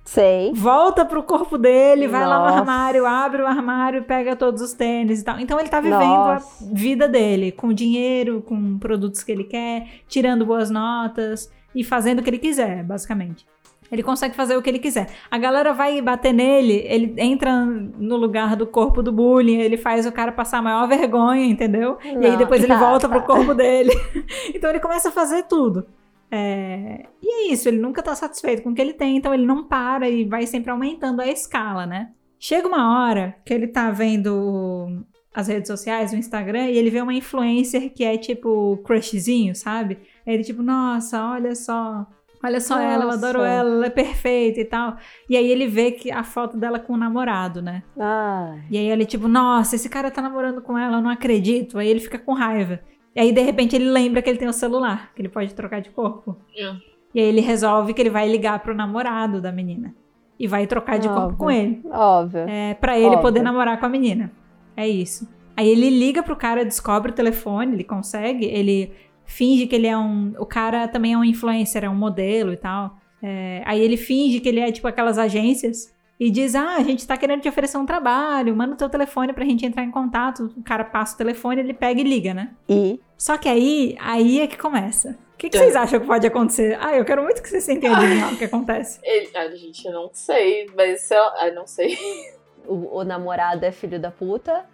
Sei. 0.03 0.51
Volta 0.53 1.05
pro 1.05 1.23
corpo 1.23 1.57
dele, 1.57 2.07
vai 2.09 2.25
lá 2.27 2.39
no 2.39 2.45
Nossa. 2.45 2.59
armário, 2.59 3.05
abre 3.05 3.41
o 3.41 3.47
armário, 3.47 4.03
pega 4.03 4.35
todos 4.35 4.61
os 4.61 4.73
tênis 4.73 5.21
e 5.21 5.23
tal. 5.23 5.39
Então 5.39 5.57
ele 5.59 5.69
tá 5.69 5.79
vivendo 5.79 6.03
a 6.03 6.33
Nossa. 6.33 6.73
vida 6.73 7.07
dele, 7.07 7.53
com 7.53 7.71
dinheiro, 7.71 8.41
com 8.41 8.77
produtos 8.77 9.23
que 9.23 9.31
ele 9.31 9.45
quer, 9.45 10.01
tirando 10.07 10.45
boas 10.45 10.69
notas 10.69 11.49
e 11.73 11.83
fazendo 11.83 12.19
o 12.19 12.23
que 12.23 12.29
ele 12.29 12.37
quiser, 12.37 12.83
basicamente. 12.83 13.45
Ele 13.93 14.03
consegue 14.03 14.35
fazer 14.35 14.57
o 14.57 14.61
que 14.61 14.69
ele 14.69 14.79
quiser. 14.79 15.07
A 15.29 15.37
galera 15.37 15.73
vai 15.73 16.01
bater 16.01 16.33
nele, 16.33 16.83
ele 16.85 17.13
entra 17.17 17.63
no 17.65 18.17
lugar 18.17 18.55
do 18.55 18.65
corpo 18.65 19.03
do 19.03 19.11
bullying, 19.11 19.59
ele 19.59 19.77
faz 19.77 20.05
o 20.05 20.11
cara 20.11 20.31
passar 20.31 20.57
a 20.57 20.61
maior 20.61 20.87
vergonha, 20.87 21.45
entendeu? 21.45 21.97
e 22.03 22.09
aí 22.09 22.31
Não, 22.31 22.37
depois 22.37 22.63
ele 22.63 22.73
tá, 22.73 22.79
volta 22.79 23.07
tá. 23.07 23.15
pro 23.15 23.25
corpo 23.25 23.53
dele. 23.53 23.91
então 24.53 24.69
ele 24.69 24.79
começa 24.79 25.09
a 25.09 25.11
fazer 25.11 25.43
tudo. 25.43 25.85
É, 26.31 27.05
E 27.21 27.27
é 27.27 27.53
isso, 27.53 27.69
ele 27.69 27.77
nunca 27.77 28.01
tá 28.01 28.15
satisfeito 28.15 28.63
com 28.63 28.71
o 28.71 28.73
que 28.73 28.81
ele 28.81 28.93
tem, 28.93 29.17
então 29.17 29.31
ele 29.31 29.45
não 29.45 29.65
para 29.65 30.09
e 30.09 30.25
vai 30.25 30.47
sempre 30.47 30.71
aumentando 30.71 31.21
a 31.21 31.27
escala, 31.27 31.85
né? 31.85 32.09
Chega 32.39 32.67
uma 32.67 33.05
hora 33.05 33.35
que 33.45 33.53
ele 33.53 33.67
tá 33.67 33.91
vendo 33.91 35.05
as 35.33 35.47
redes 35.47 35.67
sociais, 35.67 36.11
o 36.11 36.15
Instagram, 36.15 36.69
e 36.69 36.77
ele 36.77 36.89
vê 36.89 37.01
uma 37.01 37.13
influencer 37.13 37.93
que 37.93 38.03
é 38.03 38.17
tipo 38.17 38.77
crushzinho, 38.83 39.55
sabe? 39.55 39.99
Ele 40.25 40.43
tipo, 40.43 40.61
nossa, 40.61 41.23
olha 41.23 41.55
só, 41.55 42.05
olha 42.43 42.59
só 42.59 42.79
ela, 42.79 43.03
eu 43.03 43.07
Nossa. 43.07 43.17
adoro 43.17 43.43
ela, 43.43 43.69
ela 43.69 43.85
é 43.85 43.89
perfeita 43.89 44.59
e 44.59 44.65
tal. 44.65 44.97
E 45.29 45.37
aí 45.37 45.49
ele 45.49 45.67
vê 45.67 45.91
que 45.91 46.11
a 46.11 46.23
foto 46.23 46.57
dela 46.57 46.79
com 46.79 46.93
o 46.93 46.97
namorado, 46.97 47.61
né? 47.61 47.83
Ai. 47.99 48.63
E 48.69 48.77
aí 48.77 48.89
ele, 48.89 49.05
tipo, 49.05 49.27
nossa, 49.27 49.75
esse 49.75 49.89
cara 49.89 50.11
tá 50.11 50.21
namorando 50.21 50.61
com 50.61 50.77
ela, 50.77 50.97
eu 50.97 51.01
não 51.01 51.09
acredito. 51.09 51.79
Aí 51.79 51.87
ele 51.87 51.99
fica 51.99 52.19
com 52.19 52.33
raiva. 52.33 52.79
E 53.15 53.19
aí, 53.19 53.31
de 53.31 53.41
repente, 53.41 53.75
ele 53.75 53.89
lembra 53.89 54.21
que 54.21 54.29
ele 54.29 54.39
tem 54.39 54.47
o 54.47 54.53
celular, 54.53 55.11
que 55.15 55.21
ele 55.21 55.29
pode 55.29 55.53
trocar 55.53 55.81
de 55.81 55.91
corpo. 55.91 56.35
Hum. 56.57 56.77
E 57.13 57.19
aí 57.19 57.25
ele 57.27 57.41
resolve 57.41 57.93
que 57.93 58.01
ele 58.01 58.09
vai 58.09 58.27
ligar 58.27 58.59
pro 58.59 58.73
namorado 58.73 59.39
da 59.39 59.51
menina. 59.51 59.93
E 60.39 60.47
vai 60.47 60.65
trocar 60.65 60.97
de 60.97 61.07
corpo 61.07 61.21
Óbvio. 61.21 61.37
com 61.37 61.51
ele. 61.51 61.81
Óbvio. 61.91 62.45
É, 62.49 62.73
pra 62.73 62.97
ele 62.97 63.07
Óbvio. 63.07 63.21
poder 63.21 63.43
namorar 63.43 63.79
com 63.79 63.85
a 63.85 63.89
menina. 63.89 64.31
É 64.75 64.87
isso. 64.87 65.27
Aí 65.55 65.69
ele 65.69 65.91
liga 65.91 66.23
pro 66.23 66.35
cara, 66.35 66.65
descobre 66.65 67.11
o 67.11 67.15
telefone, 67.15 67.73
ele 67.73 67.83
consegue, 67.83 68.45
ele 68.45 68.91
finge 69.25 69.67
que 69.67 69.75
ele 69.75 69.87
é 69.87 69.97
um. 69.97 70.33
O 70.37 70.45
cara 70.45 70.87
também 70.87 71.13
é 71.13 71.17
um 71.17 71.23
influencer, 71.23 71.83
é 71.83 71.89
um 71.89 71.95
modelo 71.95 72.53
e 72.53 72.57
tal. 72.57 72.97
É, 73.21 73.61
aí 73.65 73.81
ele 73.81 73.97
finge 73.97 74.39
que 74.39 74.49
ele 74.49 74.59
é 74.59 74.71
tipo 74.71 74.87
aquelas 74.87 75.17
agências 75.17 75.93
e 76.19 76.29
diz: 76.29 76.55
Ah, 76.55 76.75
a 76.75 76.83
gente 76.83 77.07
tá 77.07 77.17
querendo 77.17 77.41
te 77.41 77.49
oferecer 77.49 77.77
um 77.77 77.85
trabalho, 77.85 78.55
manda 78.55 78.73
o 78.73 78.77
teu 78.77 78.89
telefone 78.89 79.33
pra 79.33 79.45
gente 79.45 79.65
entrar 79.65 79.83
em 79.83 79.91
contato. 79.91 80.53
O 80.57 80.63
cara 80.63 80.83
passa 80.83 81.15
o 81.15 81.17
telefone, 81.17 81.61
ele 81.61 81.73
pega 81.73 81.99
e 81.99 82.03
liga, 82.03 82.33
né? 82.33 82.51
E 82.69 82.99
Só 83.17 83.37
que 83.37 83.49
aí, 83.49 83.95
aí 83.99 84.41
é 84.41 84.47
que 84.47 84.57
começa. 84.57 85.17
O 85.33 85.37
que, 85.37 85.49
que 85.49 85.57
vocês 85.57 85.75
acham 85.75 85.99
que 85.99 86.05
pode 86.05 86.25
acontecer? 86.25 86.77
Ah, 86.79 86.95
eu 86.95 87.03
quero 87.03 87.21
muito 87.21 87.41
que 87.41 87.49
vocês 87.49 87.65
tentem 87.65 87.89
adivinhar 87.89 88.33
o 88.33 88.37
que 88.37 88.45
acontece. 88.45 88.99
Ele, 89.03 89.29
ah, 89.35 89.49
gente, 89.49 89.85
eu 89.85 89.91
não 89.91 90.09
sei, 90.13 90.67
mas 90.75 91.01
sei 91.01 91.17
lá, 91.17 91.33
ah, 91.37 91.51
não 91.51 91.67
sei. 91.67 91.97
o, 92.65 92.99
o 92.99 93.03
namorado 93.03 93.65
é 93.65 93.71
filho 93.71 93.99
da 93.99 94.09
puta. 94.09 94.65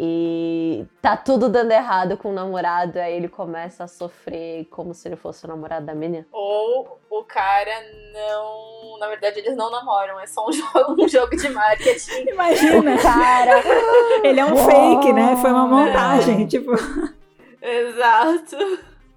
E 0.00 0.86
tá 1.02 1.16
tudo 1.16 1.48
dando 1.48 1.72
errado 1.72 2.16
com 2.16 2.30
o 2.30 2.32
namorado. 2.32 3.00
Aí 3.00 3.14
ele 3.16 3.26
começa 3.28 3.82
a 3.82 3.88
sofrer 3.88 4.66
como 4.66 4.94
se 4.94 5.08
ele 5.08 5.16
fosse 5.16 5.44
o 5.44 5.48
namorado 5.48 5.86
da 5.86 5.94
menina. 5.94 6.24
Ou 6.30 7.00
o 7.10 7.24
cara 7.24 7.72
não. 8.14 8.96
Na 9.00 9.08
verdade, 9.08 9.40
eles 9.40 9.56
não 9.56 9.70
namoram, 9.72 10.20
é 10.20 10.26
só 10.28 10.46
um 10.48 10.52
jogo, 10.54 11.02
um 11.02 11.08
jogo 11.08 11.36
de 11.36 11.48
marketing. 11.48 12.28
Imagina! 12.28 12.94
O 12.94 13.02
cara. 13.02 13.60
Ele 14.22 14.38
é 14.38 14.44
um 14.44 14.54
Uau. 14.54 14.66
fake, 15.00 15.12
né? 15.12 15.36
Foi 15.36 15.50
uma 15.50 15.66
montagem. 15.66 16.46
Tipo, 16.46 16.70
Exato. 17.60 18.56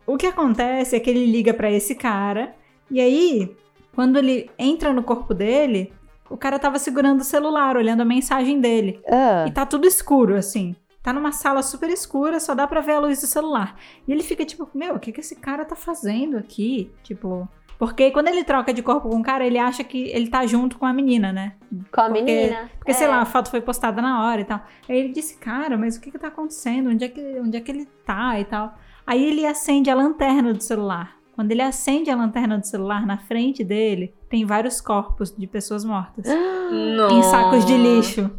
o 0.08 0.18
que 0.18 0.26
acontece 0.26 0.96
é 0.96 1.00
que 1.00 1.10
ele 1.12 1.26
liga 1.28 1.54
pra 1.54 1.70
esse 1.72 1.94
cara 1.96 2.56
e 2.90 3.00
aí, 3.00 3.56
quando 3.96 4.18
ele 4.18 4.50
entra 4.60 4.92
no 4.92 5.02
corpo 5.04 5.34
dele, 5.34 5.94
o 6.32 6.38
cara 6.38 6.58
tava 6.60 6.80
segurando 6.80 7.22
o 7.22 7.24
celular, 7.24 7.76
olhando 7.78 8.02
a 8.02 8.06
mensagem 8.06 8.60
dele. 8.60 9.02
Ah, 9.08 9.46
E 9.48 9.52
tá 9.52 9.66
tudo 9.66 9.86
escuro, 9.88 10.36
assim. 10.36 10.76
Tá 11.04 11.12
numa 11.12 11.32
sala 11.32 11.64
super 11.64 11.90
escura, 11.90 12.40
só 12.40 12.54
dá 12.54 12.68
pra 12.68 12.80
ver 12.82 12.94
a 12.94 13.00
luz 13.00 13.20
do 13.22 13.28
celular. 13.28 13.76
E 14.08 14.12
ele 14.12 14.22
fica 14.22 14.46
tipo, 14.46 14.70
meu, 14.74 14.96
o 14.96 15.00
que, 15.00 15.12
que 15.12 15.20
esse 15.22 15.36
cara 15.36 15.66
tá 15.66 15.76
fazendo 15.76 16.38
aqui? 16.38 16.92
Tipo. 17.04 17.48
Porque 17.80 18.12
quando 18.12 18.28
ele 18.28 18.44
troca 18.44 18.72
de 18.72 18.84
corpo 18.84 19.10
com 19.10 19.18
o 19.18 19.24
cara, 19.24 19.44
ele 19.44 19.58
acha 19.58 19.84
que 19.84 20.10
ele 20.10 20.30
tá 20.30 20.46
junto 20.46 20.78
com 20.78 20.86
a 20.86 20.94
menina, 20.94 21.34
né? 21.34 21.54
com 21.92 22.02
a 22.02 22.04
porque- 22.06 22.22
menina. 22.22 22.70
Porque, 22.78 22.92
É. 22.92 22.94
sei 22.94 23.08
lá, 23.08 23.22
a 23.22 23.26
foto 23.26 23.50
foi 23.50 23.60
postada 23.62 24.00
na 24.04 24.24
hora 24.28 24.42
e 24.42 24.46
tal. 24.46 24.62
Aí 24.88 25.00
ele 25.00 25.10
disse, 25.10 25.38
cara, 25.38 25.76
mas 25.76 25.96
o 25.98 26.02
que 26.02 26.12
que 26.12 26.20
tá 26.20 26.28
acontecendo? 26.28 26.92
Onde 26.92 27.06
é 27.06 27.08
que, 27.08 27.40
onde 27.40 27.58
é 27.58 27.60
que 27.62 27.72
ele 27.72 27.88
tá 28.06 28.40
e 28.40 28.46
tal? 28.46 28.76
Aí 29.08 29.26
ele 29.26 29.44
acende 29.48 29.90
a 29.90 29.96
lanterna 29.96 30.54
do 30.54 30.62
celular. 30.62 31.16
Quando 31.42 31.54
ele 31.54 31.64
acende 31.64 32.12
a 32.12 32.16
lanterna 32.16 32.60
do 32.60 32.68
celular, 32.68 33.04
na 33.04 33.18
frente 33.18 33.64
dele, 33.64 34.14
tem 34.30 34.46
vários 34.46 34.80
corpos 34.80 35.36
de 35.36 35.48
pessoas 35.48 35.84
mortas. 35.84 36.28
Não. 36.28 37.10
Em 37.18 37.24
sacos 37.24 37.66
de 37.66 37.76
lixo. 37.76 38.30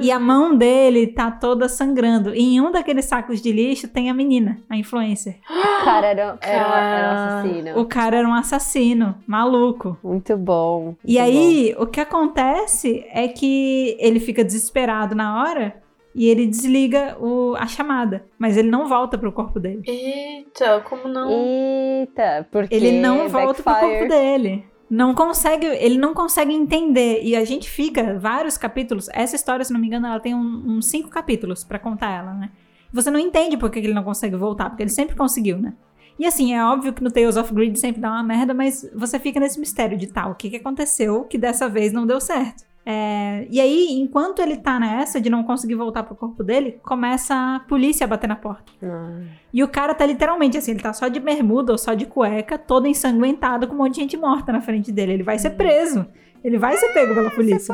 E 0.00 0.10
a 0.10 0.18
mão 0.18 0.56
dele 0.56 1.06
tá 1.06 1.30
toda 1.30 1.68
sangrando. 1.68 2.34
E 2.34 2.56
em 2.56 2.60
um 2.60 2.72
daqueles 2.72 3.04
sacos 3.04 3.40
de 3.40 3.52
lixo 3.52 3.86
tem 3.86 4.10
a 4.10 4.14
menina, 4.14 4.58
a 4.68 4.76
influencer. 4.76 5.36
O 5.48 5.84
cara 5.84 6.08
era, 6.08 6.38
era, 6.40 6.40
era 6.42 6.66
um 6.66 6.70
Cara. 6.72 7.38
assassino. 7.38 7.78
O 7.80 7.84
cara 7.84 8.16
era 8.16 8.28
um 8.28 8.34
assassino, 8.34 9.14
maluco. 9.24 9.96
Muito 10.02 10.36
bom. 10.36 10.96
E 11.04 11.20
aí, 11.20 11.76
o 11.78 11.86
que 11.86 12.00
acontece 12.00 13.06
é 13.12 13.28
que 13.28 13.96
ele 14.00 14.18
fica 14.18 14.42
desesperado 14.42 15.14
na 15.14 15.40
hora 15.40 15.80
e 16.14 16.28
ele 16.28 16.46
desliga 16.46 17.16
o- 17.20 17.54
a 17.58 17.66
chamada. 17.66 18.24
Mas 18.38 18.56
ele 18.56 18.70
não 18.70 18.86
volta 18.88 19.16
pro 19.18 19.32
corpo 19.32 19.58
dele. 19.60 19.82
Eita, 19.86 20.80
como 20.88 21.08
não? 21.08 21.28
Eita, 21.30 22.46
porque 22.50 22.74
Ele 22.74 23.00
não 23.00 23.28
volta 23.28 23.62
pro 23.62 23.72
backfire. 23.72 23.98
corpo 23.98 24.08
dele. 24.08 24.64
Não 24.90 25.14
consegue, 25.14 25.64
ele 25.66 25.96
não 25.96 26.12
consegue 26.12 26.52
entender. 26.52 27.22
E 27.22 27.34
a 27.34 27.44
gente 27.44 27.70
fica 27.70 28.18
vários 28.18 28.58
capítulos. 28.58 29.08
Essa 29.14 29.36
história, 29.36 29.64
se 29.64 29.72
não 29.72 29.80
me 29.80 29.86
engano, 29.86 30.06
ela 30.06 30.20
tem 30.20 30.34
um- 30.34 30.64
uns 30.76 30.86
cinco 30.86 31.08
capítulos 31.08 31.64
pra 31.64 31.78
contar 31.78 32.10
ela, 32.10 32.34
né? 32.34 32.50
Você 32.92 33.10
não 33.10 33.18
entende 33.18 33.56
por 33.56 33.70
que 33.70 33.78
ele 33.78 33.94
não 33.94 34.04
consegue 34.04 34.36
voltar, 34.36 34.68
porque 34.68 34.82
ele 34.82 34.90
sempre 34.90 35.16
conseguiu, 35.16 35.56
né? 35.56 35.72
E 36.18 36.26
assim, 36.26 36.52
é 36.54 36.62
óbvio 36.62 36.92
que 36.92 37.02
no 37.02 37.10
Tales 37.10 37.38
of 37.38 37.54
Greed 37.54 37.74
sempre 37.78 38.02
dá 38.02 38.10
uma 38.10 38.22
merda, 38.22 38.52
mas 38.52 38.86
você 38.94 39.18
fica 39.18 39.40
nesse 39.40 39.58
mistério 39.58 39.96
de 39.96 40.08
tal, 40.08 40.32
o 40.32 40.34
que, 40.34 40.50
que 40.50 40.56
aconteceu 40.56 41.24
que 41.24 41.38
dessa 41.38 41.70
vez 41.70 41.90
não 41.90 42.06
deu 42.06 42.20
certo. 42.20 42.64
É, 42.84 43.46
e 43.48 43.60
aí, 43.60 43.92
enquanto 43.92 44.40
ele 44.40 44.56
tá 44.56 44.78
nessa 44.78 45.20
de 45.20 45.30
não 45.30 45.44
conseguir 45.44 45.76
voltar 45.76 46.02
pro 46.02 46.16
corpo 46.16 46.42
dele, 46.42 46.80
começa 46.82 47.34
a 47.34 47.60
polícia 47.60 48.04
a 48.04 48.08
bater 48.08 48.26
na 48.26 48.34
porta. 48.34 48.72
Ah. 48.82 49.20
E 49.52 49.62
o 49.62 49.68
cara 49.68 49.94
tá 49.94 50.04
literalmente 50.04 50.58
assim, 50.58 50.72
ele 50.72 50.80
tá 50.80 50.92
só 50.92 51.06
de 51.08 51.20
bermuda 51.20 51.72
ou 51.72 51.78
só 51.78 51.94
de 51.94 52.06
cueca, 52.06 52.58
todo 52.58 52.88
ensanguentado, 52.88 53.68
com 53.68 53.74
um 53.74 53.78
monte 53.78 53.94
de 53.94 54.00
gente 54.00 54.16
morta 54.16 54.52
na 54.52 54.60
frente 54.60 54.90
dele. 54.90 55.12
Ele 55.12 55.22
vai 55.22 55.38
ser 55.38 55.50
preso. 55.50 56.06
Ele 56.42 56.58
vai 56.58 56.76
ser 56.76 56.92
pego 56.92 57.14
pela 57.14 57.30
Se 57.30 57.36
polícia. 57.36 57.58
Se 57.60 57.66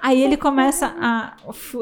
Aí 0.00 0.22
ele 0.22 0.36
começa 0.36 0.94
a. 1.00 1.36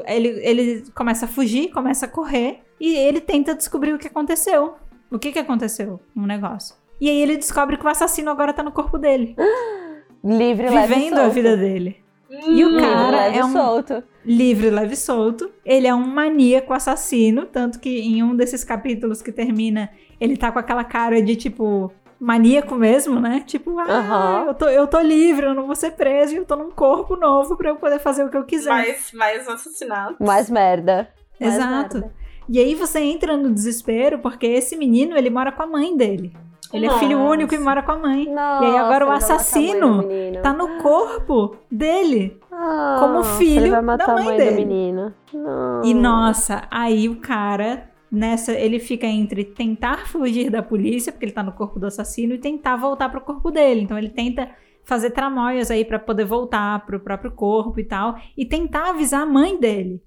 Ele, 0.07 0.29
ele 0.43 0.85
começa 0.95 1.25
a 1.25 1.29
fugir, 1.29 1.71
começa 1.71 2.07
a 2.07 2.09
correr. 2.09 2.61
E 2.79 2.95
ele 2.95 3.21
tenta 3.21 3.55
descobrir 3.55 3.93
o 3.93 3.99
que 3.99 4.07
aconteceu. 4.07 4.75
O 5.11 5.19
que 5.19 5.33
que 5.33 5.39
aconteceu 5.39 5.99
no 6.15 6.27
negócio. 6.27 6.77
E 7.01 7.09
aí 7.09 7.21
ele 7.21 7.37
descobre 7.37 7.77
que 7.77 7.85
o 7.85 7.89
assassino 7.89 8.31
agora 8.31 8.53
tá 8.53 8.63
no 8.63 8.71
corpo 8.71 8.99
dele. 8.99 9.35
Livre, 10.23 10.69
vivendo 10.69 11.19
a 11.19 11.29
vida 11.29 11.57
dele. 11.57 12.03
E 12.31 12.65
o 12.65 12.69
Hum, 12.69 12.81
cara 12.81 13.27
Livre, 13.27 13.39
é 13.39 13.45
um- 13.45 13.53
solto. 13.53 14.03
livre, 14.25 14.71
leve 14.71 14.95
e 14.95 14.97
solto. 14.97 15.51
Ele 15.65 15.87
é 15.87 15.95
um 15.95 16.07
maníaco 16.07 16.73
assassino, 16.75 17.47
tanto 17.47 17.81
que 17.81 17.89
em 18.01 18.23
um 18.23 18.37
desses 18.37 18.63
capítulos 18.65 19.23
que 19.23 19.33
termina, 19.33 19.91
ele 20.21 20.37
tá 20.37 20.53
com 20.53 20.59
aquela 20.59 20.85
cara 20.85 21.23
de 21.23 21.35
tipo 21.37 21.91
maníaco 22.21 22.75
mesmo, 22.75 23.19
né? 23.21 23.43
Tipo, 23.47 23.79
ah, 23.79 24.45
eu, 24.49 24.55
tô, 24.55 24.69
eu 24.69 24.87
tô 24.87 25.01
livre, 25.01 25.47
eu 25.47 25.55
não 25.55 25.67
vou 25.67 25.77
ser 25.77 25.93
preso, 25.93 26.35
e 26.35 26.37
eu 26.37 26.45
tô 26.45 26.57
num 26.57 26.71
corpo 26.71 27.17
novo 27.17 27.57
pra 27.57 27.71
eu 27.71 27.77
poder 27.77 27.99
fazer 28.01 28.25
o 28.25 28.29
que 28.29 28.37
eu 28.37 28.45
quiser. 28.45 28.71
mais, 28.71 29.13
mais 29.13 29.49
assassinato. 29.49 30.17
Mais 30.23 30.51
merda. 30.51 31.09
Mais 31.41 31.55
Exato. 31.55 31.99
merda. 31.99 32.15
E 32.49 32.59
aí 32.59 32.75
você 32.75 32.99
entra 33.01 33.37
no 33.37 33.53
desespero 33.53 34.19
porque 34.19 34.47
esse 34.47 34.75
menino, 34.77 35.17
ele 35.17 35.31
mora 35.31 35.53
com 35.53 35.63
a 35.63 35.67
mãe 35.67 35.97
dele. 35.97 36.33
Ele 36.73 36.86
é 36.86 36.99
filho 36.99 37.19
Nossa. 37.19 37.31
único 37.32 37.55
e 37.55 37.59
mora 37.59 37.82
com 37.82 37.93
a 37.93 37.99
mãe. 37.99 38.27
Nossa, 38.27 38.65
E 38.65 38.66
aí 38.66 38.77
agora 38.77 39.05
o 39.05 39.09
mãe 39.09 39.16
assassino. 39.19 40.05
Tá 40.43 40.53
no 40.53 40.82
corpo 40.82 41.57
dele. 41.70 42.39
Ah, 42.53 42.97
como 43.01 43.23
filho 43.24 43.61
ele 43.61 43.70
vai 43.70 43.82
matar 43.82 44.07
da 44.07 44.12
a 44.12 44.16
mãe 44.16 44.24
mãe 44.24 44.36
dele. 44.36 44.51
do 44.51 44.57
menino. 44.57 45.15
Não. 45.32 45.85
E 45.85 45.95
nossa, 45.95 46.66
aí 46.70 47.09
o 47.09 47.20
cara 47.20 47.89
nessa 48.11 48.53
ele 48.53 48.78
fica 48.78 49.07
entre 49.07 49.45
tentar 49.45 50.07
fugir 50.09 50.51
da 50.51 50.62
polícia, 50.62 51.12
porque 51.12 51.27
ele 51.27 51.32
tá 51.32 51.43
no 51.43 51.53
corpo 51.53 51.78
do 51.78 51.86
assassino, 51.86 52.35
e 52.35 52.39
tentar 52.39 52.77
voltar 52.77 53.09
pro 53.09 53.20
corpo 53.20 53.51
dele. 53.51 53.82
Então 53.82 53.97
ele 53.97 54.09
tenta 54.09 54.51
fazer 54.85 55.11
tramóias 55.11 55.70
aí 55.70 55.85
pra 55.85 55.99
poder 55.99 56.24
voltar 56.24 56.85
pro 56.86 56.99
próprio 57.01 57.31
corpo 57.31 57.78
e 57.78 57.85
tal, 57.85 58.16
e 58.36 58.45
tentar 58.45 58.90
avisar 58.90 59.23
a 59.23 59.27
mãe 59.27 59.59
dele. 59.59 60.03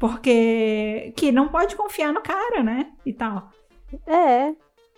Porque 0.00 1.12
que 1.16 1.30
não 1.30 1.48
pode 1.48 1.76
confiar 1.76 2.12
no 2.12 2.20
cara, 2.20 2.62
né? 2.62 2.88
E 3.06 3.12
tal. 3.12 3.50
É. 4.06 4.52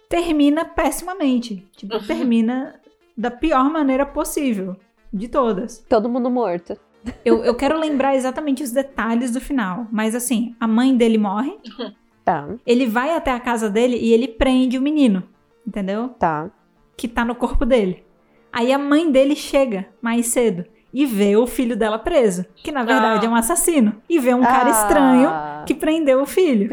Termina 0.08 0.64
pessimamente. 0.64 1.66
Tipo, 1.76 1.96
Uhum. 1.96 2.06
termina 2.06 2.80
da 3.16 3.30
pior 3.30 3.70
maneira 3.70 4.04
possível. 4.06 4.76
De 5.12 5.28
todas. 5.28 5.78
Todo 5.88 6.08
mundo 6.08 6.28
morto. 6.30 6.76
Eu, 7.24 7.44
eu 7.44 7.54
quero 7.54 7.78
lembrar 7.78 8.16
exatamente 8.16 8.62
os 8.62 8.72
detalhes 8.72 9.30
do 9.30 9.40
final. 9.40 9.86
Mas 9.92 10.14
assim, 10.14 10.56
a 10.58 10.66
mãe 10.66 10.96
dele 10.96 11.18
morre. 11.18 11.56
Tá, 12.24 12.48
Ele 12.66 12.86
vai 12.86 13.14
até 13.14 13.30
a 13.30 13.38
casa 13.38 13.68
dele 13.68 13.96
e 13.98 14.12
ele 14.12 14.26
prende 14.26 14.78
o 14.78 14.82
menino. 14.82 15.22
Entendeu? 15.66 16.08
tá. 16.08 16.50
Que 16.96 17.06
tá 17.08 17.24
no 17.24 17.34
corpo 17.34 17.64
dele. 17.66 18.04
Aí 18.52 18.72
a 18.72 18.78
mãe 18.78 19.10
dele 19.10 19.34
chega 19.36 19.86
mais 20.00 20.26
cedo 20.28 20.64
e 20.94 21.04
vê 21.04 21.36
o 21.36 21.46
filho 21.46 21.76
dela 21.76 21.98
preso. 21.98 22.46
Que 22.54 22.70
na 22.72 22.84
verdade 22.84 23.26
Ah. 23.26 23.28
é 23.28 23.32
um 23.32 23.34
assassino. 23.34 23.96
E 24.08 24.18
vê 24.18 24.32
um 24.32 24.40
cara 24.42 24.68
Ah. 24.68 24.70
estranho 24.70 25.30
que 25.66 25.74
prendeu 25.74 26.22
o 26.22 26.26
filho. 26.26 26.70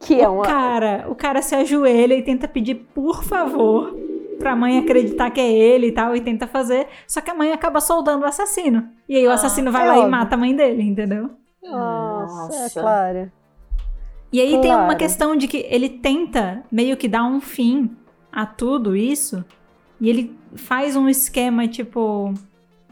Que 0.00 0.20
é 0.20 0.28
o 0.28 0.36
uma. 0.36 0.44
cara, 0.44 1.04
o 1.08 1.14
cara 1.14 1.42
se 1.42 1.54
ajoelha 1.54 2.14
e 2.14 2.22
tenta 2.22 2.48
pedir 2.48 2.76
por 2.94 3.22
favor 3.22 3.94
pra 4.38 4.56
mãe 4.56 4.78
acreditar 4.78 5.30
que 5.30 5.40
é 5.40 5.50
ele 5.52 5.88
e 5.88 5.92
tal 5.92 6.14
e 6.16 6.20
tenta 6.20 6.46
fazer, 6.46 6.86
só 7.06 7.20
que 7.20 7.30
a 7.30 7.34
mãe 7.34 7.52
acaba 7.52 7.80
soldando 7.80 8.24
o 8.24 8.28
assassino. 8.28 8.88
E 9.08 9.16
aí 9.16 9.26
o 9.26 9.30
Ah, 9.30 9.34
assassino 9.34 9.70
vai 9.70 9.84
é 9.84 9.88
lá 9.88 9.94
e 9.94 9.98
óbvio. 9.98 10.10
mata 10.12 10.34
a 10.34 10.38
mãe 10.38 10.54
dele, 10.56 10.82
entendeu? 10.82 11.30
Nossa, 11.62 12.54
é 12.56 12.62
Nossa. 12.62 12.80
claro. 12.80 13.32
E 14.32 14.40
aí 14.40 14.60
tem 14.60 14.70
uma 14.70 14.84
Claro. 14.84 14.98
questão 14.98 15.36
de 15.36 15.48
que 15.48 15.66
ele 15.70 15.88
tenta 15.88 16.62
meio 16.70 16.96
que 16.96 17.08
dar 17.08 17.24
um 17.24 17.40
fim 17.40 17.90
a 18.30 18.46
tudo 18.46 18.94
isso 18.94 19.44
e 20.00 20.08
ele 20.08 20.36
faz 20.54 20.94
um 20.96 21.08
esquema 21.08 21.66
tipo 21.66 22.32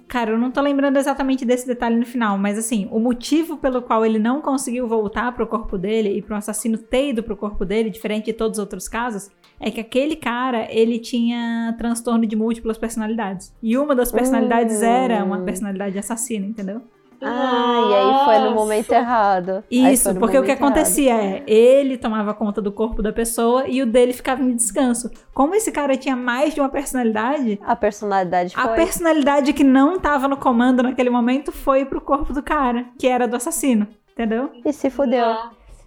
Cara, 0.09 0.31
eu 0.31 0.39
não 0.39 0.53
tô 0.53 0.61
lembrando 0.61 0.97
exatamente 0.99 1.45
desse 1.45 1.67
detalhe 1.67 1.97
no 1.97 2.07
final, 2.07 2.39
mas 2.39 2.57
assim, 2.57 2.89
o 2.93 3.01
motivo 3.01 3.57
pelo 3.57 3.83
qual 3.83 4.07
ele 4.07 4.19
não 4.21 4.41
conseguiu 4.41 4.87
voltar 4.87 5.33
pro 5.33 5.47
corpo 5.47 5.77
dele 5.77 6.11
e 6.17 6.23
pro 6.23 6.37
assassino 6.37 6.79
ter 6.79 7.09
ido 7.11 7.23
pro 7.25 7.37
corpo 7.37 7.65
dele, 7.65 7.91
diferente 7.91 8.27
de 8.27 8.33
todos 8.33 8.59
os 8.59 8.63
outros 8.63 8.87
casos, 8.89 9.31
é 9.59 9.69
que 9.71 9.81
aquele 9.81 10.15
cara, 10.15 10.69
ele 10.71 10.99
tinha 11.01 11.75
transtorno 11.77 12.25
de 12.25 12.37
múltiplas 12.37 12.79
personalidades. 12.79 13.53
E 13.63 13.77
uma 13.77 13.95
das 13.97 14.13
personalidades 14.13 14.81
Hum. 14.81 14.85
era 14.85 15.25
uma 15.25 15.41
personalidade 15.41 15.99
assassina, 15.99 16.47
entendeu? 16.47 16.83
Ah, 17.23 17.89
e 17.91 17.95
aí 17.95 18.25
foi 18.25 18.39
no 18.39 18.45
Nossa. 18.45 18.55
momento 18.55 18.93
errado. 18.93 19.65
Isso, 19.71 20.15
porque 20.15 20.39
o 20.39 20.43
que 20.43 20.49
momento 20.49 20.49
errado. 20.51 20.65
acontecia 20.65 21.15
é, 21.15 21.43
ele 21.47 21.97
tomava 21.97 22.35
conta 22.35 22.61
do 22.61 22.71
corpo 22.73 23.03
da 23.03 23.13
pessoa 23.13 23.65
e 23.67 23.83
o 23.83 23.87
dele 23.87 24.13
ficava 24.13 24.43
em 24.43 24.55
descanso. 24.55 25.11
Como 25.35 25.55
esse 25.55 25.71
cara 25.73 25.97
tinha 25.97 26.17
mais 26.17 26.55
de 26.55 26.61
uma 26.61 26.69
personalidade, 26.69 27.59
A 27.65 27.77
personalidade 27.77 28.55
foi. 28.55 28.63
a 28.65 28.69
personalidade 28.69 29.53
que 29.53 29.65
não 29.65 29.99
tava 29.99 30.29
no 30.29 30.37
comando 30.37 30.83
naquele 30.83 31.11
momento 31.11 31.53
foi 31.53 31.85
pro 31.85 32.01
corpo 32.01 32.33
do 32.33 32.43
cara, 32.43 32.87
que 32.99 33.07
era 33.07 33.27
do 33.27 33.37
assassino, 33.37 33.87
entendeu? 34.13 34.51
E 34.65 34.73
se 34.73 34.91
fudeu. 34.91 35.27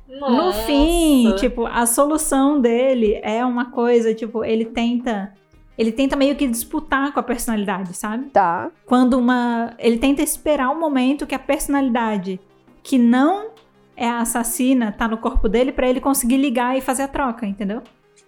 Nossa. 0.07 0.31
No 0.33 0.53
fim, 0.65 1.35
tipo, 1.35 1.67
a 1.67 1.85
solução 1.85 2.59
dele 2.59 3.19
é 3.21 3.45
uma 3.45 3.69
coisa, 3.71 4.13
tipo, 4.13 4.43
ele 4.43 4.65
tenta. 4.65 5.31
Ele 5.79 5.93
tenta 5.93 6.15
meio 6.17 6.35
que 6.35 6.45
disputar 6.45 7.13
com 7.13 7.19
a 7.21 7.23
personalidade, 7.23 7.93
sabe? 7.93 8.25
Tá. 8.31 8.69
Quando 8.85 9.13
uma. 9.17 9.73
Ele 9.79 9.97
tenta 9.97 10.21
esperar 10.21 10.69
o 10.71 10.79
momento 10.79 11.25
que 11.25 11.33
a 11.33 11.39
personalidade 11.39 12.37
que 12.83 12.97
não 12.97 13.51
é 13.95 14.07
a 14.09 14.19
assassina 14.19 14.91
tá 14.91 15.07
no 15.07 15.17
corpo 15.17 15.47
dele 15.47 15.71
pra 15.71 15.87
ele 15.87 16.01
conseguir 16.01 16.35
ligar 16.37 16.77
e 16.77 16.81
fazer 16.81 17.03
a 17.03 17.07
troca, 17.07 17.45
entendeu? 17.45 17.81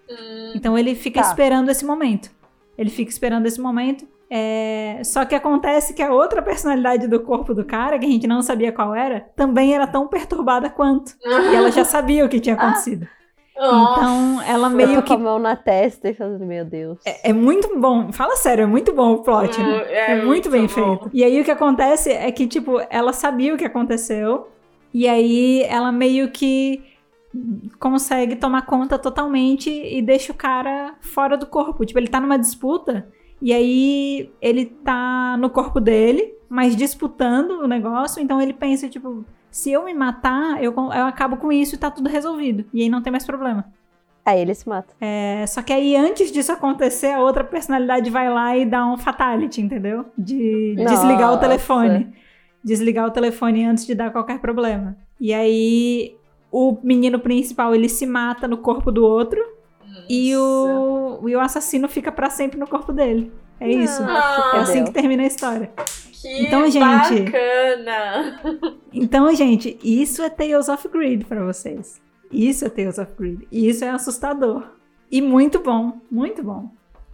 Hum, 0.10 0.54
Então 0.56 0.78
ele 0.78 0.96
fica 0.96 1.22
Tá. 1.22 1.28
esperando 1.28 1.70
esse 1.70 1.86
momento. 1.86 2.32
Ele 2.78 2.90
fica 2.90 3.12
esperando 3.12 3.46
esse 3.46 3.60
momento. 3.60 4.08
é, 4.34 5.02
Só 5.04 5.26
que 5.26 5.36
acontece 5.36 5.94
que 5.94 6.02
a 6.02 6.14
outra 6.14 6.42
personalidade 6.42 7.06
do 7.06 7.20
corpo 7.20 7.54
do 7.54 7.66
cara, 7.66 8.00
que 8.00 8.06
a 8.06 8.10
gente 8.10 8.26
não 8.28 8.42
sabia 8.42 8.72
qual 8.72 8.96
era, 8.96 9.20
também 9.36 9.74
era 9.76 9.86
tão 9.86 10.08
perturbada 10.08 10.70
quanto. 10.70 11.18
E 11.22 11.54
ela 11.56 11.70
já 11.70 11.84
sabia 11.86 12.26
o 12.26 12.30
que 12.30 12.40
tinha 12.40 12.56
acontecido. 12.56 13.06
Então 13.56 14.42
ela 14.44 14.68
Eu 14.68 14.72
meio 14.76 14.96
tô 14.96 15.02
que. 15.04 15.08
com 15.10 15.14
a 15.14 15.18
mão 15.18 15.40
na 15.40 15.56
testa 15.56 16.10
e 16.10 16.14
falando, 16.14 16.46
meu 16.46 16.66
Deus. 16.66 16.98
É, 17.06 17.30
é 17.30 17.34
muito 17.34 17.80
bom. 17.80 18.12
Fala 18.12 18.36
sério, 18.36 18.64
é 18.64 18.66
muito 18.68 18.94
bom 18.94 19.14
o 19.14 19.24
plot, 19.24 19.60
né? 19.60 19.66
Hum, 19.66 19.82
É, 19.88 20.12
é 20.12 20.16
muito, 20.16 20.26
muito 20.26 20.50
bem 20.50 20.62
bom. 20.64 20.68
feito. 20.70 21.10
E 21.14 21.24
aí 21.24 21.40
o 21.40 21.44
que 21.44 21.52
acontece 21.52 22.12
é 22.12 22.32
que, 22.32 22.48
tipo, 22.48 22.80
ela 22.90 23.14
sabia 23.14 23.54
o 23.54 23.58
que 23.58 23.66
aconteceu. 23.66 24.48
E 24.94 25.08
aí 25.08 25.64
ela 25.64 25.92
meio 25.92 26.32
que 26.32 26.84
consegue 27.80 28.36
tomar 28.36 28.64
conta 28.66 28.98
totalmente 29.00 29.70
e 29.70 30.02
deixa 30.02 30.32
o 30.34 30.36
cara 30.36 30.96
fora 31.00 31.38
do 31.38 31.46
corpo. 31.46 31.86
Tipo, 31.86 32.00
ele 32.00 32.08
tá 32.08 32.20
numa 32.20 32.38
disputa. 32.38 33.08
E 33.42 33.54
aí 33.54 34.30
ele 34.42 34.66
tá 34.66 35.36
no 35.38 35.50
corpo 35.50 35.80
dele, 35.80 36.34
mas 36.50 36.76
disputando 36.76 37.62
o 37.62 37.68
negócio. 37.68 38.22
Então 38.22 38.42
ele 38.42 38.54
pensa, 38.54 38.88
tipo, 38.90 39.24
se 39.52 39.72
eu 39.72 39.84
me 39.84 39.94
matar, 39.94 40.64
eu, 40.64 40.74
eu 40.74 41.06
acabo 41.06 41.36
com 41.36 41.52
isso 41.52 41.76
e 41.76 41.78
tá 41.78 41.92
tudo 41.92 42.10
resolvido. 42.10 42.66
E 42.74 42.82
aí 42.82 42.90
não 42.90 43.02
tem 43.02 43.12
mais 43.12 43.26
problema. 43.26 43.66
Aí 44.26 44.40
ele 44.40 44.54
se 44.54 44.68
mata. 44.70 44.94
É, 45.02 45.46
só 45.48 45.62
que 45.62 45.74
aí, 45.74 45.96
antes 45.96 46.32
disso 46.32 46.52
acontecer, 46.52 47.12
a 47.12 47.22
outra 47.22 47.44
personalidade 47.44 48.10
vai 48.10 48.30
lá 48.30 48.56
e 48.56 48.66
dá 48.66 48.86
um 48.86 48.98
fatality, 48.98 49.62
entendeu? 49.62 50.06
De 50.18 50.76
desligar 50.76 51.30
o 51.30 51.36
Nossa. 51.36 51.40
telefone. 51.40 52.14
Desligar 52.64 53.08
o 53.08 53.12
telefone 53.12 53.66
antes 53.66 53.86
de 53.86 53.94
dar 53.94 54.12
qualquer 54.12 54.40
problema. 54.40 54.96
E 55.20 55.34
aí, 55.34 56.16
o 56.52 56.78
menino 56.84 57.20
principal, 57.20 57.76
ele 57.76 57.90
se 57.90 58.06
mata 58.06 58.48
no 58.48 58.58
corpo 58.58 58.92
do 58.92 59.04
outro. 59.04 59.42
E 60.10 60.36
o, 60.36 61.28
e 61.28 61.36
o 61.36 61.40
assassino 61.40 61.90
fica 61.90 62.12
pra 62.12 62.30
sempre 62.30 62.60
no 62.60 62.68
corpo 62.68 62.94
dele. 62.94 63.32
É 63.62 63.70
isso. 63.72 64.02
Ah, 64.04 64.52
É 64.56 64.60
assim 64.60 64.84
que 64.84 64.92
termina 64.92 65.24
a 65.24 65.28
história. 65.28 65.72
Que 66.12 66.44
Então, 66.48 66.70
gente- 66.70 66.80
bacana! 67.32 68.40
Então, 68.94 69.34
gente, 69.36 69.78
isso 69.84 70.22
é 70.22 70.30
Tales 70.30 70.68
of 70.70 70.88
Greed 70.90 71.26
pra 71.26 71.44
vocês. 71.44 72.02
Isso 72.32 72.66
é 72.66 72.70
Tales 72.70 72.98
of 72.98 73.12
Greed. 73.18 73.48
E 73.52 73.68
isso 73.70 73.84
é 73.86 73.90
assustador. 73.90 74.64
E 75.12 75.22
muito 75.22 75.60
bom, 75.60 76.00
muito 76.10 76.44
bom. 76.44 76.70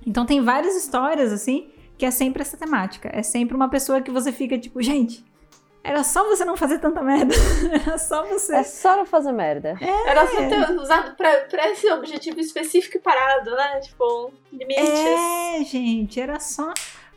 Então 0.06 0.26
tem 0.26 0.42
várias 0.42 0.76
histórias, 0.76 1.32
assim, 1.34 1.68
que 1.98 2.06
é 2.06 2.12
sempre 2.12 2.42
essa 2.42 2.56
temática. 2.58 3.10
É 3.12 3.24
sempre 3.24 3.56
uma 3.56 3.70
pessoa 3.70 4.02
que 4.02 4.12
você 4.12 4.32
fica 4.32 4.58
tipo, 4.58 4.82
gente, 4.82 5.26
era 5.88 6.04
só 6.04 6.26
você 6.26 6.44
não 6.44 6.58
fazer 6.58 6.80
tanta 6.80 7.02
merda. 7.02 7.34
era 7.88 7.98
só 7.98 8.26
você. 8.28 8.56
É 8.56 8.64
só 8.64 8.98
não 8.98 9.06
fazer 9.06 9.32
merda. 9.32 9.78
Era 10.06 10.28
só 10.28 10.36
ter 10.36 10.72
usado 10.78 11.16
pra, 11.16 11.32
pra 11.50 11.70
esse 11.70 11.90
objetivo 11.94 12.42
específico 12.42 12.98
e 12.98 13.00
parado, 13.00 13.52
né? 13.52 13.80
Tipo, 13.80 14.34
limites. 14.52 14.84
É, 14.86 15.64
gente, 15.64 16.20
era 16.20 16.42
só. 16.42 16.74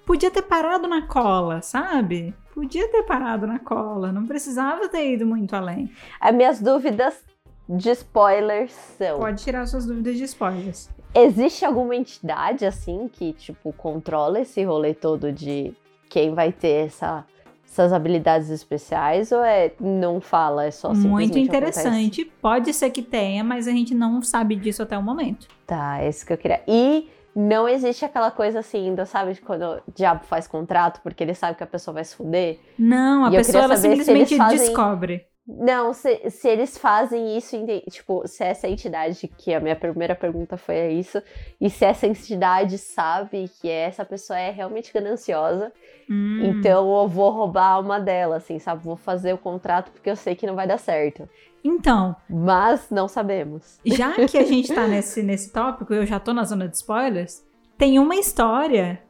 Podia 0.06 0.30
ter 0.30 0.42
parado 0.42 0.86
na 0.86 1.02
cola, 1.02 1.60
sabe? 1.62 2.32
Podia 2.55 2.88
ter 2.92 3.02
parado 3.02 3.44
na 3.44 3.59
cola. 3.59 4.12
Não 4.12 4.24
precisava 4.24 4.88
ter 4.88 5.14
ido 5.14 5.26
muito 5.26 5.56
além. 5.56 5.92
As 6.20 6.32
minhas 6.32 6.60
dúvidas 6.60 7.24
de 7.68 7.90
spoilers 7.90 8.70
são. 8.97 9.18
Pode 9.18 9.42
tirar 9.42 9.66
suas 9.66 9.84
dúvidas 9.84 10.16
de 10.16 10.22
spoilers. 10.24 10.88
Existe 11.12 11.64
alguma 11.64 11.97
entidade 11.97 12.64
assim 12.64 13.09
que, 13.12 13.32
tipo, 13.32 13.72
controla 13.72 14.40
esse 14.40 14.62
rolê 14.62 14.94
todo 14.94 15.32
de 15.32 15.74
quem 16.09 16.34
vai 16.34 16.52
ter 16.52 16.86
essa, 16.86 17.26
essas 17.70 17.92
habilidades 17.92 18.51
especiais 18.51 19.30
ou 19.30 19.44
é 19.44 19.70
não 19.80 20.20
fala, 20.20 20.64
é 20.64 20.72
só 20.72 20.92
Muito 20.92 21.38
acontece? 21.38 21.40
interessante. 21.40 22.24
Pode 22.42 22.74
ser 22.74 22.90
que 22.90 23.01
tenha, 23.01 23.44
mas 23.44 23.68
a 23.68 23.70
gente 23.70 23.94
não 23.94 24.20
sabe 24.22 24.56
disso 24.56 24.82
até 24.82 24.98
o 24.98 25.02
momento. 25.02 25.47
Tá, 25.66 26.01
é 26.01 26.09
isso 26.09 26.26
que 26.26 26.32
eu 26.32 26.36
queria. 26.38 26.60
E 26.66 27.09
não 27.34 27.68
existe 27.68 28.05
aquela 28.05 28.32
coisa 28.32 28.59
assim, 28.59 28.92
do, 28.92 29.06
sabe, 29.06 29.34
de 29.34 29.40
quando 29.40 29.62
o 29.62 29.80
diabo 29.94 30.24
faz 30.24 30.48
contrato 30.48 31.01
porque 31.01 31.22
ele 31.22 31.32
sabe 31.32 31.56
que 31.56 31.62
a 31.62 31.66
pessoa 31.66 31.94
vai 31.94 32.05
se 32.05 32.16
fuder? 32.16 32.59
Não, 32.76 33.24
a 33.24 33.30
pessoa 33.30 33.62
ela 33.62 33.76
simplesmente 33.76 34.36
fazem- 34.36 34.59
descobre. 34.59 35.26
Não, 35.59 35.93
se, 35.93 36.31
se 36.31 36.48
eles 36.48 36.78
fazem 36.78 37.36
isso, 37.36 37.56
tipo, 37.90 38.27
se 38.27 38.44
essa 38.44 38.68
entidade, 38.68 39.28
que 39.39 39.52
a 39.52 39.60
minha 39.60 39.74
primeira 39.77 40.14
pergunta 40.14 40.56
foi 40.56 40.93
isso, 40.93 41.22
e 41.60 41.68
se 41.68 41.85
essa 41.85 42.06
entidade 42.06 42.78
sabe 42.78 43.51
que 43.60 43.68
essa 43.68 44.05
pessoa 44.05 44.39
é 44.39 44.51
realmente 44.51 44.93
gananciosa, 44.93 45.72
Hum. 46.09 46.40
então 46.43 47.01
eu 47.02 47.06
vou 47.09 47.31
roubar 47.31 47.62
a 47.64 47.72
alma 47.74 48.01
dela, 48.01 48.36
assim, 48.36 48.59
sabe? 48.59 48.82
Vou 48.82 48.97
fazer 48.97 49.32
o 49.32 49.39
contrato 49.39 49.93
porque 49.93 50.10
eu 50.10 50.16
sei 50.16 50.35
que 50.35 50.47
não 50.47 50.56
vai 50.56 50.66
dar 50.66 50.78
certo. 50.78 51.28
Então, 51.62 52.16
Mas 52.28 52.89
não 52.90 53.06
sabemos. 53.06 53.78
já 53.86 54.12
que 54.27 54.36
a 54.39 54.44
gente 54.44 54.74
tá 54.74 54.86
nesse, 54.89 55.22
nesse 55.22 55.52
tópico, 55.52 55.94
eu 55.94 56.05
já 56.05 56.18
tô 56.18 56.32
na 56.32 56.43
zona 56.44 56.66
de 56.66 56.77
spoilers, 56.77 57.44
tem 57.78 57.98
uma 57.98 58.16
história 58.16 59.01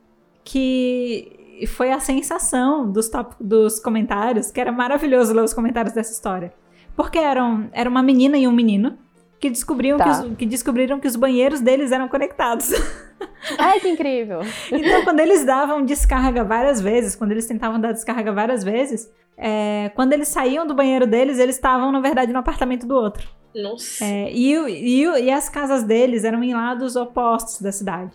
que 0.44 1.39
foi 1.66 1.90
a 1.90 2.00
sensação 2.00 2.90
dos, 2.90 3.08
top, 3.08 3.34
dos 3.40 3.80
comentários, 3.80 4.50
que 4.50 4.60
era 4.60 4.72
maravilhoso 4.72 5.32
ler 5.32 5.42
os 5.42 5.54
comentários 5.54 5.94
dessa 5.94 6.12
história. 6.12 6.52
Porque 6.96 7.18
eram, 7.18 7.68
era 7.72 7.88
uma 7.88 8.02
menina 8.02 8.36
e 8.38 8.46
um 8.46 8.52
menino 8.52 8.98
que 9.38 9.48
descobriam 9.48 9.96
Tá. 9.96 10.04
que, 10.04 10.10
os, 10.10 10.36
que 10.36 10.46
descobriram 10.46 11.00
que 11.00 11.08
os 11.08 11.16
banheiros 11.16 11.60
deles 11.60 11.92
eram 11.92 12.08
conectados. 12.08 12.70
Ai, 13.58 13.80
que 13.80 13.88
incrível! 13.88 14.40
Então, 14.70 15.02
quando 15.02 15.20
eles 15.20 15.44
davam 15.46 15.84
descarga 15.84 16.44
várias 16.44 16.80
vezes, 16.80 17.16
quando 17.16 17.32
eles 17.32 17.46
tentavam 17.46 17.80
dar 17.80 17.92
descarga 17.92 18.32
várias 18.32 18.62
vezes, 18.62 19.10
é, 19.36 19.90
quando 19.94 20.12
eles 20.12 20.28
saíam 20.28 20.66
do 20.66 20.74
banheiro 20.74 21.06
deles, 21.06 21.38
eles 21.38 21.56
estavam, 21.56 21.90
na 21.90 22.00
verdade, 22.00 22.32
no 22.32 22.38
apartamento 22.38 22.86
do 22.86 22.94
outro. 22.94 23.26
Nossa. 23.54 24.04
É, 24.04 24.30
e, 24.30 24.54
e, 24.54 25.04
e 25.04 25.30
as 25.30 25.48
casas 25.48 25.82
deles 25.82 26.24
eram 26.24 26.42
em 26.44 26.52
lados 26.52 26.94
opostos 26.94 27.60
da 27.60 27.72
cidade. 27.72 28.12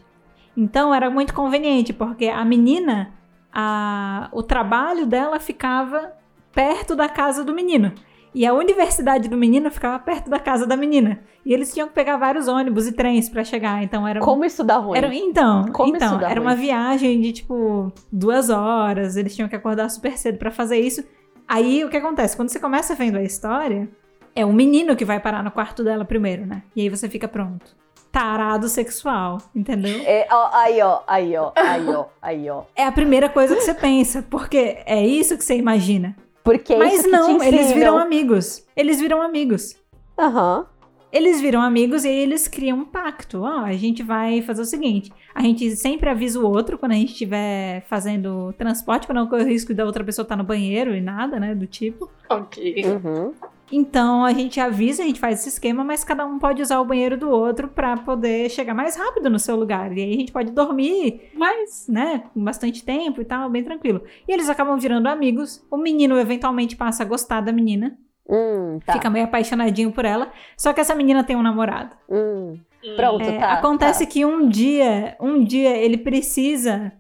Então 0.55 0.93
era 0.93 1.09
muito 1.09 1.33
conveniente, 1.33 1.91
porque 1.91 2.27
a 2.27 2.45
menina, 2.45 3.11
a- 3.55 4.27
o 4.33 4.43
trabalho 4.43 5.05
dela 5.05 5.39
ficava 5.39 6.11
perto 6.51 6.95
da 6.95 7.07
casa 7.07 7.43
do 7.43 7.53
menino. 7.53 7.93
E 8.33 8.45
a 8.45 8.53
universidade 8.53 9.29
do 9.29 9.37
menino 9.37 9.71
ficava 9.71 9.97
perto 9.97 10.29
da 10.29 10.37
casa 10.37 10.67
da 10.67 10.75
menina. 10.75 11.21
E 11.45 11.53
eles 11.53 11.73
tinham 11.73 11.87
que 11.87 11.93
pegar 11.93 12.17
vários 12.17 12.49
ônibus 12.49 12.85
e 12.85 12.91
trens 12.91 13.29
pra 13.29 13.45
chegar. 13.45 13.81
Então 13.81 14.05
era 14.05 14.19
Como 14.19 14.43
isso 14.43 14.61
dá 14.61 14.75
ruim? 14.75 14.97
era, 14.97 15.15
então, 15.15 15.63
Como 15.71 15.95
então 15.95 16.19
era 16.19 16.27
ruim? 16.33 16.39
uma 16.41 16.53
viagem 16.55 17.21
de 17.21 17.31
tipo 17.31 17.93
duas 18.11 18.49
horas, 18.49 19.15
eles 19.15 19.33
tinham 19.33 19.47
que 19.47 19.55
acordar 19.55 19.87
super 19.89 20.17
cedo 20.17 20.37
pra 20.37 20.51
fazer 20.51 20.77
isso. 20.79 21.01
Aí 21.47 21.85
o 21.85 21.89
que 21.89 21.95
acontece? 21.95 22.35
Quando 22.35 22.49
você 22.49 22.59
começa 22.59 22.93
vendo 22.93 23.17
a 23.17 23.23
história, 23.23 23.87
é 24.35 24.45
o 24.45 24.51
menino 24.51 24.97
que 24.97 25.05
vai 25.05 25.19
parar 25.19 25.41
no 25.41 25.51
quarto 25.51 25.81
dela 25.81 26.03
primeiro, 26.03 26.45
né? 26.45 26.61
E 26.75 26.81
aí 26.81 26.89
você 26.89 27.07
fica 27.07 27.29
pronto. 27.29 27.73
Tarado 28.15 28.69
sexual, 28.69 29.41
entendeu? 29.53 30.01
É, 30.05 30.25
ó, 30.31 30.49
aí, 30.53 30.81
ó, 30.81 31.01
aí, 31.05 31.35
ó, 31.35 31.51
aí, 31.53 31.89
ó, 31.89 32.05
aí, 32.21 32.49
ó. 32.49 32.63
É 32.73 32.85
a 32.85 32.91
primeira 32.93 33.27
coisa 33.27 33.53
que 33.53 33.61
você 33.61 33.73
pensa, 33.73 34.25
porque 34.29 34.77
é 34.85 35.05
isso 35.05 35.37
que 35.37 35.43
você 35.43 35.57
imagina. 35.57 36.15
Porque 36.41 36.75
é 36.75 36.77
Mas 36.77 36.93
isso 36.93 37.03
que 37.03 37.09
não, 37.09 37.37
te 37.37 37.45
eles 37.45 37.73
viram 37.73 37.97
amigos. 37.97 38.65
Eles 38.73 39.01
viram 39.01 39.21
amigos. 39.21 39.75
Aham. 40.17 40.65
Eles 41.11 41.41
viram 41.41 41.61
amigos 41.61 42.05
e 42.05 42.09
eles 42.09 42.47
criam 42.47 42.77
um 42.77 42.85
pacto. 42.85 43.41
Ó, 43.41 43.65
a 43.65 43.73
gente 43.73 44.01
vai 44.01 44.41
fazer 44.41 44.61
o 44.61 44.65
seguinte: 44.65 45.11
a 45.33 45.41
gente 45.41 45.75
sempre 45.75 46.09
avisa 46.09 46.39
o 46.39 46.49
outro 46.49 46.77
quando 46.77 46.93
a 46.93 46.95
gente 46.95 47.11
estiver 47.11 47.85
fazendo 47.89 48.53
transporte, 48.57 49.07
para 49.07 49.15
não 49.15 49.27
correr 49.27 49.43
o 49.43 49.47
risco 49.47 49.73
da 49.73 49.83
outra 49.83 50.05
pessoa 50.05 50.23
estar 50.23 50.37
no 50.37 50.43
banheiro 50.45 50.95
e 50.95 51.01
nada, 51.01 51.37
né? 51.37 51.53
Do 51.53 51.67
tipo. 51.67 52.09
Ok. 52.29 52.81
Uhum. 52.85 53.33
Então 53.71 54.23
a 54.23 54.31
gente 54.31 54.59
avisa, 54.59 55.03
a 55.03 55.05
gente 55.05 55.19
faz 55.19 55.39
esse 55.39 55.49
esquema, 55.49 55.83
mas 55.83 56.03
cada 56.03 56.25
um 56.25 56.37
pode 56.37 56.61
usar 56.61 56.79
o 56.79 56.85
banheiro 56.85 57.17
do 57.17 57.29
outro 57.29 57.67
para 57.67 57.97
poder 57.97 58.49
chegar 58.49 58.73
mais 58.73 58.95
rápido 58.95 59.29
no 59.29 59.39
seu 59.39 59.55
lugar. 59.55 59.91
E 59.97 60.01
aí 60.01 60.13
a 60.13 60.17
gente 60.17 60.31
pode 60.31 60.51
dormir 60.51 61.29
Mas. 61.33 61.87
né, 61.89 62.23
com 62.33 62.43
bastante 62.43 62.83
tempo 62.85 63.21
e 63.21 63.25
tal, 63.25 63.49
bem 63.49 63.63
tranquilo. 63.63 64.03
E 64.27 64.31
eles 64.31 64.49
acabam 64.49 64.77
virando 64.77 65.07
amigos. 65.07 65.65
O 65.69 65.77
menino 65.77 66.17
eventualmente 66.19 66.75
passa 66.75 67.03
a 67.03 67.05
gostar 67.05 67.41
da 67.41 67.51
menina, 67.51 67.97
Hum, 68.29 68.79
tá. 68.85 68.93
fica 68.93 69.09
meio 69.09 69.25
apaixonadinho 69.25 69.91
por 69.91 70.05
ela. 70.05 70.31
Só 70.57 70.71
que 70.73 70.81
essa 70.81 70.95
menina 70.95 71.23
tem 71.23 71.35
um 71.35 71.41
namorado. 71.43 71.95
Hum. 72.09 72.57
Pronto. 72.95 73.23
É, 73.23 73.39
tá, 73.39 73.53
acontece 73.53 74.05
que 74.05 74.23
um 74.23 74.47
dia, 74.47 75.15
um 75.19 75.43
dia 75.43 75.75
ele 75.75 75.97
precisa 75.97 76.91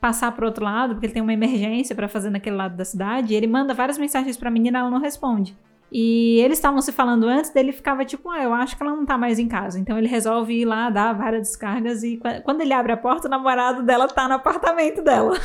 passar 0.00 0.30
pro 0.32 0.46
outro 0.46 0.64
lado, 0.64 0.94
porque 0.94 1.06
ele 1.06 1.12
tem 1.14 1.22
uma 1.22 1.32
emergência 1.32 1.94
pra 1.96 2.08
fazer 2.08 2.30
naquele 2.30 2.56
lado 2.56 2.76
da 2.76 2.84
cidade, 2.84 3.32
e 3.32 3.36
ele 3.36 3.46
manda 3.46 3.74
várias 3.74 3.98
mensagens 3.98 4.36
pra 4.36 4.50
menina, 4.50 4.78
ela 4.80 4.90
não 4.90 5.00
responde. 5.00 5.56
E 5.94 6.40
eles 6.40 6.56
estavam 6.56 6.80
se 6.80 6.90
falando 6.90 7.26
antes, 7.26 7.50
dele 7.50 7.70
ficava 7.70 8.02
tipo, 8.04 8.30
ah, 8.30 8.42
eu 8.42 8.54
acho 8.54 8.76
que 8.76 8.82
ela 8.82 8.96
não 8.96 9.04
tá 9.04 9.18
mais 9.18 9.38
em 9.38 9.46
casa. 9.46 9.78
Então 9.78 9.98
ele 9.98 10.08
resolve 10.08 10.54
ir 10.62 10.64
lá, 10.64 10.88
dar 10.88 11.12
várias 11.12 11.42
descargas, 11.48 12.02
e 12.02 12.16
qua- 12.16 12.40
quando 12.40 12.62
ele 12.62 12.72
abre 12.72 12.92
a 12.92 12.96
porta, 12.96 13.28
o 13.28 13.30
namorado 13.30 13.82
dela 13.82 14.08
tá 14.08 14.26
no 14.26 14.34
apartamento 14.34 15.02
dela. 15.02 15.38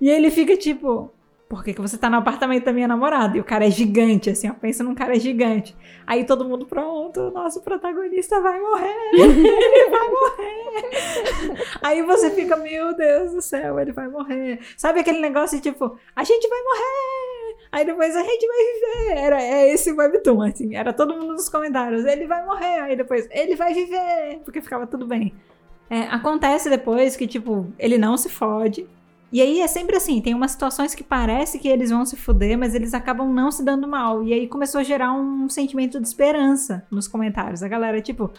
E 0.00 0.08
ele 0.10 0.30
fica 0.30 0.56
tipo, 0.56 1.12
por 1.48 1.62
que, 1.62 1.72
que 1.74 1.80
você 1.80 1.96
tá 1.98 2.08
no 2.10 2.16
apartamento 2.16 2.64
da 2.64 2.72
minha 2.72 2.88
namorada? 2.88 3.36
E 3.36 3.40
o 3.40 3.44
cara 3.44 3.66
é 3.66 3.70
gigante, 3.70 4.30
assim, 4.30 4.48
ó, 4.50 4.54
pensa 4.54 4.82
num 4.82 4.94
cara 4.94 5.14
gigante. 5.20 5.76
Aí 6.06 6.24
todo 6.24 6.44
mundo, 6.44 6.66
pronto, 6.66 7.20
o 7.20 7.30
nosso 7.30 7.60
protagonista 7.62 8.40
vai 8.40 8.58
morrer, 8.60 9.10
ele 9.12 9.90
vai 9.90 10.08
morrer. 10.08 11.64
Aí 11.82 12.02
você 12.02 12.30
fica, 12.30 12.56
meu 12.56 12.96
Deus 12.96 13.32
do 13.32 13.42
céu, 13.42 13.78
ele 13.78 13.92
vai 13.92 14.08
morrer. 14.08 14.58
Sabe 14.76 15.00
aquele 15.00 15.20
negócio 15.20 15.60
tipo, 15.60 15.96
a 16.16 16.24
gente 16.24 16.48
vai 16.48 16.58
morrer, 16.62 17.29
aí 17.72 17.84
depois 17.84 18.14
a 18.14 18.22
gente 18.22 18.46
vai 18.46 18.58
viver. 18.58 19.20
Era 19.20 19.42
é 19.42 19.72
esse 19.72 19.92
webtoon, 19.92 20.42
assim, 20.42 20.74
era 20.74 20.92
todo 20.92 21.14
mundo 21.14 21.32
nos 21.32 21.48
comentários, 21.48 22.04
ele 22.04 22.26
vai 22.26 22.44
morrer, 22.44 22.80
aí 22.80 22.96
depois, 22.96 23.28
ele 23.30 23.56
vai 23.56 23.74
viver, 23.74 24.40
porque 24.44 24.60
ficava 24.60 24.86
tudo 24.86 25.06
bem. 25.06 25.34
É, 25.88 26.02
acontece 26.02 26.70
depois 26.70 27.16
que, 27.16 27.26
tipo, 27.26 27.66
ele 27.78 27.98
não 27.98 28.16
se 28.16 28.28
fode. 28.28 28.86
E 29.32 29.40
aí 29.40 29.60
é 29.60 29.66
sempre 29.68 29.96
assim, 29.96 30.20
tem 30.20 30.34
umas 30.34 30.52
situações 30.52 30.94
que 30.94 31.04
parece 31.04 31.58
que 31.58 31.68
eles 31.68 31.90
vão 31.90 32.04
se 32.04 32.16
fuder, 32.16 32.58
mas 32.58 32.74
eles 32.74 32.94
acabam 32.94 33.32
não 33.32 33.50
se 33.50 33.64
dando 33.64 33.86
mal. 33.86 34.24
E 34.24 34.32
aí 34.32 34.48
começou 34.48 34.80
a 34.80 34.84
gerar 34.84 35.12
um 35.12 35.48
sentimento 35.48 36.00
de 36.00 36.06
esperança 36.06 36.84
nos 36.90 37.06
comentários. 37.06 37.62
A 37.62 37.68
galera, 37.68 38.00
tipo, 38.00 38.30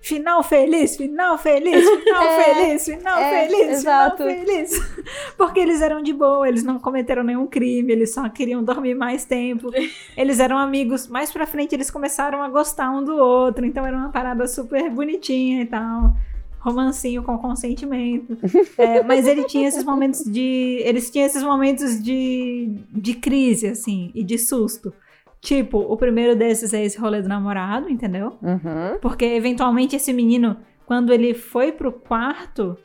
final 0.00 0.42
feliz, 0.42 0.96
final 0.96 1.36
feliz, 1.36 1.88
final 1.88 2.22
É, 2.24 2.44
feliz, 2.44 2.84
final 2.84 3.18
é, 3.18 3.48
feliz, 3.48 3.68
exato. 3.68 4.16
final 4.16 4.44
feliz. 4.44 4.94
Porque 5.36 5.60
eles 5.60 5.80
eram 5.80 6.02
de 6.02 6.12
boa, 6.12 6.48
eles 6.48 6.62
não 6.62 6.78
cometeram 6.78 7.22
nenhum 7.22 7.46
crime, 7.46 7.92
eles 7.92 8.12
só 8.14 8.28
queriam 8.28 8.62
dormir 8.64 8.94
mais 8.94 9.24
tempo. 9.24 9.70
Eles 10.16 10.40
eram 10.40 10.58
amigos. 10.58 11.06
Mais 11.06 11.30
pra 11.30 11.46
frente 11.46 11.74
eles 11.74 11.90
começaram 11.90 12.42
a 12.42 12.48
gostar 12.48 12.90
um 12.90 13.04
do 13.04 13.16
outro, 13.16 13.64
então 13.66 13.86
era 13.86 13.96
uma 13.96 14.10
parada 14.10 14.46
super 14.48 14.90
bonitinha 14.90 15.62
e 15.62 15.66
tal 15.66 16.14
romancinho 16.60 17.22
com 17.22 17.38
consentimento. 17.38 18.36
É, 18.76 19.02
mas 19.02 19.26
ele 19.26 19.44
tinha 19.44 19.66
esses 19.66 19.82
momentos 19.82 20.22
de. 20.24 20.82
Eles 20.84 21.10
tinham 21.10 21.26
esses 21.26 21.42
momentos 21.42 22.02
de, 22.02 22.68
de 22.90 23.14
crise, 23.14 23.66
assim, 23.66 24.10
e 24.14 24.22
de 24.22 24.38
susto. 24.38 24.92
Tipo, 25.40 25.78
o 25.78 25.96
primeiro 25.96 26.36
desses 26.36 26.74
é 26.74 26.84
esse 26.84 26.98
rolê 26.98 27.22
do 27.22 27.28
namorado, 27.28 27.88
entendeu? 27.88 28.36
Uhum. 28.42 28.98
Porque 29.00 29.24
eventualmente 29.24 29.96
esse 29.96 30.12
menino, 30.12 30.56
quando 30.84 31.12
ele 31.12 31.32
foi 31.32 31.72
pro 31.72 31.90
quarto 31.90 32.76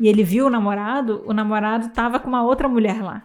e 0.00 0.08
ele 0.08 0.22
viu 0.22 0.46
o 0.46 0.50
namorado, 0.50 1.22
o 1.26 1.32
namorado 1.34 1.90
tava 1.90 2.18
com 2.18 2.28
uma 2.28 2.42
outra 2.42 2.66
mulher 2.68 3.02
lá. 3.02 3.22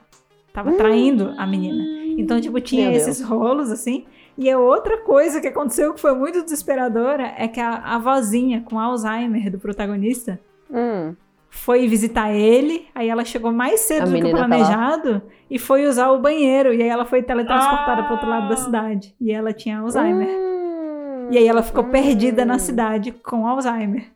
Tava 0.52 0.74
traindo 0.74 1.34
a 1.38 1.48
menina. 1.48 1.84
Então, 2.18 2.40
tipo, 2.40 2.60
tinha 2.60 2.90
Meu 2.90 3.00
Deus. 3.00 3.08
esses 3.08 3.24
rolos, 3.26 3.72
assim. 3.72 4.06
E 4.38 4.50
a 4.52 4.60
outra 4.60 4.98
coisa 4.98 5.40
que 5.40 5.48
aconteceu 5.48 5.94
que 5.94 6.00
foi 6.00 6.14
muito 6.16 6.44
desesperadora 6.44 7.34
é 7.38 7.48
que 7.48 7.60
a, 7.60 7.76
a 7.76 7.98
vozinha 7.98 8.62
com 8.62 8.80
Alzheimer 8.80 9.50
do 9.50 9.58
protagonista 9.60 10.40
Hum. 10.70 11.16
foi 11.50 11.88
visitar 11.88 12.32
ele, 12.34 12.88
aí 12.96 13.10
ela 13.10 13.24
chegou 13.24 13.52
mais 13.52 13.76
A 13.76 13.84
cedo 13.84 14.12
do 14.12 14.16
que 14.16 14.24
o 14.28 14.32
tá 14.32 14.38
planejado 14.38 15.22
e 15.54 15.60
foi 15.60 15.86
usar 15.86 16.10
o 16.12 16.20
banheiro. 16.20 16.74
E 16.74 16.82
aí 16.82 16.90
ela 16.90 17.06
foi 17.06 17.22
teletransportada 17.24 18.02
Ah. 18.02 18.04
pro 18.06 18.14
outro 18.14 18.30
lado 18.30 18.50
da 18.50 18.56
cidade. 18.58 19.16
E 19.22 19.32
ela 19.32 19.54
tinha 19.54 19.80
Alzheimer. 19.80 20.28
Hum. 20.28 21.28
E 21.32 21.38
aí 21.38 21.48
ela 21.48 21.62
ficou 21.64 21.84
Hum. 21.86 21.90
perdida 21.92 22.44
na 22.46 22.58
cidade 22.60 23.12
com 23.12 23.48
Alzheimer. 23.48 24.12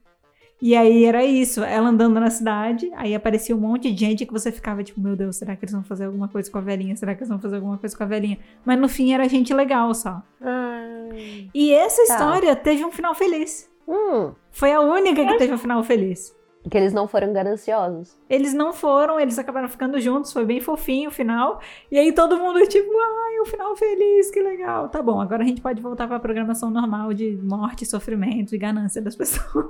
E 0.60 0.76
aí 0.76 1.06
era 1.06 1.24
isso, 1.24 1.64
ela 1.64 1.90
andando 1.90 2.20
na 2.20 2.32
cidade, 2.32 2.90
aí 2.96 3.14
aparecia 3.14 3.56
um 3.56 3.60
monte 3.60 3.92
de 3.92 4.00
gente 4.06 4.26
que 4.26 4.34
você 4.34 4.52
ficava 4.52 4.84
tipo, 4.84 5.00
meu 5.00 5.16
Deus, 5.16 5.36
será 5.36 5.56
que 5.56 5.64
eles 5.64 5.72
vão 5.72 5.84
fazer 5.84 6.06
alguma 6.06 6.28
coisa 6.28 6.50
com 6.50 6.58
a 6.58 6.62
velhinha? 6.62 6.96
Será 6.96 7.14
que 7.14 7.20
eles 7.20 7.30
vão 7.30 7.38
fazer 7.40 7.58
alguma 7.58 7.78
coisa 7.78 7.96
com 7.96 8.04
a 8.04 8.08
velhinha? 8.08 8.40
Mas 8.66 8.80
no 8.80 8.90
fim 8.90 9.14
era 9.14 9.30
gente 9.30 9.54
legal 9.54 9.94
só. 9.94 10.20
E 11.54 11.74
essa 11.74 12.06
Tá. 12.08 12.14
história 12.14 12.56
teve 12.56 12.84
um 12.84 12.92
final 12.92 13.14
feliz. 13.14 13.70
Hum. 13.88 14.32
Foi 14.52 14.72
a 14.74 14.82
única 14.82 15.24
que 15.26 15.38
teve 15.38 15.54
um 15.54 15.58
final 15.60 15.84
feliz. 15.84 16.36
Que 16.70 16.78
eles 16.78 16.94
não 16.94 17.08
foram 17.08 17.32
gananciosos. 17.34 18.18
Eles 18.30 18.54
não 18.54 18.74
foram, 18.74 19.20
eles 19.20 19.38
acabaram 19.40 19.68
ficando 19.68 20.00
juntos, 20.00 20.34
foi 20.34 20.46
bem 20.46 20.60
fofinho 20.60 21.10
o 21.10 21.12
final. 21.12 21.62
E 21.92 21.98
aí 21.98 22.12
todo 22.12 22.38
mundo, 22.38 22.60
tipo, 22.68 22.90
ai, 22.90 23.40
o 23.40 23.46
final 23.46 23.76
feliz, 23.76 24.32
que 24.32 24.42
legal. 24.42 24.90
Tá 24.90 25.02
bom, 25.02 25.22
agora 25.22 25.44
a 25.44 25.46
gente 25.46 25.62
pode 25.62 25.82
voltar 25.82 26.08
pra 26.08 26.20
programação 26.20 26.70
normal 26.70 27.14
de 27.14 27.38
morte, 27.44 27.86
sofrimento 27.86 28.54
e 28.54 28.58
ganância 28.58 29.02
das 29.02 29.16
pessoas. 29.18 29.68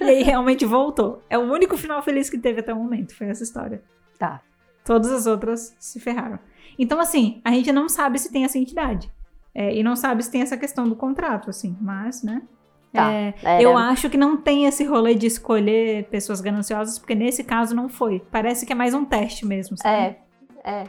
e 0.00 0.04
aí 0.04 0.22
realmente 0.22 0.64
voltou. 0.64 1.22
É 1.28 1.38
o 1.38 1.42
único 1.42 1.76
final 1.76 2.02
feliz 2.02 2.28
que 2.28 2.38
teve 2.38 2.60
até 2.60 2.72
o 2.72 2.76
momento, 2.76 3.14
foi 3.16 3.28
essa 3.28 3.42
história. 3.42 3.82
Tá. 4.18 4.40
Todas 4.84 5.10
as 5.10 5.26
outras 5.26 5.76
se 5.78 5.98
ferraram. 6.00 6.38
Então, 6.78 7.00
assim, 7.00 7.40
a 7.44 7.50
gente 7.50 7.72
não 7.72 7.88
sabe 7.88 8.18
se 8.18 8.30
tem 8.30 8.44
essa 8.44 8.58
entidade. 8.58 9.10
É, 9.54 9.74
e 9.74 9.82
não 9.82 9.96
sabe 9.96 10.22
se 10.22 10.30
tem 10.30 10.42
essa 10.42 10.56
questão 10.56 10.86
do 10.86 10.94
contrato, 10.94 11.48
assim, 11.48 11.74
mas, 11.80 12.22
né? 12.22 12.42
Tá. 12.96 13.12
É, 13.12 13.34
É, 13.42 13.62
eu 13.62 13.74
né? 13.74 13.80
acho 13.82 14.10
que 14.10 14.16
não 14.16 14.36
tem 14.36 14.64
esse 14.66 14.84
rolê 14.84 15.14
de 15.14 15.26
escolher 15.26 16.04
pessoas 16.08 16.40
gananciosas, 16.40 16.98
porque 16.98 17.14
nesse 17.14 17.44
caso 17.44 17.74
não 17.74 17.88
foi. 17.88 18.20
Parece 18.30 18.66
que 18.66 18.72
é 18.72 18.76
mais 18.76 18.94
um 18.94 19.04
teste 19.04 19.46
mesmo. 19.46 19.76
sabe? 19.76 20.16
É, 20.64 20.70
é. 20.70 20.84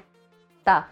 Tá. 0.64 0.90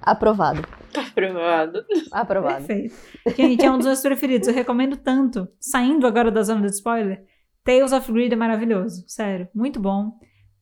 Aprovado. 0.00 0.62
Tá 0.92 1.02
aprovado. 1.02 1.84
Aprovado. 2.12 2.66
Perfeito. 2.66 2.94
Gente, 3.36 3.64
é 3.64 3.70
um 3.70 3.76
dos 3.78 3.86
meus 3.86 4.00
preferidos. 4.00 4.46
Eu 4.48 4.54
recomendo 4.54 4.96
tanto. 4.96 5.48
Saindo 5.58 6.06
agora 6.06 6.30
da 6.30 6.42
zona 6.42 6.60
de 6.62 6.74
spoiler, 6.74 7.24
Tales 7.64 7.92
of 7.92 8.12
Greed 8.12 8.32
é 8.32 8.36
maravilhoso. 8.36 9.04
Sério, 9.08 9.48
muito 9.54 9.80
bom. 9.80 10.12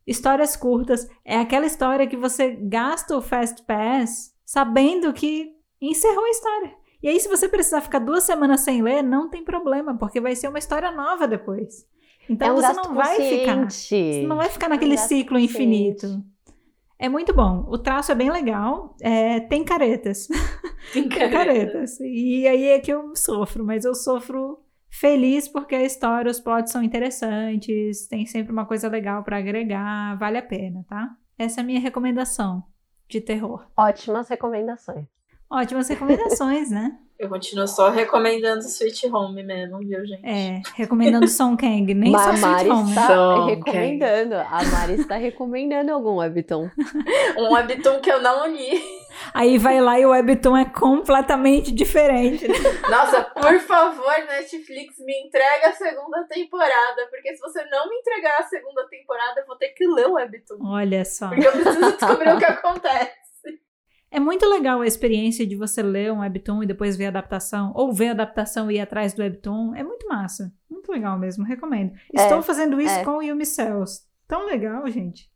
Histórias 0.06 0.56
curtas. 0.56 1.06
É 1.24 1.38
aquela 1.38 1.66
história 1.66 2.06
que 2.06 2.16
você 2.16 2.56
gasta 2.62 3.16
o 3.16 3.22
Fast 3.22 3.62
Pass 3.64 4.32
sabendo 4.44 5.12
que 5.12 5.50
encerrou 5.80 6.24
a 6.24 6.30
história. 6.30 6.72
E 7.02 7.08
aí, 7.08 7.18
se 7.18 7.28
você 7.28 7.48
precisar 7.48 7.80
ficar 7.80 7.98
duas 7.98 8.22
semanas 8.22 8.60
sem 8.60 8.80
ler, 8.80 9.02
não 9.02 9.28
tem 9.28 9.44
problema, 9.44 9.96
porque 9.96 10.20
vai 10.20 10.36
ser 10.36 10.48
uma 10.48 10.58
história 10.58 10.92
nova 10.92 11.26
depois. 11.26 11.86
Então 12.28 12.48
é 12.48 12.52
um 12.52 12.56
você 12.56 12.72
não 12.72 12.94
vai 12.94 13.16
ficar. 13.16 13.70
Você 13.70 14.24
não 14.26 14.36
vai 14.36 14.48
ficar 14.48 14.68
naquele 14.68 14.94
gasto 14.94 15.08
ciclo 15.08 15.38
infinito. 15.38 16.22
É 16.98 17.08
muito 17.08 17.34
bom. 17.34 17.64
O 17.66 17.76
traço 17.76 18.12
é 18.12 18.14
bem 18.14 18.30
legal. 18.30 18.94
É, 19.00 19.40
tem 19.40 19.64
caretas. 19.64 20.28
Tem 20.92 21.08
Tem 21.10 21.30
caretas. 21.30 21.98
E 22.00 22.46
aí 22.46 22.66
é 22.68 22.78
que 22.78 22.92
eu 22.92 23.16
sofro, 23.16 23.64
mas 23.64 23.84
eu 23.84 23.92
sofro 23.92 24.60
feliz 24.88 25.48
porque 25.48 25.74
a 25.74 25.82
história, 25.82 26.30
os 26.30 26.38
plots 26.38 26.70
são 26.70 26.82
interessantes, 26.82 28.06
tem 28.06 28.24
sempre 28.24 28.52
uma 28.52 28.66
coisa 28.66 28.88
legal 28.88 29.24
pra 29.24 29.38
agregar, 29.38 30.16
vale 30.16 30.38
a 30.38 30.42
pena, 30.42 30.84
tá? 30.88 31.16
Essa 31.36 31.60
é 31.60 31.62
a 31.62 31.66
minha 31.66 31.80
recomendação 31.80 32.62
de 33.08 33.20
terror. 33.20 33.66
Ótimas 33.76 34.28
recomendações. 34.28 35.08
Ótimas 35.52 35.88
recomendações, 35.88 36.70
né? 36.70 36.96
Eu 37.18 37.28
continuo 37.28 37.68
só 37.68 37.88
recomendando 37.88 38.64
Sweet 38.64 39.06
Home 39.06 39.44
mesmo, 39.44 39.78
viu, 39.78 40.04
gente? 40.04 40.26
É, 40.26 40.60
recomendando 40.74 41.28
Song 41.28 41.56
Kang, 41.56 41.94
nem 41.94 42.10
Mas 42.10 42.22
só 42.22 42.30
a 42.30 42.32
Mari 42.32 42.68
Sweet 42.68 42.70
Home. 42.70 42.90
está 42.90 43.44
recomendando. 43.46 44.34
A 44.34 44.64
Mari 44.64 44.94
está 44.94 45.16
recomendando 45.16 45.92
algum 45.92 46.16
webtoon. 46.16 46.68
Um 47.38 47.52
webtoon 47.52 48.00
que 48.00 48.10
eu 48.10 48.20
não 48.20 48.46
li. 48.48 48.82
Aí 49.32 49.56
vai 49.56 49.80
lá 49.80 50.00
e 50.00 50.04
o 50.04 50.10
webtoon 50.10 50.56
é 50.56 50.64
completamente 50.64 51.70
diferente. 51.70 52.48
né? 52.48 52.54
Nossa, 52.90 53.22
por 53.22 53.58
favor, 53.60 54.12
Netflix, 54.28 54.98
me 54.98 55.14
entrega 55.26 55.68
a 55.68 55.72
segunda 55.72 56.24
temporada. 56.24 57.06
Porque 57.08 57.34
se 57.36 57.40
você 57.40 57.64
não 57.66 57.88
me 57.88 57.96
entregar 57.96 58.38
a 58.40 58.42
segunda 58.42 58.84
temporada, 58.88 59.40
eu 59.40 59.46
vou 59.46 59.56
ter 59.56 59.68
que 59.68 59.86
ler 59.86 60.08
o 60.08 60.14
webtoon. 60.14 60.58
Olha 60.66 61.04
só. 61.04 61.28
Porque 61.28 61.46
eu 61.46 61.52
preciso 61.52 61.92
descobrir 61.92 62.34
o 62.34 62.38
que 62.38 62.44
acontece. 62.46 63.21
É 64.12 64.20
muito 64.20 64.46
legal 64.46 64.82
a 64.82 64.86
experiência 64.86 65.46
de 65.46 65.56
você 65.56 65.82
ler 65.82 66.12
um 66.12 66.20
webtoon 66.20 66.62
e 66.62 66.66
depois 66.66 66.96
ver 66.98 67.06
a 67.06 67.08
adaptação, 67.08 67.72
ou 67.74 67.90
ver 67.94 68.08
a 68.08 68.10
adaptação 68.10 68.70
e 68.70 68.74
ir 68.74 68.80
atrás 68.80 69.14
do 69.14 69.22
webtoon. 69.22 69.74
É 69.74 69.82
muito 69.82 70.06
massa. 70.06 70.52
Muito 70.70 70.92
legal 70.92 71.18
mesmo, 71.18 71.42
recomendo. 71.46 71.94
Estou 72.12 72.42
fazendo 72.42 72.78
isso 72.78 72.94
é. 72.94 73.04
com 73.04 73.22
Yumi 73.22 73.46
Cells. 73.46 74.02
Tão 74.28 74.44
legal, 74.44 74.86
gente. 74.90 75.32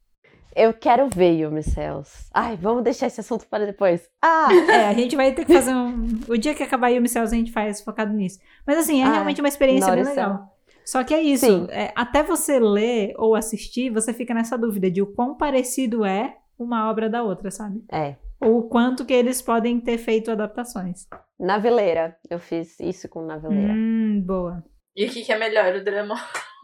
Eu 0.55 0.75
quero 0.75 1.09
ver 1.09 1.39
Yumi 1.39 1.63
Cells. 1.63 2.29
Ai, 2.35 2.59
vamos 2.61 2.85
deixar 2.85 3.07
esse 3.07 3.19
assunto 3.19 3.47
para 3.47 3.65
depois. 3.65 4.11
Ah, 4.21 4.49
É, 4.69 4.89
a 4.89 4.93
gente 4.93 5.17
vai 5.17 5.33
ter 5.33 5.47
que 5.47 5.55
fazer 5.55 5.75
um. 5.75 6.07
O 6.29 6.37
dia 6.37 6.55
que 6.55 6.63
acabar 6.63 6.91
Yumi 6.91 7.09
Cells, 7.09 7.35
a 7.35 7.39
gente 7.39 7.53
faz 7.53 7.81
focado 7.81 8.13
nisso. 8.13 8.39
Mas 8.67 8.77
assim, 8.77 9.01
é 9.01 9.07
Ah, 9.07 9.13
realmente 9.13 9.41
uma 9.41 9.49
experiência 9.49 9.91
bem 9.91 10.05
legal. 10.05 10.55
Só 10.85 11.03
que 11.03 11.15
é 11.15 11.23
isso. 11.23 11.67
É, 11.71 11.93
até 11.97 12.23
você 12.23 12.61
ler 12.61 13.15
ou 13.17 13.35
assistir, 13.35 13.89
você 13.89 14.13
fica 14.13 14.35
nessa 14.35 14.59
dúvida 14.59 14.91
de 14.91 15.01
o 15.01 15.07
quão 15.07 15.35
parecido 15.35 16.05
é 16.05 16.37
uma 16.59 16.91
obra 16.91 17.09
da 17.09 17.23
outra, 17.23 17.51
sabe? 17.51 17.83
é. 17.91 18.17
Ou 18.41 18.59
o 18.59 18.69
quanto 18.69 19.05
que 19.05 19.15
eles 19.15 19.41
podem 19.41 19.81
ter 19.81 19.99
feito 19.99 20.31
adaptações. 20.31 21.07
Naveleira. 21.39 22.17
Eu 22.31 22.39
fiz 22.39 22.79
isso 22.81 23.09
com 23.09 23.25
Naveleira. 23.25 23.73
Hum, 23.73 24.23
boa. 24.25 24.63
E 24.95 25.07
o 25.07 25.11
que, 25.11 25.25
que 25.25 25.33
é 25.33 25.39
melhor, 25.39 25.75
o 25.75 25.85
drama 25.85 26.15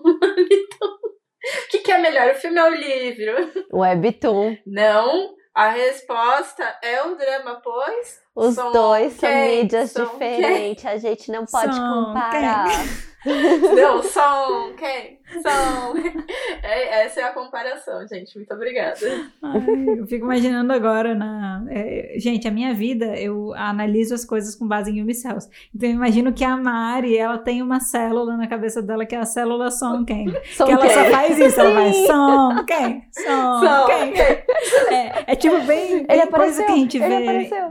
ou? 0.05 1.03
O 1.65 1.69
que, 1.70 1.81
que 1.81 1.90
é 1.90 1.99
melhor, 1.99 2.31
o 2.31 2.35
filme 2.36 2.61
ou 2.61 2.70
o 2.70 2.74
livro? 2.74 3.66
Webtoon. 3.73 4.57
Não, 4.66 5.35
a 5.55 5.70
resposta 5.70 6.78
é 6.82 7.03
o 7.03 7.16
drama, 7.16 7.61
pois 7.62 8.20
Os 8.35 8.55
São 8.55 8.73
dois 8.73 9.13
são 9.15 9.29
quem? 9.29 9.63
mídias 9.63 9.91
São 9.91 10.07
diferentes. 10.07 10.87
A 10.87 10.97
gente 10.97 11.31
não 11.31 11.45
pode 11.45 11.75
São 11.75 12.05
comparar. 12.07 12.67
Não, 13.25 14.03
som, 14.03 14.73
quem? 14.77 15.21
Som. 15.43 15.95
É, 16.65 17.05
essa 17.05 17.21
é 17.21 17.25
a 17.25 17.33
comparação, 17.33 18.07
gente. 18.09 18.37
Muito 18.37 18.53
obrigada. 18.55 18.97
Ai, 19.43 19.99
eu 19.99 20.07
fico 20.07 20.25
imaginando 20.25 20.73
agora 20.73 21.15
na. 21.15 21.65
é, 21.71 22.15
gente, 22.19 22.47
a 22.49 22.51
minha 22.51 22.73
vida, 22.75 23.17
eu 23.17 23.53
analiso 23.55 24.15
as 24.15 24.25
coisas 24.25 24.55
com 24.57 24.67
base 24.67 24.91
em 24.91 25.13
Cells. 25.13 25.49
Então 25.75 25.89
eu 25.89 25.95
imagino 25.95 26.33
que 26.33 26.45
a 26.45 26.57
Mari, 26.57 27.17
ela 27.17 27.39
tem 27.39 27.63
uma 27.63 27.79
célula 27.81 28.37
na 28.37 28.47
cabeça 28.49 28.81
dela 28.83 29.05
que 29.07 29.15
é 29.15 29.19
a 29.19 29.25
célula 29.25 29.71
Som 29.71 30.05
Quem. 30.05 30.27
São 30.55 30.67
Que 30.67 30.73
ela 30.73 30.87
quem? 30.87 30.91
só 30.95 31.05
faz 31.05 31.39
isso, 31.39 31.61
ela 31.61 31.75
faz 31.75 31.97
som, 32.07 32.65
quem? 32.65 33.03
Som, 33.13 33.61
Som, 33.61 33.87
quem? 33.87 34.15
É, 34.97 35.25
é 35.29 35.37
tipo 35.37 35.61
bem, 35.61 36.05
bem 36.05 36.07
Ele 36.09 36.27
coisa 36.27 36.63
apareceu. 36.63 36.67
que 36.67 36.73
a 36.73 36.77
gente 36.77 36.97
Ele 36.97 37.07
vê. 37.09 37.23
apareceu. 37.23 37.69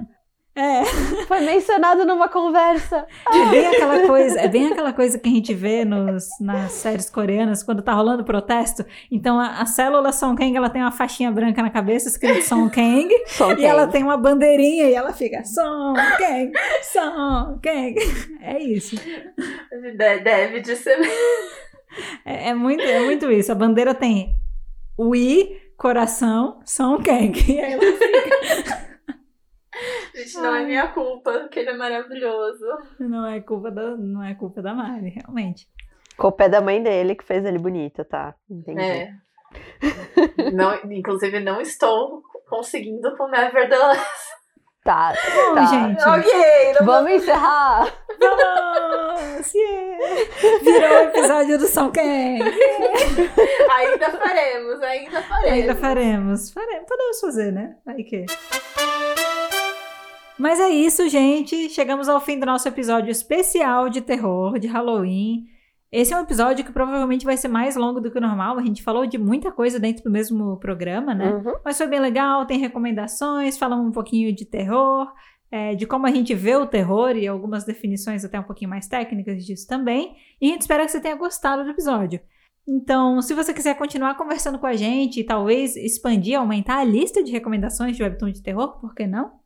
É, 0.53 0.83
Foi 1.29 1.39
mencionado 1.39 2.03
numa 2.05 2.27
conversa. 2.27 3.07
é 3.31 3.45
bem 3.49 3.67
aquela 3.67 4.05
coisa, 4.05 4.39
é 4.41 4.47
bem 4.49 4.67
aquela 4.67 4.91
coisa 4.91 5.17
que 5.17 5.29
a 5.29 5.31
gente 5.31 5.53
vê 5.53 5.85
nos, 5.85 6.27
nas 6.41 6.73
séries 6.73 7.09
coreanas 7.09 7.63
quando 7.63 7.81
tá 7.81 7.93
rolando 7.93 8.23
protesto. 8.25 8.85
Então 9.09 9.39
a, 9.39 9.61
a 9.61 9.65
célula 9.65 10.11
Song 10.11 10.37
Kang, 10.37 10.55
ela 10.55 10.69
tem 10.69 10.81
uma 10.81 10.91
faixinha 10.91 11.31
branca 11.31 11.61
na 11.61 11.69
cabeça 11.69 12.09
escrito 12.09 12.41
Song 12.43 12.69
Kang. 12.69 13.07
São 13.27 13.51
E 13.53 13.55
quem? 13.55 13.65
ela 13.65 13.87
tem 13.87 14.03
uma 14.03 14.17
bandeirinha 14.17 14.89
e 14.89 14.93
ela 14.93 15.13
fica 15.13 15.41
Song 15.45 15.97
Kang, 16.17 16.51
Song 16.83 17.59
Kang. 17.63 17.95
É 18.41 18.59
isso. 18.61 18.97
De- 18.97 20.19
Deve 20.19 20.59
de 20.59 20.75
ser. 20.75 20.99
É, 22.25 22.49
é 22.49 22.53
muito, 22.53 22.83
é 22.83 22.99
muito 22.99 23.31
isso. 23.31 23.51
A 23.51 23.55
bandeira 23.55 23.93
tem 23.93 24.35
o 24.97 25.15
I, 25.15 25.61
coração, 25.77 26.59
Song 26.65 27.01
Kang. 27.03 27.39
E 27.51 27.59
aí 27.59 27.71
ela 27.73 27.81
Gente, 30.23 30.37
não 30.37 30.55
é 30.55 30.65
minha 30.65 30.87
culpa, 30.89 31.31
porque 31.39 31.59
ele 31.59 31.69
é 31.71 31.77
maravilhoso. 31.77 32.65
não 32.99 33.25
é 33.25 33.39
culpa 33.41 33.71
da, 33.71 33.95
não 33.97 34.23
é 34.23 34.35
culpa 34.35 34.61
da 34.61 34.73
Mari, 34.73 35.09
realmente. 35.09 35.67
Culpa 36.17 36.43
é 36.43 36.49
da 36.49 36.61
mãe 36.61 36.81
dele 36.81 37.15
que 37.15 37.23
fez 37.23 37.45
ele 37.45 37.57
bonita, 37.57 38.05
tá? 38.05 38.35
Entendi. 38.49 38.81
É. 38.81 39.11
Não, 40.53 40.73
inclusive, 40.91 41.39
não 41.39 41.59
estou 41.61 42.21
conseguindo 42.47 43.15
com 43.17 43.27
Nevertheless. 43.27 44.01
Tá, 44.83 45.13
Bom, 45.35 45.55
tá. 45.55 45.65
gente. 45.65 46.01
Ok, 46.01 46.73
não 46.79 46.85
Vamos 46.85 47.11
encerrar. 47.11 47.93
Vamos! 48.19 48.61
Yeah! 49.53 50.61
Virou 50.61 50.89
o 50.89 51.01
episódio 51.03 51.57
do 51.57 51.67
Song 51.67 51.91
Kang. 51.91 52.41
Ainda 53.69 54.11
faremos, 54.11 54.81
ainda 54.81 55.21
faremos. 55.21 55.51
Ainda 55.51 55.75
faremos. 55.75 56.51
faremos. 56.51 56.85
Podemos 56.87 57.19
fazer, 57.19 57.51
né? 57.51 57.75
Aí 57.85 58.03
que. 58.03 58.25
Mas 60.41 60.59
é 60.59 60.69
isso, 60.69 61.07
gente. 61.07 61.69
Chegamos 61.69 62.09
ao 62.09 62.19
fim 62.19 62.39
do 62.39 62.47
nosso 62.47 62.67
episódio 62.67 63.11
especial 63.11 63.87
de 63.89 64.01
terror, 64.01 64.57
de 64.57 64.67
Halloween. 64.67 65.45
Esse 65.91 66.15
é 66.15 66.17
um 66.17 66.23
episódio 66.23 66.65
que 66.65 66.71
provavelmente 66.71 67.23
vai 67.23 67.37
ser 67.37 67.47
mais 67.47 67.75
longo 67.75 68.01
do 68.01 68.09
que 68.09 68.17
o 68.17 68.21
normal. 68.21 68.57
A 68.57 68.63
gente 68.63 68.81
falou 68.81 69.05
de 69.05 69.19
muita 69.19 69.51
coisa 69.51 69.79
dentro 69.79 70.03
do 70.03 70.09
mesmo 70.09 70.57
programa, 70.57 71.13
né? 71.13 71.31
Uhum. 71.31 71.59
Mas 71.63 71.77
foi 71.77 71.85
bem 71.85 71.99
legal, 71.99 72.47
tem 72.47 72.57
recomendações, 72.57 73.55
falamos 73.55 73.85
um 73.85 73.91
pouquinho 73.91 74.33
de 74.33 74.43
terror, 74.43 75.13
é, 75.51 75.75
de 75.75 75.85
como 75.85 76.07
a 76.07 76.11
gente 76.11 76.33
vê 76.33 76.55
o 76.55 76.65
terror 76.65 77.15
e 77.15 77.27
algumas 77.27 77.63
definições 77.63 78.25
até 78.25 78.39
um 78.39 78.43
pouquinho 78.43 78.71
mais 78.71 78.87
técnicas 78.87 79.45
disso 79.45 79.67
também. 79.67 80.15
E 80.41 80.49
a 80.49 80.53
gente 80.53 80.61
espera 80.61 80.85
que 80.85 80.91
você 80.91 80.99
tenha 80.99 81.15
gostado 81.15 81.63
do 81.63 81.69
episódio. 81.69 82.19
Então, 82.67 83.21
se 83.21 83.35
você 83.35 83.53
quiser 83.53 83.77
continuar 83.77 84.17
conversando 84.17 84.57
com 84.57 84.65
a 84.65 84.73
gente 84.73 85.19
e 85.19 85.23
talvez 85.23 85.75
expandir, 85.75 86.39
aumentar 86.39 86.79
a 86.79 86.83
lista 86.83 87.23
de 87.23 87.31
recomendações 87.31 87.95
de 87.95 88.01
Webtoon 88.01 88.31
de 88.31 88.41
terror, 88.41 88.79
por 88.79 88.95
que 88.95 89.05
não? 89.05 89.39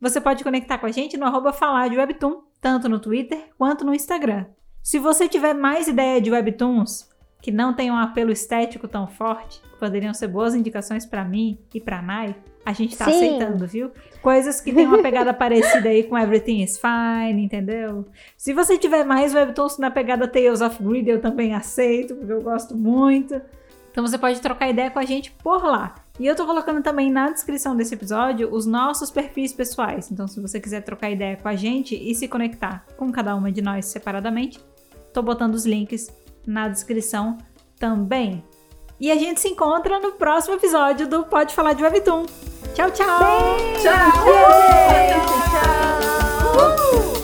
Você 0.00 0.18
pode 0.18 0.42
conectar 0.42 0.78
com 0.78 0.86
a 0.86 0.90
gente 0.90 1.18
no 1.18 1.26
arroba 1.26 1.52
falar 1.52 1.88
de 1.88 1.96
Webtoon, 1.98 2.42
tanto 2.58 2.88
no 2.88 2.98
Twitter 2.98 3.50
quanto 3.58 3.84
no 3.84 3.94
Instagram. 3.94 4.46
Se 4.82 4.98
você 4.98 5.28
tiver 5.28 5.52
mais 5.52 5.88
ideia 5.88 6.20
de 6.22 6.30
Webtoons, 6.30 7.10
que 7.42 7.50
não 7.52 7.74
tem 7.74 7.90
um 7.90 7.96
apelo 7.96 8.32
estético 8.32 8.88
tão 8.88 9.06
forte, 9.06 9.60
poderiam 9.78 10.14
ser 10.14 10.28
boas 10.28 10.54
indicações 10.54 11.04
para 11.04 11.22
mim 11.22 11.58
e 11.74 11.80
pra 11.80 12.00
Nai, 12.00 12.34
a 12.64 12.72
gente 12.72 12.96
tá 12.96 13.04
Sim. 13.04 13.12
aceitando, 13.12 13.66
viu? 13.66 13.90
Coisas 14.22 14.60
que 14.60 14.72
tem 14.72 14.86
uma 14.86 15.00
pegada 15.04 15.34
parecida 15.34 15.90
aí 15.90 16.02
com 16.02 16.16
Everything 16.16 16.62
is 16.62 16.78
Fine, 16.78 17.42
entendeu? 17.44 18.06
Se 18.38 18.54
você 18.54 18.78
tiver 18.78 19.04
mais 19.04 19.34
webtoons 19.34 19.76
na 19.76 19.90
pegada 19.90 20.26
Tales 20.26 20.62
of 20.62 20.82
Greed, 20.82 21.08
eu 21.08 21.20
também 21.20 21.54
aceito, 21.54 22.14
porque 22.14 22.32
eu 22.32 22.42
gosto 22.42 22.74
muito. 22.74 23.38
Então 23.90 24.06
você 24.06 24.16
pode 24.16 24.40
trocar 24.40 24.70
ideia 24.70 24.90
com 24.90 24.98
a 24.98 25.04
gente 25.04 25.30
por 25.30 25.62
lá. 25.64 25.94
E 26.20 26.26
eu 26.26 26.36
tô 26.36 26.44
colocando 26.44 26.82
também 26.82 27.10
na 27.10 27.30
descrição 27.30 27.74
desse 27.74 27.94
episódio 27.94 28.52
os 28.52 28.66
nossos 28.66 29.10
perfis 29.10 29.54
pessoais. 29.54 30.10
Então 30.12 30.28
se 30.28 30.38
você 30.38 30.60
quiser 30.60 30.82
trocar 30.82 31.10
ideia 31.10 31.34
com 31.34 31.48
a 31.48 31.56
gente 31.56 31.96
e 31.96 32.14
se 32.14 32.28
conectar 32.28 32.84
com 32.98 33.10
cada 33.10 33.34
uma 33.34 33.50
de 33.50 33.62
nós 33.62 33.86
separadamente, 33.86 34.60
tô 35.14 35.22
botando 35.22 35.54
os 35.54 35.64
links 35.64 36.14
na 36.46 36.68
descrição 36.68 37.38
também. 37.78 38.44
E 39.00 39.10
a 39.10 39.16
gente 39.16 39.40
se 39.40 39.48
encontra 39.48 39.98
no 39.98 40.12
próximo 40.12 40.56
episódio 40.56 41.08
do 41.08 41.24
Pode 41.24 41.54
Falar 41.54 41.72
de 41.72 41.82
Webtoon. 41.82 42.26
Tchau, 42.74 42.90
tchau! 42.90 43.18
Tchau! 43.80 44.10
Gente, 45.00 45.32
tchau! 45.50 47.16
Uh! 47.16 47.19